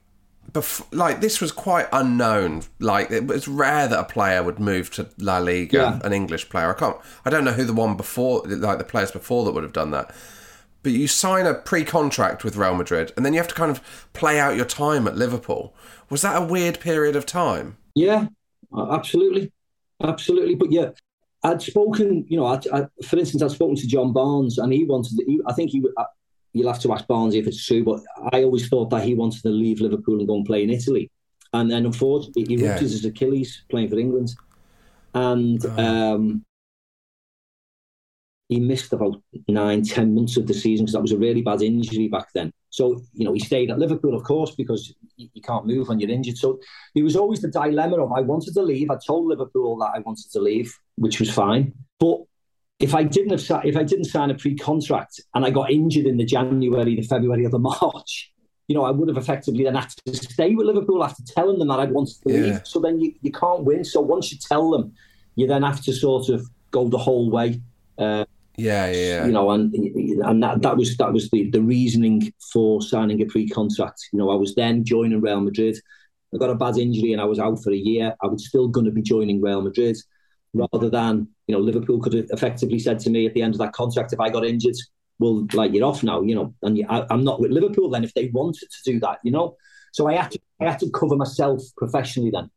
bef- 0.53 0.85
like 0.93 1.21
this 1.21 1.41
was 1.41 1.53
quite 1.53 1.87
unknown. 1.93 2.65
Like 2.81 3.11
it 3.11 3.27
was 3.27 3.47
rare 3.49 3.89
that 3.89 3.99
a 3.99 4.05
player 4.05 4.43
would 4.43 4.59
move 4.59 4.91
to 4.93 5.09
La 5.19 5.39
Liga, 5.39 5.77
Yeah. 5.79 6.01
an 6.05 6.13
English 6.13 6.49
player. 6.51 6.71
I 6.71 6.79
can't. 6.79 6.97
I 7.25 7.31
don't 7.31 7.45
know 7.45 7.53
who 7.53 7.65
the 7.65 7.73
one 7.73 7.97
before, 7.97 8.43
like 8.47 8.79
the 8.79 8.85
players 8.85 9.11
before 9.13 9.45
that 9.45 9.53
would 9.53 9.63
have 9.63 9.73
done 9.73 9.93
that. 9.93 10.15
But 10.83 10.93
you 10.93 11.09
sign 11.09 11.45
a 11.47 11.55
pre-contract 11.55 12.45
with 12.45 12.57
Real 12.57 12.75
Madrid, 12.75 13.13
and 13.17 13.27
then 13.27 13.33
you 13.35 13.41
have 13.41 13.49
to 13.49 13.55
kind 13.55 13.71
of 13.71 13.81
play 14.13 14.39
out 14.39 14.57
your 14.57 14.65
time 14.65 15.09
at 15.09 15.17
Liverpool. 15.17 15.75
Was 16.09 16.23
that 16.23 16.41
a 16.41 16.45
weird 16.45 16.79
period 16.81 17.17
of 17.17 17.27
time? 17.27 17.77
Yeah, 17.95 18.29
absolutely, 18.77 19.53
absolutely. 20.03 20.55
But 20.55 20.71
yeah, 20.73 20.91
I'd 21.43 21.61
spoken. 21.63 22.25
You 22.29 22.37
know, 22.39 22.47
I, 22.47 22.61
I, 22.73 22.87
for 23.05 23.19
instance, 23.19 23.43
I'd 23.43 23.51
spoken 23.51 23.75
to 23.77 23.87
John 23.89 24.13
Barnes, 24.13 24.57
and 24.59 24.73
he 24.73 24.85
wanted. 24.85 25.19
He, 25.27 25.41
I 25.47 25.53
think 25.53 25.71
he. 25.71 25.83
Uh, 26.55 26.59
You'll 26.59 26.73
have 26.73 26.83
to 26.83 26.93
ask 26.93 27.07
Barnes 27.07 27.35
if 27.35 27.47
it's 27.47 27.65
true, 27.65 27.85
but 27.85 28.01
I 28.33 28.43
always 28.45 28.69
thought 28.69 28.91
that 28.91 29.05
he 29.05 29.15
wanted 29.15 29.43
to 29.43 29.49
leave 29.49 29.81
Liverpool 29.81 30.19
and 30.19 30.29
go 30.29 30.37
and 30.37 30.47
play 30.47 30.63
in 30.63 30.71
Italy, 30.71 31.11
and 31.53 31.71
then 31.71 31.87
unfortunately 31.87 32.45
he 32.49 32.57
Yeah. 32.57 32.69
ruptured 32.69 32.91
his 32.91 33.05
Achilles 33.05 33.65
playing 33.71 33.89
for 33.89 33.99
England, 33.99 34.35
and 35.15 35.65
um, 35.79 36.45
he 38.49 38.61
missed 38.61 38.93
about 38.93 39.23
nine, 39.47 39.83
ten 39.83 40.15
months 40.15 40.37
of 40.37 40.47
the 40.47 40.55
season 40.55 40.87
because 40.87 40.95
that 40.95 41.03
was 41.03 41.13
a 41.13 41.19
really 41.19 41.43
bad 41.43 41.63
injury 41.63 42.09
back 42.09 42.33
then. 42.35 42.53
So, 42.71 43.03
you 43.13 43.25
know, 43.25 43.33
he 43.33 43.41
stayed 43.41 43.71
at 43.71 43.79
Liverpool, 43.79 44.15
of 44.15 44.25
course, 44.25 44.55
because 44.55 44.95
you, 45.17 45.29
can't 45.43 45.67
move 45.67 45.89
when 45.89 46.01
you're 46.01 46.11
injured. 46.11 46.37
So 46.37 46.59
there 46.95 47.05
was 47.05 47.17
always 47.17 47.41
the 47.41 47.49
dilemma 47.49 48.03
of 48.03 48.13
I 48.13 48.21
wanted 48.21 48.55
to 48.55 48.63
leave. 48.63 48.91
I 48.91 48.99
told 49.07 49.27
Liverpool 49.27 49.79
that 49.79 49.93
I 49.95 50.01
wanted 50.01 50.31
to 50.33 50.41
leave, 50.41 50.73
which 50.97 51.21
was 51.21 51.31
fine. 51.31 51.73
But 51.99 52.21
if 52.81 52.95
I 52.95 53.03
didn't 53.03 53.31
have 53.49 53.65
if 53.65 53.77
I 53.77 53.83
didn't 53.83 54.05
sign 54.05 54.31
a 54.31 54.35
pre-contract 54.35 55.21
and 55.35 55.45
I 55.45 55.51
got 55.51 55.71
injured 55.71 56.07
in 56.07 56.17
the 56.17 56.25
January, 56.25 56.95
the 56.97 57.03
February, 57.03 57.45
or 57.45 57.51
the 57.51 57.59
March, 57.71 58.33
you 58.69 58.75
know, 58.75 58.85
I 58.85 58.91
would 58.91 59.09
have 59.09 59.17
effectively 59.17 59.65
then 59.65 59.75
had 59.75 59.91
to 60.07 60.15
stay 60.15 60.55
with 60.55 60.67
Liverpool 60.67 61.03
after 61.03 61.23
telling 61.27 61.59
them 61.59 61.69
that 61.69 61.81
I'd 61.81 61.91
wanted 61.93 62.17
to 62.27 62.33
Yeah. 62.33 62.37
leave. 62.37 62.61
So 62.65 62.81
then 62.81 63.01
you, 63.01 63.15
you 63.23 63.33
can't 63.33 63.65
win. 63.65 63.85
So 63.85 64.01
once 64.01 64.31
you 64.33 64.39
tell 64.39 64.71
them, 64.71 64.93
you 65.37 65.47
then 65.47 65.63
have 65.63 65.81
to 65.83 65.93
sort 65.93 66.29
of 66.29 66.47
go 66.71 66.89
the 66.89 66.99
whole 66.99 67.31
way. 67.31 67.61
Uh, 67.97 68.25
Yeah, 68.57 68.87
yeah, 68.91 69.27
you 69.27 69.33
know, 69.33 69.51
and 69.53 69.73
and 69.75 70.43
that, 70.43 70.63
that 70.63 70.77
was 70.77 70.97
that 70.97 71.13
was 71.13 71.31
the, 71.31 71.49
the 71.51 71.63
reasoning 71.63 72.33
for 72.53 72.83
signing 72.83 73.23
a 73.23 73.27
pre-contract. 73.27 74.09
You 74.13 74.19
know, 74.19 74.31
I 74.31 74.35
was 74.35 74.55
then 74.55 74.85
joining 74.85 75.21
Real 75.21 75.41
Madrid. 75.41 75.77
I 76.35 76.39
got 76.39 76.51
a 76.51 76.55
bad 76.55 76.77
injury 76.77 77.13
and 77.13 77.23
I 77.23 77.25
was 77.25 77.39
out 77.39 77.63
for 77.63 77.73
a 77.73 77.77
year. 77.77 78.15
I 78.23 78.27
was 78.27 78.47
still 78.49 78.69
going 78.69 78.87
to 78.87 78.93
be 78.93 79.03
joining 79.03 79.41
Real 79.41 79.63
Madrid, 79.63 79.97
rather 80.53 80.91
than 80.91 81.29
you 81.49 81.55
know 81.55 81.61
Liverpool 81.61 81.99
could 82.01 82.13
have 82.13 82.27
effectively 82.31 82.79
said 82.79 83.01
to 83.01 83.11
me 83.11 83.27
at 83.27 83.35
the 83.35 83.43
end 83.43 83.55
of 83.55 83.59
that 83.59 83.73
contract, 83.73 84.13
if 84.13 84.21
I 84.21 84.29
got 84.31 84.45
injured, 84.45 84.77
well, 85.19 85.47
like 85.55 85.73
you're 85.73 85.85
off 85.87 86.03
now, 86.05 86.21
you 86.23 86.35
know, 86.35 86.55
and 86.63 86.79
you- 86.79 86.87
I, 86.89 87.05
I'm 87.11 87.25
not 87.25 87.41
with 87.41 87.51
Liverpool 87.51 87.91
then 87.91 88.05
if 88.05 88.15
they 88.15 88.29
wanted 88.29 88.69
to 88.71 88.93
do 88.93 89.01
that, 89.01 89.19
you 89.25 89.33
know. 89.33 89.57
So 89.93 90.07
I 90.07 90.15
had 90.15 90.31
to 90.33 90.39
I 90.61 90.65
had 90.71 90.79
to 90.81 90.91
cover 90.91 91.17
myself 91.17 91.61
professionally 91.77 92.31
then. 92.31 92.51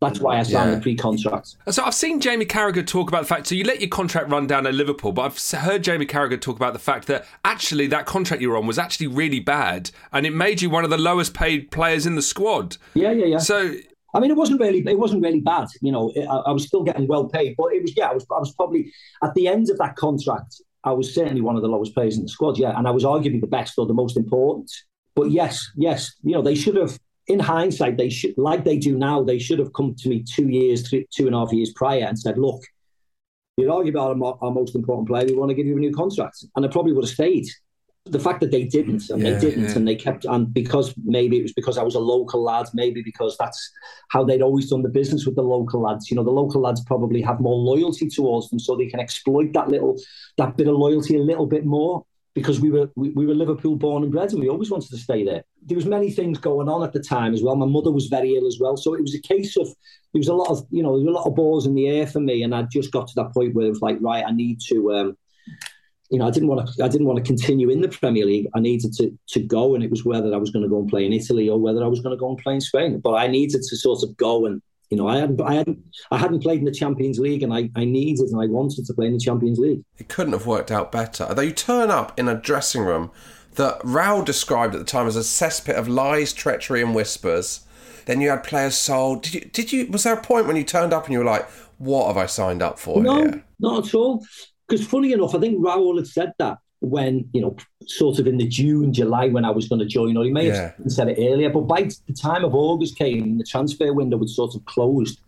That's 0.00 0.20
why 0.20 0.38
I 0.38 0.44
signed 0.44 0.70
Yeah. 0.70 0.74
the 0.76 0.80
pre-contract. 0.80 1.56
So 1.70 1.82
I've 1.82 1.92
seen 1.92 2.20
Jamie 2.20 2.46
Carragher 2.46 2.86
talk 2.86 3.08
about 3.08 3.22
the 3.22 3.26
fact. 3.26 3.48
So 3.48 3.56
you 3.56 3.64
let 3.64 3.80
your 3.80 3.88
contract 3.90 4.30
run 4.30 4.46
down 4.46 4.64
at 4.64 4.72
Liverpool, 4.74 5.10
but 5.10 5.22
I've 5.22 5.60
heard 5.62 5.82
Jamie 5.82 6.06
Carragher 6.06 6.40
talk 6.40 6.54
about 6.54 6.72
the 6.72 6.78
fact 6.78 7.08
that 7.08 7.26
actually 7.44 7.88
that 7.88 8.06
contract 8.06 8.40
you 8.40 8.50
were 8.50 8.56
on 8.56 8.66
was 8.68 8.78
actually 8.78 9.08
really 9.08 9.40
bad, 9.40 9.90
and 10.12 10.24
it 10.24 10.32
made 10.32 10.62
you 10.62 10.70
one 10.70 10.84
of 10.84 10.90
the 10.90 10.98
lowest 10.98 11.34
paid 11.34 11.72
players 11.72 12.06
in 12.06 12.14
the 12.14 12.22
squad. 12.22 12.76
Yeah, 12.94 13.10
yeah, 13.10 13.26
yeah. 13.26 13.38
So 13.38 13.74
I 14.14 14.20
mean, 14.20 14.30
it 14.30 14.36
wasn't 14.36 14.60
really 14.60 14.82
it 14.86 14.98
wasn't 14.98 15.22
really 15.22 15.40
bad. 15.40 15.68
You 15.82 15.92
know, 15.92 16.12
I, 16.16 16.50
I 16.50 16.50
was 16.52 16.66
still 16.66 16.82
getting 16.82 17.06
well 17.06 17.28
paid, 17.28 17.54
but 17.56 17.72
it 17.72 17.82
was 17.82 17.96
yeah, 17.96 18.08
I 18.08 18.14
was 18.14 18.26
I 18.30 18.38
was 18.38 18.54
probably 18.54 18.92
at 19.22 19.34
the 19.34 19.48
end 19.48 19.70
of 19.70 19.78
that 19.78 19.96
contract, 19.96 20.60
I 20.84 20.92
was 20.92 21.14
certainly 21.14 21.40
one 21.40 21.56
of 21.56 21.62
the 21.62 21.68
lowest 21.68 21.94
players 21.94 22.16
in 22.16 22.22
the 22.22 22.28
squad. 22.28 22.58
Yeah, 22.58 22.76
and 22.76 22.86
I 22.86 22.90
was 22.90 23.04
arguably 23.04 23.40
the 23.40 23.46
best 23.46 23.78
or 23.78 23.86
the 23.86 23.94
most 23.94 24.16
important. 24.16 24.70
But 25.14 25.30
yes, 25.30 25.68
yes, 25.76 26.14
you 26.22 26.32
know, 26.32 26.42
they 26.42 26.54
should 26.54 26.76
have. 26.76 26.98
In 27.26 27.40
hindsight, 27.40 27.98
they 27.98 28.08
should, 28.08 28.32
like 28.38 28.64
they 28.64 28.78
do 28.78 28.96
now, 28.96 29.22
they 29.22 29.38
should 29.38 29.58
have 29.58 29.74
come 29.74 29.94
to 29.98 30.08
me 30.08 30.22
two 30.22 30.48
years, 30.48 30.88
three, 30.88 31.06
two 31.14 31.26
and 31.26 31.34
a 31.34 31.40
half 31.40 31.52
years 31.52 31.70
prior, 31.76 32.06
and 32.06 32.18
said, 32.18 32.38
"Look, 32.38 32.62
you're 33.58 33.70
arguably 33.70 34.00
our, 34.00 34.38
our 34.40 34.50
most 34.50 34.74
important 34.74 35.08
player. 35.08 35.26
We 35.26 35.34
want 35.34 35.50
to 35.50 35.54
give 35.54 35.66
you 35.66 35.76
a 35.76 35.80
new 35.80 35.92
contract," 35.92 36.42
and 36.56 36.64
I 36.64 36.68
probably 36.68 36.94
would 36.94 37.04
have 37.04 37.12
stayed. 37.12 37.44
The 38.10 38.18
fact 38.18 38.40
that 38.40 38.50
they 38.50 38.64
didn't, 38.64 39.08
and 39.10 39.22
Yeah, 39.22 39.30
they 39.30 39.40
didn't, 39.40 39.64
yeah. 39.64 39.76
and 39.76 39.86
they 39.88 39.96
kept, 39.96 40.24
and 40.24 40.52
because 40.52 40.94
maybe 41.04 41.38
it 41.38 41.42
was 41.42 41.52
because 41.52 41.78
I 41.78 41.82
was 41.82 41.94
a 41.94 42.00
local 42.00 42.42
lad, 42.42 42.66
maybe 42.74 43.02
because 43.02 43.36
that's 43.38 43.72
how 44.08 44.24
they'd 44.24 44.42
always 44.42 44.70
done 44.70 44.82
the 44.82 44.88
business 44.88 45.26
with 45.26 45.36
the 45.36 45.42
local 45.42 45.82
lads. 45.82 46.10
You 46.10 46.16
know, 46.16 46.24
the 46.24 46.30
local 46.30 46.60
lads 46.60 46.82
probably 46.84 47.22
have 47.22 47.40
more 47.40 47.56
loyalty 47.56 48.08
towards 48.08 48.48
them, 48.50 48.58
so 48.58 48.76
they 48.76 48.86
can 48.86 49.00
exploit 49.00 49.52
that 49.52 49.68
little, 49.68 49.96
that 50.36 50.56
bit 50.56 50.68
of 50.68 50.76
loyalty 50.76 51.16
a 51.16 51.20
little 51.22 51.46
bit 51.46 51.64
more 51.64 52.04
because 52.38 52.60
we 52.60 52.70
were 52.70 52.90
we, 52.94 53.10
we 53.10 53.26
were 53.26 53.34
Liverpool 53.34 53.76
born 53.76 54.02
and 54.02 54.12
bred, 54.12 54.32
and 54.32 54.40
we 54.40 54.48
always 54.48 54.70
wanted 54.70 54.90
to 54.90 54.96
stay 54.96 55.24
there. 55.24 55.42
There 55.64 55.76
was 55.76 55.86
many 55.86 56.10
things 56.10 56.38
going 56.38 56.68
on 56.68 56.82
at 56.82 56.92
the 56.92 57.00
time 57.00 57.34
as 57.34 57.42
well. 57.42 57.56
My 57.56 57.66
mother 57.66 57.90
was 57.90 58.06
very 58.06 58.36
ill 58.36 58.46
as 58.46 58.58
well, 58.60 58.76
so 58.76 58.94
it 58.94 59.02
was 59.02 59.14
a 59.14 59.20
case 59.20 59.56
of 59.56 59.66
there 60.12 60.20
was 60.20 60.28
a 60.28 60.34
lot 60.34 60.50
of 60.50 60.66
you 60.70 60.82
know 60.82 60.96
there 60.96 61.06
was 61.06 61.14
a 61.14 61.18
lot 61.18 61.26
of 61.26 61.34
balls 61.34 61.66
in 61.66 61.74
the 61.74 61.88
air 61.88 62.06
for 62.06 62.20
me, 62.20 62.42
and 62.42 62.54
I 62.54 62.62
just 62.62 62.92
got 62.92 63.08
to 63.08 63.14
that 63.16 63.34
point 63.34 63.54
where 63.54 63.66
it 63.66 63.70
was 63.70 63.82
like, 63.82 63.98
right, 64.00 64.24
I 64.26 64.32
need 64.32 64.60
to. 64.68 64.92
Um, 64.92 65.16
you 66.10 66.18
know, 66.18 66.26
I 66.26 66.30
didn't 66.30 66.48
want 66.48 66.66
to. 66.66 66.84
I 66.84 66.88
didn't 66.88 67.06
want 67.06 67.18
to 67.18 67.24
continue 67.24 67.68
in 67.70 67.80
the 67.80 67.88
Premier 67.88 68.24
League. 68.24 68.48
I 68.54 68.60
needed 68.60 68.92
to 68.94 69.16
to 69.28 69.40
go, 69.40 69.74
and 69.74 69.84
it 69.84 69.90
was 69.90 70.04
whether 70.04 70.32
I 70.34 70.38
was 70.38 70.50
going 70.50 70.62
to 70.62 70.68
go 70.68 70.80
and 70.80 70.88
play 70.88 71.04
in 71.04 71.12
Italy 71.12 71.48
or 71.48 71.58
whether 71.58 71.84
I 71.84 71.88
was 71.88 72.00
going 72.00 72.16
to 72.16 72.20
go 72.20 72.30
and 72.30 72.38
play 72.38 72.54
in 72.54 72.60
Spain. 72.60 73.00
But 73.00 73.14
I 73.14 73.26
needed 73.26 73.62
to 73.62 73.76
sort 73.76 74.02
of 74.02 74.16
go, 74.16 74.46
and 74.46 74.62
you 74.90 74.96
know, 74.96 75.06
I 75.06 75.18
hadn't, 75.18 75.40
I 75.40 75.54
hadn't, 75.54 75.78
I 76.10 76.16
hadn't 76.16 76.42
played 76.42 76.60
in 76.60 76.64
the 76.64 76.72
Champions 76.72 77.18
League, 77.18 77.42
and 77.42 77.52
I, 77.52 77.70
I 77.76 77.84
needed 77.84 78.28
and 78.28 78.40
I 78.40 78.46
wanted 78.46 78.86
to 78.86 78.94
play 78.94 79.06
in 79.06 79.12
the 79.12 79.18
Champions 79.18 79.58
League. 79.58 79.82
It 79.98 80.08
couldn't 80.08 80.32
have 80.32 80.46
worked 80.46 80.70
out 80.70 80.90
better. 80.90 81.24
Although 81.24 81.42
you 81.42 81.52
turn 81.52 81.90
up 81.90 82.18
in 82.18 82.26
a 82.26 82.34
dressing 82.34 82.82
room 82.82 83.10
that 83.56 83.80
Raul 83.80 84.24
described 84.24 84.74
at 84.74 84.78
the 84.78 84.86
time 84.86 85.06
as 85.06 85.16
a 85.16 85.20
cesspit 85.20 85.74
of 85.74 85.88
lies, 85.88 86.32
treachery, 86.32 86.80
and 86.80 86.94
whispers. 86.94 87.66
Then 88.06 88.22
you 88.22 88.30
had 88.30 88.42
players 88.42 88.74
sold. 88.74 89.22
Did 89.22 89.34
you? 89.34 89.40
Did 89.40 89.72
you? 89.72 89.86
Was 89.88 90.04
there 90.04 90.14
a 90.14 90.22
point 90.22 90.46
when 90.46 90.56
you 90.56 90.64
turned 90.64 90.94
up 90.94 91.04
and 91.04 91.12
you 91.12 91.18
were 91.18 91.24
like, 91.26 91.46
"What 91.76 92.06
have 92.06 92.16
I 92.16 92.24
signed 92.24 92.62
up 92.62 92.78
for 92.78 93.02
No, 93.02 93.16
here?" 93.16 93.44
not 93.60 93.86
at 93.86 93.94
all. 93.94 94.24
Because 94.68 94.86
funny 94.86 95.12
enough, 95.12 95.34
I 95.34 95.38
think 95.40 95.58
Raul 95.64 95.96
had 95.96 96.06
said 96.06 96.32
that 96.38 96.58
when, 96.80 97.28
you 97.32 97.40
know, 97.40 97.56
sort 97.86 98.18
of 98.18 98.26
in 98.26 98.36
the 98.38 98.46
June, 98.46 98.92
July 98.92 99.28
when 99.28 99.44
I 99.44 99.50
was 99.50 99.68
going 99.68 99.80
to 99.80 99.86
join, 99.86 100.16
or 100.16 100.24
he 100.24 100.30
may 100.30 100.48
Yeah. 100.48 100.72
have 100.76 100.92
said 100.92 101.08
it 101.08 101.18
earlier, 101.18 101.50
but 101.50 101.62
by 101.62 101.88
the 102.06 102.12
time 102.14 102.44
of 102.44 102.54
August 102.54 102.96
came 102.96 103.38
the 103.38 103.44
transfer 103.44 103.92
window 103.92 104.16
was 104.18 104.36
sort 104.36 104.54
of 104.54 104.64
closed, 104.66 105.20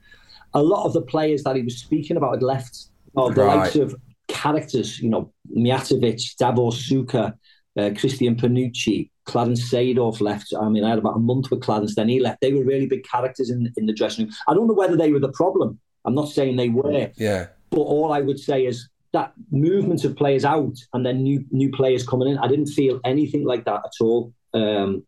a 0.54 0.62
lot 0.62 0.84
of 0.84 0.92
the 0.92 1.02
players 1.02 1.42
that 1.44 1.56
he 1.56 1.62
was 1.62 1.78
speaking 1.78 2.16
about 2.16 2.32
had 2.34 2.42
left. 2.42 2.90
Oh, 3.16 3.30
the 3.32 3.42
Right. 3.42 3.56
likes 3.56 3.76
of 3.76 3.94
characters, 4.28 5.00
you 5.00 5.08
know, 5.08 5.32
Mijatovic, 5.56 6.36
Davor 6.36 6.70
Suker, 6.70 7.34
uh, 7.78 7.90
Christian 7.96 8.36
Panucci, 8.36 9.10
Clarence 9.24 9.62
Seedorf 9.72 10.20
left. 10.20 10.52
I 10.60 10.68
mean, 10.68 10.84
I 10.84 10.90
had 10.90 10.98
about 10.98 11.16
a 11.16 11.20
month 11.20 11.50
with 11.50 11.60
Clarence, 11.62 11.94
then 11.94 12.08
he 12.08 12.20
left. 12.20 12.40
They 12.40 12.52
were 12.52 12.64
really 12.64 12.86
big 12.86 13.04
characters 13.04 13.50
in, 13.50 13.72
in 13.76 13.86
the 13.86 13.92
dressing 13.92 14.26
room. 14.26 14.34
I 14.46 14.54
don't 14.54 14.66
know 14.68 14.74
whether 14.74 14.96
they 14.96 15.12
were 15.12 15.18
the 15.18 15.32
problem. 15.32 15.78
I'm 16.04 16.14
not 16.14 16.28
saying 16.28 16.56
they 16.56 16.68
were. 16.68 17.10
Yeah. 17.16 17.46
But 17.70 17.80
all 17.80 18.12
I 18.12 18.20
would 18.20 18.38
say 18.38 18.66
is 18.66 18.88
that 19.12 19.32
movement 19.50 20.04
of 20.04 20.16
players 20.16 20.44
out 20.44 20.76
and 20.92 21.04
then 21.04 21.22
new 21.22 21.44
new 21.50 21.70
players 21.70 22.06
coming 22.06 22.28
in, 22.28 22.38
I 22.38 22.48
didn't 22.48 22.68
feel 22.68 23.00
anything 23.04 23.44
like 23.44 23.64
that 23.64 23.82
at 23.84 23.92
all. 24.00 24.32
Um, 24.54 25.04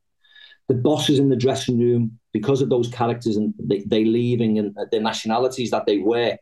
the 0.68 0.74
bosses 0.74 1.18
in 1.18 1.28
the 1.28 1.36
dressing 1.36 1.78
room, 1.78 2.18
because 2.32 2.62
of 2.62 2.70
those 2.70 2.88
characters 2.88 3.36
and 3.36 3.52
they, 3.58 3.80
they 3.80 4.04
leaving 4.04 4.58
and 4.58 4.76
the 4.90 5.00
nationalities 5.00 5.70
that 5.70 5.86
they 5.86 5.98
were, 5.98 6.36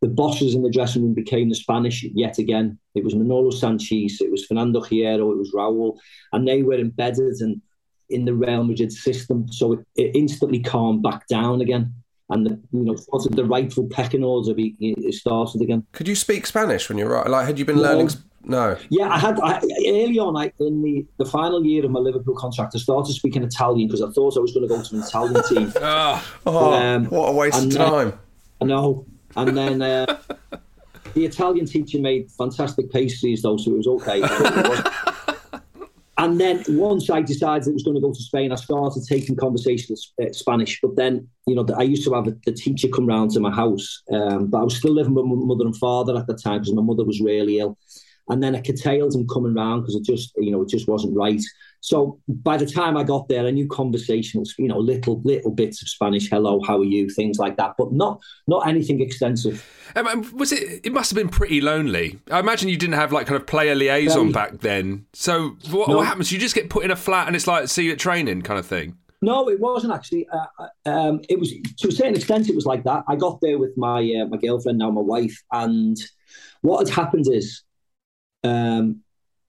the 0.00 0.08
bosses 0.08 0.54
in 0.54 0.62
the 0.62 0.70
dressing 0.70 1.02
room 1.02 1.14
became 1.14 1.48
the 1.48 1.54
Spanish 1.54 2.02
yet 2.02 2.38
again. 2.38 2.78
It 2.94 3.04
was 3.04 3.14
Manolo 3.14 3.50
Sanchís, 3.50 4.20
it 4.20 4.30
was 4.30 4.44
Fernando 4.44 4.80
Hierro, 4.80 5.32
it 5.32 5.38
was 5.38 5.52
Raúl, 5.54 5.96
and 6.32 6.46
they 6.46 6.62
were 6.62 6.74
embedded 6.74 7.40
in, 7.40 7.62
in 8.10 8.24
the 8.24 8.34
Real 8.34 8.64
Madrid 8.64 8.92
system. 8.92 9.46
So 9.50 9.74
it, 9.74 9.86
it 9.96 10.16
instantly 10.16 10.60
calmed 10.60 11.02
back 11.02 11.26
down 11.28 11.60
again. 11.60 11.94
And 12.30 12.46
the, 12.46 12.50
you 12.72 12.84
know, 12.84 12.96
sort 12.96 13.26
of 13.26 13.36
the 13.36 13.44
rightful 13.44 13.86
pecking 13.90 14.24
order 14.24 14.54
be, 14.54 14.74
it 14.80 15.14
started 15.14 15.60
again. 15.60 15.84
Could 15.92 16.08
you 16.08 16.14
speak 16.14 16.46
Spanish 16.46 16.88
when 16.88 16.96
you 16.98 17.06
were 17.06 17.22
like? 17.28 17.46
Had 17.46 17.58
you 17.58 17.64
been 17.64 17.76
No. 17.76 17.82
learning? 17.82 18.10
No. 18.44 18.76
Yeah, 18.88 19.08
I 19.08 19.18
had 19.18 19.38
I, 19.40 19.58
early 19.86 20.18
on. 20.18 20.36
I 20.36 20.50
in 20.58 20.82
the, 20.82 21.06
the 21.18 21.24
final 21.26 21.64
year 21.64 21.84
of 21.84 21.90
my 21.90 22.00
Liverpool 22.00 22.34
contract, 22.34 22.72
I 22.74 22.78
started 22.78 23.12
speaking 23.12 23.42
Italian 23.44 23.86
because 23.86 24.02
I 24.02 24.10
thought 24.10 24.36
I 24.36 24.40
was 24.40 24.52
going 24.52 24.66
to 24.66 24.74
go 24.74 24.82
to 24.82 24.96
an 24.96 25.02
Italian 25.02 25.42
team. 25.48 25.72
Oh, 26.46 27.06
what 27.10 27.28
a 27.28 27.32
waste 27.32 27.56
of 27.58 27.62
and 27.64 27.72
then- 27.72 27.90
time. 27.90 28.18
I 28.60 28.64
know. 28.64 29.04
And 29.36 29.56
then 29.56 29.82
uh, 29.82 30.18
the 31.14 31.24
Italian 31.24 31.66
teacher 31.66 31.98
made 31.98 32.30
fantastic 32.30 32.90
pastries, 32.90 33.42
though, 33.42 33.56
so 33.56 33.72
it 33.72 33.76
was 33.78 33.86
okay. 33.86 34.20
And 36.22 36.38
then 36.38 36.62
once 36.68 37.10
I 37.10 37.20
decided 37.20 37.66
it 37.66 37.74
was 37.74 37.82
going 37.82 37.96
to 37.96 38.00
go 38.00 38.12
to 38.12 38.22
Spain, 38.22 38.52
I 38.52 38.54
started 38.54 39.02
taking 39.08 39.34
conversational 39.34 39.98
uh, 40.22 40.32
Spanish. 40.32 40.78
But 40.80 40.94
then, 40.94 41.26
you 41.48 41.56
know, 41.56 41.66
I 41.76 41.82
used 41.82 42.04
to 42.04 42.14
have 42.14 42.26
the 42.26 42.52
teacher 42.52 42.86
come 42.86 43.06
round 43.06 43.32
to 43.32 43.40
my 43.40 43.50
house, 43.50 44.04
um, 44.12 44.46
but 44.46 44.58
I 44.58 44.62
was 44.62 44.76
still 44.76 44.92
living 44.92 45.14
with 45.14 45.24
my 45.24 45.34
mother 45.34 45.64
and 45.64 45.76
father 45.76 46.16
at 46.16 46.28
the 46.28 46.34
time 46.34 46.60
because 46.60 46.74
my 46.74 46.80
mother 46.80 47.02
was 47.02 47.20
really 47.20 47.58
ill. 47.58 47.76
And 48.28 48.40
then 48.40 48.54
I 48.54 48.60
curtailed 48.60 49.16
him 49.16 49.26
coming 49.26 49.54
round 49.54 49.82
because 49.82 49.96
it 49.96 50.04
just, 50.04 50.32
you 50.36 50.52
know, 50.52 50.62
it 50.62 50.68
just 50.68 50.86
wasn't 50.86 51.16
right. 51.16 51.42
So 51.82 52.20
by 52.28 52.56
the 52.56 52.64
time 52.64 52.96
I 52.96 53.02
got 53.02 53.28
there, 53.28 53.44
I 53.44 53.50
knew 53.50 53.66
conversational, 53.66 54.44
you 54.56 54.68
know, 54.68 54.78
little 54.78 55.20
little 55.24 55.50
bits 55.50 55.82
of 55.82 55.88
Spanish, 55.88 56.30
hello, 56.30 56.60
how 56.64 56.78
are 56.78 56.84
you, 56.84 57.10
things 57.10 57.38
like 57.38 57.56
that, 57.56 57.74
but 57.76 57.92
not 57.92 58.20
not 58.46 58.68
anything 58.68 59.00
extensive. 59.00 59.68
Um, 59.96 60.06
um, 60.06 60.36
was 60.36 60.52
it? 60.52 60.80
It 60.84 60.92
must 60.92 61.10
have 61.10 61.16
been 61.16 61.28
pretty 61.28 61.60
lonely. 61.60 62.20
I 62.30 62.38
imagine 62.38 62.68
you 62.68 62.76
didn't 62.76 62.94
have 62.94 63.10
like 63.12 63.26
kind 63.26 63.38
of 63.38 63.48
player 63.48 63.74
liaison 63.74 64.32
Very. 64.32 64.50
back 64.50 64.60
then. 64.60 65.06
So 65.12 65.56
what, 65.70 65.88
No. 65.88 65.96
what 65.96 66.06
happens? 66.06 66.30
You 66.30 66.38
just 66.38 66.54
get 66.54 66.70
put 66.70 66.84
in 66.84 66.92
a 66.92 66.96
flat 66.96 67.26
and 67.26 67.34
it's 67.34 67.48
like 67.48 67.66
see 67.66 67.86
you 67.86 67.92
at 67.92 67.98
training 67.98 68.42
kind 68.42 68.60
of 68.60 68.66
thing. 68.66 68.96
No, 69.20 69.48
it 69.48 69.58
wasn't 69.58 69.92
actually. 69.92 70.28
Uh, 70.28 70.68
um, 70.86 71.20
it 71.28 71.40
was 71.40 71.52
to 71.78 71.88
a 71.88 71.92
certain 71.92 72.14
extent. 72.14 72.48
It 72.48 72.54
was 72.54 72.64
like 72.64 72.84
that. 72.84 73.02
I 73.08 73.16
got 73.16 73.40
there 73.42 73.58
with 73.58 73.76
my 73.76 73.98
uh, 74.20 74.26
my 74.26 74.36
girlfriend, 74.36 74.78
now 74.78 74.92
my 74.92 75.00
wife, 75.00 75.36
and 75.50 75.96
what 76.60 76.86
had 76.86 76.94
happened 76.94 77.26
is, 77.28 77.64
um, 78.44 79.00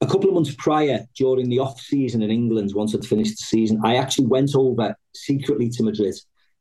a 0.04 0.06
couple 0.06 0.28
of 0.28 0.34
months 0.34 0.54
prior, 0.58 1.06
during 1.16 1.50
the 1.50 1.60
off 1.60 1.80
season 1.80 2.22
in 2.22 2.30
England, 2.30 2.72
once 2.76 2.94
I'd 2.94 3.06
finished 3.06 3.38
the 3.38 3.46
season, 3.46 3.80
I 3.86 3.96
actually 3.96 4.28
went 4.28 4.54
over 4.54 4.96
secretly 5.16 5.70
to 5.70 5.84
Madrid. 5.84 6.14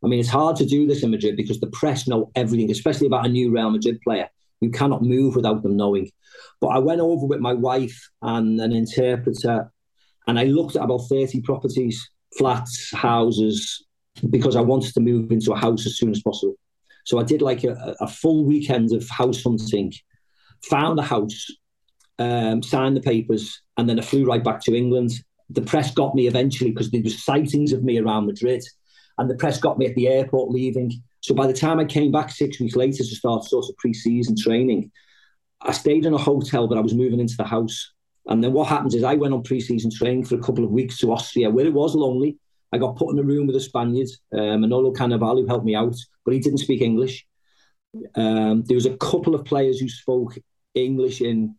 I 0.04 0.06
mean, 0.06 0.20
it's 0.20 0.28
hard 0.28 0.56
to 0.56 0.64
do 0.64 0.86
this 0.86 1.02
in 1.02 1.10
Madrid 1.10 1.36
because 1.36 1.58
the 1.58 1.66
press 1.68 2.06
know 2.06 2.30
everything, 2.36 2.70
especially 2.70 3.08
about 3.08 3.26
a 3.26 3.28
new 3.28 3.50
Real 3.50 3.70
Madrid 3.70 4.00
player. 4.02 4.28
You 4.60 4.70
cannot 4.70 5.02
move 5.02 5.34
without 5.34 5.62
them 5.64 5.76
knowing. 5.76 6.08
But 6.60 6.68
I 6.68 6.78
went 6.78 7.00
over 7.00 7.26
with 7.26 7.40
my 7.40 7.52
wife 7.52 7.98
and 8.22 8.60
an 8.60 8.72
interpreter, 8.72 9.72
and 10.28 10.38
I 10.38 10.44
looked 10.44 10.76
at 10.76 10.84
about 10.84 11.08
30 11.08 11.40
properties, 11.42 12.08
flats, 12.38 12.94
houses, 12.94 13.84
because 14.30 14.54
I 14.54 14.60
wanted 14.60 14.94
to 14.94 15.00
move 15.00 15.32
into 15.32 15.52
a 15.52 15.58
house 15.58 15.84
as 15.84 15.96
soon 15.98 16.10
as 16.10 16.22
possible. 16.22 16.54
So 17.04 17.18
I 17.18 17.24
did 17.24 17.42
like 17.42 17.64
a, 17.64 17.96
a 17.98 18.06
full 18.06 18.44
weekend 18.44 18.92
of 18.92 19.08
house 19.08 19.42
hunting, 19.42 19.92
found 20.70 21.00
a 21.00 21.02
house, 21.02 21.46
um, 22.18 22.62
signed 22.62 22.96
the 22.96 23.00
papers, 23.00 23.60
and 23.76 23.88
then 23.88 23.98
I 23.98 24.02
flew 24.02 24.24
right 24.24 24.42
back 24.42 24.60
to 24.62 24.74
England. 24.74 25.12
The 25.50 25.62
press 25.62 25.92
got 25.92 26.14
me 26.14 26.26
eventually 26.26 26.70
because 26.70 26.90
there 26.90 27.02
was 27.02 27.24
sightings 27.24 27.72
of 27.72 27.82
me 27.82 27.98
around 27.98 28.26
Madrid, 28.26 28.62
and 29.18 29.28
the 29.28 29.36
press 29.36 29.58
got 29.58 29.78
me 29.78 29.86
at 29.86 29.94
the 29.94 30.08
airport 30.08 30.50
leaving. 30.50 30.92
So 31.20 31.34
by 31.34 31.46
the 31.46 31.52
time 31.52 31.78
I 31.78 31.84
came 31.84 32.10
back 32.10 32.30
six 32.30 32.58
weeks 32.58 32.76
later 32.76 32.98
to 32.98 33.04
start 33.04 33.44
sort 33.44 33.66
of 33.68 33.76
pre-season 33.76 34.36
training, 34.36 34.90
I 35.60 35.72
stayed 35.72 36.06
in 36.06 36.14
a 36.14 36.18
hotel, 36.18 36.66
but 36.66 36.78
I 36.78 36.80
was 36.80 36.94
moving 36.94 37.20
into 37.20 37.36
the 37.36 37.44
house. 37.44 37.92
And 38.26 38.42
then 38.42 38.52
what 38.52 38.68
happens 38.68 38.94
is 38.94 39.04
I 39.04 39.14
went 39.14 39.34
on 39.34 39.42
pre-season 39.42 39.90
training 39.90 40.24
for 40.24 40.36
a 40.36 40.42
couple 40.42 40.64
of 40.64 40.70
weeks 40.70 40.98
to 40.98 41.12
Austria, 41.12 41.50
where 41.50 41.66
it 41.66 41.72
was 41.72 41.94
lonely. 41.94 42.38
I 42.72 42.78
got 42.78 42.96
put 42.96 43.12
in 43.12 43.18
a 43.18 43.22
room 43.22 43.46
with 43.46 43.56
a 43.56 43.60
Spaniard, 43.60 44.08
uh, 44.32 44.56
Manolo 44.56 44.92
Cannavale, 44.92 45.42
who 45.42 45.46
helped 45.46 45.66
me 45.66 45.74
out, 45.74 45.96
but 46.24 46.32
he 46.32 46.40
didn't 46.40 46.58
speak 46.58 46.80
English. 46.80 47.26
Um, 48.14 48.62
there 48.64 48.74
was 48.74 48.86
a 48.86 48.96
couple 48.96 49.34
of 49.34 49.44
players 49.44 49.78
who 49.78 49.88
spoke 49.88 50.38
English 50.74 51.20
in 51.20 51.56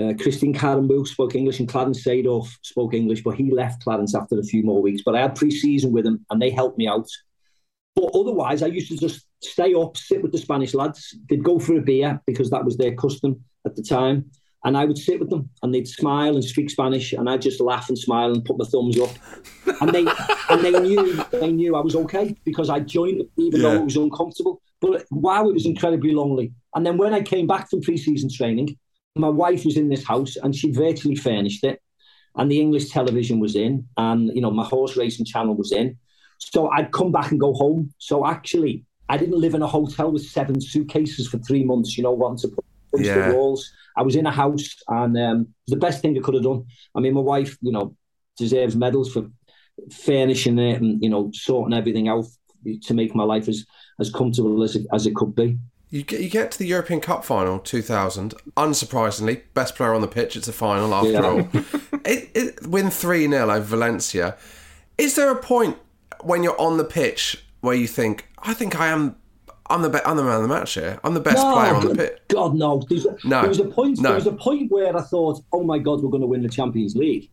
uh, 0.00 0.14
Christian 0.22 0.54
Karembeu 0.54 1.06
spoke 1.06 1.34
English 1.34 1.60
and 1.60 1.68
Clarence 1.68 2.04
Seedorf 2.04 2.48
spoke 2.62 2.94
English, 2.94 3.22
but 3.22 3.36
he 3.36 3.50
left 3.50 3.82
Clarence 3.82 4.14
after 4.14 4.38
a 4.38 4.42
few 4.42 4.62
more 4.62 4.80
weeks. 4.80 5.02
But 5.04 5.14
I 5.14 5.20
had 5.20 5.36
pre-season 5.36 5.92
with 5.92 6.06
him 6.06 6.24
and 6.30 6.40
they 6.40 6.50
helped 6.50 6.78
me 6.78 6.88
out. 6.88 7.08
But 7.94 8.10
otherwise, 8.14 8.62
I 8.62 8.66
used 8.66 8.88
to 8.88 8.96
just 8.96 9.26
stay 9.42 9.74
up, 9.74 9.96
sit 9.96 10.22
with 10.22 10.32
the 10.32 10.38
Spanish 10.38 10.74
lads. 10.74 11.16
They'd 11.28 11.44
go 11.44 11.58
for 11.58 11.76
a 11.76 11.82
beer 11.82 12.20
because 12.26 12.50
that 12.50 12.64
was 12.64 12.76
their 12.76 12.94
custom 12.94 13.44
at 13.66 13.76
the 13.76 13.82
time. 13.82 14.30
And 14.64 14.76
I 14.76 14.84
would 14.84 14.98
sit 14.98 15.18
with 15.18 15.30
them 15.30 15.48
and 15.62 15.74
they'd 15.74 15.88
smile 15.88 16.34
and 16.34 16.44
speak 16.44 16.68
Spanish 16.68 17.14
and 17.14 17.30
I'd 17.30 17.40
just 17.40 17.60
laugh 17.60 17.88
and 17.88 17.98
smile 17.98 18.32
and 18.32 18.44
put 18.44 18.58
my 18.58 18.66
thumbs 18.66 18.98
up. 19.00 19.10
And 19.80 19.90
they 19.90 20.06
and 20.50 20.62
they 20.62 20.78
knew 20.78 21.24
they 21.32 21.50
knew 21.50 21.74
I 21.74 21.80
was 21.80 21.96
okay 21.96 22.36
because 22.44 22.68
I 22.68 22.80
joined 22.80 23.20
them 23.20 23.28
even 23.38 23.62
though 23.62 23.76
it 23.76 23.84
was 23.84 23.96
uncomfortable. 23.96 24.60
But 24.80 25.06
wow, 25.10 25.48
it 25.48 25.54
was 25.54 25.64
incredibly 25.64 26.12
lonely. 26.12 26.52
And 26.74 26.84
then 26.84 26.98
when 26.98 27.14
I 27.14 27.22
came 27.22 27.46
back 27.46 27.70
from 27.70 27.80
pre-season 27.80 28.30
training, 28.30 28.76
my 29.16 29.28
wife 29.28 29.64
was 29.64 29.76
in 29.76 29.88
this 29.88 30.04
house 30.04 30.36
and 30.36 30.54
she 30.54 30.70
virtually 30.72 31.16
furnished 31.16 31.64
it. 31.64 31.80
And 32.36 32.50
the 32.50 32.60
English 32.60 32.90
television 32.90 33.40
was 33.40 33.56
in, 33.56 33.86
and 33.96 34.30
you 34.32 34.40
know, 34.40 34.52
my 34.52 34.64
horse 34.64 34.96
racing 34.96 35.26
channel 35.26 35.56
was 35.56 35.72
in. 35.72 35.98
So 36.38 36.68
I'd 36.70 36.92
come 36.92 37.10
back 37.10 37.32
and 37.32 37.40
go 37.40 37.52
home. 37.52 37.92
So 37.98 38.24
actually, 38.24 38.84
I 39.08 39.16
didn't 39.16 39.40
live 39.40 39.54
in 39.54 39.62
a 39.62 39.66
hotel 39.66 40.12
with 40.12 40.24
seven 40.24 40.60
suitcases 40.60 41.26
for 41.26 41.38
three 41.38 41.64
months, 41.64 41.96
you 41.98 42.04
know, 42.04 42.12
wanting 42.12 42.48
to 42.50 42.56
put 42.92 43.04
Yeah. 43.04 43.28
the 43.28 43.34
walls. 43.34 43.68
I 43.96 44.02
was 44.02 44.14
in 44.14 44.26
a 44.26 44.30
house, 44.30 44.76
and 44.86 45.18
um, 45.18 45.48
the 45.66 45.74
best 45.76 46.00
thing 46.00 46.16
I 46.16 46.20
could 46.20 46.34
have 46.34 46.44
done. 46.44 46.66
I 46.94 47.00
mean, 47.00 47.14
my 47.14 47.20
wife, 47.20 47.58
you 47.62 47.72
know, 47.72 47.96
deserves 48.38 48.76
medals 48.76 49.12
for 49.12 49.28
furnishing 49.90 50.58
it 50.58 50.80
and 50.80 51.02
you 51.02 51.08
know 51.10 51.30
sorting 51.32 51.76
everything 51.76 52.06
out 52.06 52.26
to 52.82 52.94
make 52.94 53.14
my 53.14 53.24
life 53.24 53.48
as 53.48 53.66
as 53.98 54.10
comfortable 54.10 54.62
as 54.62 54.76
it, 54.76 54.86
as 54.92 55.06
it 55.06 55.16
could 55.16 55.34
be. 55.34 55.58
You 55.92 56.04
get, 56.04 56.20
you 56.20 56.28
get 56.30 56.52
to 56.52 56.58
the 56.58 56.66
European 56.66 57.00
Cup 57.00 57.24
final 57.24 57.58
2000. 57.58 58.34
Unsurprisingly, 58.56 59.42
best 59.54 59.74
player 59.74 59.92
on 59.92 60.00
the 60.00 60.06
pitch. 60.08 60.36
It's 60.36 60.46
a 60.46 60.52
final 60.52 60.94
after 60.94 61.10
Yeah. 61.10 61.22
all. 61.26 61.48
It, 62.06 62.30
it, 62.34 62.66
win 62.66 62.88
3 62.90 63.28
0 63.28 63.50
over 63.50 63.60
Valencia. 63.60 64.36
Is 64.96 65.14
there 65.16 65.30
a 65.30 65.36
point 65.36 65.76
when 66.22 66.42
you're 66.42 66.58
on 66.60 66.78
the 66.78 66.84
pitch 66.84 67.44
where 67.60 67.74
you 67.74 67.86
think, 67.86 68.26
I 68.38 68.54
think 68.54 68.78
I 68.80 68.86
am. 68.88 69.16
I'm 69.68 69.82
the 69.82 69.90
be- 69.90 69.98
I'm 70.04 70.16
the 70.16 70.24
man 70.24 70.36
of 70.36 70.42
the 70.42 70.48
match 70.48 70.74
here. 70.74 70.98
I'm 71.04 71.12
the 71.14 71.20
best 71.20 71.36
No, 71.36 71.52
player 71.52 71.74
on 71.74 71.82
the 71.82 71.88
God- 71.88 71.96
pitch. 71.98 72.18
God 72.28 72.54
no. 72.54 72.82
There's, 72.88 73.06
No. 73.24 73.40
There 73.42 73.48
was 73.48 73.60
a 73.60 73.64
point. 73.66 73.98
No. 74.00 74.08
There 74.08 74.14
was 74.18 74.26
a 74.26 74.32
point 74.32 74.72
where 74.72 74.96
I 74.96 75.02
thought, 75.02 75.40
"Oh 75.52 75.62
my 75.62 75.78
God, 75.78 76.02
we're 76.02 76.10
going 76.10 76.22
to 76.22 76.26
win 76.26 76.42
the 76.42 76.48
Champions 76.48 76.96
League," 76.96 77.28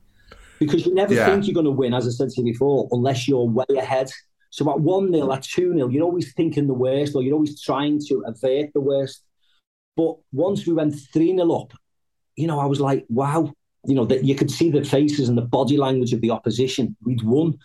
because 0.60 0.86
you 0.86 0.94
never 0.94 1.14
Yeah. 1.14 1.26
think 1.28 1.48
you're 1.48 1.54
going 1.56 1.66
to 1.66 1.72
win, 1.72 1.94
as 1.94 2.06
I 2.08 2.12
said 2.12 2.30
to 2.32 2.42
you 2.42 2.52
before, 2.52 2.88
unless 2.92 3.28
you're 3.28 3.46
way 3.46 3.66
ahead. 3.78 4.12
So 4.50 4.70
at 4.72 4.80
one 4.80 5.12
0 5.12 5.32
at 5.32 5.44
two 5.44 5.74
0 5.74 5.90
you're 5.90 6.04
always 6.04 6.34
thinking 6.34 6.68
the 6.68 6.74
worst, 6.74 7.16
or 7.16 7.24
you're 7.24 7.34
always 7.34 7.62
trying 7.62 8.00
to 8.08 8.24
avert 8.26 8.74
the 8.74 8.82
worst. 8.82 9.24
But 9.96 10.16
once 10.32 10.66
we 10.68 10.74
went 10.74 10.96
three 11.14 11.36
0 11.36 11.52
up, 11.52 11.74
you 12.36 12.48
know, 12.48 12.60
I 12.60 12.66
was 12.66 12.80
like, 12.80 13.06
"Wow!" 13.10 13.54
You 13.86 13.96
know, 13.96 14.06
that 14.06 14.24
you 14.24 14.36
could 14.36 14.52
see 14.52 14.70
the 14.70 14.84
faces 14.84 15.30
and 15.30 15.38
the 15.38 15.42
body 15.42 15.78
language 15.78 16.14
of 16.14 16.22
the 16.22 16.32
opposition. 16.32 16.96
We'd 17.04 17.24
won. 17.24 17.58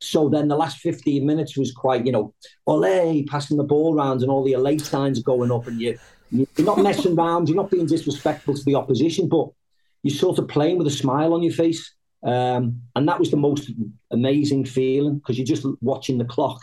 So 0.00 0.28
then 0.28 0.48
the 0.48 0.56
last 0.56 0.78
15 0.78 1.24
minutes 1.24 1.56
was 1.56 1.72
quite, 1.72 2.04
you 2.04 2.12
know, 2.12 2.34
ole, 2.66 3.24
passing 3.28 3.56
the 3.56 3.64
ball 3.64 3.94
around 3.94 4.20
and 4.22 4.30
all 4.30 4.44
the 4.44 4.52
elate 4.52 4.82
signs 4.82 5.22
going 5.22 5.50
up 5.50 5.66
and 5.66 5.80
you, 5.80 5.98
you're 6.30 6.46
not 6.58 6.78
messing 6.78 7.18
around, 7.18 7.48
you're 7.48 7.56
not 7.56 7.70
being 7.70 7.86
disrespectful 7.86 8.54
to 8.54 8.64
the 8.64 8.74
opposition, 8.74 9.28
but 9.28 9.48
you're 10.02 10.16
sort 10.16 10.38
of 10.38 10.48
playing 10.48 10.78
with 10.78 10.86
a 10.86 10.90
smile 10.90 11.32
on 11.32 11.42
your 11.42 11.52
face. 11.52 11.94
Um, 12.26 12.82
and 12.96 13.08
that 13.08 13.20
was 13.20 13.30
the 13.30 13.36
most 13.36 13.70
amazing 14.10 14.64
feeling 14.64 15.18
because 15.18 15.38
you're 15.38 15.46
just 15.46 15.64
watching 15.80 16.18
the 16.18 16.24
clock 16.24 16.60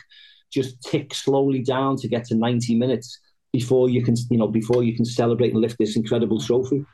just 0.52 0.82
tick 0.84 1.14
slowly 1.14 1.64
down 1.64 1.96
to 1.98 2.08
get 2.08 2.26
to 2.26 2.36
90 2.36 2.76
minutes 2.76 3.20
before 3.54 3.90
you 3.90 4.04
can, 4.04 4.16
you 4.30 4.38
know, 4.38 4.48
before 4.48 4.84
you 4.84 4.94
can 4.94 5.06
celebrate 5.06 5.54
and 5.54 5.62
lift 5.62 5.78
this 5.80 5.96
incredible 5.96 6.40
trophy. 6.40 6.86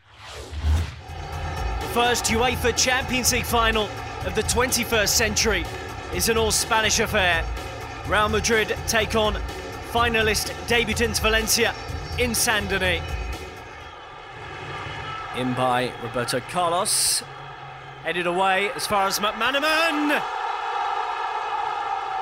The 1.82 1.88
First 1.94 2.26
UEFA 2.26 2.78
Champions 2.78 3.34
League 3.34 3.46
final 3.46 3.90
of 4.26 4.36
the 4.36 4.44
21st 4.44 5.08
century 5.08 5.66
is 6.14 6.30
an 6.30 6.38
all 6.38 6.52
Spanish 6.52 7.00
affair. 7.00 7.44
Real 8.08 8.30
Madrid 8.30 8.78
take 8.88 9.16
on 9.16 9.34
finalist 9.92 10.52
debutants 10.68 11.20
Valencia 11.20 11.74
in 12.20 12.36
Saint 12.36 12.70
Denis. 12.70 13.02
In 15.36 15.54
by 15.54 15.92
Roberto 16.04 16.40
Carlos. 16.42 17.24
Headed 18.04 18.28
away 18.28 18.72
as 18.76 18.88
far 18.88 19.08
as 19.08 19.20
McManaman. 19.20 20.24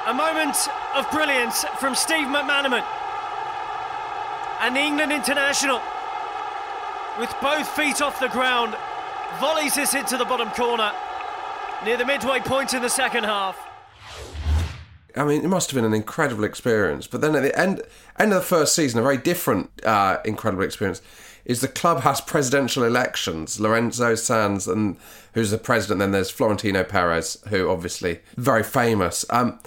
A 0.08 0.14
moment 0.14 0.58
of 0.95 1.10
brilliance 1.12 1.64
from 1.80 1.94
Steve 1.94 2.28
McManaman. 2.28 2.84
And 4.62 4.76
the 4.76 4.80
England 4.80 5.12
international, 5.12 5.82
with 7.20 7.34
both 7.41 7.68
feet 7.76 8.02
off 8.02 8.20
the 8.20 8.30
ground, 8.30 8.76
volleys 9.40 9.76
this 9.76 9.94
into 9.94 10.18
the 10.18 10.26
bottom 10.26 10.49
corner 10.49 10.91
near 11.86 11.95
the 11.95 12.06
midway 12.06 12.40
point 12.40 12.74
in 12.74 12.82
the 12.82 12.90
second 12.90 13.26
half. 13.26 13.58
I 15.16 15.26
mean, 15.26 15.44
it 15.44 15.48
must 15.48 15.70
have 15.70 15.76
been 15.76 15.86
an 15.86 15.94
incredible 15.94 16.44
experience. 16.44 17.08
But 17.08 17.22
then 17.22 17.36
at 17.36 17.44
the 17.44 17.58
end, 17.58 17.82
end 18.18 18.34
of 18.34 18.40
the 18.40 18.45
first 18.45 18.76
season, 18.76 18.99
a 18.99 19.04
very 19.04 19.18
different 19.18 19.70
uh, 19.84 20.18
incredible 20.26 20.64
experience 20.64 21.02
is 21.48 21.61
the 21.61 21.68
club 21.68 22.02
has 22.02 22.19
presidential 22.19 22.84
elections. 22.84 23.60
Lorenzo 23.60 24.15
Sanz, 24.15 24.68
and 24.68 24.98
who's 25.34 25.49
the 25.49 25.57
president. 25.57 25.99
Then 25.99 26.11
there's 26.11 26.30
Florentino 26.30 26.84
Perez, 26.84 27.38
who 27.48 27.69
obviously 27.69 28.19
very 28.36 28.64
famous. 28.64 29.26
Um, 29.30 29.57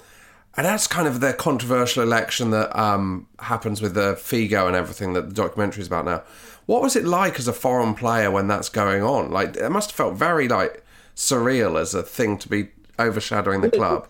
and 0.55 0.65
that's 0.65 0.85
kind 0.85 1.07
of 1.07 1.21
the 1.21 1.33
controversial 1.33 2.03
election 2.03 2.51
that 2.51 2.77
um, 2.77 3.27
happens 3.39 3.81
with 3.81 3.95
the 3.95 4.13
Figo 4.13 4.67
and 4.67 4.75
everything 4.75 5.13
that 5.13 5.29
the 5.29 5.33
documentary 5.33 5.81
is 5.81 5.87
about 5.87 6.05
now. 6.05 6.23
What 6.67 6.83
was 6.83 6.95
it 6.95 7.03
like 7.03 7.39
as 7.39 7.47
a 7.47 7.53
foreign 7.53 7.95
player 7.95 8.29
when 8.29 8.47
that's 8.47 8.69
going 8.69 9.01
on? 9.01 9.31
Like, 9.31 9.57
it 9.57 9.69
must 9.71 9.89
have 9.89 9.95
felt 9.95 10.13
very 10.15 10.47
like 10.47 10.85
surreal 11.15 11.79
as 11.79 11.95
a 11.95 12.03
thing 12.03 12.37
to 12.37 12.49
be 12.49 12.69
overshadowing 12.99 13.61
the 13.61 13.71
club. 13.71 14.07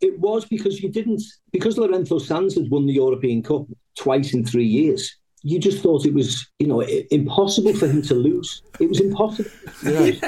It, 0.00 0.18
was 0.18 0.44
because 0.44 0.80
you 0.80 0.88
didn't 0.88 1.20
because 1.50 1.76
Lorenzo 1.76 2.18
Sanz 2.18 2.54
had 2.54 2.70
won 2.70 2.86
the 2.86 2.92
European 2.92 3.42
Cup 3.42 3.66
twice 3.96 4.34
in 4.34 4.44
three 4.44 4.66
years. 4.66 5.16
You 5.42 5.58
just 5.58 5.82
thought 5.82 6.06
it 6.06 6.14
was, 6.14 6.46
you 6.58 6.66
know, 6.66 6.80
impossible 7.10 7.74
for 7.74 7.86
him 7.86 8.02
to 8.02 8.14
lose. 8.14 8.62
It 8.78 8.88
was 8.88 9.00
impossible. 9.00 9.50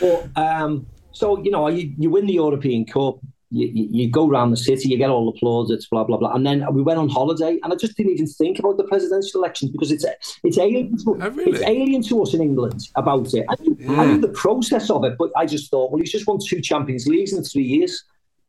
But 0.00 0.28
um, 0.36 0.86
so 1.12 1.42
you 1.42 1.50
know, 1.50 1.68
you, 1.68 1.92
you 1.98 2.10
win 2.10 2.26
the 2.26 2.34
European 2.34 2.84
Cup. 2.84 3.18
You, 3.52 3.66
you, 3.66 3.88
you 3.90 4.10
go 4.10 4.30
around 4.30 4.52
the 4.52 4.56
city, 4.56 4.88
you 4.88 4.96
get 4.96 5.10
all 5.10 5.30
the 5.30 5.36
plaudits, 5.38 5.86
blah 5.90 6.04
blah 6.04 6.16
blah, 6.16 6.32
and 6.32 6.46
then 6.46 6.64
we 6.72 6.82
went 6.82 7.00
on 7.00 7.08
holiday, 7.08 7.58
and 7.62 7.72
I 7.72 7.76
just 7.76 7.96
didn't 7.96 8.12
even 8.12 8.28
think 8.28 8.60
about 8.60 8.76
the 8.76 8.84
presidential 8.84 9.40
elections 9.40 9.72
because 9.72 9.90
it's 9.90 10.04
it's 10.44 10.56
alien 10.56 10.96
to, 10.98 11.18
it's 11.20 11.60
alien 11.62 12.02
to 12.04 12.22
us 12.22 12.32
in 12.32 12.40
England 12.40 12.88
about 12.94 13.34
it. 13.34 13.44
I 13.48 13.56
knew, 13.60 13.76
I 14.00 14.06
knew 14.06 14.18
the 14.18 14.28
process 14.28 14.88
of 14.88 15.04
it, 15.04 15.16
but 15.18 15.30
I 15.36 15.46
just 15.46 15.68
thought, 15.70 15.90
well, 15.90 16.00
he's 16.00 16.12
just 16.12 16.28
won 16.28 16.38
two 16.44 16.60
Champions 16.60 17.06
Leagues 17.06 17.32
in 17.32 17.42
three 17.42 17.64
years. 17.64 18.04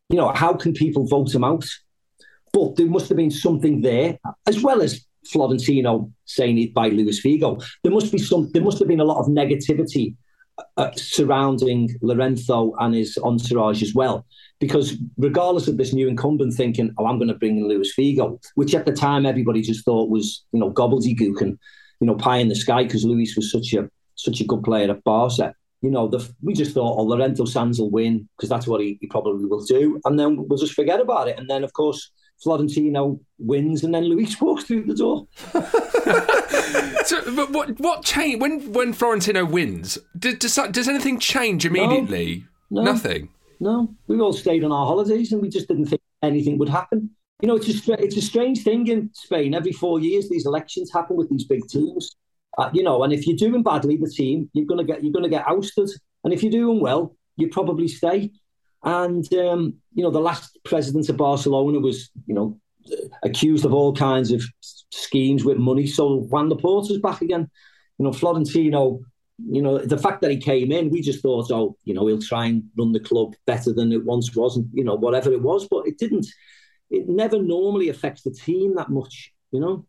You 0.08 0.18
know, 0.18 0.32
how 0.32 0.54
can 0.54 0.72
people 0.72 1.04
vote 1.06 1.34
him 1.34 1.42
out? 1.42 1.66
But 2.52 2.76
there 2.76 2.86
must 2.86 3.08
have 3.08 3.16
been 3.16 3.30
something 3.30 3.80
there, 3.80 4.18
as 4.46 4.62
well 4.62 4.82
as 4.82 5.04
Florentino 5.30 6.12
saying 6.24 6.58
it 6.58 6.74
by 6.74 6.88
Luis 6.88 7.24
Figo. 7.24 7.62
There 7.82 7.92
must 7.92 8.12
be 8.12 8.18
some. 8.18 8.50
There 8.52 8.62
must 8.62 8.78
have 8.78 8.88
been 8.88 9.00
a 9.00 9.04
lot 9.04 9.20
of 9.20 9.26
negativity 9.26 10.16
uh, 10.76 10.90
surrounding 10.96 11.90
Lorenzo 12.02 12.72
and 12.78 12.94
his 12.94 13.18
entourage 13.22 13.82
as 13.82 13.94
well. 13.94 14.26
Because 14.60 14.96
regardless 15.18 15.68
of 15.68 15.76
this 15.76 15.92
new 15.92 16.08
incumbent 16.08 16.54
thinking, 16.54 16.92
oh, 16.98 17.06
I'm 17.06 17.18
going 17.18 17.28
to 17.28 17.34
bring 17.34 17.58
in 17.58 17.68
Luis 17.68 17.94
Figo, 17.98 18.42
which 18.54 18.74
at 18.74 18.86
the 18.86 18.92
time 18.92 19.26
everybody 19.26 19.62
just 19.62 19.84
thought 19.84 20.10
was, 20.10 20.44
you 20.52 20.60
know, 20.60 20.70
gobbledygook 20.70 21.40
and, 21.40 21.58
you 22.00 22.06
know, 22.06 22.14
pie 22.14 22.38
in 22.38 22.48
the 22.48 22.54
sky 22.54 22.84
because 22.84 23.04
Luis 23.04 23.36
was 23.36 23.50
such 23.50 23.72
a 23.72 23.88
such 24.14 24.40
a 24.40 24.44
good 24.44 24.62
player 24.62 24.90
at 24.90 25.02
Barca. 25.04 25.54
You 25.80 25.90
know, 25.90 26.06
the, 26.06 26.32
we 26.42 26.54
just 26.54 26.74
thought, 26.74 26.96
oh, 26.96 27.02
Lorenzo 27.02 27.44
Sanz 27.44 27.80
will 27.80 27.90
win 27.90 28.28
because 28.36 28.48
that's 28.48 28.68
what 28.68 28.80
he, 28.80 28.98
he 29.00 29.08
probably 29.08 29.46
will 29.46 29.64
do. 29.64 30.00
And 30.04 30.18
then 30.18 30.46
we'll 30.46 30.58
just 30.58 30.74
forget 30.74 31.00
about 31.00 31.26
it. 31.26 31.38
And 31.38 31.50
then, 31.50 31.64
of 31.64 31.72
course, 31.72 32.12
Florentino 32.42 33.20
wins 33.38 33.84
and 33.84 33.94
then 33.94 34.04
Luis 34.04 34.40
walks 34.40 34.64
through 34.64 34.84
the 34.84 34.94
door. 34.94 35.26
So, 37.04 37.20
but 37.34 37.50
what 37.50 37.80
what 37.80 38.04
change 38.04 38.40
when 38.40 38.72
when 38.72 38.92
Florentino 38.92 39.44
wins? 39.44 39.98
Does 40.16 40.36
does, 40.38 40.54
that- 40.54 40.72
does 40.72 40.88
anything 40.88 41.18
change 41.18 41.66
immediately? 41.66 42.46
No. 42.70 42.82
Nothing. 42.82 43.28
No, 43.58 43.92
we 44.06 44.20
all 44.20 44.32
stayed 44.32 44.62
on 44.64 44.70
our 44.72 44.86
holidays 44.86 45.32
and 45.32 45.42
we 45.42 45.48
just 45.48 45.66
didn't 45.68 45.86
think 45.86 46.00
anything 46.22 46.58
would 46.58 46.68
happen. 46.68 47.10
You 47.40 47.48
know, 47.48 47.56
it's 47.56 47.88
a 47.88 48.02
it's 48.02 48.16
a 48.16 48.22
strange 48.22 48.62
thing 48.62 48.86
in 48.86 49.10
Spain. 49.14 49.52
Every 49.54 49.72
four 49.72 49.98
years, 49.98 50.28
these 50.28 50.46
elections 50.46 50.92
happen 50.92 51.16
with 51.16 51.28
these 51.28 51.44
big 51.44 51.66
teams. 51.68 52.14
Uh, 52.56 52.70
you 52.72 52.82
know, 52.84 53.02
and 53.02 53.12
if 53.12 53.26
you're 53.26 53.36
doing 53.36 53.62
badly, 53.64 53.96
the 53.96 54.08
team 54.08 54.48
you're 54.52 54.66
gonna 54.66 54.84
get 54.84 55.02
you're 55.02 55.12
gonna 55.12 55.28
get 55.28 55.46
ousted, 55.48 55.90
and 56.22 56.32
if 56.32 56.42
you're 56.42 56.52
doing 56.52 56.80
well, 56.80 57.16
you 57.36 57.48
probably 57.48 57.88
stay. 57.88 58.30
And 58.84 59.32
um, 59.34 59.74
you 59.94 60.02
know, 60.02 60.10
the 60.10 60.20
last 60.20 60.58
president 60.64 61.08
of 61.08 61.16
Barcelona 61.16 61.78
was 61.78 62.10
you 62.26 62.34
know 62.34 62.58
accused 63.22 63.64
of 63.64 63.72
all 63.72 63.94
kinds 63.94 64.32
of 64.32 64.42
schemes 64.90 65.44
with 65.44 65.56
money. 65.56 65.86
So 65.86 66.26
Joan 66.30 66.48
Laporta's 66.48 66.98
back 66.98 67.22
again. 67.22 67.50
You 67.98 68.04
know, 68.04 68.12
Florentino. 68.12 69.00
You 69.44 69.62
know, 69.62 69.78
the 69.78 69.98
fact 69.98 70.20
that 70.22 70.30
he 70.30 70.36
came 70.36 70.70
in, 70.70 70.90
we 70.90 71.00
just 71.00 71.20
thought, 71.20 71.50
oh, 71.50 71.76
you 71.84 71.94
know, 71.94 72.06
he'll 72.06 72.20
try 72.20 72.46
and 72.46 72.64
run 72.76 72.92
the 72.92 73.00
club 73.00 73.34
better 73.44 73.72
than 73.72 73.90
it 73.90 74.04
once 74.04 74.36
was, 74.36 74.56
and 74.56 74.68
you 74.72 74.84
know, 74.84 74.94
whatever 74.94 75.32
it 75.32 75.42
was. 75.42 75.66
But 75.68 75.86
it 75.86 75.98
didn't. 75.98 76.26
It 76.90 77.08
never 77.08 77.40
normally 77.40 77.88
affects 77.88 78.22
the 78.22 78.30
team 78.30 78.74
that 78.76 78.90
much. 78.90 79.32
You 79.50 79.60
know. 79.60 79.86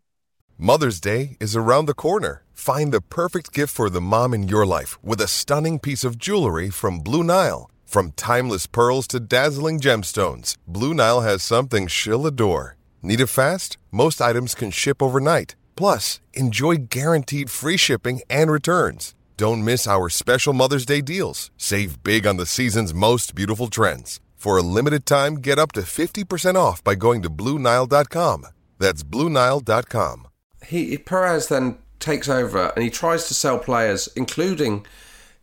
Mother's 0.58 1.02
Day 1.02 1.36
is 1.40 1.56
around 1.56 1.88
the 1.88 1.94
corner. 1.96 2.44
Find 2.54 2.92
the 2.92 3.02
perfect 3.02 3.52
gift 3.52 3.74
for 3.74 3.90
the 3.90 4.00
mom 4.00 4.34
in 4.34 4.48
your 4.48 4.66
life 4.66 5.04
with 5.04 5.20
a 5.20 5.28
stunning 5.28 5.80
piece 5.80 6.04
of 6.04 6.18
jewelry 6.18 6.70
from 6.70 7.00
Blue 7.00 7.24
Nile. 7.24 7.70
From 7.94 8.12
timeless 8.14 8.66
pearls 8.66 9.06
to 9.10 9.20
dazzling 9.20 9.80
gemstones, 9.80 10.56
Blue 10.68 10.96
Nile 10.96 11.22
has 11.22 11.44
something 11.44 11.86
she'll 11.86 12.26
adore. 12.26 12.76
Need 13.04 13.22
it 13.22 13.28
fast? 13.28 13.78
Most 13.92 14.20
items 14.20 14.56
can 14.56 14.72
ship 14.72 15.04
overnight. 15.04 15.56
Plus, 15.76 16.20
enjoy 16.34 16.88
guaranteed 16.90 17.52
free 17.52 17.78
shipping 17.78 18.22
and 18.32 18.50
returns. 18.50 19.14
Don't 19.38 19.64
miss 19.64 19.86
our 19.86 20.10
special 20.10 20.54
Mother's 20.54 20.88
Day 20.88 21.02
deals. 21.02 21.52
Save 21.56 22.02
big 22.02 22.26
on 22.26 22.38
the 22.38 22.48
season's 22.48 22.96
most 22.96 23.36
beautiful 23.36 23.68
trends. 23.68 24.20
For 24.38 24.58
a 24.58 24.64
limited 24.64 25.06
time, 25.06 25.36
get 25.36 25.60
up 25.60 25.72
to 25.74 25.82
50% 25.82 26.56
off 26.56 26.84
by 26.84 26.96
going 26.96 27.22
to 27.22 27.30
BlueNile.com. 27.30 28.48
That's 28.80 29.04
BlueNile.com. 29.04 30.28
he 30.66 30.98
Perez 30.98 31.48
then 31.48 31.78
takes 32.00 32.28
over 32.28 32.74
and 32.76 32.84
he 32.84 32.90
tries 32.90 33.28
to 33.28 33.36
sell 33.36 33.60
players, 33.60 34.10
including 34.16 34.84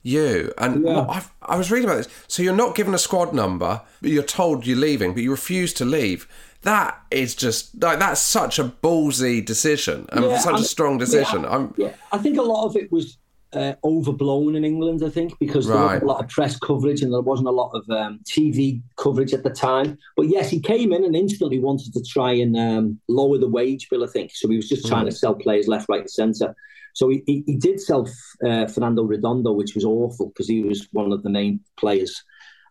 you. 0.02 0.52
And 0.58 0.88
I've, 0.88 1.30
I 1.42 1.56
was 1.56 1.70
reading 1.70 1.88
about 1.88 1.98
this. 1.98 2.08
So 2.28 2.42
you're 2.42 2.54
not 2.56 2.74
given 2.74 2.94
a 2.94 2.98
squad 2.98 3.34
number, 3.34 3.82
but 4.00 4.10
you're 4.10 4.22
told 4.22 4.66
you're 4.66 4.76
leaving, 4.78 5.12
but 5.14 5.22
you 5.22 5.30
refuse 5.30 5.72
to 5.74 5.84
leave. 5.84 6.26
That 6.62 7.00
is 7.10 7.34
just 7.34 7.80
like 7.82 7.98
that's 7.98 8.20
such 8.20 8.58
a 8.58 8.64
ballsy 8.64 9.44
decision 9.44 10.06
and 10.12 10.24
Yeah, 10.24 10.38
such 10.38 10.54
I'm- 10.54 10.62
a 10.62 10.64
strong 10.64 10.98
decision. 10.98 11.42
yeah, 11.42 11.50
I'm 11.54 11.74
yeah, 11.78 11.92
I 12.12 12.18
think 12.18 12.36
a 12.38 12.42
lot 12.42 12.66
of 12.66 12.76
it 12.76 12.92
was 12.92 13.16
uh, 13.52 13.72
overblown 13.82 14.54
in 14.54 14.64
England. 14.64 15.02
I 15.02 15.08
think 15.08 15.36
because 15.40 15.66
there 15.66 15.74
Right. 15.76 15.84
wasn't 15.86 16.02
a 16.02 16.06
lot 16.06 16.22
of 16.24 16.28
press 16.30 16.56
coverage 16.58 17.00
and 17.02 17.12
there 17.12 17.20
wasn't 17.22 17.48
a 17.48 17.50
lot 17.52 17.70
of 17.74 17.88
um, 17.90 18.20
TV 18.24 18.80
coverage 18.96 19.32
at 19.32 19.42
the 19.42 19.50
time. 19.50 19.98
But 20.16 20.28
yes, 20.28 20.48
he 20.50 20.60
came 20.60 20.92
in 20.92 21.02
and 21.02 21.16
instantly 21.16 21.58
wanted 21.58 21.92
to 21.94 22.02
try 22.04 22.32
and 22.32 22.56
um, 22.56 23.00
lower 23.08 23.38
the 23.38 23.48
wage 23.48 23.88
bill. 23.90 24.04
I 24.04 24.06
think 24.06 24.30
so. 24.34 24.46
He 24.48 24.56
was 24.56 24.68
just 24.68 24.86
trying 24.86 25.06
Mm. 25.06 25.10
to 25.10 25.16
sell 25.16 25.34
players 25.34 25.66
left, 25.66 25.88
right, 25.88 26.02
and 26.02 26.10
centre. 26.10 26.54
So 26.94 27.08
he, 27.08 27.22
he, 27.26 27.44
he 27.46 27.56
did 27.56 27.80
sell 27.80 28.08
uh, 28.44 28.66
Fernando 28.66 29.02
Redondo, 29.02 29.52
which 29.52 29.74
was 29.74 29.84
awful 29.84 30.28
because 30.28 30.48
he 30.48 30.62
was 30.62 30.88
one 30.92 31.12
of 31.12 31.22
the 31.22 31.30
main 31.30 31.60
players. 31.76 32.22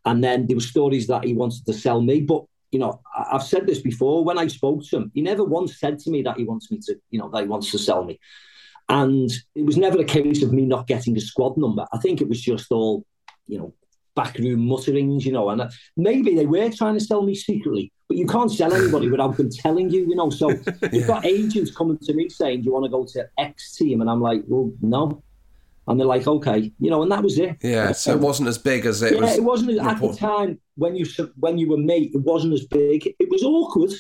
And 0.05 0.23
then 0.23 0.47
there 0.47 0.55
were 0.57 0.61
stories 0.61 1.07
that 1.07 1.25
he 1.25 1.33
wanted 1.33 1.65
to 1.65 1.73
sell 1.73 2.01
me, 2.01 2.21
but 2.21 2.43
you 2.71 2.79
know, 2.79 3.01
I- 3.15 3.29
I've 3.33 3.43
said 3.43 3.65
this 3.65 3.79
before. 3.79 4.23
When 4.23 4.37
I 4.37 4.47
spoke 4.47 4.83
to 4.85 4.97
him, 4.97 5.11
he 5.13 5.21
never 5.21 5.43
once 5.43 5.79
said 5.79 5.99
to 5.99 6.11
me 6.11 6.21
that 6.23 6.37
he 6.37 6.43
wants 6.43 6.71
me 6.71 6.79
to, 6.85 6.95
you 7.09 7.19
know, 7.19 7.29
that 7.29 7.41
he 7.41 7.47
wants 7.47 7.71
to 7.71 7.79
sell 7.79 8.03
me. 8.03 8.19
And 8.87 9.31
it 9.55 9.65
was 9.65 9.77
never 9.77 9.99
a 9.99 10.03
case 10.03 10.41
of 10.41 10.51
me 10.51 10.65
not 10.65 10.87
getting 10.87 11.15
a 11.17 11.21
squad 11.21 11.57
number. 11.57 11.85
I 11.93 11.99
think 11.99 12.21
it 12.21 12.29
was 12.29 12.41
just 12.41 12.71
all, 12.71 13.05
you 13.47 13.57
know, 13.59 13.73
backroom 14.15 14.65
mutterings, 14.67 15.25
you 15.25 15.31
know, 15.31 15.49
and 15.49 15.61
uh, 15.61 15.69
maybe 15.95 16.35
they 16.35 16.45
were 16.45 16.69
trying 16.71 16.95
to 16.95 16.99
sell 16.99 17.23
me 17.23 17.35
secretly, 17.35 17.91
but 18.09 18.17
you 18.17 18.25
can't 18.25 18.51
sell 18.51 18.73
anybody 18.73 19.07
without 19.13 19.37
them 19.37 19.49
telling 19.49 19.89
you, 19.89 20.01
you 20.01 20.15
know. 20.15 20.29
So 20.31 20.49
you've 20.91 21.07
got 21.07 21.25
agents 21.25 21.71
coming 21.73 21.97
to 21.99 22.13
me 22.13 22.27
saying, 22.27 22.61
Do 22.61 22.65
you 22.65 22.73
want 22.73 22.83
to 22.85 22.89
go 22.91 23.05
to 23.13 23.29
X 23.37 23.77
team? 23.77 24.01
And 24.01 24.09
I'm 24.09 24.19
like, 24.21 24.41
Well, 24.47 24.71
no. 24.81 25.23
And 25.87 25.99
they're 25.99 26.07
like, 26.07 26.27
Okay, 26.27 26.71
you 26.79 26.89
know, 26.89 27.01
and 27.03 27.11
that 27.11 27.23
was 27.23 27.39
it. 27.39 27.57
yeah. 27.63 27.91
So 27.93 28.11
it 28.13 28.19
wasn't 28.19 28.49
as 28.49 28.57
big 28.57 28.85
as 28.85 29.01
it 29.01 29.13
yeah, 29.13 29.21
was. 29.21 29.37
it 29.37 29.43
wasn't 29.43 29.71
as- 29.71 29.79
at 29.79 30.01
the 30.01 30.13
time 30.13 30.59
when 30.75 30.95
you 30.95 31.05
when 31.37 31.57
you 31.57 31.69
were 31.69 31.77
mate. 31.77 32.11
It 32.13 32.21
wasn't 32.21 32.53
as 32.53 32.65
big. 32.65 33.07
It 33.07 33.29
was 33.29 33.43
awkward, 33.43 33.91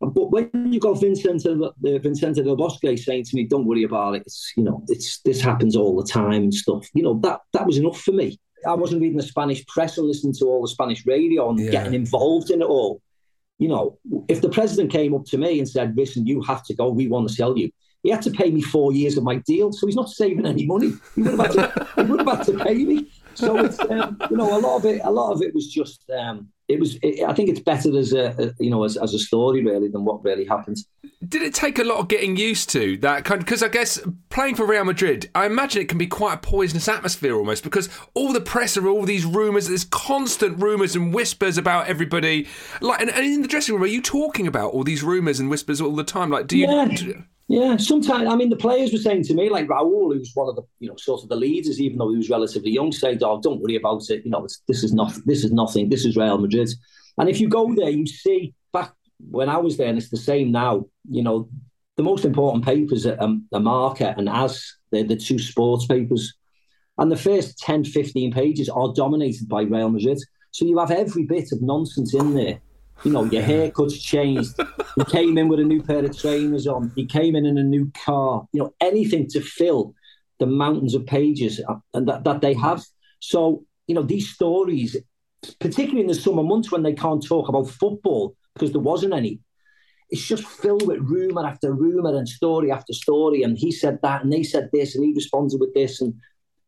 but 0.00 0.30
when 0.30 0.50
you 0.72 0.80
got 0.80 1.00
Vicente 1.00 1.48
uh, 1.48 1.70
Vicente 1.98 2.42
Del 2.42 2.56
Bosque 2.56 2.96
saying 2.98 3.24
to 3.24 3.36
me, 3.36 3.44
"Don't 3.46 3.66
worry 3.66 3.84
about 3.84 4.16
it. 4.16 4.22
It's 4.26 4.52
you 4.56 4.64
know, 4.64 4.82
it's 4.88 5.20
this 5.20 5.40
happens 5.40 5.76
all 5.76 5.96
the 5.96 6.06
time 6.06 6.42
and 6.44 6.54
stuff." 6.54 6.86
You 6.94 7.02
know 7.02 7.18
that 7.22 7.40
that 7.52 7.66
was 7.66 7.78
enough 7.78 8.00
for 8.00 8.12
me. 8.12 8.38
I 8.66 8.74
wasn't 8.74 9.00
reading 9.00 9.16
the 9.16 9.22
Spanish 9.22 9.64
press 9.66 9.96
and 9.96 10.06
listening 10.06 10.34
to 10.40 10.44
all 10.46 10.60
the 10.62 10.68
Spanish 10.68 11.06
radio 11.06 11.48
and 11.50 11.58
Yeah. 11.58 11.70
getting 11.70 11.94
involved 11.94 12.50
in 12.50 12.60
it 12.60 12.66
all. 12.66 13.00
You 13.60 13.68
know, 13.68 13.98
if 14.28 14.40
the 14.40 14.48
president 14.48 14.90
came 14.90 15.14
up 15.14 15.26
to 15.26 15.38
me 15.38 15.58
and 15.58 15.68
said, 15.68 15.94
"Listen, 15.94 16.26
you 16.26 16.42
have 16.42 16.64
to 16.64 16.74
go. 16.74 16.88
We 16.88 17.08
want 17.08 17.28
to 17.28 17.34
sell 17.34 17.56
you." 17.56 17.70
He 18.02 18.08
had 18.08 18.22
to 18.22 18.30
pay 18.30 18.50
me 18.50 18.62
four 18.62 18.92
years 18.92 19.18
of 19.18 19.24
my 19.24 19.36
deal, 19.36 19.70
so 19.72 19.86
he's 19.86 19.96
not 19.96 20.08
saving 20.08 20.46
any 20.46 20.64
money. 20.64 20.92
He 21.14 21.22
would 21.22 21.38
have 21.38 21.54
had 21.54 21.74
to, 21.74 21.86
he 21.96 22.02
would 22.10 22.20
have 22.20 22.38
had 22.38 22.46
to 22.46 22.64
pay 22.64 22.74
me. 22.74 23.10
So 23.34 23.58
it's 23.58 23.78
um, 23.78 24.16
you 24.30 24.38
know 24.38 24.58
a 24.58 24.60
lot 24.60 24.78
of 24.78 24.86
it. 24.86 25.02
A 25.04 25.10
lot 25.10 25.32
of 25.32 25.42
it 25.42 25.54
was 25.54 25.68
just 25.68 26.08
um, 26.10 26.48
it 26.70 26.80
was. 26.80 26.98
It, 27.02 27.24
I 27.28 27.34
think 27.34 27.48
it's 27.48 27.60
better 27.60 27.96
as 27.98 28.12
a, 28.12 28.34
a 28.38 28.62
you 28.62 28.70
know 28.70 28.84
as, 28.84 28.96
as 28.96 29.12
a 29.14 29.18
story 29.18 29.62
really 29.64 29.88
than 29.88 30.04
what 30.04 30.24
really 30.24 30.46
happened. 30.46 30.78
did 31.28 31.42
it 31.42 31.52
take 31.54 31.78
a 31.78 31.84
lot 31.84 31.98
of 31.98 32.08
getting 32.08 32.36
used 32.36 32.70
to 32.70 32.96
that 32.98 33.24
kind? 33.24 33.40
Because 33.40 33.62
I 33.62 33.68
guess 33.68 34.00
playing 34.30 34.54
for 34.54 34.64
Real 34.64 34.84
Madrid, 34.84 35.28
I 35.34 35.46
imagine 35.46 35.82
it 35.82 35.88
can 35.88 35.98
be 35.98 36.06
quite 36.06 36.34
a 36.34 36.38
poisonous 36.38 36.88
atmosphere 36.88 37.34
almost 37.34 37.62
because 37.64 37.88
all 38.14 38.32
the 38.32 38.40
press 38.40 38.76
are 38.76 38.86
all 38.88 39.04
these 39.04 39.24
rumours, 39.24 39.68
there's 39.68 39.84
constant 39.84 40.62
rumours 40.62 40.96
and 40.96 41.12
whispers 41.12 41.58
about 41.58 41.88
everybody. 41.88 42.46
Like, 42.80 43.00
and, 43.00 43.10
and 43.10 43.24
in 43.24 43.42
the 43.42 43.48
dressing 43.48 43.74
room, 43.74 43.84
are 43.84 43.86
you 43.86 44.02
talking 44.02 44.46
about 44.46 44.72
all 44.72 44.84
these 44.84 45.02
rumours 45.02 45.40
and 45.40 45.50
whispers 45.50 45.80
all 45.80 45.94
the 45.94 46.04
time? 46.04 46.30
Like, 46.30 46.46
do 46.46 46.56
you? 46.56 46.66
Yeah. 46.66 46.84
do- 46.86 47.24
Yeah, 47.50 47.78
sometimes 47.78 48.28
I 48.28 48.36
mean 48.36 48.48
the 48.48 48.54
players 48.54 48.92
were 48.92 49.00
saying 49.00 49.24
to 49.24 49.34
me, 49.34 49.50
like 49.50 49.66
Raul, 49.66 50.14
who's 50.14 50.30
one 50.34 50.48
of 50.48 50.54
the 50.54 50.62
you 50.78 50.88
know 50.88 50.94
sort 50.94 51.24
of 51.24 51.28
the 51.28 51.34
leaders, 51.34 51.80
even 51.80 51.98
though 51.98 52.08
he 52.08 52.16
was 52.16 52.30
relatively 52.30 52.70
young, 52.70 52.92
saying, 52.92 53.18
"Oh, 53.24 53.40
don't 53.40 53.60
worry 53.60 53.74
about 53.74 54.08
it. 54.08 54.24
You 54.24 54.30
know, 54.30 54.46
this 54.68 54.84
is 54.84 54.94
not 54.94 55.12
this 55.26 55.42
is 55.42 55.50
nothing. 55.50 55.88
This 55.88 56.04
is 56.04 56.16
Real 56.16 56.38
Madrid." 56.38 56.68
And 57.18 57.28
if 57.28 57.40
you 57.40 57.48
go 57.48 57.74
there, 57.74 57.90
you 57.90 58.06
see 58.06 58.54
back 58.72 58.92
when 59.32 59.48
I 59.48 59.56
was 59.56 59.76
there, 59.76 59.88
and 59.88 59.98
it's 59.98 60.10
the 60.10 60.16
same 60.16 60.52
now. 60.52 60.86
You 61.10 61.24
know, 61.24 61.48
the 61.96 62.04
most 62.04 62.24
important 62.24 62.64
papers 62.64 63.04
are 63.04 63.20
um, 63.20 63.48
the 63.50 63.58
Marca 63.58 64.14
and 64.16 64.28
As. 64.28 64.72
They're 64.92 65.02
the 65.02 65.16
two 65.16 65.40
sports 65.40 65.86
papers, 65.86 66.32
and 66.98 67.10
the 67.10 67.16
first 67.16 67.58
10, 67.58 67.82
15 67.82 68.32
pages 68.32 68.68
are 68.68 68.94
dominated 68.94 69.48
by 69.48 69.62
Real 69.62 69.90
Madrid. 69.90 70.20
So 70.52 70.66
you 70.66 70.78
have 70.78 70.92
every 70.92 71.24
bit 71.24 71.50
of 71.50 71.62
nonsense 71.62 72.14
in 72.14 72.32
there. 72.32 72.60
You 73.04 73.12
know, 73.12 73.24
your 73.24 73.42
haircut's 73.52 74.00
changed. 74.00 74.54
he 74.96 75.04
came 75.04 75.38
in 75.38 75.48
with 75.48 75.60
a 75.60 75.64
new 75.64 75.82
pair 75.82 76.04
of 76.04 76.16
trainers 76.16 76.66
on. 76.66 76.92
He 76.96 77.06
came 77.06 77.36
in 77.36 77.46
in 77.46 77.58
a 77.58 77.62
new 77.64 77.90
car. 78.04 78.46
You 78.52 78.60
know, 78.60 78.74
anything 78.80 79.28
to 79.30 79.40
fill 79.40 79.94
the 80.40 80.46
mountains 80.46 80.94
of 80.94 81.06
pages 81.06 81.60
uh, 81.68 81.76
and 81.94 82.08
that, 82.08 82.24
that 82.24 82.40
they 82.40 82.54
have. 82.54 82.82
So, 83.20 83.64
you 83.86 83.94
know, 83.94 84.02
these 84.02 84.30
stories, 84.30 84.96
particularly 85.60 86.00
in 86.00 86.06
the 86.08 86.14
summer 86.14 86.42
months 86.42 86.72
when 86.72 86.82
they 86.82 86.94
can't 86.94 87.24
talk 87.24 87.48
about 87.48 87.68
football 87.68 88.34
because 88.54 88.72
there 88.72 88.80
wasn't 88.80 89.14
any, 89.14 89.40
it's 90.08 90.26
just 90.26 90.44
filled 90.44 90.88
with 90.88 90.98
rumour 90.98 91.46
after 91.46 91.72
rumour 91.72 92.16
and 92.16 92.28
story 92.28 92.72
after 92.72 92.92
story. 92.92 93.42
And 93.44 93.56
he 93.56 93.70
said 93.70 93.98
that 94.02 94.22
and 94.22 94.32
they 94.32 94.42
said 94.42 94.70
this 94.72 94.96
and 94.96 95.04
he 95.04 95.12
responded 95.14 95.60
with 95.60 95.72
this. 95.74 96.00
And, 96.00 96.14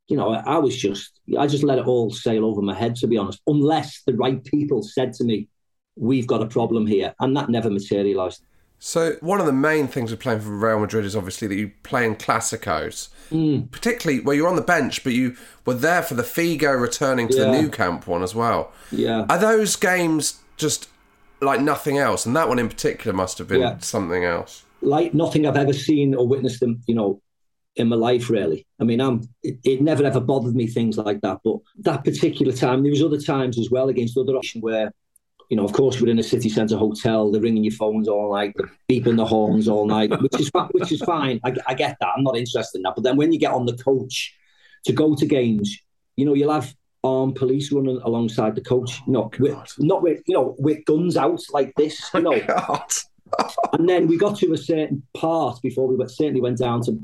you 0.06 0.16
know, 0.16 0.32
I, 0.32 0.42
I 0.54 0.59
was 0.59 0.76
just, 0.76 1.18
I 1.36 1.46
just 1.46 1.64
let 1.64 1.78
it 1.78 1.86
all 1.86 2.10
sail 2.10 2.44
over 2.44 2.62
my 2.62 2.74
head, 2.74 2.94
to 2.96 3.06
be 3.06 3.16
honest, 3.16 3.40
unless 3.46 4.02
the 4.06 4.14
right 4.14 4.44
people 4.44 4.82
said 4.82 5.12
to 5.14 5.24
me, 5.24 5.48
we've 5.97 6.27
got 6.27 6.43
a 6.43 6.47
problem 6.47 6.86
here. 6.86 7.14
And 7.20 7.36
that 7.36 7.48
never 7.48 7.70
materialised. 7.70 8.43
So 8.78 9.14
one 9.20 9.39
of 9.39 9.47
the 9.47 9.52
main 9.52 9.86
things 9.86 10.10
with 10.10 10.19
playing 10.19 10.40
for 10.40 10.51
Real 10.51 10.81
Madrid 10.81 11.05
is 11.05 11.14
obviously 11.14 11.47
that 11.48 11.55
you 11.55 11.70
play 11.85 12.05
in 12.05 12.16
Clásicos, 12.16 13.10
Mm. 13.31 13.70
particularly 13.70 14.20
where 14.20 14.35
you're 14.35 14.48
on 14.48 14.56
the 14.56 14.62
bench, 14.62 15.05
but 15.05 15.12
you 15.12 15.36
were 15.64 15.74
there 15.74 16.02
for 16.02 16.14
the 16.14 16.23
Figo 16.24 16.78
returning 16.81 17.28
to 17.28 17.36
the 17.36 17.47
Nou 17.51 17.69
Camp 17.69 18.06
one 18.09 18.23
as 18.24 18.35
well. 18.35 18.73
Yeah. 18.90 19.24
Are 19.31 19.39
those 19.39 19.77
games 19.77 20.40
just 20.56 20.89
like 21.40 21.60
nothing 21.60 21.97
else? 21.98 22.27
And 22.27 22.35
that 22.35 22.48
one 22.48 22.59
in 22.59 22.69
particular 22.69 23.16
must 23.16 23.39
have 23.39 23.47
been 23.48 23.60
Yeah. 23.60 23.78
something 23.78 24.24
else. 24.24 24.64
like 24.85 25.14
nothing 25.14 25.47
I've 25.47 25.56
ever 25.56 25.73
seen 25.73 26.12
or 26.12 26.27
witnessed 26.27 26.59
them, 26.59 26.82
you 26.89 26.94
know, 26.97 27.20
in 27.77 27.86
my 27.86 27.94
life 27.94 28.28
really. 28.28 28.66
I 28.81 28.85
mean, 28.85 29.01
I'm 29.01 29.23
it, 29.44 29.59
it 29.62 29.81
never 29.81 30.02
ever 30.05 30.19
bothered 30.19 30.56
me 30.56 30.66
things 30.66 30.98
like 30.98 31.20
that, 31.20 31.39
but 31.44 31.59
that 31.82 32.02
particular 32.02 32.52
time, 32.52 32.82
there 32.82 32.90
was 32.90 33.01
other 33.01 33.20
times 33.20 33.60
as 33.60 33.70
well 33.70 33.89
against 33.89 34.19
other 34.19 34.35
options 34.35 34.60
where, 34.64 34.93
you 35.52 35.56
know, 35.56 35.66
of 35.66 35.74
course 35.74 36.00
we're 36.00 36.08
in 36.08 36.18
a 36.18 36.22
city 36.22 36.48
centre 36.48 36.78
hotel, 36.78 37.30
they're 37.30 37.42
ringing 37.42 37.62
your 37.62 37.74
phones 37.74 38.08
all 38.08 38.32
night, 38.32 38.56
beeping 38.88 39.18
the 39.18 39.26
horns 39.26 39.68
all 39.68 39.86
night, 39.86 40.08
which 40.22 40.40
is 40.40 40.50
which 40.70 40.90
is 40.90 41.02
fine. 41.02 41.40
I, 41.44 41.54
I 41.66 41.74
get 41.74 41.98
that. 42.00 42.08
I'm 42.16 42.24
not 42.24 42.38
interested 42.38 42.78
in 42.78 42.84
that. 42.84 42.94
But 42.94 43.04
then 43.04 43.18
when 43.18 43.34
you 43.34 43.38
get 43.38 43.52
on 43.52 43.66
the 43.66 43.76
coach 43.76 44.34
to 44.86 44.94
go 44.94 45.14
to 45.14 45.26
games, 45.26 45.78
you 46.16 46.24
know, 46.24 46.32
you'll 46.32 46.54
have 46.54 46.74
armed 47.04 47.36
police 47.36 47.70
running 47.70 48.00
alongside 48.02 48.54
the 48.54 48.62
coach, 48.62 49.02
you 49.06 49.12
know, 49.12 49.24
oh, 49.24 49.30
with, 49.38 49.74
not 49.78 50.00
with 50.02 50.22
you 50.26 50.34
know 50.34 50.56
with 50.58 50.86
guns 50.86 51.18
out 51.18 51.42
like 51.52 51.74
this, 51.76 52.00
oh, 52.14 52.18
you 52.18 52.24
know. 52.24 52.82
and 53.74 53.86
then 53.86 54.06
we 54.06 54.16
got 54.16 54.38
to 54.38 54.54
a 54.54 54.56
certain 54.56 55.02
part 55.12 55.60
before 55.60 55.86
we 55.86 55.96
went, 55.96 56.10
certainly 56.10 56.40
went 56.40 56.56
down 56.56 56.80
to 56.84 56.98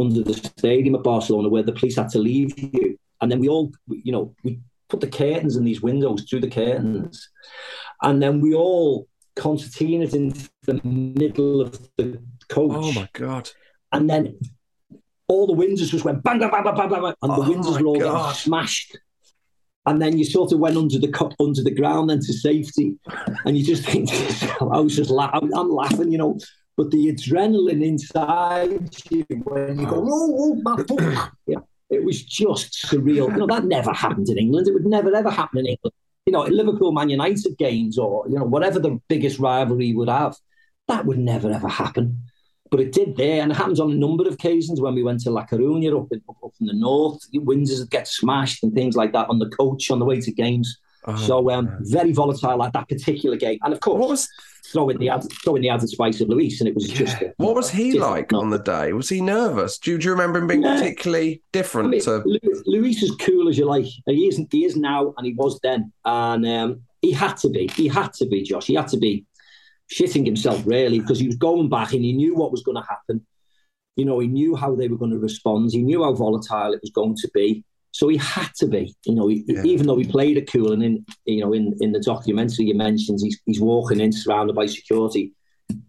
under 0.00 0.24
the 0.24 0.34
stadium 0.34 0.96
at 0.96 1.04
Barcelona 1.04 1.48
where 1.48 1.62
the 1.62 1.70
police 1.70 1.94
had 1.94 2.08
to 2.08 2.18
leave 2.18 2.58
you. 2.58 2.98
And 3.20 3.30
then 3.30 3.38
we 3.38 3.46
all, 3.46 3.72
you 3.86 4.10
know, 4.10 4.34
we 4.42 4.58
put 4.94 5.00
the 5.10 5.16
curtains 5.24 5.56
in 5.56 5.64
these 5.64 5.82
windows 5.82 6.24
through 6.28 6.40
the 6.40 6.50
curtains. 6.50 7.28
And 8.02 8.22
then 8.22 8.40
we 8.40 8.54
all 8.54 9.08
concertinaed 9.36 10.14
into 10.14 10.48
the 10.62 10.80
middle 10.84 11.60
of 11.60 11.72
the 11.96 12.22
coach. 12.48 12.72
Oh 12.74 12.92
my 12.92 13.08
god! 13.12 13.50
And 13.92 14.08
then 14.08 14.38
all 15.26 15.46
the 15.46 15.52
windows 15.52 15.90
just 15.90 16.04
went 16.04 16.22
bang, 16.22 16.38
bang, 16.38 16.50
bang, 16.50 16.62
bang, 16.64 16.76
bang, 16.76 16.88
bang, 16.90 17.14
and 17.22 17.32
the 17.32 17.36
Oh 17.36 17.48
windows 17.48 17.80
were 17.80 17.86
all 17.86 17.98
God. 17.98 18.22
getting 18.22 18.34
smashed. 18.34 18.96
And 19.86 20.00
then 20.00 20.16
you 20.16 20.24
sort 20.24 20.52
of 20.52 20.60
went 20.60 20.76
under 20.76 20.98
the 20.98 21.08
co- 21.08 21.32
under 21.40 21.62
the 21.62 21.74
ground 21.74 22.08
then 22.10 22.20
to 22.20 22.32
safety, 22.32 22.96
and 23.44 23.58
you 23.58 23.64
just 23.64 23.84
think, 23.84 24.08
to 24.10 24.16
yourself, 24.16 24.70
I 24.72 24.80
was 24.80 24.96
just 24.96 25.10
la- 25.10 25.30
I'm, 25.32 25.70
laughing, 25.70 26.10
you 26.12 26.18
know, 26.18 26.38
but 26.76 26.90
the 26.90 27.12
adrenaline 27.12 27.82
inside 27.84 28.88
you 29.10 29.24
when 29.44 29.78
you 29.78 29.86
go, 29.86 29.96
oh, 30.08 30.36
oh 30.42 30.54
my 30.62 30.76
fuck. 30.84 31.32
yeah, 31.46 31.58
it 31.94 32.04
was 32.04 32.22
just 32.22 32.86
surreal. 32.86 33.30
You 33.30 33.38
know, 33.38 33.46
that 33.46 33.64
never 33.64 33.92
happened 33.92 34.28
in 34.28 34.38
England. 34.38 34.68
It 34.68 34.74
would 34.74 34.86
never 34.86 35.14
ever 35.14 35.30
happen 35.30 35.60
in 35.60 35.66
England. 35.66 35.94
You 36.26 36.32
know, 36.32 36.42
Liverpool 36.42 36.92
Man 36.92 37.10
United 37.10 37.56
games 37.58 37.98
or 37.98 38.26
you 38.28 38.38
know 38.38 38.44
whatever 38.44 38.78
the 38.78 39.00
biggest 39.08 39.38
rivalry 39.38 39.94
would 39.94 40.08
have, 40.08 40.36
that 40.88 41.06
would 41.06 41.18
never 41.18 41.50
ever 41.50 41.68
happen. 41.68 42.22
But 42.70 42.80
it 42.80 42.92
did 42.92 43.16
there, 43.16 43.42
and 43.42 43.52
it 43.52 43.56
happens 43.56 43.78
on 43.78 43.92
a 43.92 43.94
number 43.94 44.26
of 44.26 44.34
occasions 44.34 44.80
when 44.80 44.94
we 44.94 45.02
went 45.02 45.20
to 45.20 45.30
La 45.30 45.46
Coruña 45.46 46.00
up 46.00 46.08
in, 46.10 46.22
up, 46.28 46.52
in 46.60 46.66
the 46.66 46.72
north. 46.72 47.20
Windsors 47.32 47.80
would 47.80 47.90
get 47.90 48.08
smashed 48.08 48.64
and 48.64 48.74
things 48.74 48.96
like 48.96 49.12
that 49.12 49.28
on 49.28 49.38
the 49.38 49.48
coach 49.50 49.90
on 49.90 49.98
the 49.98 50.04
way 50.04 50.20
to 50.20 50.32
games. 50.32 50.78
Oh, 51.06 51.14
so 51.16 51.50
um, 51.50 51.76
very 51.80 52.12
volatile 52.12 52.62
at 52.62 52.72
that 52.72 52.88
particular 52.88 53.36
game, 53.36 53.58
and 53.62 53.72
of 53.72 53.80
course, 53.80 54.28
throw 54.72 54.88
in 54.88 54.98
the 54.98 55.08
added, 55.08 55.30
throw 55.42 55.56
in 55.56 55.62
the 55.62 55.68
added 55.68 55.88
spice 55.88 56.20
of 56.20 56.28
Luis, 56.28 56.60
and 56.60 56.68
it 56.68 56.74
was 56.74 56.88
just 56.88 57.20
a, 57.20 57.32
What 57.36 57.54
was 57.54 57.70
he 57.70 57.98
like 57.98 58.32
on 58.32 58.50
the 58.50 58.58
day? 58.58 58.92
Was 58.92 59.08
he 59.08 59.20
nervous? 59.20 59.78
Do 59.78 59.92
you, 59.92 59.98
do 59.98 60.06
you 60.06 60.12
remember 60.12 60.38
him 60.38 60.46
being 60.46 60.60
No. 60.62 60.74
particularly 60.74 61.42
different 61.52 61.88
I 61.88 61.90
mean, 61.90 62.00
to? 62.02 62.22
Lu- 62.24 62.62
Luis 62.66 63.02
is 63.02 63.14
cool 63.20 63.48
as 63.48 63.58
you 63.58 63.66
like. 63.66 63.86
He 64.06 64.28
isn't. 64.28 64.48
He 64.52 64.64
is 64.64 64.76
now, 64.76 65.14
and 65.16 65.26
he 65.26 65.34
was 65.34 65.60
then. 65.62 65.92
And 66.04 66.46
um, 66.46 66.80
he 67.02 67.12
had 67.12 67.36
to 67.38 67.48
be. 67.50 67.68
He 67.68 67.88
had 67.88 68.12
to 68.14 68.26
be, 68.26 68.42
Josh. 68.42 68.66
He 68.66 68.74
had 68.74 68.88
to 68.88 68.96
be 68.96 69.26
shitting 69.92 70.24
himself 70.24 70.62
really 70.66 70.98
because 70.98 71.20
he 71.20 71.26
was 71.26 71.36
going 71.36 71.68
back 71.68 71.92
and 71.92 72.02
he 72.02 72.12
knew 72.14 72.34
what 72.34 72.50
was 72.50 72.62
going 72.62 72.76
to 72.76 72.88
happen. 72.88 73.24
You 73.96 74.06
know, 74.06 74.18
he 74.18 74.26
knew 74.26 74.56
how 74.56 74.74
they 74.74 74.88
were 74.88 74.96
going 74.96 75.12
to 75.12 75.18
respond. 75.18 75.70
He 75.70 75.82
knew 75.82 76.02
how 76.02 76.14
volatile 76.14 76.72
it 76.72 76.80
was 76.80 76.90
going 76.90 77.16
to 77.16 77.30
be. 77.34 77.64
So 77.94 78.08
he 78.08 78.16
had 78.16 78.48
to 78.56 78.66
be. 78.66 78.92
You 79.06 79.14
know, 79.14 79.28
he, 79.28 79.44
even 79.64 79.86
though 79.86 79.96
he 79.96 80.04
played 80.04 80.36
it 80.36 80.50
cool, 80.50 80.72
and 80.72 80.82
in 80.82 81.06
you 81.26 81.42
know, 81.42 81.52
in, 81.52 81.76
in 81.80 81.92
the 81.92 82.00
documentary 82.00 82.64
you 82.64 82.74
mentioned, 82.74 83.20
he's 83.22 83.40
he's 83.46 83.60
walking 83.60 84.00
in 84.00 84.10
surrounded 84.10 84.56
by 84.56 84.66
security. 84.66 85.32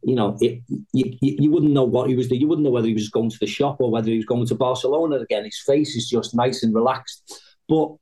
You 0.04 0.16
know, 0.16 0.38
it, 0.40 0.62
you, 0.94 1.18
you 1.22 1.50
wouldn't 1.50 1.74
know 1.74 1.84
what 1.84 2.08
he 2.08 2.16
was 2.16 2.28
doing. 2.28 2.42
You 2.42 2.48
wouldn't 2.48 2.64
know 2.64 2.72
whether 2.72 2.88
he 2.88 2.94
was 2.94 3.10
going 3.10 3.32
to 3.32 3.40
the 3.40 3.48
shop 3.48 3.78
or 3.80 3.90
whether 3.90 4.12
he 4.12 4.18
was 4.18 4.26
going 4.28 4.46
to 4.46 4.56
Barcelona 4.56 5.16
again. 5.16 5.46
His 5.46 5.60
face 5.66 5.96
is 5.96 6.08
just 6.08 6.36
nice 6.36 6.62
and 6.62 6.76
relaxed, 6.76 7.42
but 7.68 7.96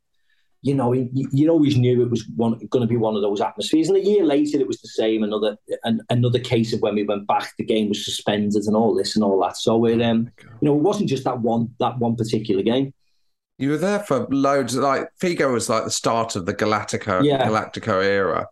you 0.64 0.76
know, 0.76 0.92
you, 0.92 1.10
you 1.32 1.50
always 1.50 1.78
knew 1.78 2.02
it 2.02 2.10
was 2.10 2.28
one, 2.36 2.60
going 2.70 2.82
to 2.82 2.88
be 2.88 2.98
one 2.98 3.16
of 3.16 3.22
those 3.22 3.40
atmospheres. 3.40 3.88
And 3.88 3.98
a 3.98 4.04
year 4.04 4.26
later, 4.26 4.60
it 4.60 4.68
was 4.68 4.82
the 4.82 4.90
same. 4.90 5.24
Another 5.24 5.58
an, 5.86 6.02
another 6.10 6.40
case 6.40 6.74
of 6.74 6.82
when 6.82 6.96
we 6.96 7.04
went 7.04 7.26
back, 7.26 7.54
the 7.58 7.64
game 7.64 7.88
was 7.88 8.04
suspended 8.04 8.64
and 8.64 8.76
all 8.76 8.94
this 8.94 9.16
and 9.16 9.24
all 9.24 9.40
that. 9.42 9.56
So 9.56 9.86
it, 9.86 10.02
um, 10.02 10.30
you 10.62 10.68
know, 10.68 10.76
it 10.76 10.82
wasn't 10.82 11.10
just 11.10 11.24
that 11.24 11.40
one 11.40 11.74
that 11.80 12.00
one 12.00 12.18
particular 12.18 12.64
game. 12.64 12.94
You 13.58 13.70
were 13.72 13.78
there 13.78 14.00
for 14.00 14.28
loads. 14.30 14.76
Like 14.76 15.10
Figo 15.22 15.52
was 15.54 15.70
like 15.70 15.84
the 15.86 15.92
start 15.92 16.36
of 16.36 16.46
the 16.46 16.54
Galactico 16.54 17.24
Yeah. 17.24 17.48
Galactico 17.48 18.04
era, 18.04 18.48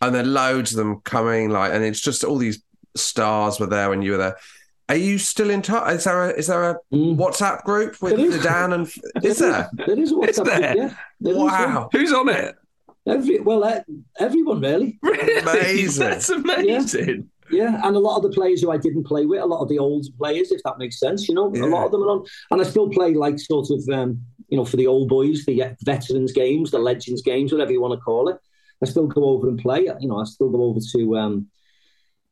and 0.00 0.14
then 0.14 0.32
loads 0.32 0.72
of 0.72 0.78
them 0.78 1.00
coming. 1.04 1.50
Like, 1.50 1.72
and 1.72 1.84
it's 1.84 2.00
just 2.00 2.24
all 2.24 2.36
these 2.38 2.62
stars 2.96 3.60
were 3.60 3.66
there 3.66 3.90
when 3.90 4.02
you 4.02 4.12
were 4.12 4.16
there. 4.18 4.36
Are 4.88 4.96
you 4.96 5.18
still 5.18 5.50
in 5.50 5.62
touch? 5.62 5.92
Is 5.94 6.04
there 6.04 6.30
a 6.30 6.32
is 6.32 6.46
there 6.46 6.70
a 6.70 6.78
WhatsApp 6.92 7.64
group 7.64 8.00
with 8.00 8.16
There 8.16 8.26
is. 8.26 8.42
Dan 8.42 8.72
and 8.72 8.90
is 9.22 9.38
there? 9.38 9.68
There 9.74 9.98
is 9.98 10.12
a 10.12 10.14
WhatsApp 10.14 10.34
group, 10.44 10.46
there? 10.46 10.76
yeah. 10.76 10.94
There 11.20 11.32
is, 11.32 11.38
wow, 11.38 11.88
who's 11.92 12.12
on 12.12 12.28
it? 12.28 12.54
Every 13.06 13.40
well, 13.40 13.62
uh, 13.62 13.80
everyone 14.18 14.60
really. 14.62 14.98
Amazing. 15.42 16.08
That's 16.08 16.30
amazing. 16.30 17.28
Yeah, 17.50 17.80
and 17.84 17.94
a 17.94 17.98
lot 18.00 18.16
of 18.16 18.24
the 18.24 18.30
players 18.30 18.60
who 18.60 18.72
I 18.72 18.76
didn't 18.76 19.04
play 19.04 19.24
with, 19.26 19.40
a 19.40 19.46
lot 19.46 19.60
of 19.62 19.68
the 19.68 19.78
old 19.78 20.04
players, 20.18 20.50
if 20.50 20.60
that 20.64 20.78
makes 20.78 20.98
sense, 20.98 21.28
you 21.28 21.34
know, 21.36 21.46
a 21.46 21.66
lot 21.66 21.86
of 21.86 21.92
them 21.92 22.02
are 22.02 22.08
on, 22.10 22.24
and 22.50 22.60
I 22.60 22.64
still 22.64 22.88
play 22.90 23.14
like 23.14 23.38
sort 23.38 23.68
of, 23.70 23.88
um, 23.92 24.20
you 24.48 24.56
know, 24.56 24.64
for 24.64 24.76
the 24.76 24.86
old 24.86 25.08
boys, 25.08 25.44
the 25.44 25.62
uh, 25.62 25.74
veterans 25.82 26.32
games, 26.32 26.70
the 26.70 26.78
legends 26.78 27.22
games, 27.22 27.52
whatever 27.52 27.72
you 27.72 27.80
want 27.80 27.98
to 27.98 28.04
call 28.04 28.28
it. 28.28 28.38
I 28.82 28.86
still 28.86 29.06
go 29.06 29.24
over 29.24 29.48
and 29.48 29.58
play. 29.58 29.88
You 30.00 30.08
know, 30.08 30.18
I 30.18 30.24
still 30.24 30.50
go 30.50 30.64
over 30.64 30.80
to 30.92 31.16
um, 31.16 31.48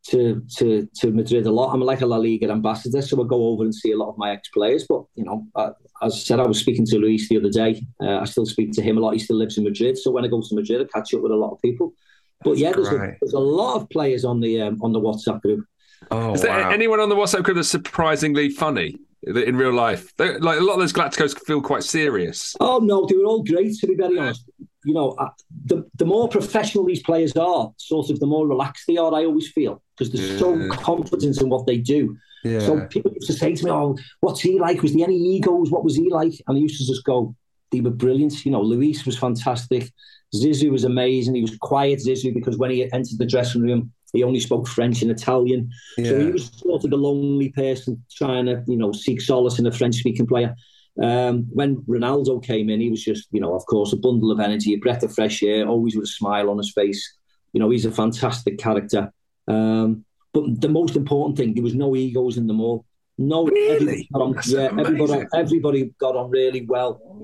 to 0.09 0.43
to 0.57 0.89
to 0.97 1.11
Madrid 1.11 1.47
a 1.47 1.51
lot. 1.51 1.73
I'm 1.73 1.81
like 1.81 2.03
a 2.03 2.07
La 2.07 2.16
Liga 2.16 2.51
ambassador, 2.51 3.01
so 3.01 3.23
I 3.23 3.27
go 3.27 3.47
over 3.49 3.65
and 3.65 3.74
see 3.74 3.93
a 3.93 3.97
lot 3.97 4.11
of 4.11 4.19
my 4.19 4.32
ex 4.32 4.49
players. 4.51 4.85
But 4.89 5.05
you 5.15 5.24
know, 5.24 5.47
uh, 5.57 5.70
as 6.03 6.15
I 6.15 6.19
said, 6.19 6.41
I 6.41 6.47
was 6.47 6.59
speaking 6.59 6.86
to 6.86 6.99
Luis 6.99 7.28
the 7.28 7.39
other 7.39 7.51
day. 7.51 7.82
Uh, 8.01 8.19
I 8.19 8.24
still 8.24 8.47
speak 8.47 8.73
to 8.73 8.82
him 8.82 8.99
a 8.99 9.01
lot. 9.01 9.15
He 9.15 9.19
still 9.19 9.36
lives 9.36 9.57
in 9.57 9.65
Madrid, 9.65 9.97
so 9.97 10.11
when 10.11 10.24
I 10.24 10.28
go 10.28 10.43
to 10.43 10.55
Madrid, 10.55 10.82
I 10.82 10.99
catch 10.99 11.15
up 11.15 11.23
with 11.23 11.32
a 11.32 11.36
lot 11.36 11.53
of 11.53 11.62
people. 11.62 11.95
But 12.43 12.59
yeah, 12.59 12.73
there's 12.73 12.89
a, 12.89 13.16
there's 13.23 13.32
a 13.32 13.39
lot 13.39 13.77
of 13.77 13.89
players 13.89 14.24
on 14.24 14.41
the 14.41 14.61
um, 14.61 14.82
on 14.82 14.93
the 14.93 15.01
WhatsApp 15.01 15.41
group. 15.41 15.65
Oh, 16.11 16.35
Is 16.35 16.43
there 16.43 16.70
anyone 16.70 17.01
on 17.01 17.09
the 17.09 17.15
WhatsApp 17.15 17.43
group 17.45 17.57
that's 17.57 17.70
surprisingly 17.70 18.51
funny 18.51 18.99
in 19.26 19.56
real 19.56 19.72
life? 19.72 20.12
They- 20.16 20.38
Like 20.38 20.59
a 20.60 20.62
lot 20.62 20.74
of 20.74 20.80
those 20.80 20.92
Galacticos 20.92 21.38
feel 21.46 21.60
quite 21.62 21.82
serious. 21.84 22.55
Oh 22.60 22.78
no, 22.78 23.06
they 23.06 23.16
were 23.16 23.24
all 23.26 23.42
great 23.42 23.74
to 23.78 23.86
be 23.86 23.94
very 23.94 24.18
honest. 24.18 24.44
you 24.86 24.92
know, 24.92 25.16
the 25.64 25.82
the 25.96 26.05
more 26.05 26.28
professional 26.28 26.84
these 26.84 27.02
players 27.02 27.32
are, 27.36 27.72
sort 27.78 28.10
of 28.10 28.20
the 28.20 28.26
more 28.26 28.46
relaxed 28.46 28.84
they 28.86 28.98
are. 28.98 29.14
I 29.14 29.24
always 29.24 29.48
feel 29.51 29.82
because 29.96 30.12
they're 30.12 30.38
so 30.38 30.55
Yeah. 30.56 30.68
confident 30.68 31.40
in 31.40 31.48
what 31.48 31.66
they 31.66 31.78
do. 31.78 32.16
Yeah. 32.44 32.60
So 32.60 32.86
people 32.94 33.10
used 33.14 33.26
to 33.28 33.32
say 33.42 33.55
to 33.55 33.64
me, 33.64 33.70
"Oh, 33.70 33.96
what's 34.20 34.40
he 34.40 34.59
like? 34.60 34.82
Was 34.82 34.92
there 34.92 35.05
any 35.06 35.16
egos? 35.36 35.70
What 35.70 35.84
was 35.84 35.96
he 35.96 36.10
like?" 36.10 36.34
And 36.46 36.59
I 36.59 36.60
used 36.60 36.78
to 36.80 36.86
just 36.86 37.02
go, 37.05 37.34
"They 37.70 37.80
were 37.80 37.96
brilliant." 38.05 38.44
You 38.44 38.52
know, 38.52 38.60
Luis 38.60 39.06
was 39.06 39.16
fantastic. 39.16 39.90
Zizou 40.34 40.70
was 40.70 40.84
amazing. 40.84 41.34
He 41.36 41.40
was 41.40 41.56
quiet, 41.56 42.01
Zizou, 42.05 42.34
because 42.34 42.59
when 42.59 42.70
he 42.70 42.82
entered 42.92 43.18
the 43.18 43.24
dressing 43.34 43.62
room, 43.62 43.90
he 44.15 44.23
only 44.23 44.41
spoke 44.41 44.66
French 44.66 45.03
and 45.03 45.11
Italian. 45.11 45.70
So 45.97 46.19
he 46.19 46.31
was 46.31 46.51
sort 46.57 46.85
of 46.85 46.91
the 46.91 46.97
lonely 46.97 47.51
person 47.51 48.03
trying 48.11 48.47
to, 48.47 48.65
you 48.66 48.77
know, 48.77 48.93
seek 48.93 49.20
solace 49.20 49.59
in 49.59 49.66
a 49.66 49.73
French-speaking 49.73 50.27
player. 50.27 50.55
Um, 51.03 51.47
when 51.53 51.77
Ronaldo 51.82 52.43
came 52.43 52.70
in, 52.70 52.81
he 52.81 52.89
was 52.89 53.05
just, 53.05 53.28
you 53.32 53.41
know, 53.41 53.55
of 53.55 53.66
course, 53.66 53.93
a 53.93 53.97
bundle 53.97 54.31
of 54.31 54.41
energy, 54.41 54.73
a 54.73 54.78
breath 54.78 55.03
of 55.03 55.15
fresh 55.15 55.43
air, 55.43 55.66
always 55.66 55.97
with 55.97 56.05
a 56.05 56.09
smile 56.09 56.49
on 56.49 56.59
his 56.59 56.73
face. 56.73 57.16
You 57.53 57.61
know, 57.61 57.70
he's 57.70 57.85
a 57.85 57.91
fantastic 57.91 58.59
character. 58.59 59.12
Um, 59.49 60.05
but 60.32 60.61
the 60.61 60.69
most 60.69 60.97
important 60.97 61.36
thing, 61.36 61.55
there 61.55 61.62
was 61.62 61.74
no 61.74 61.95
egos 61.95 62.36
in 62.36 62.47
them 62.47 62.61
all. 62.61 62.85
No, 63.16 63.47
everybody 63.47 64.09
got 64.12 64.23
on, 64.23 64.36
yeah, 64.47 64.70
everybody, 64.77 65.27
everybody 65.35 65.95
got 66.01 66.16
on 66.16 66.31
really 66.31 66.62
well, 66.66 67.23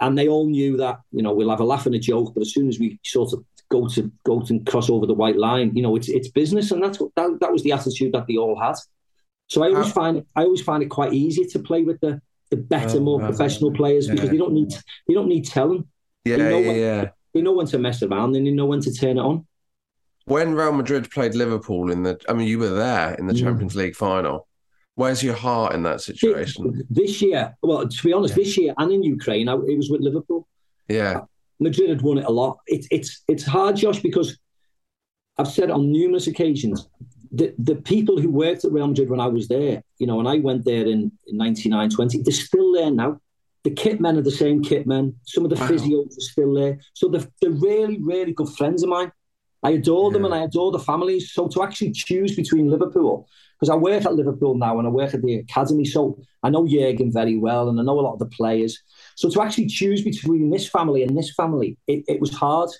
and 0.00 0.18
they 0.18 0.26
all 0.26 0.48
knew 0.48 0.76
that 0.78 0.98
you 1.12 1.22
know 1.22 1.32
we'll 1.32 1.50
have 1.50 1.60
a 1.60 1.64
laugh 1.64 1.86
and 1.86 1.94
a 1.94 2.00
joke, 2.00 2.34
but 2.34 2.40
as 2.40 2.52
soon 2.52 2.68
as 2.68 2.80
we 2.80 2.98
sort 3.04 3.32
of 3.32 3.44
go 3.70 3.86
to 3.88 4.10
go 4.24 4.40
to 4.42 4.60
cross 4.60 4.90
over 4.90 5.06
the 5.06 5.14
white 5.14 5.36
line, 5.36 5.74
you 5.76 5.82
know, 5.82 5.96
it's 5.96 6.08
it's 6.08 6.28
business, 6.28 6.70
and 6.72 6.82
that's 6.82 6.98
what 7.00 7.10
that, 7.16 7.38
that 7.40 7.52
was 7.52 7.62
the 7.62 7.72
attitude 7.72 8.12
that 8.12 8.26
they 8.26 8.36
all 8.36 8.58
had. 8.60 8.74
So 9.48 9.62
I 9.62 9.68
always 9.70 9.86
How- 9.86 9.92
find 9.92 10.24
I 10.36 10.42
always 10.44 10.62
find 10.62 10.82
it 10.82 10.86
quite 10.90 11.12
easy 11.12 11.44
to 11.46 11.58
play 11.58 11.82
with 11.82 12.00
the 12.00 12.20
the 12.50 12.56
better, 12.56 12.98
Oh, 12.98 13.00
more 13.00 13.20
professional 13.20 13.72
players 13.72 14.08
because 14.08 14.24
Yeah. 14.24 14.30
they 14.32 14.36
don't 14.38 14.52
need 14.52 14.72
they 15.06 15.14
don't 15.14 15.28
need 15.28 15.46
telling. 15.46 15.86
Yeah, 16.24 16.36
they 16.36 16.42
know 16.50 16.58
yeah, 16.58 16.66
when, 16.68 16.76
yeah. 16.80 17.08
They 17.32 17.42
know 17.42 17.52
when 17.52 17.66
to 17.66 17.78
mess 17.78 18.02
around 18.02 18.34
and 18.36 18.44
they 18.46 18.50
know 18.50 18.66
when 18.66 18.80
to 18.80 18.92
turn 18.92 19.16
it 19.18 19.20
on. 19.20 19.46
When 20.26 20.54
Real 20.54 20.72
Madrid 20.72 21.10
played 21.10 21.34
Liverpool 21.34 21.90
in 21.90 22.02
the, 22.02 22.20
I 22.28 22.32
mean, 22.34 22.46
you 22.48 22.58
were 22.58 22.68
there 22.70 23.14
in 23.14 23.26
the 23.26 23.32
Mm. 23.34 23.40
Champions 23.40 23.74
League 23.76 23.96
final. 23.96 24.46
Where's 24.96 25.22
your 25.22 25.34
heart 25.34 25.74
in 25.74 25.82
that 25.84 26.00
situation? 26.00 26.84
This 26.90 27.22
year, 27.22 27.56
well, 27.62 27.88
to 27.88 28.02
be 28.04 28.12
honest, 28.12 28.34
this 28.34 28.58
year 28.58 28.74
and 28.76 28.92
in 28.92 29.02
Ukraine, 29.02 29.48
I, 29.48 29.54
it 29.54 29.76
was 29.76 29.88
with 29.90 30.00
Liverpool. 30.02 30.46
Yeah, 30.88 31.20
Madrid 31.60 31.90
had 31.90 32.02
won 32.02 32.18
it 32.18 32.24
a 32.24 32.30
lot. 32.30 32.58
It's 32.66 32.88
it's 32.90 33.22
it's 33.28 33.44
hard, 33.44 33.76
Josh, 33.76 34.00
because 34.00 34.38
I've 35.38 35.48
said 35.48 35.70
on 35.70 35.92
numerous 35.92 36.26
occasions. 36.26 36.88
The 37.32 37.54
the 37.58 37.76
people 37.76 38.20
who 38.20 38.30
worked 38.30 38.64
at 38.64 38.72
Real 38.72 38.88
Madrid 38.88 39.10
when 39.10 39.20
I 39.20 39.28
was 39.28 39.46
there, 39.48 39.82
you 39.98 40.06
know, 40.06 40.18
and 40.18 40.28
I 40.28 40.38
went 40.38 40.64
there 40.64 40.84
in, 40.86 41.12
in 41.28 41.36
99, 41.36 41.90
20, 41.90 42.22
they're 42.22 42.32
still 42.32 42.72
there 42.72 42.90
now. 42.90 43.20
The 43.62 43.70
kit 43.70 44.00
men 44.00 44.16
are 44.18 44.22
the 44.22 44.30
same 44.30 44.62
kit 44.62 44.86
men. 44.86 45.14
Some 45.26 45.44
of 45.44 45.50
the 45.50 45.56
Wow. 45.56 45.68
physios 45.68 46.16
are 46.16 46.20
still 46.32 46.54
there. 46.54 46.80
So 46.94 47.08
they're, 47.08 47.28
they're 47.40 47.50
really, 47.50 47.98
really 48.02 48.32
good 48.32 48.48
friends 48.48 48.82
of 48.82 48.88
mine. 48.88 49.12
I 49.62 49.70
adore 49.72 50.10
them 50.10 50.24
and 50.24 50.34
I 50.34 50.44
adore 50.44 50.72
the 50.72 50.78
families. 50.78 51.32
So 51.32 51.48
to 51.48 51.62
actually 51.62 51.92
choose 51.92 52.34
between 52.34 52.70
Liverpool, 52.70 53.28
because 53.58 53.68
I 53.68 53.76
work 53.76 54.06
at 54.06 54.14
Liverpool 54.14 54.56
now 54.56 54.78
and 54.78 54.88
I 54.88 54.90
work 54.90 55.12
at 55.12 55.22
the 55.22 55.34
academy, 55.34 55.84
so 55.84 56.18
I 56.42 56.48
know 56.48 56.66
Jurgen 56.66 57.12
very 57.12 57.36
well 57.36 57.68
and 57.68 57.78
I 57.78 57.82
know 57.82 58.00
a 58.00 58.06
lot 58.06 58.14
of 58.14 58.18
the 58.20 58.26
players. 58.26 58.78
So 59.16 59.28
to 59.28 59.42
actually 59.42 59.66
choose 59.66 60.02
between 60.02 60.50
this 60.50 60.66
family 60.68 61.02
and 61.02 61.16
this 61.16 61.34
family, 61.34 61.76
it, 61.86 62.04
it 62.08 62.20
was 62.20 62.30
hard. 62.30 62.70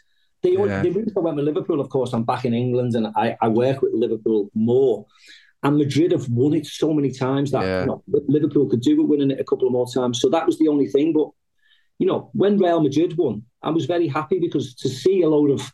The, 0.42 0.52
Yeah. 0.52 0.80
the 0.82 0.90
reason 0.90 1.12
I 1.16 1.20
went 1.20 1.36
with 1.36 1.44
Liverpool, 1.44 1.80
of 1.82 1.90
course, 1.90 2.14
I'm 2.14 2.24
back 2.24 2.46
in 2.46 2.54
England 2.54 2.94
and 2.94 3.08
I, 3.14 3.36
I 3.42 3.48
work 3.48 3.82
with 3.82 3.92
Liverpool 3.92 4.50
more. 4.54 5.04
And 5.62 5.76
Madrid 5.76 6.12
have 6.12 6.26
won 6.30 6.54
it 6.54 6.64
so 6.64 6.94
many 6.94 7.10
times 7.10 7.50
that 7.50 7.62
Yeah. 7.62 7.80
you 7.82 7.86
know, 7.88 8.02
Liverpool 8.06 8.66
could 8.70 8.80
do 8.80 8.96
with 8.96 9.10
winning 9.10 9.32
it 9.32 9.40
a 9.40 9.44
couple 9.44 9.66
of 9.66 9.72
more 9.74 9.86
times. 9.92 10.18
So 10.18 10.30
that 10.30 10.46
was 10.46 10.58
the 10.58 10.68
only 10.68 10.86
thing. 10.86 11.12
But 11.12 11.28
you 11.98 12.06
know, 12.06 12.30
when 12.32 12.56
Real 12.56 12.80
Madrid 12.80 13.18
won, 13.18 13.42
I 13.62 13.68
was 13.68 13.84
very 13.84 14.08
happy 14.08 14.38
because 14.38 14.74
to 14.76 14.88
see 14.88 15.20
a 15.20 15.28
load 15.28 15.50
of, 15.50 15.70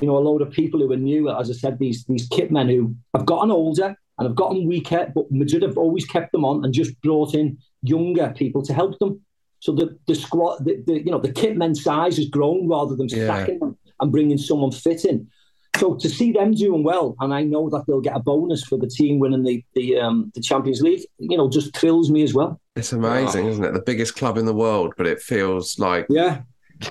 you 0.00 0.06
know, 0.06 0.16
a 0.16 0.20
load 0.20 0.42
of 0.42 0.50
people 0.50 0.80
who 0.80 0.90
are 0.92 0.96
new, 0.96 1.28
as 1.28 1.50
I 1.50 1.54
said, 1.54 1.78
these 1.78 2.04
these 2.06 2.26
kit 2.28 2.50
men 2.50 2.68
who 2.68 2.94
have 3.14 3.26
gotten 3.26 3.50
older 3.50 3.94
and 4.18 4.26
have 4.28 4.36
gotten 4.36 4.66
weaker, 4.66 5.10
but 5.14 5.30
Madrid 5.30 5.62
have 5.62 5.76
always 5.76 6.06
kept 6.06 6.32
them 6.32 6.44
on 6.44 6.64
and 6.64 6.72
just 6.72 6.98
brought 7.02 7.34
in 7.34 7.58
younger 7.82 8.32
people 8.36 8.62
to 8.62 8.72
help 8.72 8.98
them. 8.98 9.20
So 9.60 9.72
the 9.72 9.98
the 10.06 10.14
squad, 10.14 10.64
the, 10.64 10.82
the 10.86 10.94
you 11.04 11.10
know, 11.10 11.18
the 11.20 11.32
kit 11.32 11.56
men 11.56 11.74
size 11.74 12.16
has 12.16 12.28
grown 12.28 12.68
rather 12.68 12.96
than 12.96 13.08
Yeah. 13.08 13.24
stacking 13.26 13.58
them 13.58 13.76
and 14.00 14.10
bringing 14.10 14.38
someone 14.38 14.70
fit 14.72 15.04
in. 15.04 15.28
So 15.76 15.94
to 15.96 16.08
see 16.08 16.32
them 16.32 16.52
doing 16.52 16.84
well, 16.84 17.16
and 17.20 17.32
I 17.32 17.42
know 17.44 17.68
that 17.70 17.84
they'll 17.86 18.00
get 18.02 18.16
a 18.16 18.20
bonus 18.20 18.62
for 18.62 18.76
the 18.78 18.86
team 18.88 19.18
winning 19.18 19.42
the 19.42 19.64
the 19.74 19.98
um, 19.98 20.30
the 20.34 20.40
Champions 20.40 20.80
League, 20.82 21.02
you 21.18 21.36
know, 21.36 21.48
just 21.50 21.74
thrills 21.76 22.10
me 22.10 22.22
as 22.22 22.32
well. 22.34 22.60
it's 22.76 22.92
amazing, 22.92 23.46
isn't 23.46 23.64
it? 23.64 23.72
The 23.72 23.82
biggest 23.82 24.16
club 24.16 24.36
in 24.38 24.46
the 24.46 24.54
world, 24.54 24.94
but 24.96 25.06
it 25.06 25.20
feels 25.20 25.78
like 25.78 26.06
Yeah. 26.10 26.42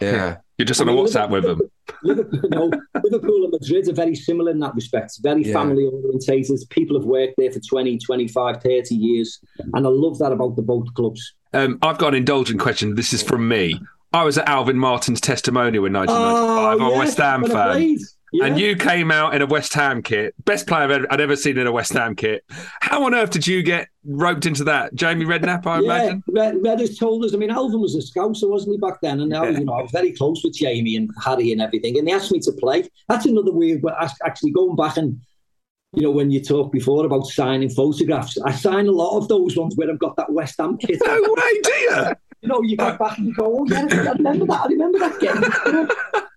yeah. 0.01 0.37
You're 0.61 0.67
just 0.67 0.79
on 0.79 0.89
a 0.89 0.91
I 0.91 0.95
mean, 0.95 1.05
WhatsApp 1.07 1.29
with 1.31 1.43
them. 1.43 1.59
Liverpool, 2.03 2.39
you 2.43 3.01
Liverpool 3.03 3.43
and 3.45 3.51
Madrid 3.51 3.87
are 3.89 3.93
very 3.93 4.13
similar 4.13 4.51
in 4.51 4.59
that 4.59 4.75
respect. 4.75 5.13
Very 5.23 5.43
Yeah. 5.43 5.53
family 5.53 5.85
orientated. 5.85 6.59
People 6.69 6.95
have 6.99 7.05
worked 7.07 7.33
there 7.39 7.51
for 7.51 7.59
20, 7.59 7.97
25, 7.97 8.61
30 8.61 8.93
years. 8.95 9.39
And 9.73 9.87
I 9.87 9.89
love 9.89 10.19
that 10.19 10.31
about 10.31 10.55
the 10.55 10.61
both 10.61 10.93
clubs. 10.93 11.33
Um, 11.51 11.79
I've 11.81 11.97
got 11.97 12.09
an 12.09 12.15
indulgent 12.19 12.59
question. 12.59 12.93
This 12.93 13.11
is 13.11 13.23
from 13.23 13.47
me. 13.47 13.81
I 14.13 14.23
was 14.23 14.37
at 14.37 14.47
Alvin 14.47 14.77
Martin's 14.77 15.19
testimonial 15.19 15.83
in 15.85 15.93
1995. 15.93 16.79
I'm 16.79 16.81
a 16.81 16.91
Oh, 16.93 16.99
West 16.99 17.17
Ham 17.17 17.43
fan. 17.43 17.71
played. 17.71 17.99
Yeah. 18.33 18.45
And 18.45 18.57
you 18.57 18.77
came 18.77 19.11
out 19.11 19.33
in 19.35 19.41
a 19.41 19.45
West 19.45 19.73
Ham 19.73 20.01
kit. 20.01 20.33
Best 20.45 20.65
player 20.65 20.83
I've 20.83 20.91
ever, 20.91 21.07
I'd 21.11 21.19
ever 21.19 21.35
seen 21.35 21.57
in 21.57 21.67
a 21.67 21.71
West 21.71 21.91
Ham 21.93 22.15
kit. 22.15 22.45
How 22.79 23.03
on 23.05 23.13
earth 23.13 23.31
did 23.31 23.45
you 23.45 23.61
get 23.61 23.89
roped 24.05 24.45
into 24.45 24.63
that? 24.63 24.95
Jamie 24.95 25.25
Redknapp, 25.25 25.67
I 25.67 25.79
yeah, 25.79 25.83
imagine? 25.83 26.23
Red, 26.29 26.63
Red 26.63 26.79
has 26.79 26.97
told 26.97 27.25
us. 27.25 27.33
I 27.33 27.37
mean, 27.37 27.49
Alvin 27.51 27.81
was 27.81 27.93
a 27.95 27.99
scouser, 27.99 28.49
wasn't 28.49 28.73
he, 28.75 28.77
back 28.79 29.01
then? 29.01 29.19
And 29.19 29.29
now, 29.29 29.43
Yeah. 29.43 29.59
you 29.59 29.65
know, 29.65 29.73
I 29.73 29.81
was 29.81 29.91
very 29.91 30.13
close 30.13 30.41
with 30.45 30.53
Jamie 30.53 30.95
and 30.95 31.09
Harry 31.21 31.51
and 31.51 31.61
everything. 31.61 31.97
And 31.97 32.07
they 32.07 32.13
asked 32.13 32.31
me 32.31 32.39
to 32.39 32.53
play. 32.53 32.87
That's 33.09 33.25
another 33.25 33.51
weird, 33.51 33.81
but 33.81 33.95
actually 34.23 34.51
going 34.51 34.77
back 34.77 34.95
and, 34.95 35.19
you 35.93 36.03
know, 36.03 36.11
when 36.11 36.31
you 36.31 36.41
talked 36.41 36.71
before 36.71 37.05
about 37.05 37.27
signing 37.27 37.69
photographs, 37.69 38.37
I 38.45 38.53
sign 38.53 38.87
a 38.87 38.91
lot 38.91 39.17
of 39.17 39.27
those 39.27 39.57
ones 39.57 39.75
where 39.75 39.89
I've 39.91 39.99
got 39.99 40.15
that 40.15 40.31
West 40.31 40.55
Ham 40.57 40.77
kit. 40.77 41.01
No 41.05 41.19
way, 41.21 41.61
do 41.63 41.73
you? 41.73 42.05
You 42.43 42.47
know, 42.49 42.61
you 42.61 42.77
go 42.77 42.97
back 42.97 43.17
and 43.17 43.27
you 43.27 43.33
go, 43.33 43.59
oh, 43.59 43.65
yeah, 43.67 43.85
I 43.91 44.13
remember 44.13 44.45
that. 44.45 44.61
I 44.61 44.67
remember 44.67 44.99
that 44.99 45.19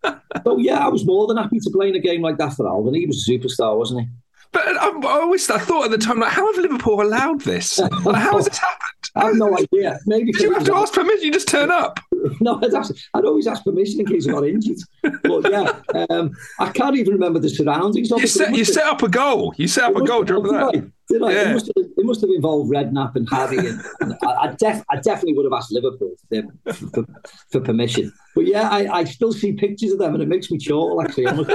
game. 0.02 0.14
so, 0.44 0.58
yeah, 0.58 0.84
I 0.84 0.88
was 0.88 1.04
more 1.04 1.26
than 1.26 1.36
happy 1.36 1.60
to 1.60 1.70
play 1.70 1.88
in 1.88 1.94
a 1.94 2.00
game 2.00 2.22
like 2.22 2.38
that 2.38 2.54
for 2.54 2.66
Alvin. 2.66 2.94
He 2.94 3.06
was 3.06 3.26
a 3.26 3.30
superstar, 3.30 3.76
wasn't 3.76 4.00
he? 4.02 4.06
But 4.54 4.68
I, 4.68 4.88
I 4.88 5.20
always 5.20 5.50
I 5.50 5.58
thought 5.58 5.84
at 5.84 5.90
the 5.90 5.98
time, 5.98 6.20
like, 6.20 6.32
how 6.32 6.46
have 6.46 6.62
Liverpool 6.62 7.02
allowed 7.02 7.40
this? 7.40 7.78
Like, 8.04 8.16
how 8.16 8.36
has 8.36 8.46
this 8.46 8.58
happened? 8.58 8.90
I 9.16 9.26
have 9.26 9.36
no 9.36 9.56
idea. 9.56 9.98
Maybe 10.06 10.32
Did 10.32 10.42
you 10.42 10.52
have 10.52 10.64
to 10.64 10.74
ask 10.74 10.92
permission? 10.92 11.24
You 11.24 11.32
just 11.32 11.48
turn 11.48 11.70
up. 11.70 12.00
No, 12.40 12.58
I'd, 12.62 12.72
ask, 12.72 12.94
I'd 13.12 13.26
always 13.26 13.46
ask 13.46 13.62
permission 13.64 14.00
in 14.00 14.06
case 14.06 14.26
I 14.26 14.32
got 14.32 14.46
injured. 14.46 14.78
But 15.02 15.50
yeah, 15.50 16.06
um, 16.08 16.34
I 16.58 16.70
can't 16.70 16.96
even 16.96 17.12
remember 17.12 17.38
the 17.38 17.50
surroundings. 17.50 18.08
You 18.08 18.26
set, 18.26 18.56
you 18.56 18.64
set 18.64 18.84
up 18.86 19.02
a 19.02 19.10
goal. 19.10 19.52
You 19.58 19.68
set 19.68 19.84
up 19.84 19.96
it 19.96 20.02
a 20.02 20.06
goal. 20.06 20.24
Do 20.24 20.32
you 20.32 20.40
remember 20.40 20.72
that? 20.72 20.90
Yeah. 21.10 21.50
It, 21.50 21.52
must 21.52 21.66
have, 21.66 21.86
it 21.96 22.04
must 22.04 22.20
have 22.22 22.30
involved 22.30 22.72
Redknapp 22.72 23.14
and 23.16 23.28
Harry. 23.30 23.58
And, 23.58 23.80
and 24.00 24.14
I, 24.22 24.26
I, 24.26 24.46
def, 24.58 24.82
I 24.90 24.96
definitely 24.96 25.34
would 25.34 25.44
have 25.44 25.52
asked 25.52 25.70
Liverpool 25.70 26.14
for, 26.28 26.72
for, 26.72 27.04
for 27.50 27.60
permission. 27.60 28.12
But 28.34 28.46
yeah, 28.46 28.68
I, 28.70 29.00
I 29.00 29.04
still 29.04 29.32
see 29.32 29.52
pictures 29.52 29.92
of 29.92 29.98
them 29.98 30.14
and 30.14 30.22
it 30.22 30.28
makes 30.28 30.50
me 30.50 30.58
chortle, 30.58 31.02
actually. 31.02 31.26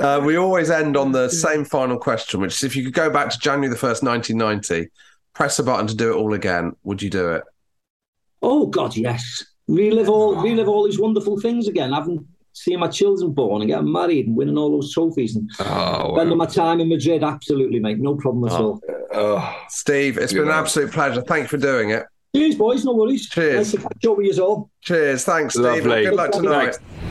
Uh, 0.00 0.18
we 0.24 0.36
always 0.36 0.70
end 0.70 0.96
on 0.96 1.12
the 1.12 1.28
same 1.28 1.62
final 1.62 1.98
question, 1.98 2.40
which 2.40 2.54
is 2.54 2.64
if 2.64 2.74
you 2.74 2.82
could 2.84 2.94
go 2.94 3.10
back 3.10 3.28
to 3.28 3.38
January 3.38 3.68
the 3.68 3.78
1st, 3.78 4.02
1990, 4.02 4.88
press 5.34 5.58
a 5.58 5.62
button 5.62 5.86
to 5.86 5.94
do 5.94 6.10
it 6.10 6.16
all 6.16 6.32
again, 6.32 6.74
would 6.84 7.02
you 7.02 7.10
do 7.10 7.32
it? 7.32 7.44
Oh 8.40 8.66
God, 8.66 8.96
yes. 8.96 9.44
Relive 9.68 10.08
all, 10.08 10.40
relive 10.42 10.68
all 10.68 10.84
these 10.84 10.98
wonderful 10.98 11.38
things 11.38 11.68
again. 11.68 11.92
Having 11.92 12.26
seen 12.52 12.80
my 12.80 12.88
children 12.88 13.32
born 13.32 13.62
and 13.62 13.68
getting 13.70 13.90
married 13.90 14.26
and 14.26 14.36
winning 14.36 14.58
all 14.58 14.70
those 14.70 14.92
trophies 14.92 15.36
and 15.36 15.50
Oh, 15.60 16.14
spending 16.14 16.38
my 16.38 16.46
time 16.46 16.80
in 16.80 16.88
Madrid. 16.88 17.22
Absolutely, 17.24 17.80
mate. 17.80 17.98
No 17.98 18.16
problem 18.16 18.50
at 18.50 18.60
oh. 18.60 18.64
all. 18.64 18.80
Oh, 19.12 19.56
Steve, 19.68 20.18
it's 20.18 20.32
been 20.32 20.42
an 20.42 20.50
absolute 20.50 20.92
pleasure. 20.92 21.22
Thank 21.22 21.44
you 21.44 21.48
for 21.48 21.56
doing 21.56 21.90
it. 21.90 22.04
Cheers, 22.34 22.54
boys. 22.54 22.84
No 22.84 22.94
worries. 22.94 23.28
Cheers. 23.28 23.56
Nice 23.56 23.70
to 23.72 23.88
catch 23.88 24.04
up 24.06 24.16
with 24.16 24.36
you 24.36 24.44
all. 24.44 24.70
Cheers. 24.82 25.24
Thanks, 25.24 25.54
Steve. 25.54 25.64
Lovely. 25.64 26.04
Good 26.04 26.14
luck 26.14 26.30
tonight. 26.32 26.76
Thanks. 26.76 27.09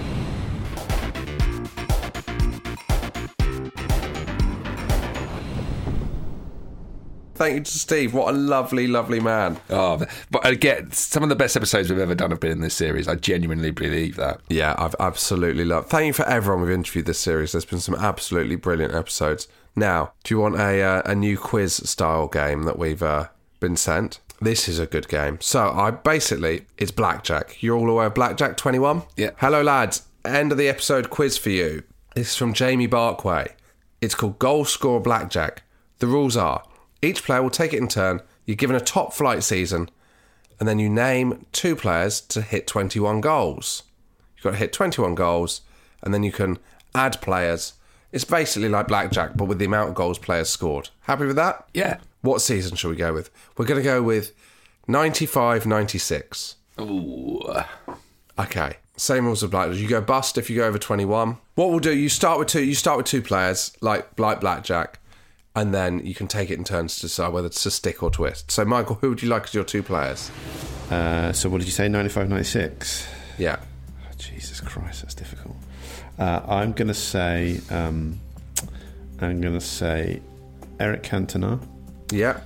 Thank 7.40 7.56
you 7.56 7.62
to 7.62 7.72
Steve. 7.72 8.14
What 8.14 8.34
a 8.34 8.38
lovely, 8.38 8.86
lovely 8.86 9.22
man. 9.22 9.62
Oh, 9.70 10.06
but 10.30 10.46
again, 10.46 10.92
some 10.92 11.24
of 11.24 11.30
the 11.30 11.38
best 11.38 11.56
episodes 11.56 11.90
we've 11.90 11.98
ever 11.98 12.14
done 12.14 12.32
have 12.32 12.42
been 12.42 12.52
in 12.52 12.60
this 12.60 12.74
series. 12.74 13.08
I 13.08 13.16
genuinely 13.16 13.72
believe 13.72 14.18
that. 14.18 14.42
Yeah, 14.50 14.76
I've 14.78 14.94
absolutely 15.00 15.64
loved. 15.64 15.88
Thank 15.88 16.08
you 16.08 16.12
for 16.12 16.28
everyone 16.28 16.64
we've 16.64 16.72
interviewed 16.72 17.06
this 17.06 17.18
series. 17.18 17.54
There's 17.54 17.64
been 17.64 17.80
some 17.80 17.96
absolutely 17.96 18.58
brilliant 18.58 18.94
episodes. 18.94 19.48
Now, 19.74 20.12
do 20.26 20.36
you 20.36 20.42
want 20.42 20.56
a 20.58 20.82
uh, 20.82 21.02
a 21.06 21.16
new 21.16 21.38
quiz 21.38 21.76
style 21.90 22.28
game 22.28 22.64
that 22.64 22.78
we've 22.78 23.02
uh, 23.02 23.28
been 23.62 23.78
sent? 23.78 24.20
This 24.42 24.68
is 24.68 24.78
a 24.78 24.86
good 24.86 25.08
game. 25.08 25.38
So 25.40 25.70
I 25.70 25.92
basically 25.92 26.66
it's 26.78 26.92
blackjack. 26.92 27.64
You're 27.64 27.78
all 27.78 27.90
aware 27.90 28.08
of 28.08 28.16
blackjack 28.16 28.58
21. 28.58 29.04
Yeah. 29.16 29.32
Hello, 29.38 29.64
lads. 29.64 30.02
End 30.26 30.52
of 30.52 30.58
the 30.58 30.68
episode 30.68 31.10
quiz 31.10 31.38
for 31.38 31.52
you. 31.52 31.84
This 32.16 32.32
is 32.32 32.36
from 32.36 32.52
Jamie 32.54 32.90
Barkway. 32.90 33.54
It's 34.02 34.14
called 34.14 34.40
Goal 34.40 34.66
Score 34.66 35.00
Blackjack. 35.00 35.64
The 36.00 36.08
rules 36.08 36.36
are 36.36 36.64
each 37.02 37.24
player 37.24 37.42
will 37.42 37.50
take 37.50 37.74
it 37.74 37.78
in 37.78 37.88
turn. 37.88 38.22
You're 38.46 38.56
given 38.56 38.76
a 38.76 38.82
top 38.82 39.14
flight 39.14 39.44
season, 39.44 39.90
and 40.60 40.68
then 40.68 40.80
you 40.80 40.90
name 40.90 41.46
two 41.52 41.76
players 41.76 42.20
to 42.22 42.42
hit 42.42 42.68
21 42.68 43.22
goals. 43.22 43.84
You've 44.36 44.44
got 44.44 44.52
to 44.52 44.58
hit 44.58 44.74
21 44.74 45.16
goals, 45.16 45.62
and 46.02 46.14
then 46.14 46.24
you 46.24 46.32
can 46.32 46.58
add 46.96 47.22
players. 47.22 47.74
It's 48.12 48.24
basically 48.26 48.70
like 48.70 48.88
blackjack, 48.88 49.38
but 49.38 49.46
with 49.46 49.60
the 49.60 49.66
amount 49.66 49.90
of 49.90 49.96
goals 49.96 50.18
players 50.18 50.50
scored. 50.50 50.90
Happy 51.02 51.26
with 51.26 51.36
that? 51.36 51.68
Yeah. 51.74 52.00
What 52.22 52.42
season 52.42 52.76
shall 52.76 52.90
we 52.90 52.96
go 52.96 53.14
with? 53.14 53.30
We're 53.58 53.66
going 53.66 53.80
to 53.80 53.84
go 53.84 54.02
with 54.02 54.34
95 54.88 55.66
96. 55.66 56.56
Ooh. 56.82 57.42
Okay. 58.38 58.78
Same 58.98 59.26
rules 59.26 59.44
of 59.44 59.52
blackjack. 59.52 59.80
You 59.80 59.88
go 59.88 60.02
bust 60.02 60.38
if 60.38 60.50
you 60.50 60.58
go 60.58 60.66
over 60.66 60.78
21. 60.78 61.38
What 61.56 61.70
we'll 61.70 61.80
do, 61.80 61.96
you 61.96 62.10
start 62.10 62.40
with 62.40 62.50
two 62.50 62.64
you 62.64 62.76
start 62.76 62.98
with 62.98 63.06
two 63.06 63.22
players, 63.22 63.72
like 63.80 64.20
like 64.20 64.42
blackjack, 64.42 65.00
and 65.56 65.74
then 65.74 66.06
you 66.06 66.14
can 66.14 66.28
take 66.28 66.50
it 66.50 66.58
in 66.58 66.64
turns 66.64 66.96
to 66.96 67.02
decide 67.02 67.34
whether 67.34 67.48
it's 67.48 67.66
a 67.66 67.72
stick 67.72 68.04
or 68.04 68.10
twist. 68.10 68.52
So 68.52 68.66
Michael, 68.66 68.96
who 68.96 69.10
would 69.10 69.22
you 69.22 69.30
like 69.30 69.46
as 69.46 69.54
your 69.54 69.64
two 69.64 69.84
players? 69.84 70.32
Uh, 70.90 71.32
so 71.34 71.50
what 71.50 71.60
did 71.60 71.68
you 71.68 71.74
say? 71.74 71.88
95, 71.88 72.30
96? 72.30 73.08
Yeah. 73.38 73.58
Oh, 74.02 74.12
Jesus 74.18 74.62
Christ, 74.62 75.02
that's 75.02 75.16
difficult. 75.16 75.56
Uh, 76.18 76.42
I'm 76.48 76.74
going 76.74 76.88
to 76.88 76.94
say, 76.94 77.62
um, 77.70 78.20
I'm 79.22 79.42
going 79.42 79.54
to 79.54 79.62
say 79.62 80.22
Eric 80.80 81.04
Cantona. 81.04 81.60
Yeah. 82.12 82.42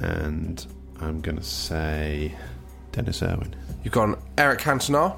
And 0.00 0.64
I'm 1.00 1.20
going 1.20 1.36
to 1.36 1.42
say 1.44 2.34
Denis 2.92 3.22
Irwin. 3.22 3.54
You've 3.82 3.94
gone 3.94 4.16
Eric 4.38 4.60
Cantona. 4.60 5.16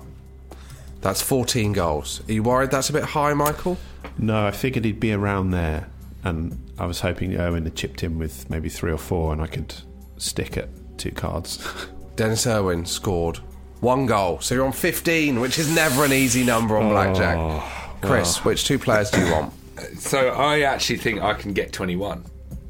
That's 1.01 1.23
14 1.23 1.73
goals. 1.73 2.23
Are 2.29 2.33
you 2.33 2.43
worried 2.43 2.71
that's 2.71 2.91
a 2.91 2.93
bit 2.93 3.05
high, 3.05 3.33
Michael? 3.35 3.79
No, 4.19 4.47
I 4.47 4.51
figured 4.51 4.85
he'd 4.85 4.99
be 4.99 5.13
around 5.13 5.53
there, 5.53 5.89
and 6.25 6.59
I 6.79 6.87
was 6.87 7.01
hoping 7.01 7.37
Irwin 7.37 7.65
had 7.65 7.75
chipped 7.75 8.03
in 8.03 8.19
with 8.19 8.49
maybe 8.51 8.69
three 8.69 8.93
or 8.93 8.99
four, 8.99 9.33
and 9.33 9.43
I 9.43 9.47
could 9.47 9.75
stick 10.17 10.57
at 10.57 10.69
two 10.99 11.11
cards. 11.11 11.65
Denis 12.17 12.47
Irwin 12.47 12.87
scored 12.87 13.39
one 13.81 14.07
goal. 14.07 14.41
So 14.41 14.55
you're 14.55 14.67
on 14.67 14.73
15, 14.73 15.41
which 15.41 15.59
is 15.59 15.73
never 15.75 16.05
an 16.05 16.13
easy 16.13 16.45
number 16.45 16.77
on 16.77 16.89
blackjack. 16.89 17.37
Oh. 17.39 17.97
Chris, 18.03 18.39
oh. 18.39 18.43
which 18.43 18.65
two 18.65 18.79
players 18.79 19.11
do 19.11 19.25
you 19.25 19.33
want? 19.33 19.53
So 19.97 20.31
I 20.31 20.63
actually 20.63 20.97
think 20.97 21.23
I 21.23 21.35
can 21.35 21.53
get 21.53 21.73
21. 21.73 22.25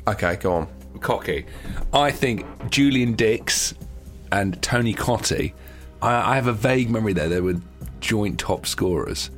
Okay, 0.07 0.37
go 0.37 0.53
on. 0.53 0.69
Cocky. 1.01 1.47
I 1.91 2.11
think 2.11 2.45
Julian 2.71 3.15
Dicks 3.15 3.73
and 4.31 4.61
Tony 4.61 4.93
Cottee. 4.93 5.55
I, 6.03 6.33
I 6.33 6.35
have 6.35 6.49
a 6.49 6.53
vague 6.53 6.91
memory 6.91 7.15
there. 7.15 7.31
They 7.31 7.41
were 7.41 7.55
joint 8.01 8.39
top 8.39 8.67
scorers. 8.67 9.31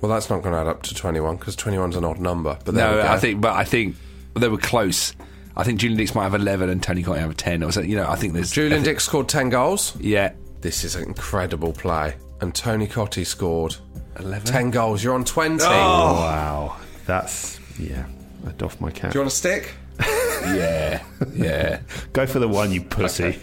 Well, 0.00 0.10
that's 0.10 0.30
not 0.30 0.42
going 0.42 0.52
to 0.52 0.58
add 0.58 0.66
up 0.66 0.82
to 0.82 0.96
21 0.96 1.36
because 1.36 1.54
21's 1.54 1.94
an 1.94 2.04
odd 2.04 2.18
number. 2.18 2.58
But 2.64 2.74
there 2.74 2.90
no, 2.90 2.96
we 2.96 3.02
go. 3.02 3.08
I 3.08 3.18
think, 3.20 3.40
but 3.40 3.52
I 3.52 3.62
think 3.62 3.94
they 4.34 4.48
were 4.48 4.58
close. 4.58 5.14
I 5.56 5.64
think 5.64 5.80
Julian 5.80 5.98
Dicks 5.98 6.14
might 6.14 6.24
have 6.24 6.34
11 6.34 6.70
and 6.70 6.82
Tony 6.82 7.02
Cottee 7.02 7.18
have 7.18 7.36
10 7.36 7.62
or 7.62 7.72
something. 7.72 7.90
You 7.90 7.96
know, 7.96 8.08
I 8.08 8.16
think 8.16 8.32
there's 8.32 8.50
Julian 8.50 8.72
I 8.72 8.76
think- 8.76 8.86
Dicks 8.86 9.04
scored 9.04 9.28
10 9.28 9.50
goals. 9.50 9.94
Yeah. 10.00 10.32
This 10.62 10.84
is 10.84 10.94
an 10.94 11.04
incredible 11.04 11.72
play. 11.72 12.14
And 12.40 12.54
Tony 12.54 12.86
Cottee 12.86 13.26
scored 13.26 13.76
11? 14.18 14.46
10 14.46 14.70
goals. 14.70 15.02
You're 15.04 15.14
on 15.14 15.24
20. 15.24 15.62
Oh, 15.62 15.66
oh 15.66 16.14
wow. 16.14 16.76
That's, 17.06 17.60
yeah, 17.78 18.06
I 18.46 18.52
doff 18.52 18.80
my 18.80 18.90
cap. 18.90 19.12
Do 19.12 19.18
you 19.18 19.22
want 19.22 19.32
a 19.32 19.36
stick? 19.36 19.74
yeah, 20.00 21.02
yeah. 21.34 21.80
Go 22.12 22.26
for 22.26 22.38
the 22.38 22.48
one, 22.48 22.72
you 22.72 22.82
pussy. 22.82 23.38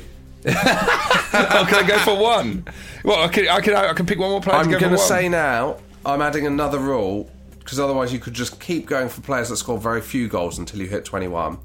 oh, 0.45 1.65
can 1.69 1.83
I 1.83 1.87
go 1.87 1.97
for 1.99 2.17
one? 2.17 2.65
Well, 3.03 3.21
I 3.21 3.27
can, 3.27 3.47
I 3.49 3.59
can, 3.59 3.75
I 3.75 3.93
can 3.93 4.05
pick 4.05 4.17
one 4.17 4.29
more 4.29 4.41
player. 4.41 4.55
I'm 4.55 4.65
to 4.65 4.71
go 4.71 4.79
going 4.79 4.91
to 4.91 4.97
for 4.97 5.01
one. 5.01 5.07
say 5.07 5.27
now, 5.29 5.77
I'm 6.05 6.21
adding 6.21 6.47
another 6.47 6.79
rule 6.79 7.29
because 7.69 7.79
otherwise 7.79 8.11
you 8.11 8.17
could 8.17 8.33
just 8.33 8.59
keep 8.59 8.87
going 8.87 9.07
for 9.07 9.21
players 9.21 9.49
that 9.49 9.57
score 9.57 9.77
very 9.77 10.01
few 10.01 10.27
goals 10.27 10.57
until 10.57 10.79
you 10.79 10.87
hit 10.87 11.05
21. 11.05 11.59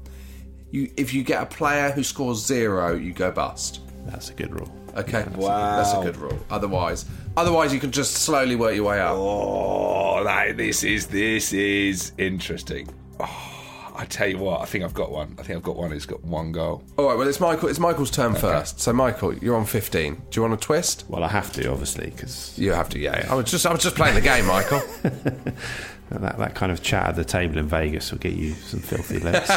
You, 0.69 0.91
if 0.97 1.15
you 1.15 1.23
get 1.23 1.41
a 1.41 1.47
player 1.47 1.89
who 1.89 2.03
scores 2.03 2.45
zero, 2.45 2.93
you 2.95 3.11
go 3.11 3.31
bust. 3.31 3.79
That's 4.05 4.29
a 4.29 4.33
good 4.33 4.53
rule. 4.53 4.71
Okay, 4.95 5.25
Wow. 5.35 5.77
that's 5.77 5.93
a 5.93 6.03
good 6.03 6.17
rule. 6.17 6.37
Otherwise, 6.51 7.05
otherwise 7.35 7.73
you 7.73 7.79
can 7.79 7.91
just 7.91 8.13
slowly 8.17 8.55
work 8.55 8.75
your 8.75 8.83
way 8.85 8.99
up. 9.01 9.13
Oh, 9.15 10.23
that, 10.23 10.57
this 10.57 10.83
is 10.83 11.07
this 11.07 11.53
is 11.53 12.11
interesting. 12.19 12.87
Oh, 13.19 13.51
I 13.97 14.05
tell 14.05 14.27
you 14.27 14.37
what, 14.37 14.61
I 14.61 14.65
think 14.65 14.83
I've 14.83 14.93
got 14.93 15.11
one. 15.11 15.35
I 15.39 15.43
think 15.43 15.57
I've 15.57 15.63
got 15.63 15.75
one 15.75 15.89
who's 15.91 16.05
got 16.05 16.23
one 16.23 16.51
goal. 16.51 16.83
All 16.97 17.07
right, 17.07 17.17
well 17.17 17.27
it's 17.27 17.39
Michael. 17.39 17.67
It's 17.67 17.79
Michael's 17.79 18.11
turn 18.11 18.35
first. 18.35 18.79
So 18.79 18.93
Michael, 18.93 19.33
you're 19.35 19.55
on 19.55 19.65
15. 19.65 20.13
Do 20.15 20.21
you 20.33 20.41
want 20.43 20.53
a 20.53 20.57
twist? 20.57 21.05
Well, 21.09 21.23
I 21.23 21.29
have 21.29 21.51
to, 21.53 21.71
obviously, 21.71 22.11
because 22.11 22.57
You 22.59 22.73
have 22.73 22.89
to. 22.89 22.99
Yeah, 22.99 23.25
I 23.29 23.35
was 23.35 23.49
just 23.49 23.65
I 23.65 23.71
was 23.73 23.81
just 23.81 23.95
playing 23.95 24.15
the 24.15 24.21
game, 24.21 24.45
Michael. 24.45 24.81
that, 26.09 26.37
that 26.37 26.55
kind 26.55 26.71
of 26.71 26.81
chat 26.83 27.07
at 27.07 27.15
the 27.15 27.25
table 27.25 27.57
in 27.57 27.67
Vegas 27.67 28.11
will 28.11 28.19
get 28.19 28.33
you 28.33 28.53
some 28.53 28.79
filthy 28.79 29.19
lips. 29.21 29.47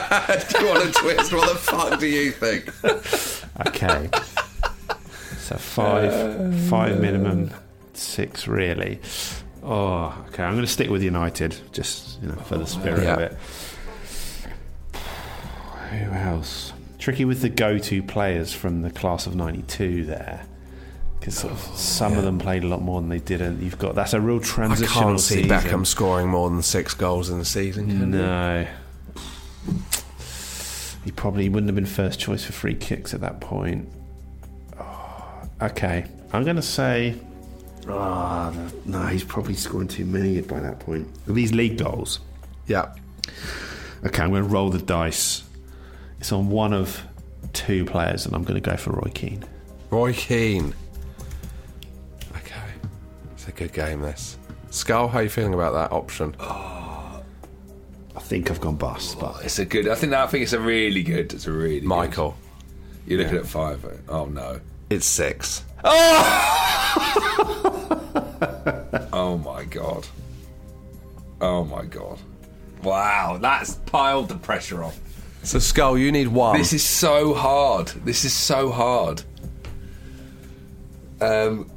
do 0.52 0.58
you 0.60 0.66
want 0.68 0.88
a 0.88 0.92
twist? 0.92 1.32
What 1.32 1.48
the 1.48 1.58
fuck 1.58 2.00
do 2.00 2.06
you 2.06 2.30
think? 2.32 2.70
Okay. 3.66 4.08
So 5.38 5.56
five, 5.56 6.54
five 6.68 7.00
minimum, 7.00 7.50
six 7.94 8.46
really. 8.46 9.00
Oh, 9.64 10.14
okay. 10.28 10.44
I'm 10.44 10.52
going 10.52 10.64
to 10.64 10.70
stick 10.70 10.90
with 10.90 11.02
United, 11.02 11.56
just 11.72 12.22
you 12.22 12.28
know, 12.28 12.36
for 12.36 12.56
the 12.56 12.66
spirit 12.66 13.02
Yeah. 13.02 13.14
of 13.14 13.20
it. 13.20 13.36
Who 15.90 16.12
else? 16.12 16.72
Tricky 16.98 17.24
with 17.24 17.40
the 17.42 17.48
go-to 17.48 18.02
players 18.02 18.52
from 18.54 18.82
the 18.82 18.90
class 18.90 19.26
of 19.26 19.34
'92 19.34 20.04
there, 20.04 20.44
because 21.28 21.40
sort 21.40 21.52
of 21.52 21.76
some 21.76 22.16
of 22.16 22.24
them 22.24 22.38
played 22.38 22.64
a 22.64 22.66
lot 22.66 22.80
more 22.80 23.00
than 23.00 23.10
they 23.10 23.18
didn't. 23.18 23.62
You've 23.62 23.78
got 23.78 23.94
that's 23.94 24.14
a 24.14 24.20
real 24.20 24.40
transitional. 24.40 25.02
I 25.02 25.04
can't 25.04 25.20
see 25.20 25.42
season. 25.42 25.50
Beckham 25.50 25.86
scoring 25.86 26.28
more 26.28 26.48
than 26.48 26.62
six 26.62 26.94
goals 26.94 27.28
in 27.28 27.38
the 27.38 27.44
season. 27.44 28.10
No. 28.10 28.66
He 31.04 31.12
probably 31.12 31.48
wouldn't 31.48 31.68
have 31.68 31.74
been 31.74 31.86
first 31.86 32.18
choice 32.18 32.44
for 32.44 32.52
free 32.52 32.74
kicks 32.74 33.14
at 33.14 33.20
that 33.20 33.40
point. 33.40 33.88
Oh, 34.78 35.42
okay, 35.62 36.06
I'm 36.32 36.44
going 36.44 36.56
to 36.56 36.62
say. 36.62 37.14
Ah, 37.88 38.52
no, 38.84 39.06
he's 39.06 39.24
probably 39.24 39.54
scoring 39.54 39.88
too 39.88 40.04
many 40.04 40.40
by 40.42 40.60
that 40.60 40.80
point. 40.80 41.08
These 41.26 41.52
league 41.52 41.78
goals. 41.78 42.20
Yeah. 42.66 42.94
Okay, 44.04 44.22
I'm 44.22 44.30
going 44.30 44.42
to 44.42 44.48
roll 44.48 44.68
the 44.70 44.78
dice. 44.78 45.44
It's 46.20 46.32
on 46.32 46.48
one 46.48 46.72
of 46.74 47.02
two 47.52 47.84
players, 47.84 48.26
and 48.26 48.34
I'm 48.34 48.44
going 48.44 48.60
to 48.60 48.70
go 48.70 48.76
for 48.76 48.92
Roy 48.92 49.10
Keane. 49.14 49.44
Roy 49.90 50.12
Keane. 50.12 50.74
Okay, 53.48 53.64
it's 53.64 53.74
a 53.74 53.78
good 53.78 53.86
game. 53.86 54.00
This. 54.02 54.38
Scull, 54.70 55.08
how 55.08 55.18
are 55.18 55.22
you 55.22 55.28
feeling 55.28 55.54
about 55.54 55.72
that 55.72 55.92
option? 55.92 56.34
I 56.40 58.20
think 58.20 58.50
I've 58.50 58.60
gone 58.60 58.76
bust, 58.76 59.18
but 59.18 59.42
It's 59.44 59.58
a 59.58 59.64
good. 59.64 59.88
I 59.88 59.94
think 59.94 60.12
I 60.12 60.26
think 60.26 60.42
it's 60.42 60.52
a 60.52 60.60
really 60.60 61.02
good. 61.02 61.32
It's 61.32 61.46
a 61.46 61.52
really 61.52 61.80
Michael. 61.80 62.36
Good. 63.06 63.12
You're 63.12 63.22
looking 63.22 63.38
at 63.38 63.46
five. 63.46 63.84
Oh 64.08 64.26
no. 64.26 64.60
It's 64.90 65.06
six. 65.06 65.64
Oh 69.10 69.36
my 69.38 69.64
god. 69.64 70.06
Oh 71.40 71.64
my 71.64 71.84
god. 71.84 72.18
Wow, 72.82 73.38
that's 73.40 73.74
piled 73.86 74.28
the 74.28 74.36
pressure 74.36 74.84
on. 74.84 74.92
So 75.42 75.58
Scull, 75.58 75.98
you 75.98 76.12
need 76.12 76.28
one. 76.28 76.56
This 76.56 76.72
is 76.72 76.84
so 76.84 77.34
hard. 77.34 77.88
This 78.04 78.24
is 78.24 78.32
so 78.32 78.70
hard. 78.70 79.22
Um, 81.20 81.68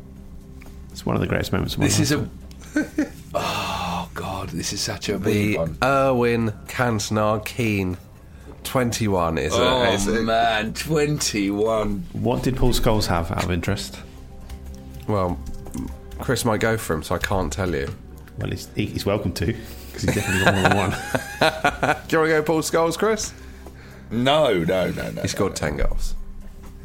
it's 0.91 1.05
one 1.05 1.15
of 1.15 1.22
the 1.22 1.27
greatest 1.27 1.51
moments 1.51 1.73
of 1.76 1.80
my 1.80 1.85
this 1.88 1.99
is 1.99 2.11
a. 2.11 2.30
oh 3.34 4.09
god, 4.13 4.49
this 4.49 4.73
is 4.73 4.81
such 4.81 5.09
a 5.09 5.18
the 5.18 5.19
big 5.19 5.57
one. 5.57 5.77
Irwin 5.84 6.51
Cantona 6.68 7.43
Keane. 7.45 7.97
21 8.63 9.38
is 9.39 9.53
a. 9.53 9.57
Oh 9.57 9.84
is 9.91 10.07
a- 10.07 10.22
man, 10.22 10.73
twenty-one. 10.73 12.03
What 12.13 12.43
did 12.43 12.55
Paul 12.55 12.72
Scholes 12.72 13.07
have 13.07 13.31
out 13.31 13.43
of 13.43 13.51
interest? 13.51 13.99
well, 15.07 15.38
Chris 16.19 16.45
might 16.45 16.59
go 16.59 16.77
for 16.77 16.93
him, 16.93 17.03
so 17.03 17.15
I 17.15 17.18
can't 17.18 17.51
tell 17.51 17.73
you. 17.73 17.93
Well, 18.38 18.49
he's, 18.49 18.69
he's 18.76 19.05
welcome 19.05 19.34
to, 19.34 19.47
because 19.47 20.03
he's 20.03 20.15
definitely 20.15 20.45
got 20.45 20.53
more 20.53 20.63
than 20.63 20.77
one. 20.77 20.91
Do 22.07 22.15
you 22.15 22.19
want 22.19 22.30
to 22.30 22.39
go 22.39 22.43
Paul 22.43 22.61
Scholes, 22.61 22.97
Chris? 22.97 23.34
No, 24.09 24.63
no, 24.63 24.91
no, 24.91 25.11
no. 25.11 25.22
He 25.22 25.27
scored 25.27 25.55
10 25.55 25.77
goals. 25.77 26.15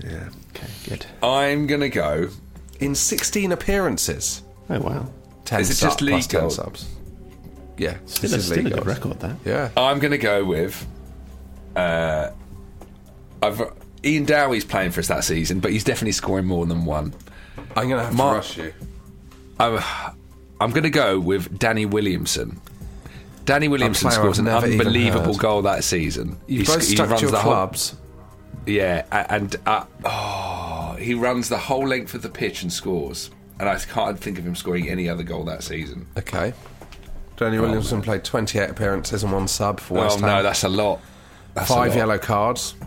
Yeah. 0.02 0.28
Okay, 0.50 0.66
good. 0.88 1.06
I'm 1.22 1.66
gonna 1.66 1.88
go. 1.88 2.28
In 2.80 2.94
16 2.94 3.52
appearances. 3.52 4.42
Oh, 4.68 4.80
wow. 4.80 5.06
10 5.44 5.60
Is 5.60 5.70
it 5.70 5.74
sub- 5.76 5.90
just 5.90 6.00
league 6.02 6.12
plus 6.14 6.26
10 6.26 6.40
goals? 6.40 6.54
subs. 6.56 6.88
Yeah. 7.78 7.96
Still, 8.06 8.22
this 8.30 8.32
a, 8.32 8.36
is 8.36 8.46
still 8.46 8.66
a 8.66 8.70
good 8.70 8.86
record, 8.86 9.20
that. 9.20 9.36
Yeah. 9.44 9.70
I'm 9.76 9.98
gonna 9.98 10.18
go 10.18 10.44
with. 10.44 10.86
Uh, 11.74 12.30
I've 13.42 13.60
Ian 14.04 14.24
Dowie's 14.24 14.64
playing 14.64 14.92
for 14.92 15.00
us 15.00 15.08
that 15.08 15.24
season, 15.24 15.60
but 15.60 15.72
he's 15.72 15.84
definitely 15.84 16.12
scoring 16.12 16.46
more 16.46 16.64
than 16.66 16.84
one. 16.84 17.12
I'm 17.76 17.88
going 17.88 17.98
to 18.00 18.04
have 18.04 18.14
Mar- 18.16 18.32
to 18.34 18.36
rush 18.36 18.56
you. 18.56 18.72
I'm, 19.58 19.82
I'm 20.60 20.70
going 20.70 20.84
to 20.84 20.90
go 20.90 21.18
with 21.18 21.58
Danny 21.58 21.86
Williamson. 21.86 22.60
Danny 23.44 23.68
Williamson 23.68 24.08
player 24.08 24.20
scores 24.20 24.38
an 24.38 24.48
unbelievable 24.48 25.34
goal 25.34 25.62
that 25.62 25.82
season. 25.84 26.38
You've 26.46 26.66
He 26.68 26.72
both 26.74 26.82
sc- 26.82 26.88
he 26.90 26.94
stuck 26.96 27.06
to 27.06 27.10
runs 27.12 27.22
your 27.22 27.30
the 27.32 27.38
whole- 27.38 27.52
clubs. 27.52 27.96
yeah, 28.66 29.04
and 29.30 29.56
uh, 29.66 29.84
oh, 30.04 30.65
he 31.06 31.14
runs 31.14 31.48
the 31.48 31.56
whole 31.56 31.86
length 31.86 32.14
of 32.14 32.22
the 32.22 32.28
pitch 32.28 32.62
and 32.62 32.72
scores. 32.72 33.30
And 33.58 33.68
I 33.68 33.78
can't 33.78 34.18
think 34.18 34.38
of 34.38 34.46
him 34.46 34.54
scoring 34.54 34.88
any 34.90 35.08
other 35.08 35.22
goal 35.22 35.44
that 35.44 35.62
season. 35.62 36.06
Okay. 36.18 36.52
Danny 37.36 37.58
oh, 37.58 37.62
Williamson 37.62 38.02
played 38.02 38.24
28 38.24 38.70
appearances 38.70 39.22
and 39.22 39.32
one 39.32 39.46
sub 39.48 39.78
for 39.80 39.94
West 39.94 40.18
oh 40.18 40.26
Ham. 40.26 40.36
no, 40.36 40.42
that's 40.42 40.64
a 40.64 40.68
lot. 40.68 41.00
That's 41.54 41.70
a 41.70 41.74
Five 41.74 41.90
lot. 41.90 41.96
yellow 41.96 42.18
cards. 42.18 42.74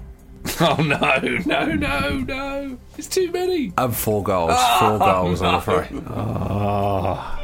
Oh 0.61 0.75
no, 0.81 1.19
no, 1.45 1.65
no, 1.65 2.17
no! 2.19 2.77
It's 2.97 3.07
too 3.07 3.29
many. 3.29 3.73
And 3.77 3.93
four 3.95 4.23
goals. 4.23 4.51
Four 4.51 4.57
oh, 4.93 4.99
goals, 4.99 5.41
I'm 5.41 5.55
afraid. 5.55 5.87
Oh, 6.07 7.39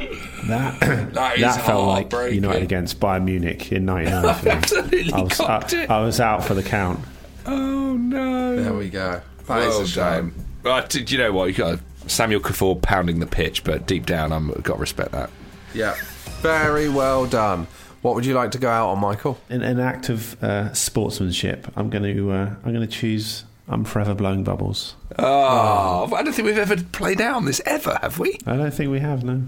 that 0.48 0.80
That 0.80 1.12
that, 1.14 1.38
is 1.38 1.56
felt 1.58 1.86
like 1.86 2.10
heartbreaking. 2.10 2.36
United 2.36 2.62
against 2.62 2.98
Bayern 2.98 3.24
Munich 3.24 3.70
in 3.70 3.84
'99. 3.84 4.34
for 4.34 4.44
me. 4.46 4.50
Absolutely 4.50 5.12
I 5.12 5.20
was, 5.20 5.36
cocked 5.36 5.74
I, 5.74 5.82
it. 5.82 5.90
I 5.90 6.00
was 6.00 6.20
out 6.20 6.42
for 6.42 6.54
the 6.54 6.62
count. 6.62 7.00
Oh 7.44 7.96
no! 7.96 8.62
There 8.62 8.72
we 8.72 8.88
go. 8.88 9.20
That 9.46 9.58
is 9.60 9.68
well 9.68 9.82
a 9.82 9.86
shame. 9.86 10.30
done. 10.30 10.45
Right, 10.66 10.88
do 10.88 11.00
you 11.00 11.18
know 11.18 11.30
what? 11.30 11.44
You 11.44 11.54
got 11.54 11.78
Samuel 12.08 12.40
Kuffour 12.40 12.82
pounding 12.82 13.20
the 13.20 13.26
pitch, 13.26 13.62
but 13.62 13.86
deep 13.86 14.04
down, 14.04 14.32
I'm 14.32 14.48
got 14.48 14.74
to 14.74 14.80
respect 14.80 15.12
that. 15.12 15.30
Yeah. 15.72 15.94
Very 16.40 16.88
well 16.88 17.24
done. 17.24 17.68
What 18.02 18.16
would 18.16 18.26
you 18.26 18.34
like 18.34 18.50
to 18.50 18.58
go 18.58 18.68
out 18.68 18.88
on, 18.88 18.98
Michael? 18.98 19.38
In 19.48 19.62
an 19.62 19.78
act 19.78 20.08
of 20.08 20.42
uh, 20.42 20.72
sportsmanship, 20.72 21.68
I'm 21.76 21.88
going 21.88 22.02
to 22.02 22.32
uh, 22.32 22.54
I'm 22.64 22.74
going 22.74 22.86
to 22.86 22.92
choose. 22.92 23.44
I'm 23.68 23.84
forever 23.84 24.12
blowing 24.14 24.42
bubbles. 24.42 24.96
Oh, 25.20 26.12
I 26.12 26.22
don't 26.24 26.32
think 26.32 26.46
we've 26.46 26.58
ever 26.58 26.76
played 26.76 27.20
out 27.20 27.36
on 27.36 27.44
this 27.44 27.60
ever, 27.64 27.98
have 28.02 28.18
we? 28.18 28.36
I 28.44 28.56
don't 28.56 28.74
think 28.74 28.90
we 28.90 28.98
have 28.98 29.22
no. 29.22 29.42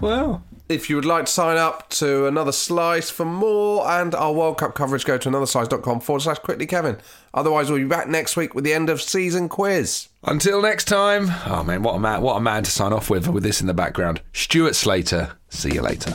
Well, 0.00 0.42
if 0.68 0.90
you 0.90 0.96
would 0.96 1.04
like 1.04 1.26
to 1.26 1.32
sign 1.32 1.56
up 1.56 1.88
to 1.90 2.26
another 2.26 2.52
slice 2.52 3.10
for 3.10 3.24
more 3.24 3.86
and 3.88 4.14
our 4.14 4.32
World 4.32 4.58
Cup 4.58 4.74
coverage, 4.74 5.04
go 5.04 5.18
to 5.18 5.28
anotherslice.com 5.28 6.00
forward 6.00 6.20
slash 6.20 6.38
quickly 6.38 6.66
Kevin. 6.66 6.98
Otherwise, 7.34 7.70
we'll 7.70 7.80
be 7.80 7.84
back 7.84 8.08
next 8.08 8.36
week 8.36 8.54
with 8.54 8.64
the 8.64 8.72
end 8.72 8.90
of 8.90 9.00
season 9.00 9.48
quiz. 9.48 10.08
Until 10.24 10.60
next 10.60 10.84
time. 10.86 11.28
Oh 11.46 11.62
man, 11.62 11.82
what 11.82 11.94
a 11.94 12.00
man! 12.00 12.22
What 12.22 12.36
a 12.36 12.40
man 12.40 12.64
to 12.64 12.70
sign 12.70 12.92
off 12.92 13.10
with 13.10 13.28
with 13.28 13.42
this 13.42 13.60
in 13.60 13.66
the 13.66 13.74
background. 13.74 14.20
Stuart 14.32 14.74
Slater. 14.74 15.36
See 15.48 15.74
you 15.74 15.82
later. 15.82 16.14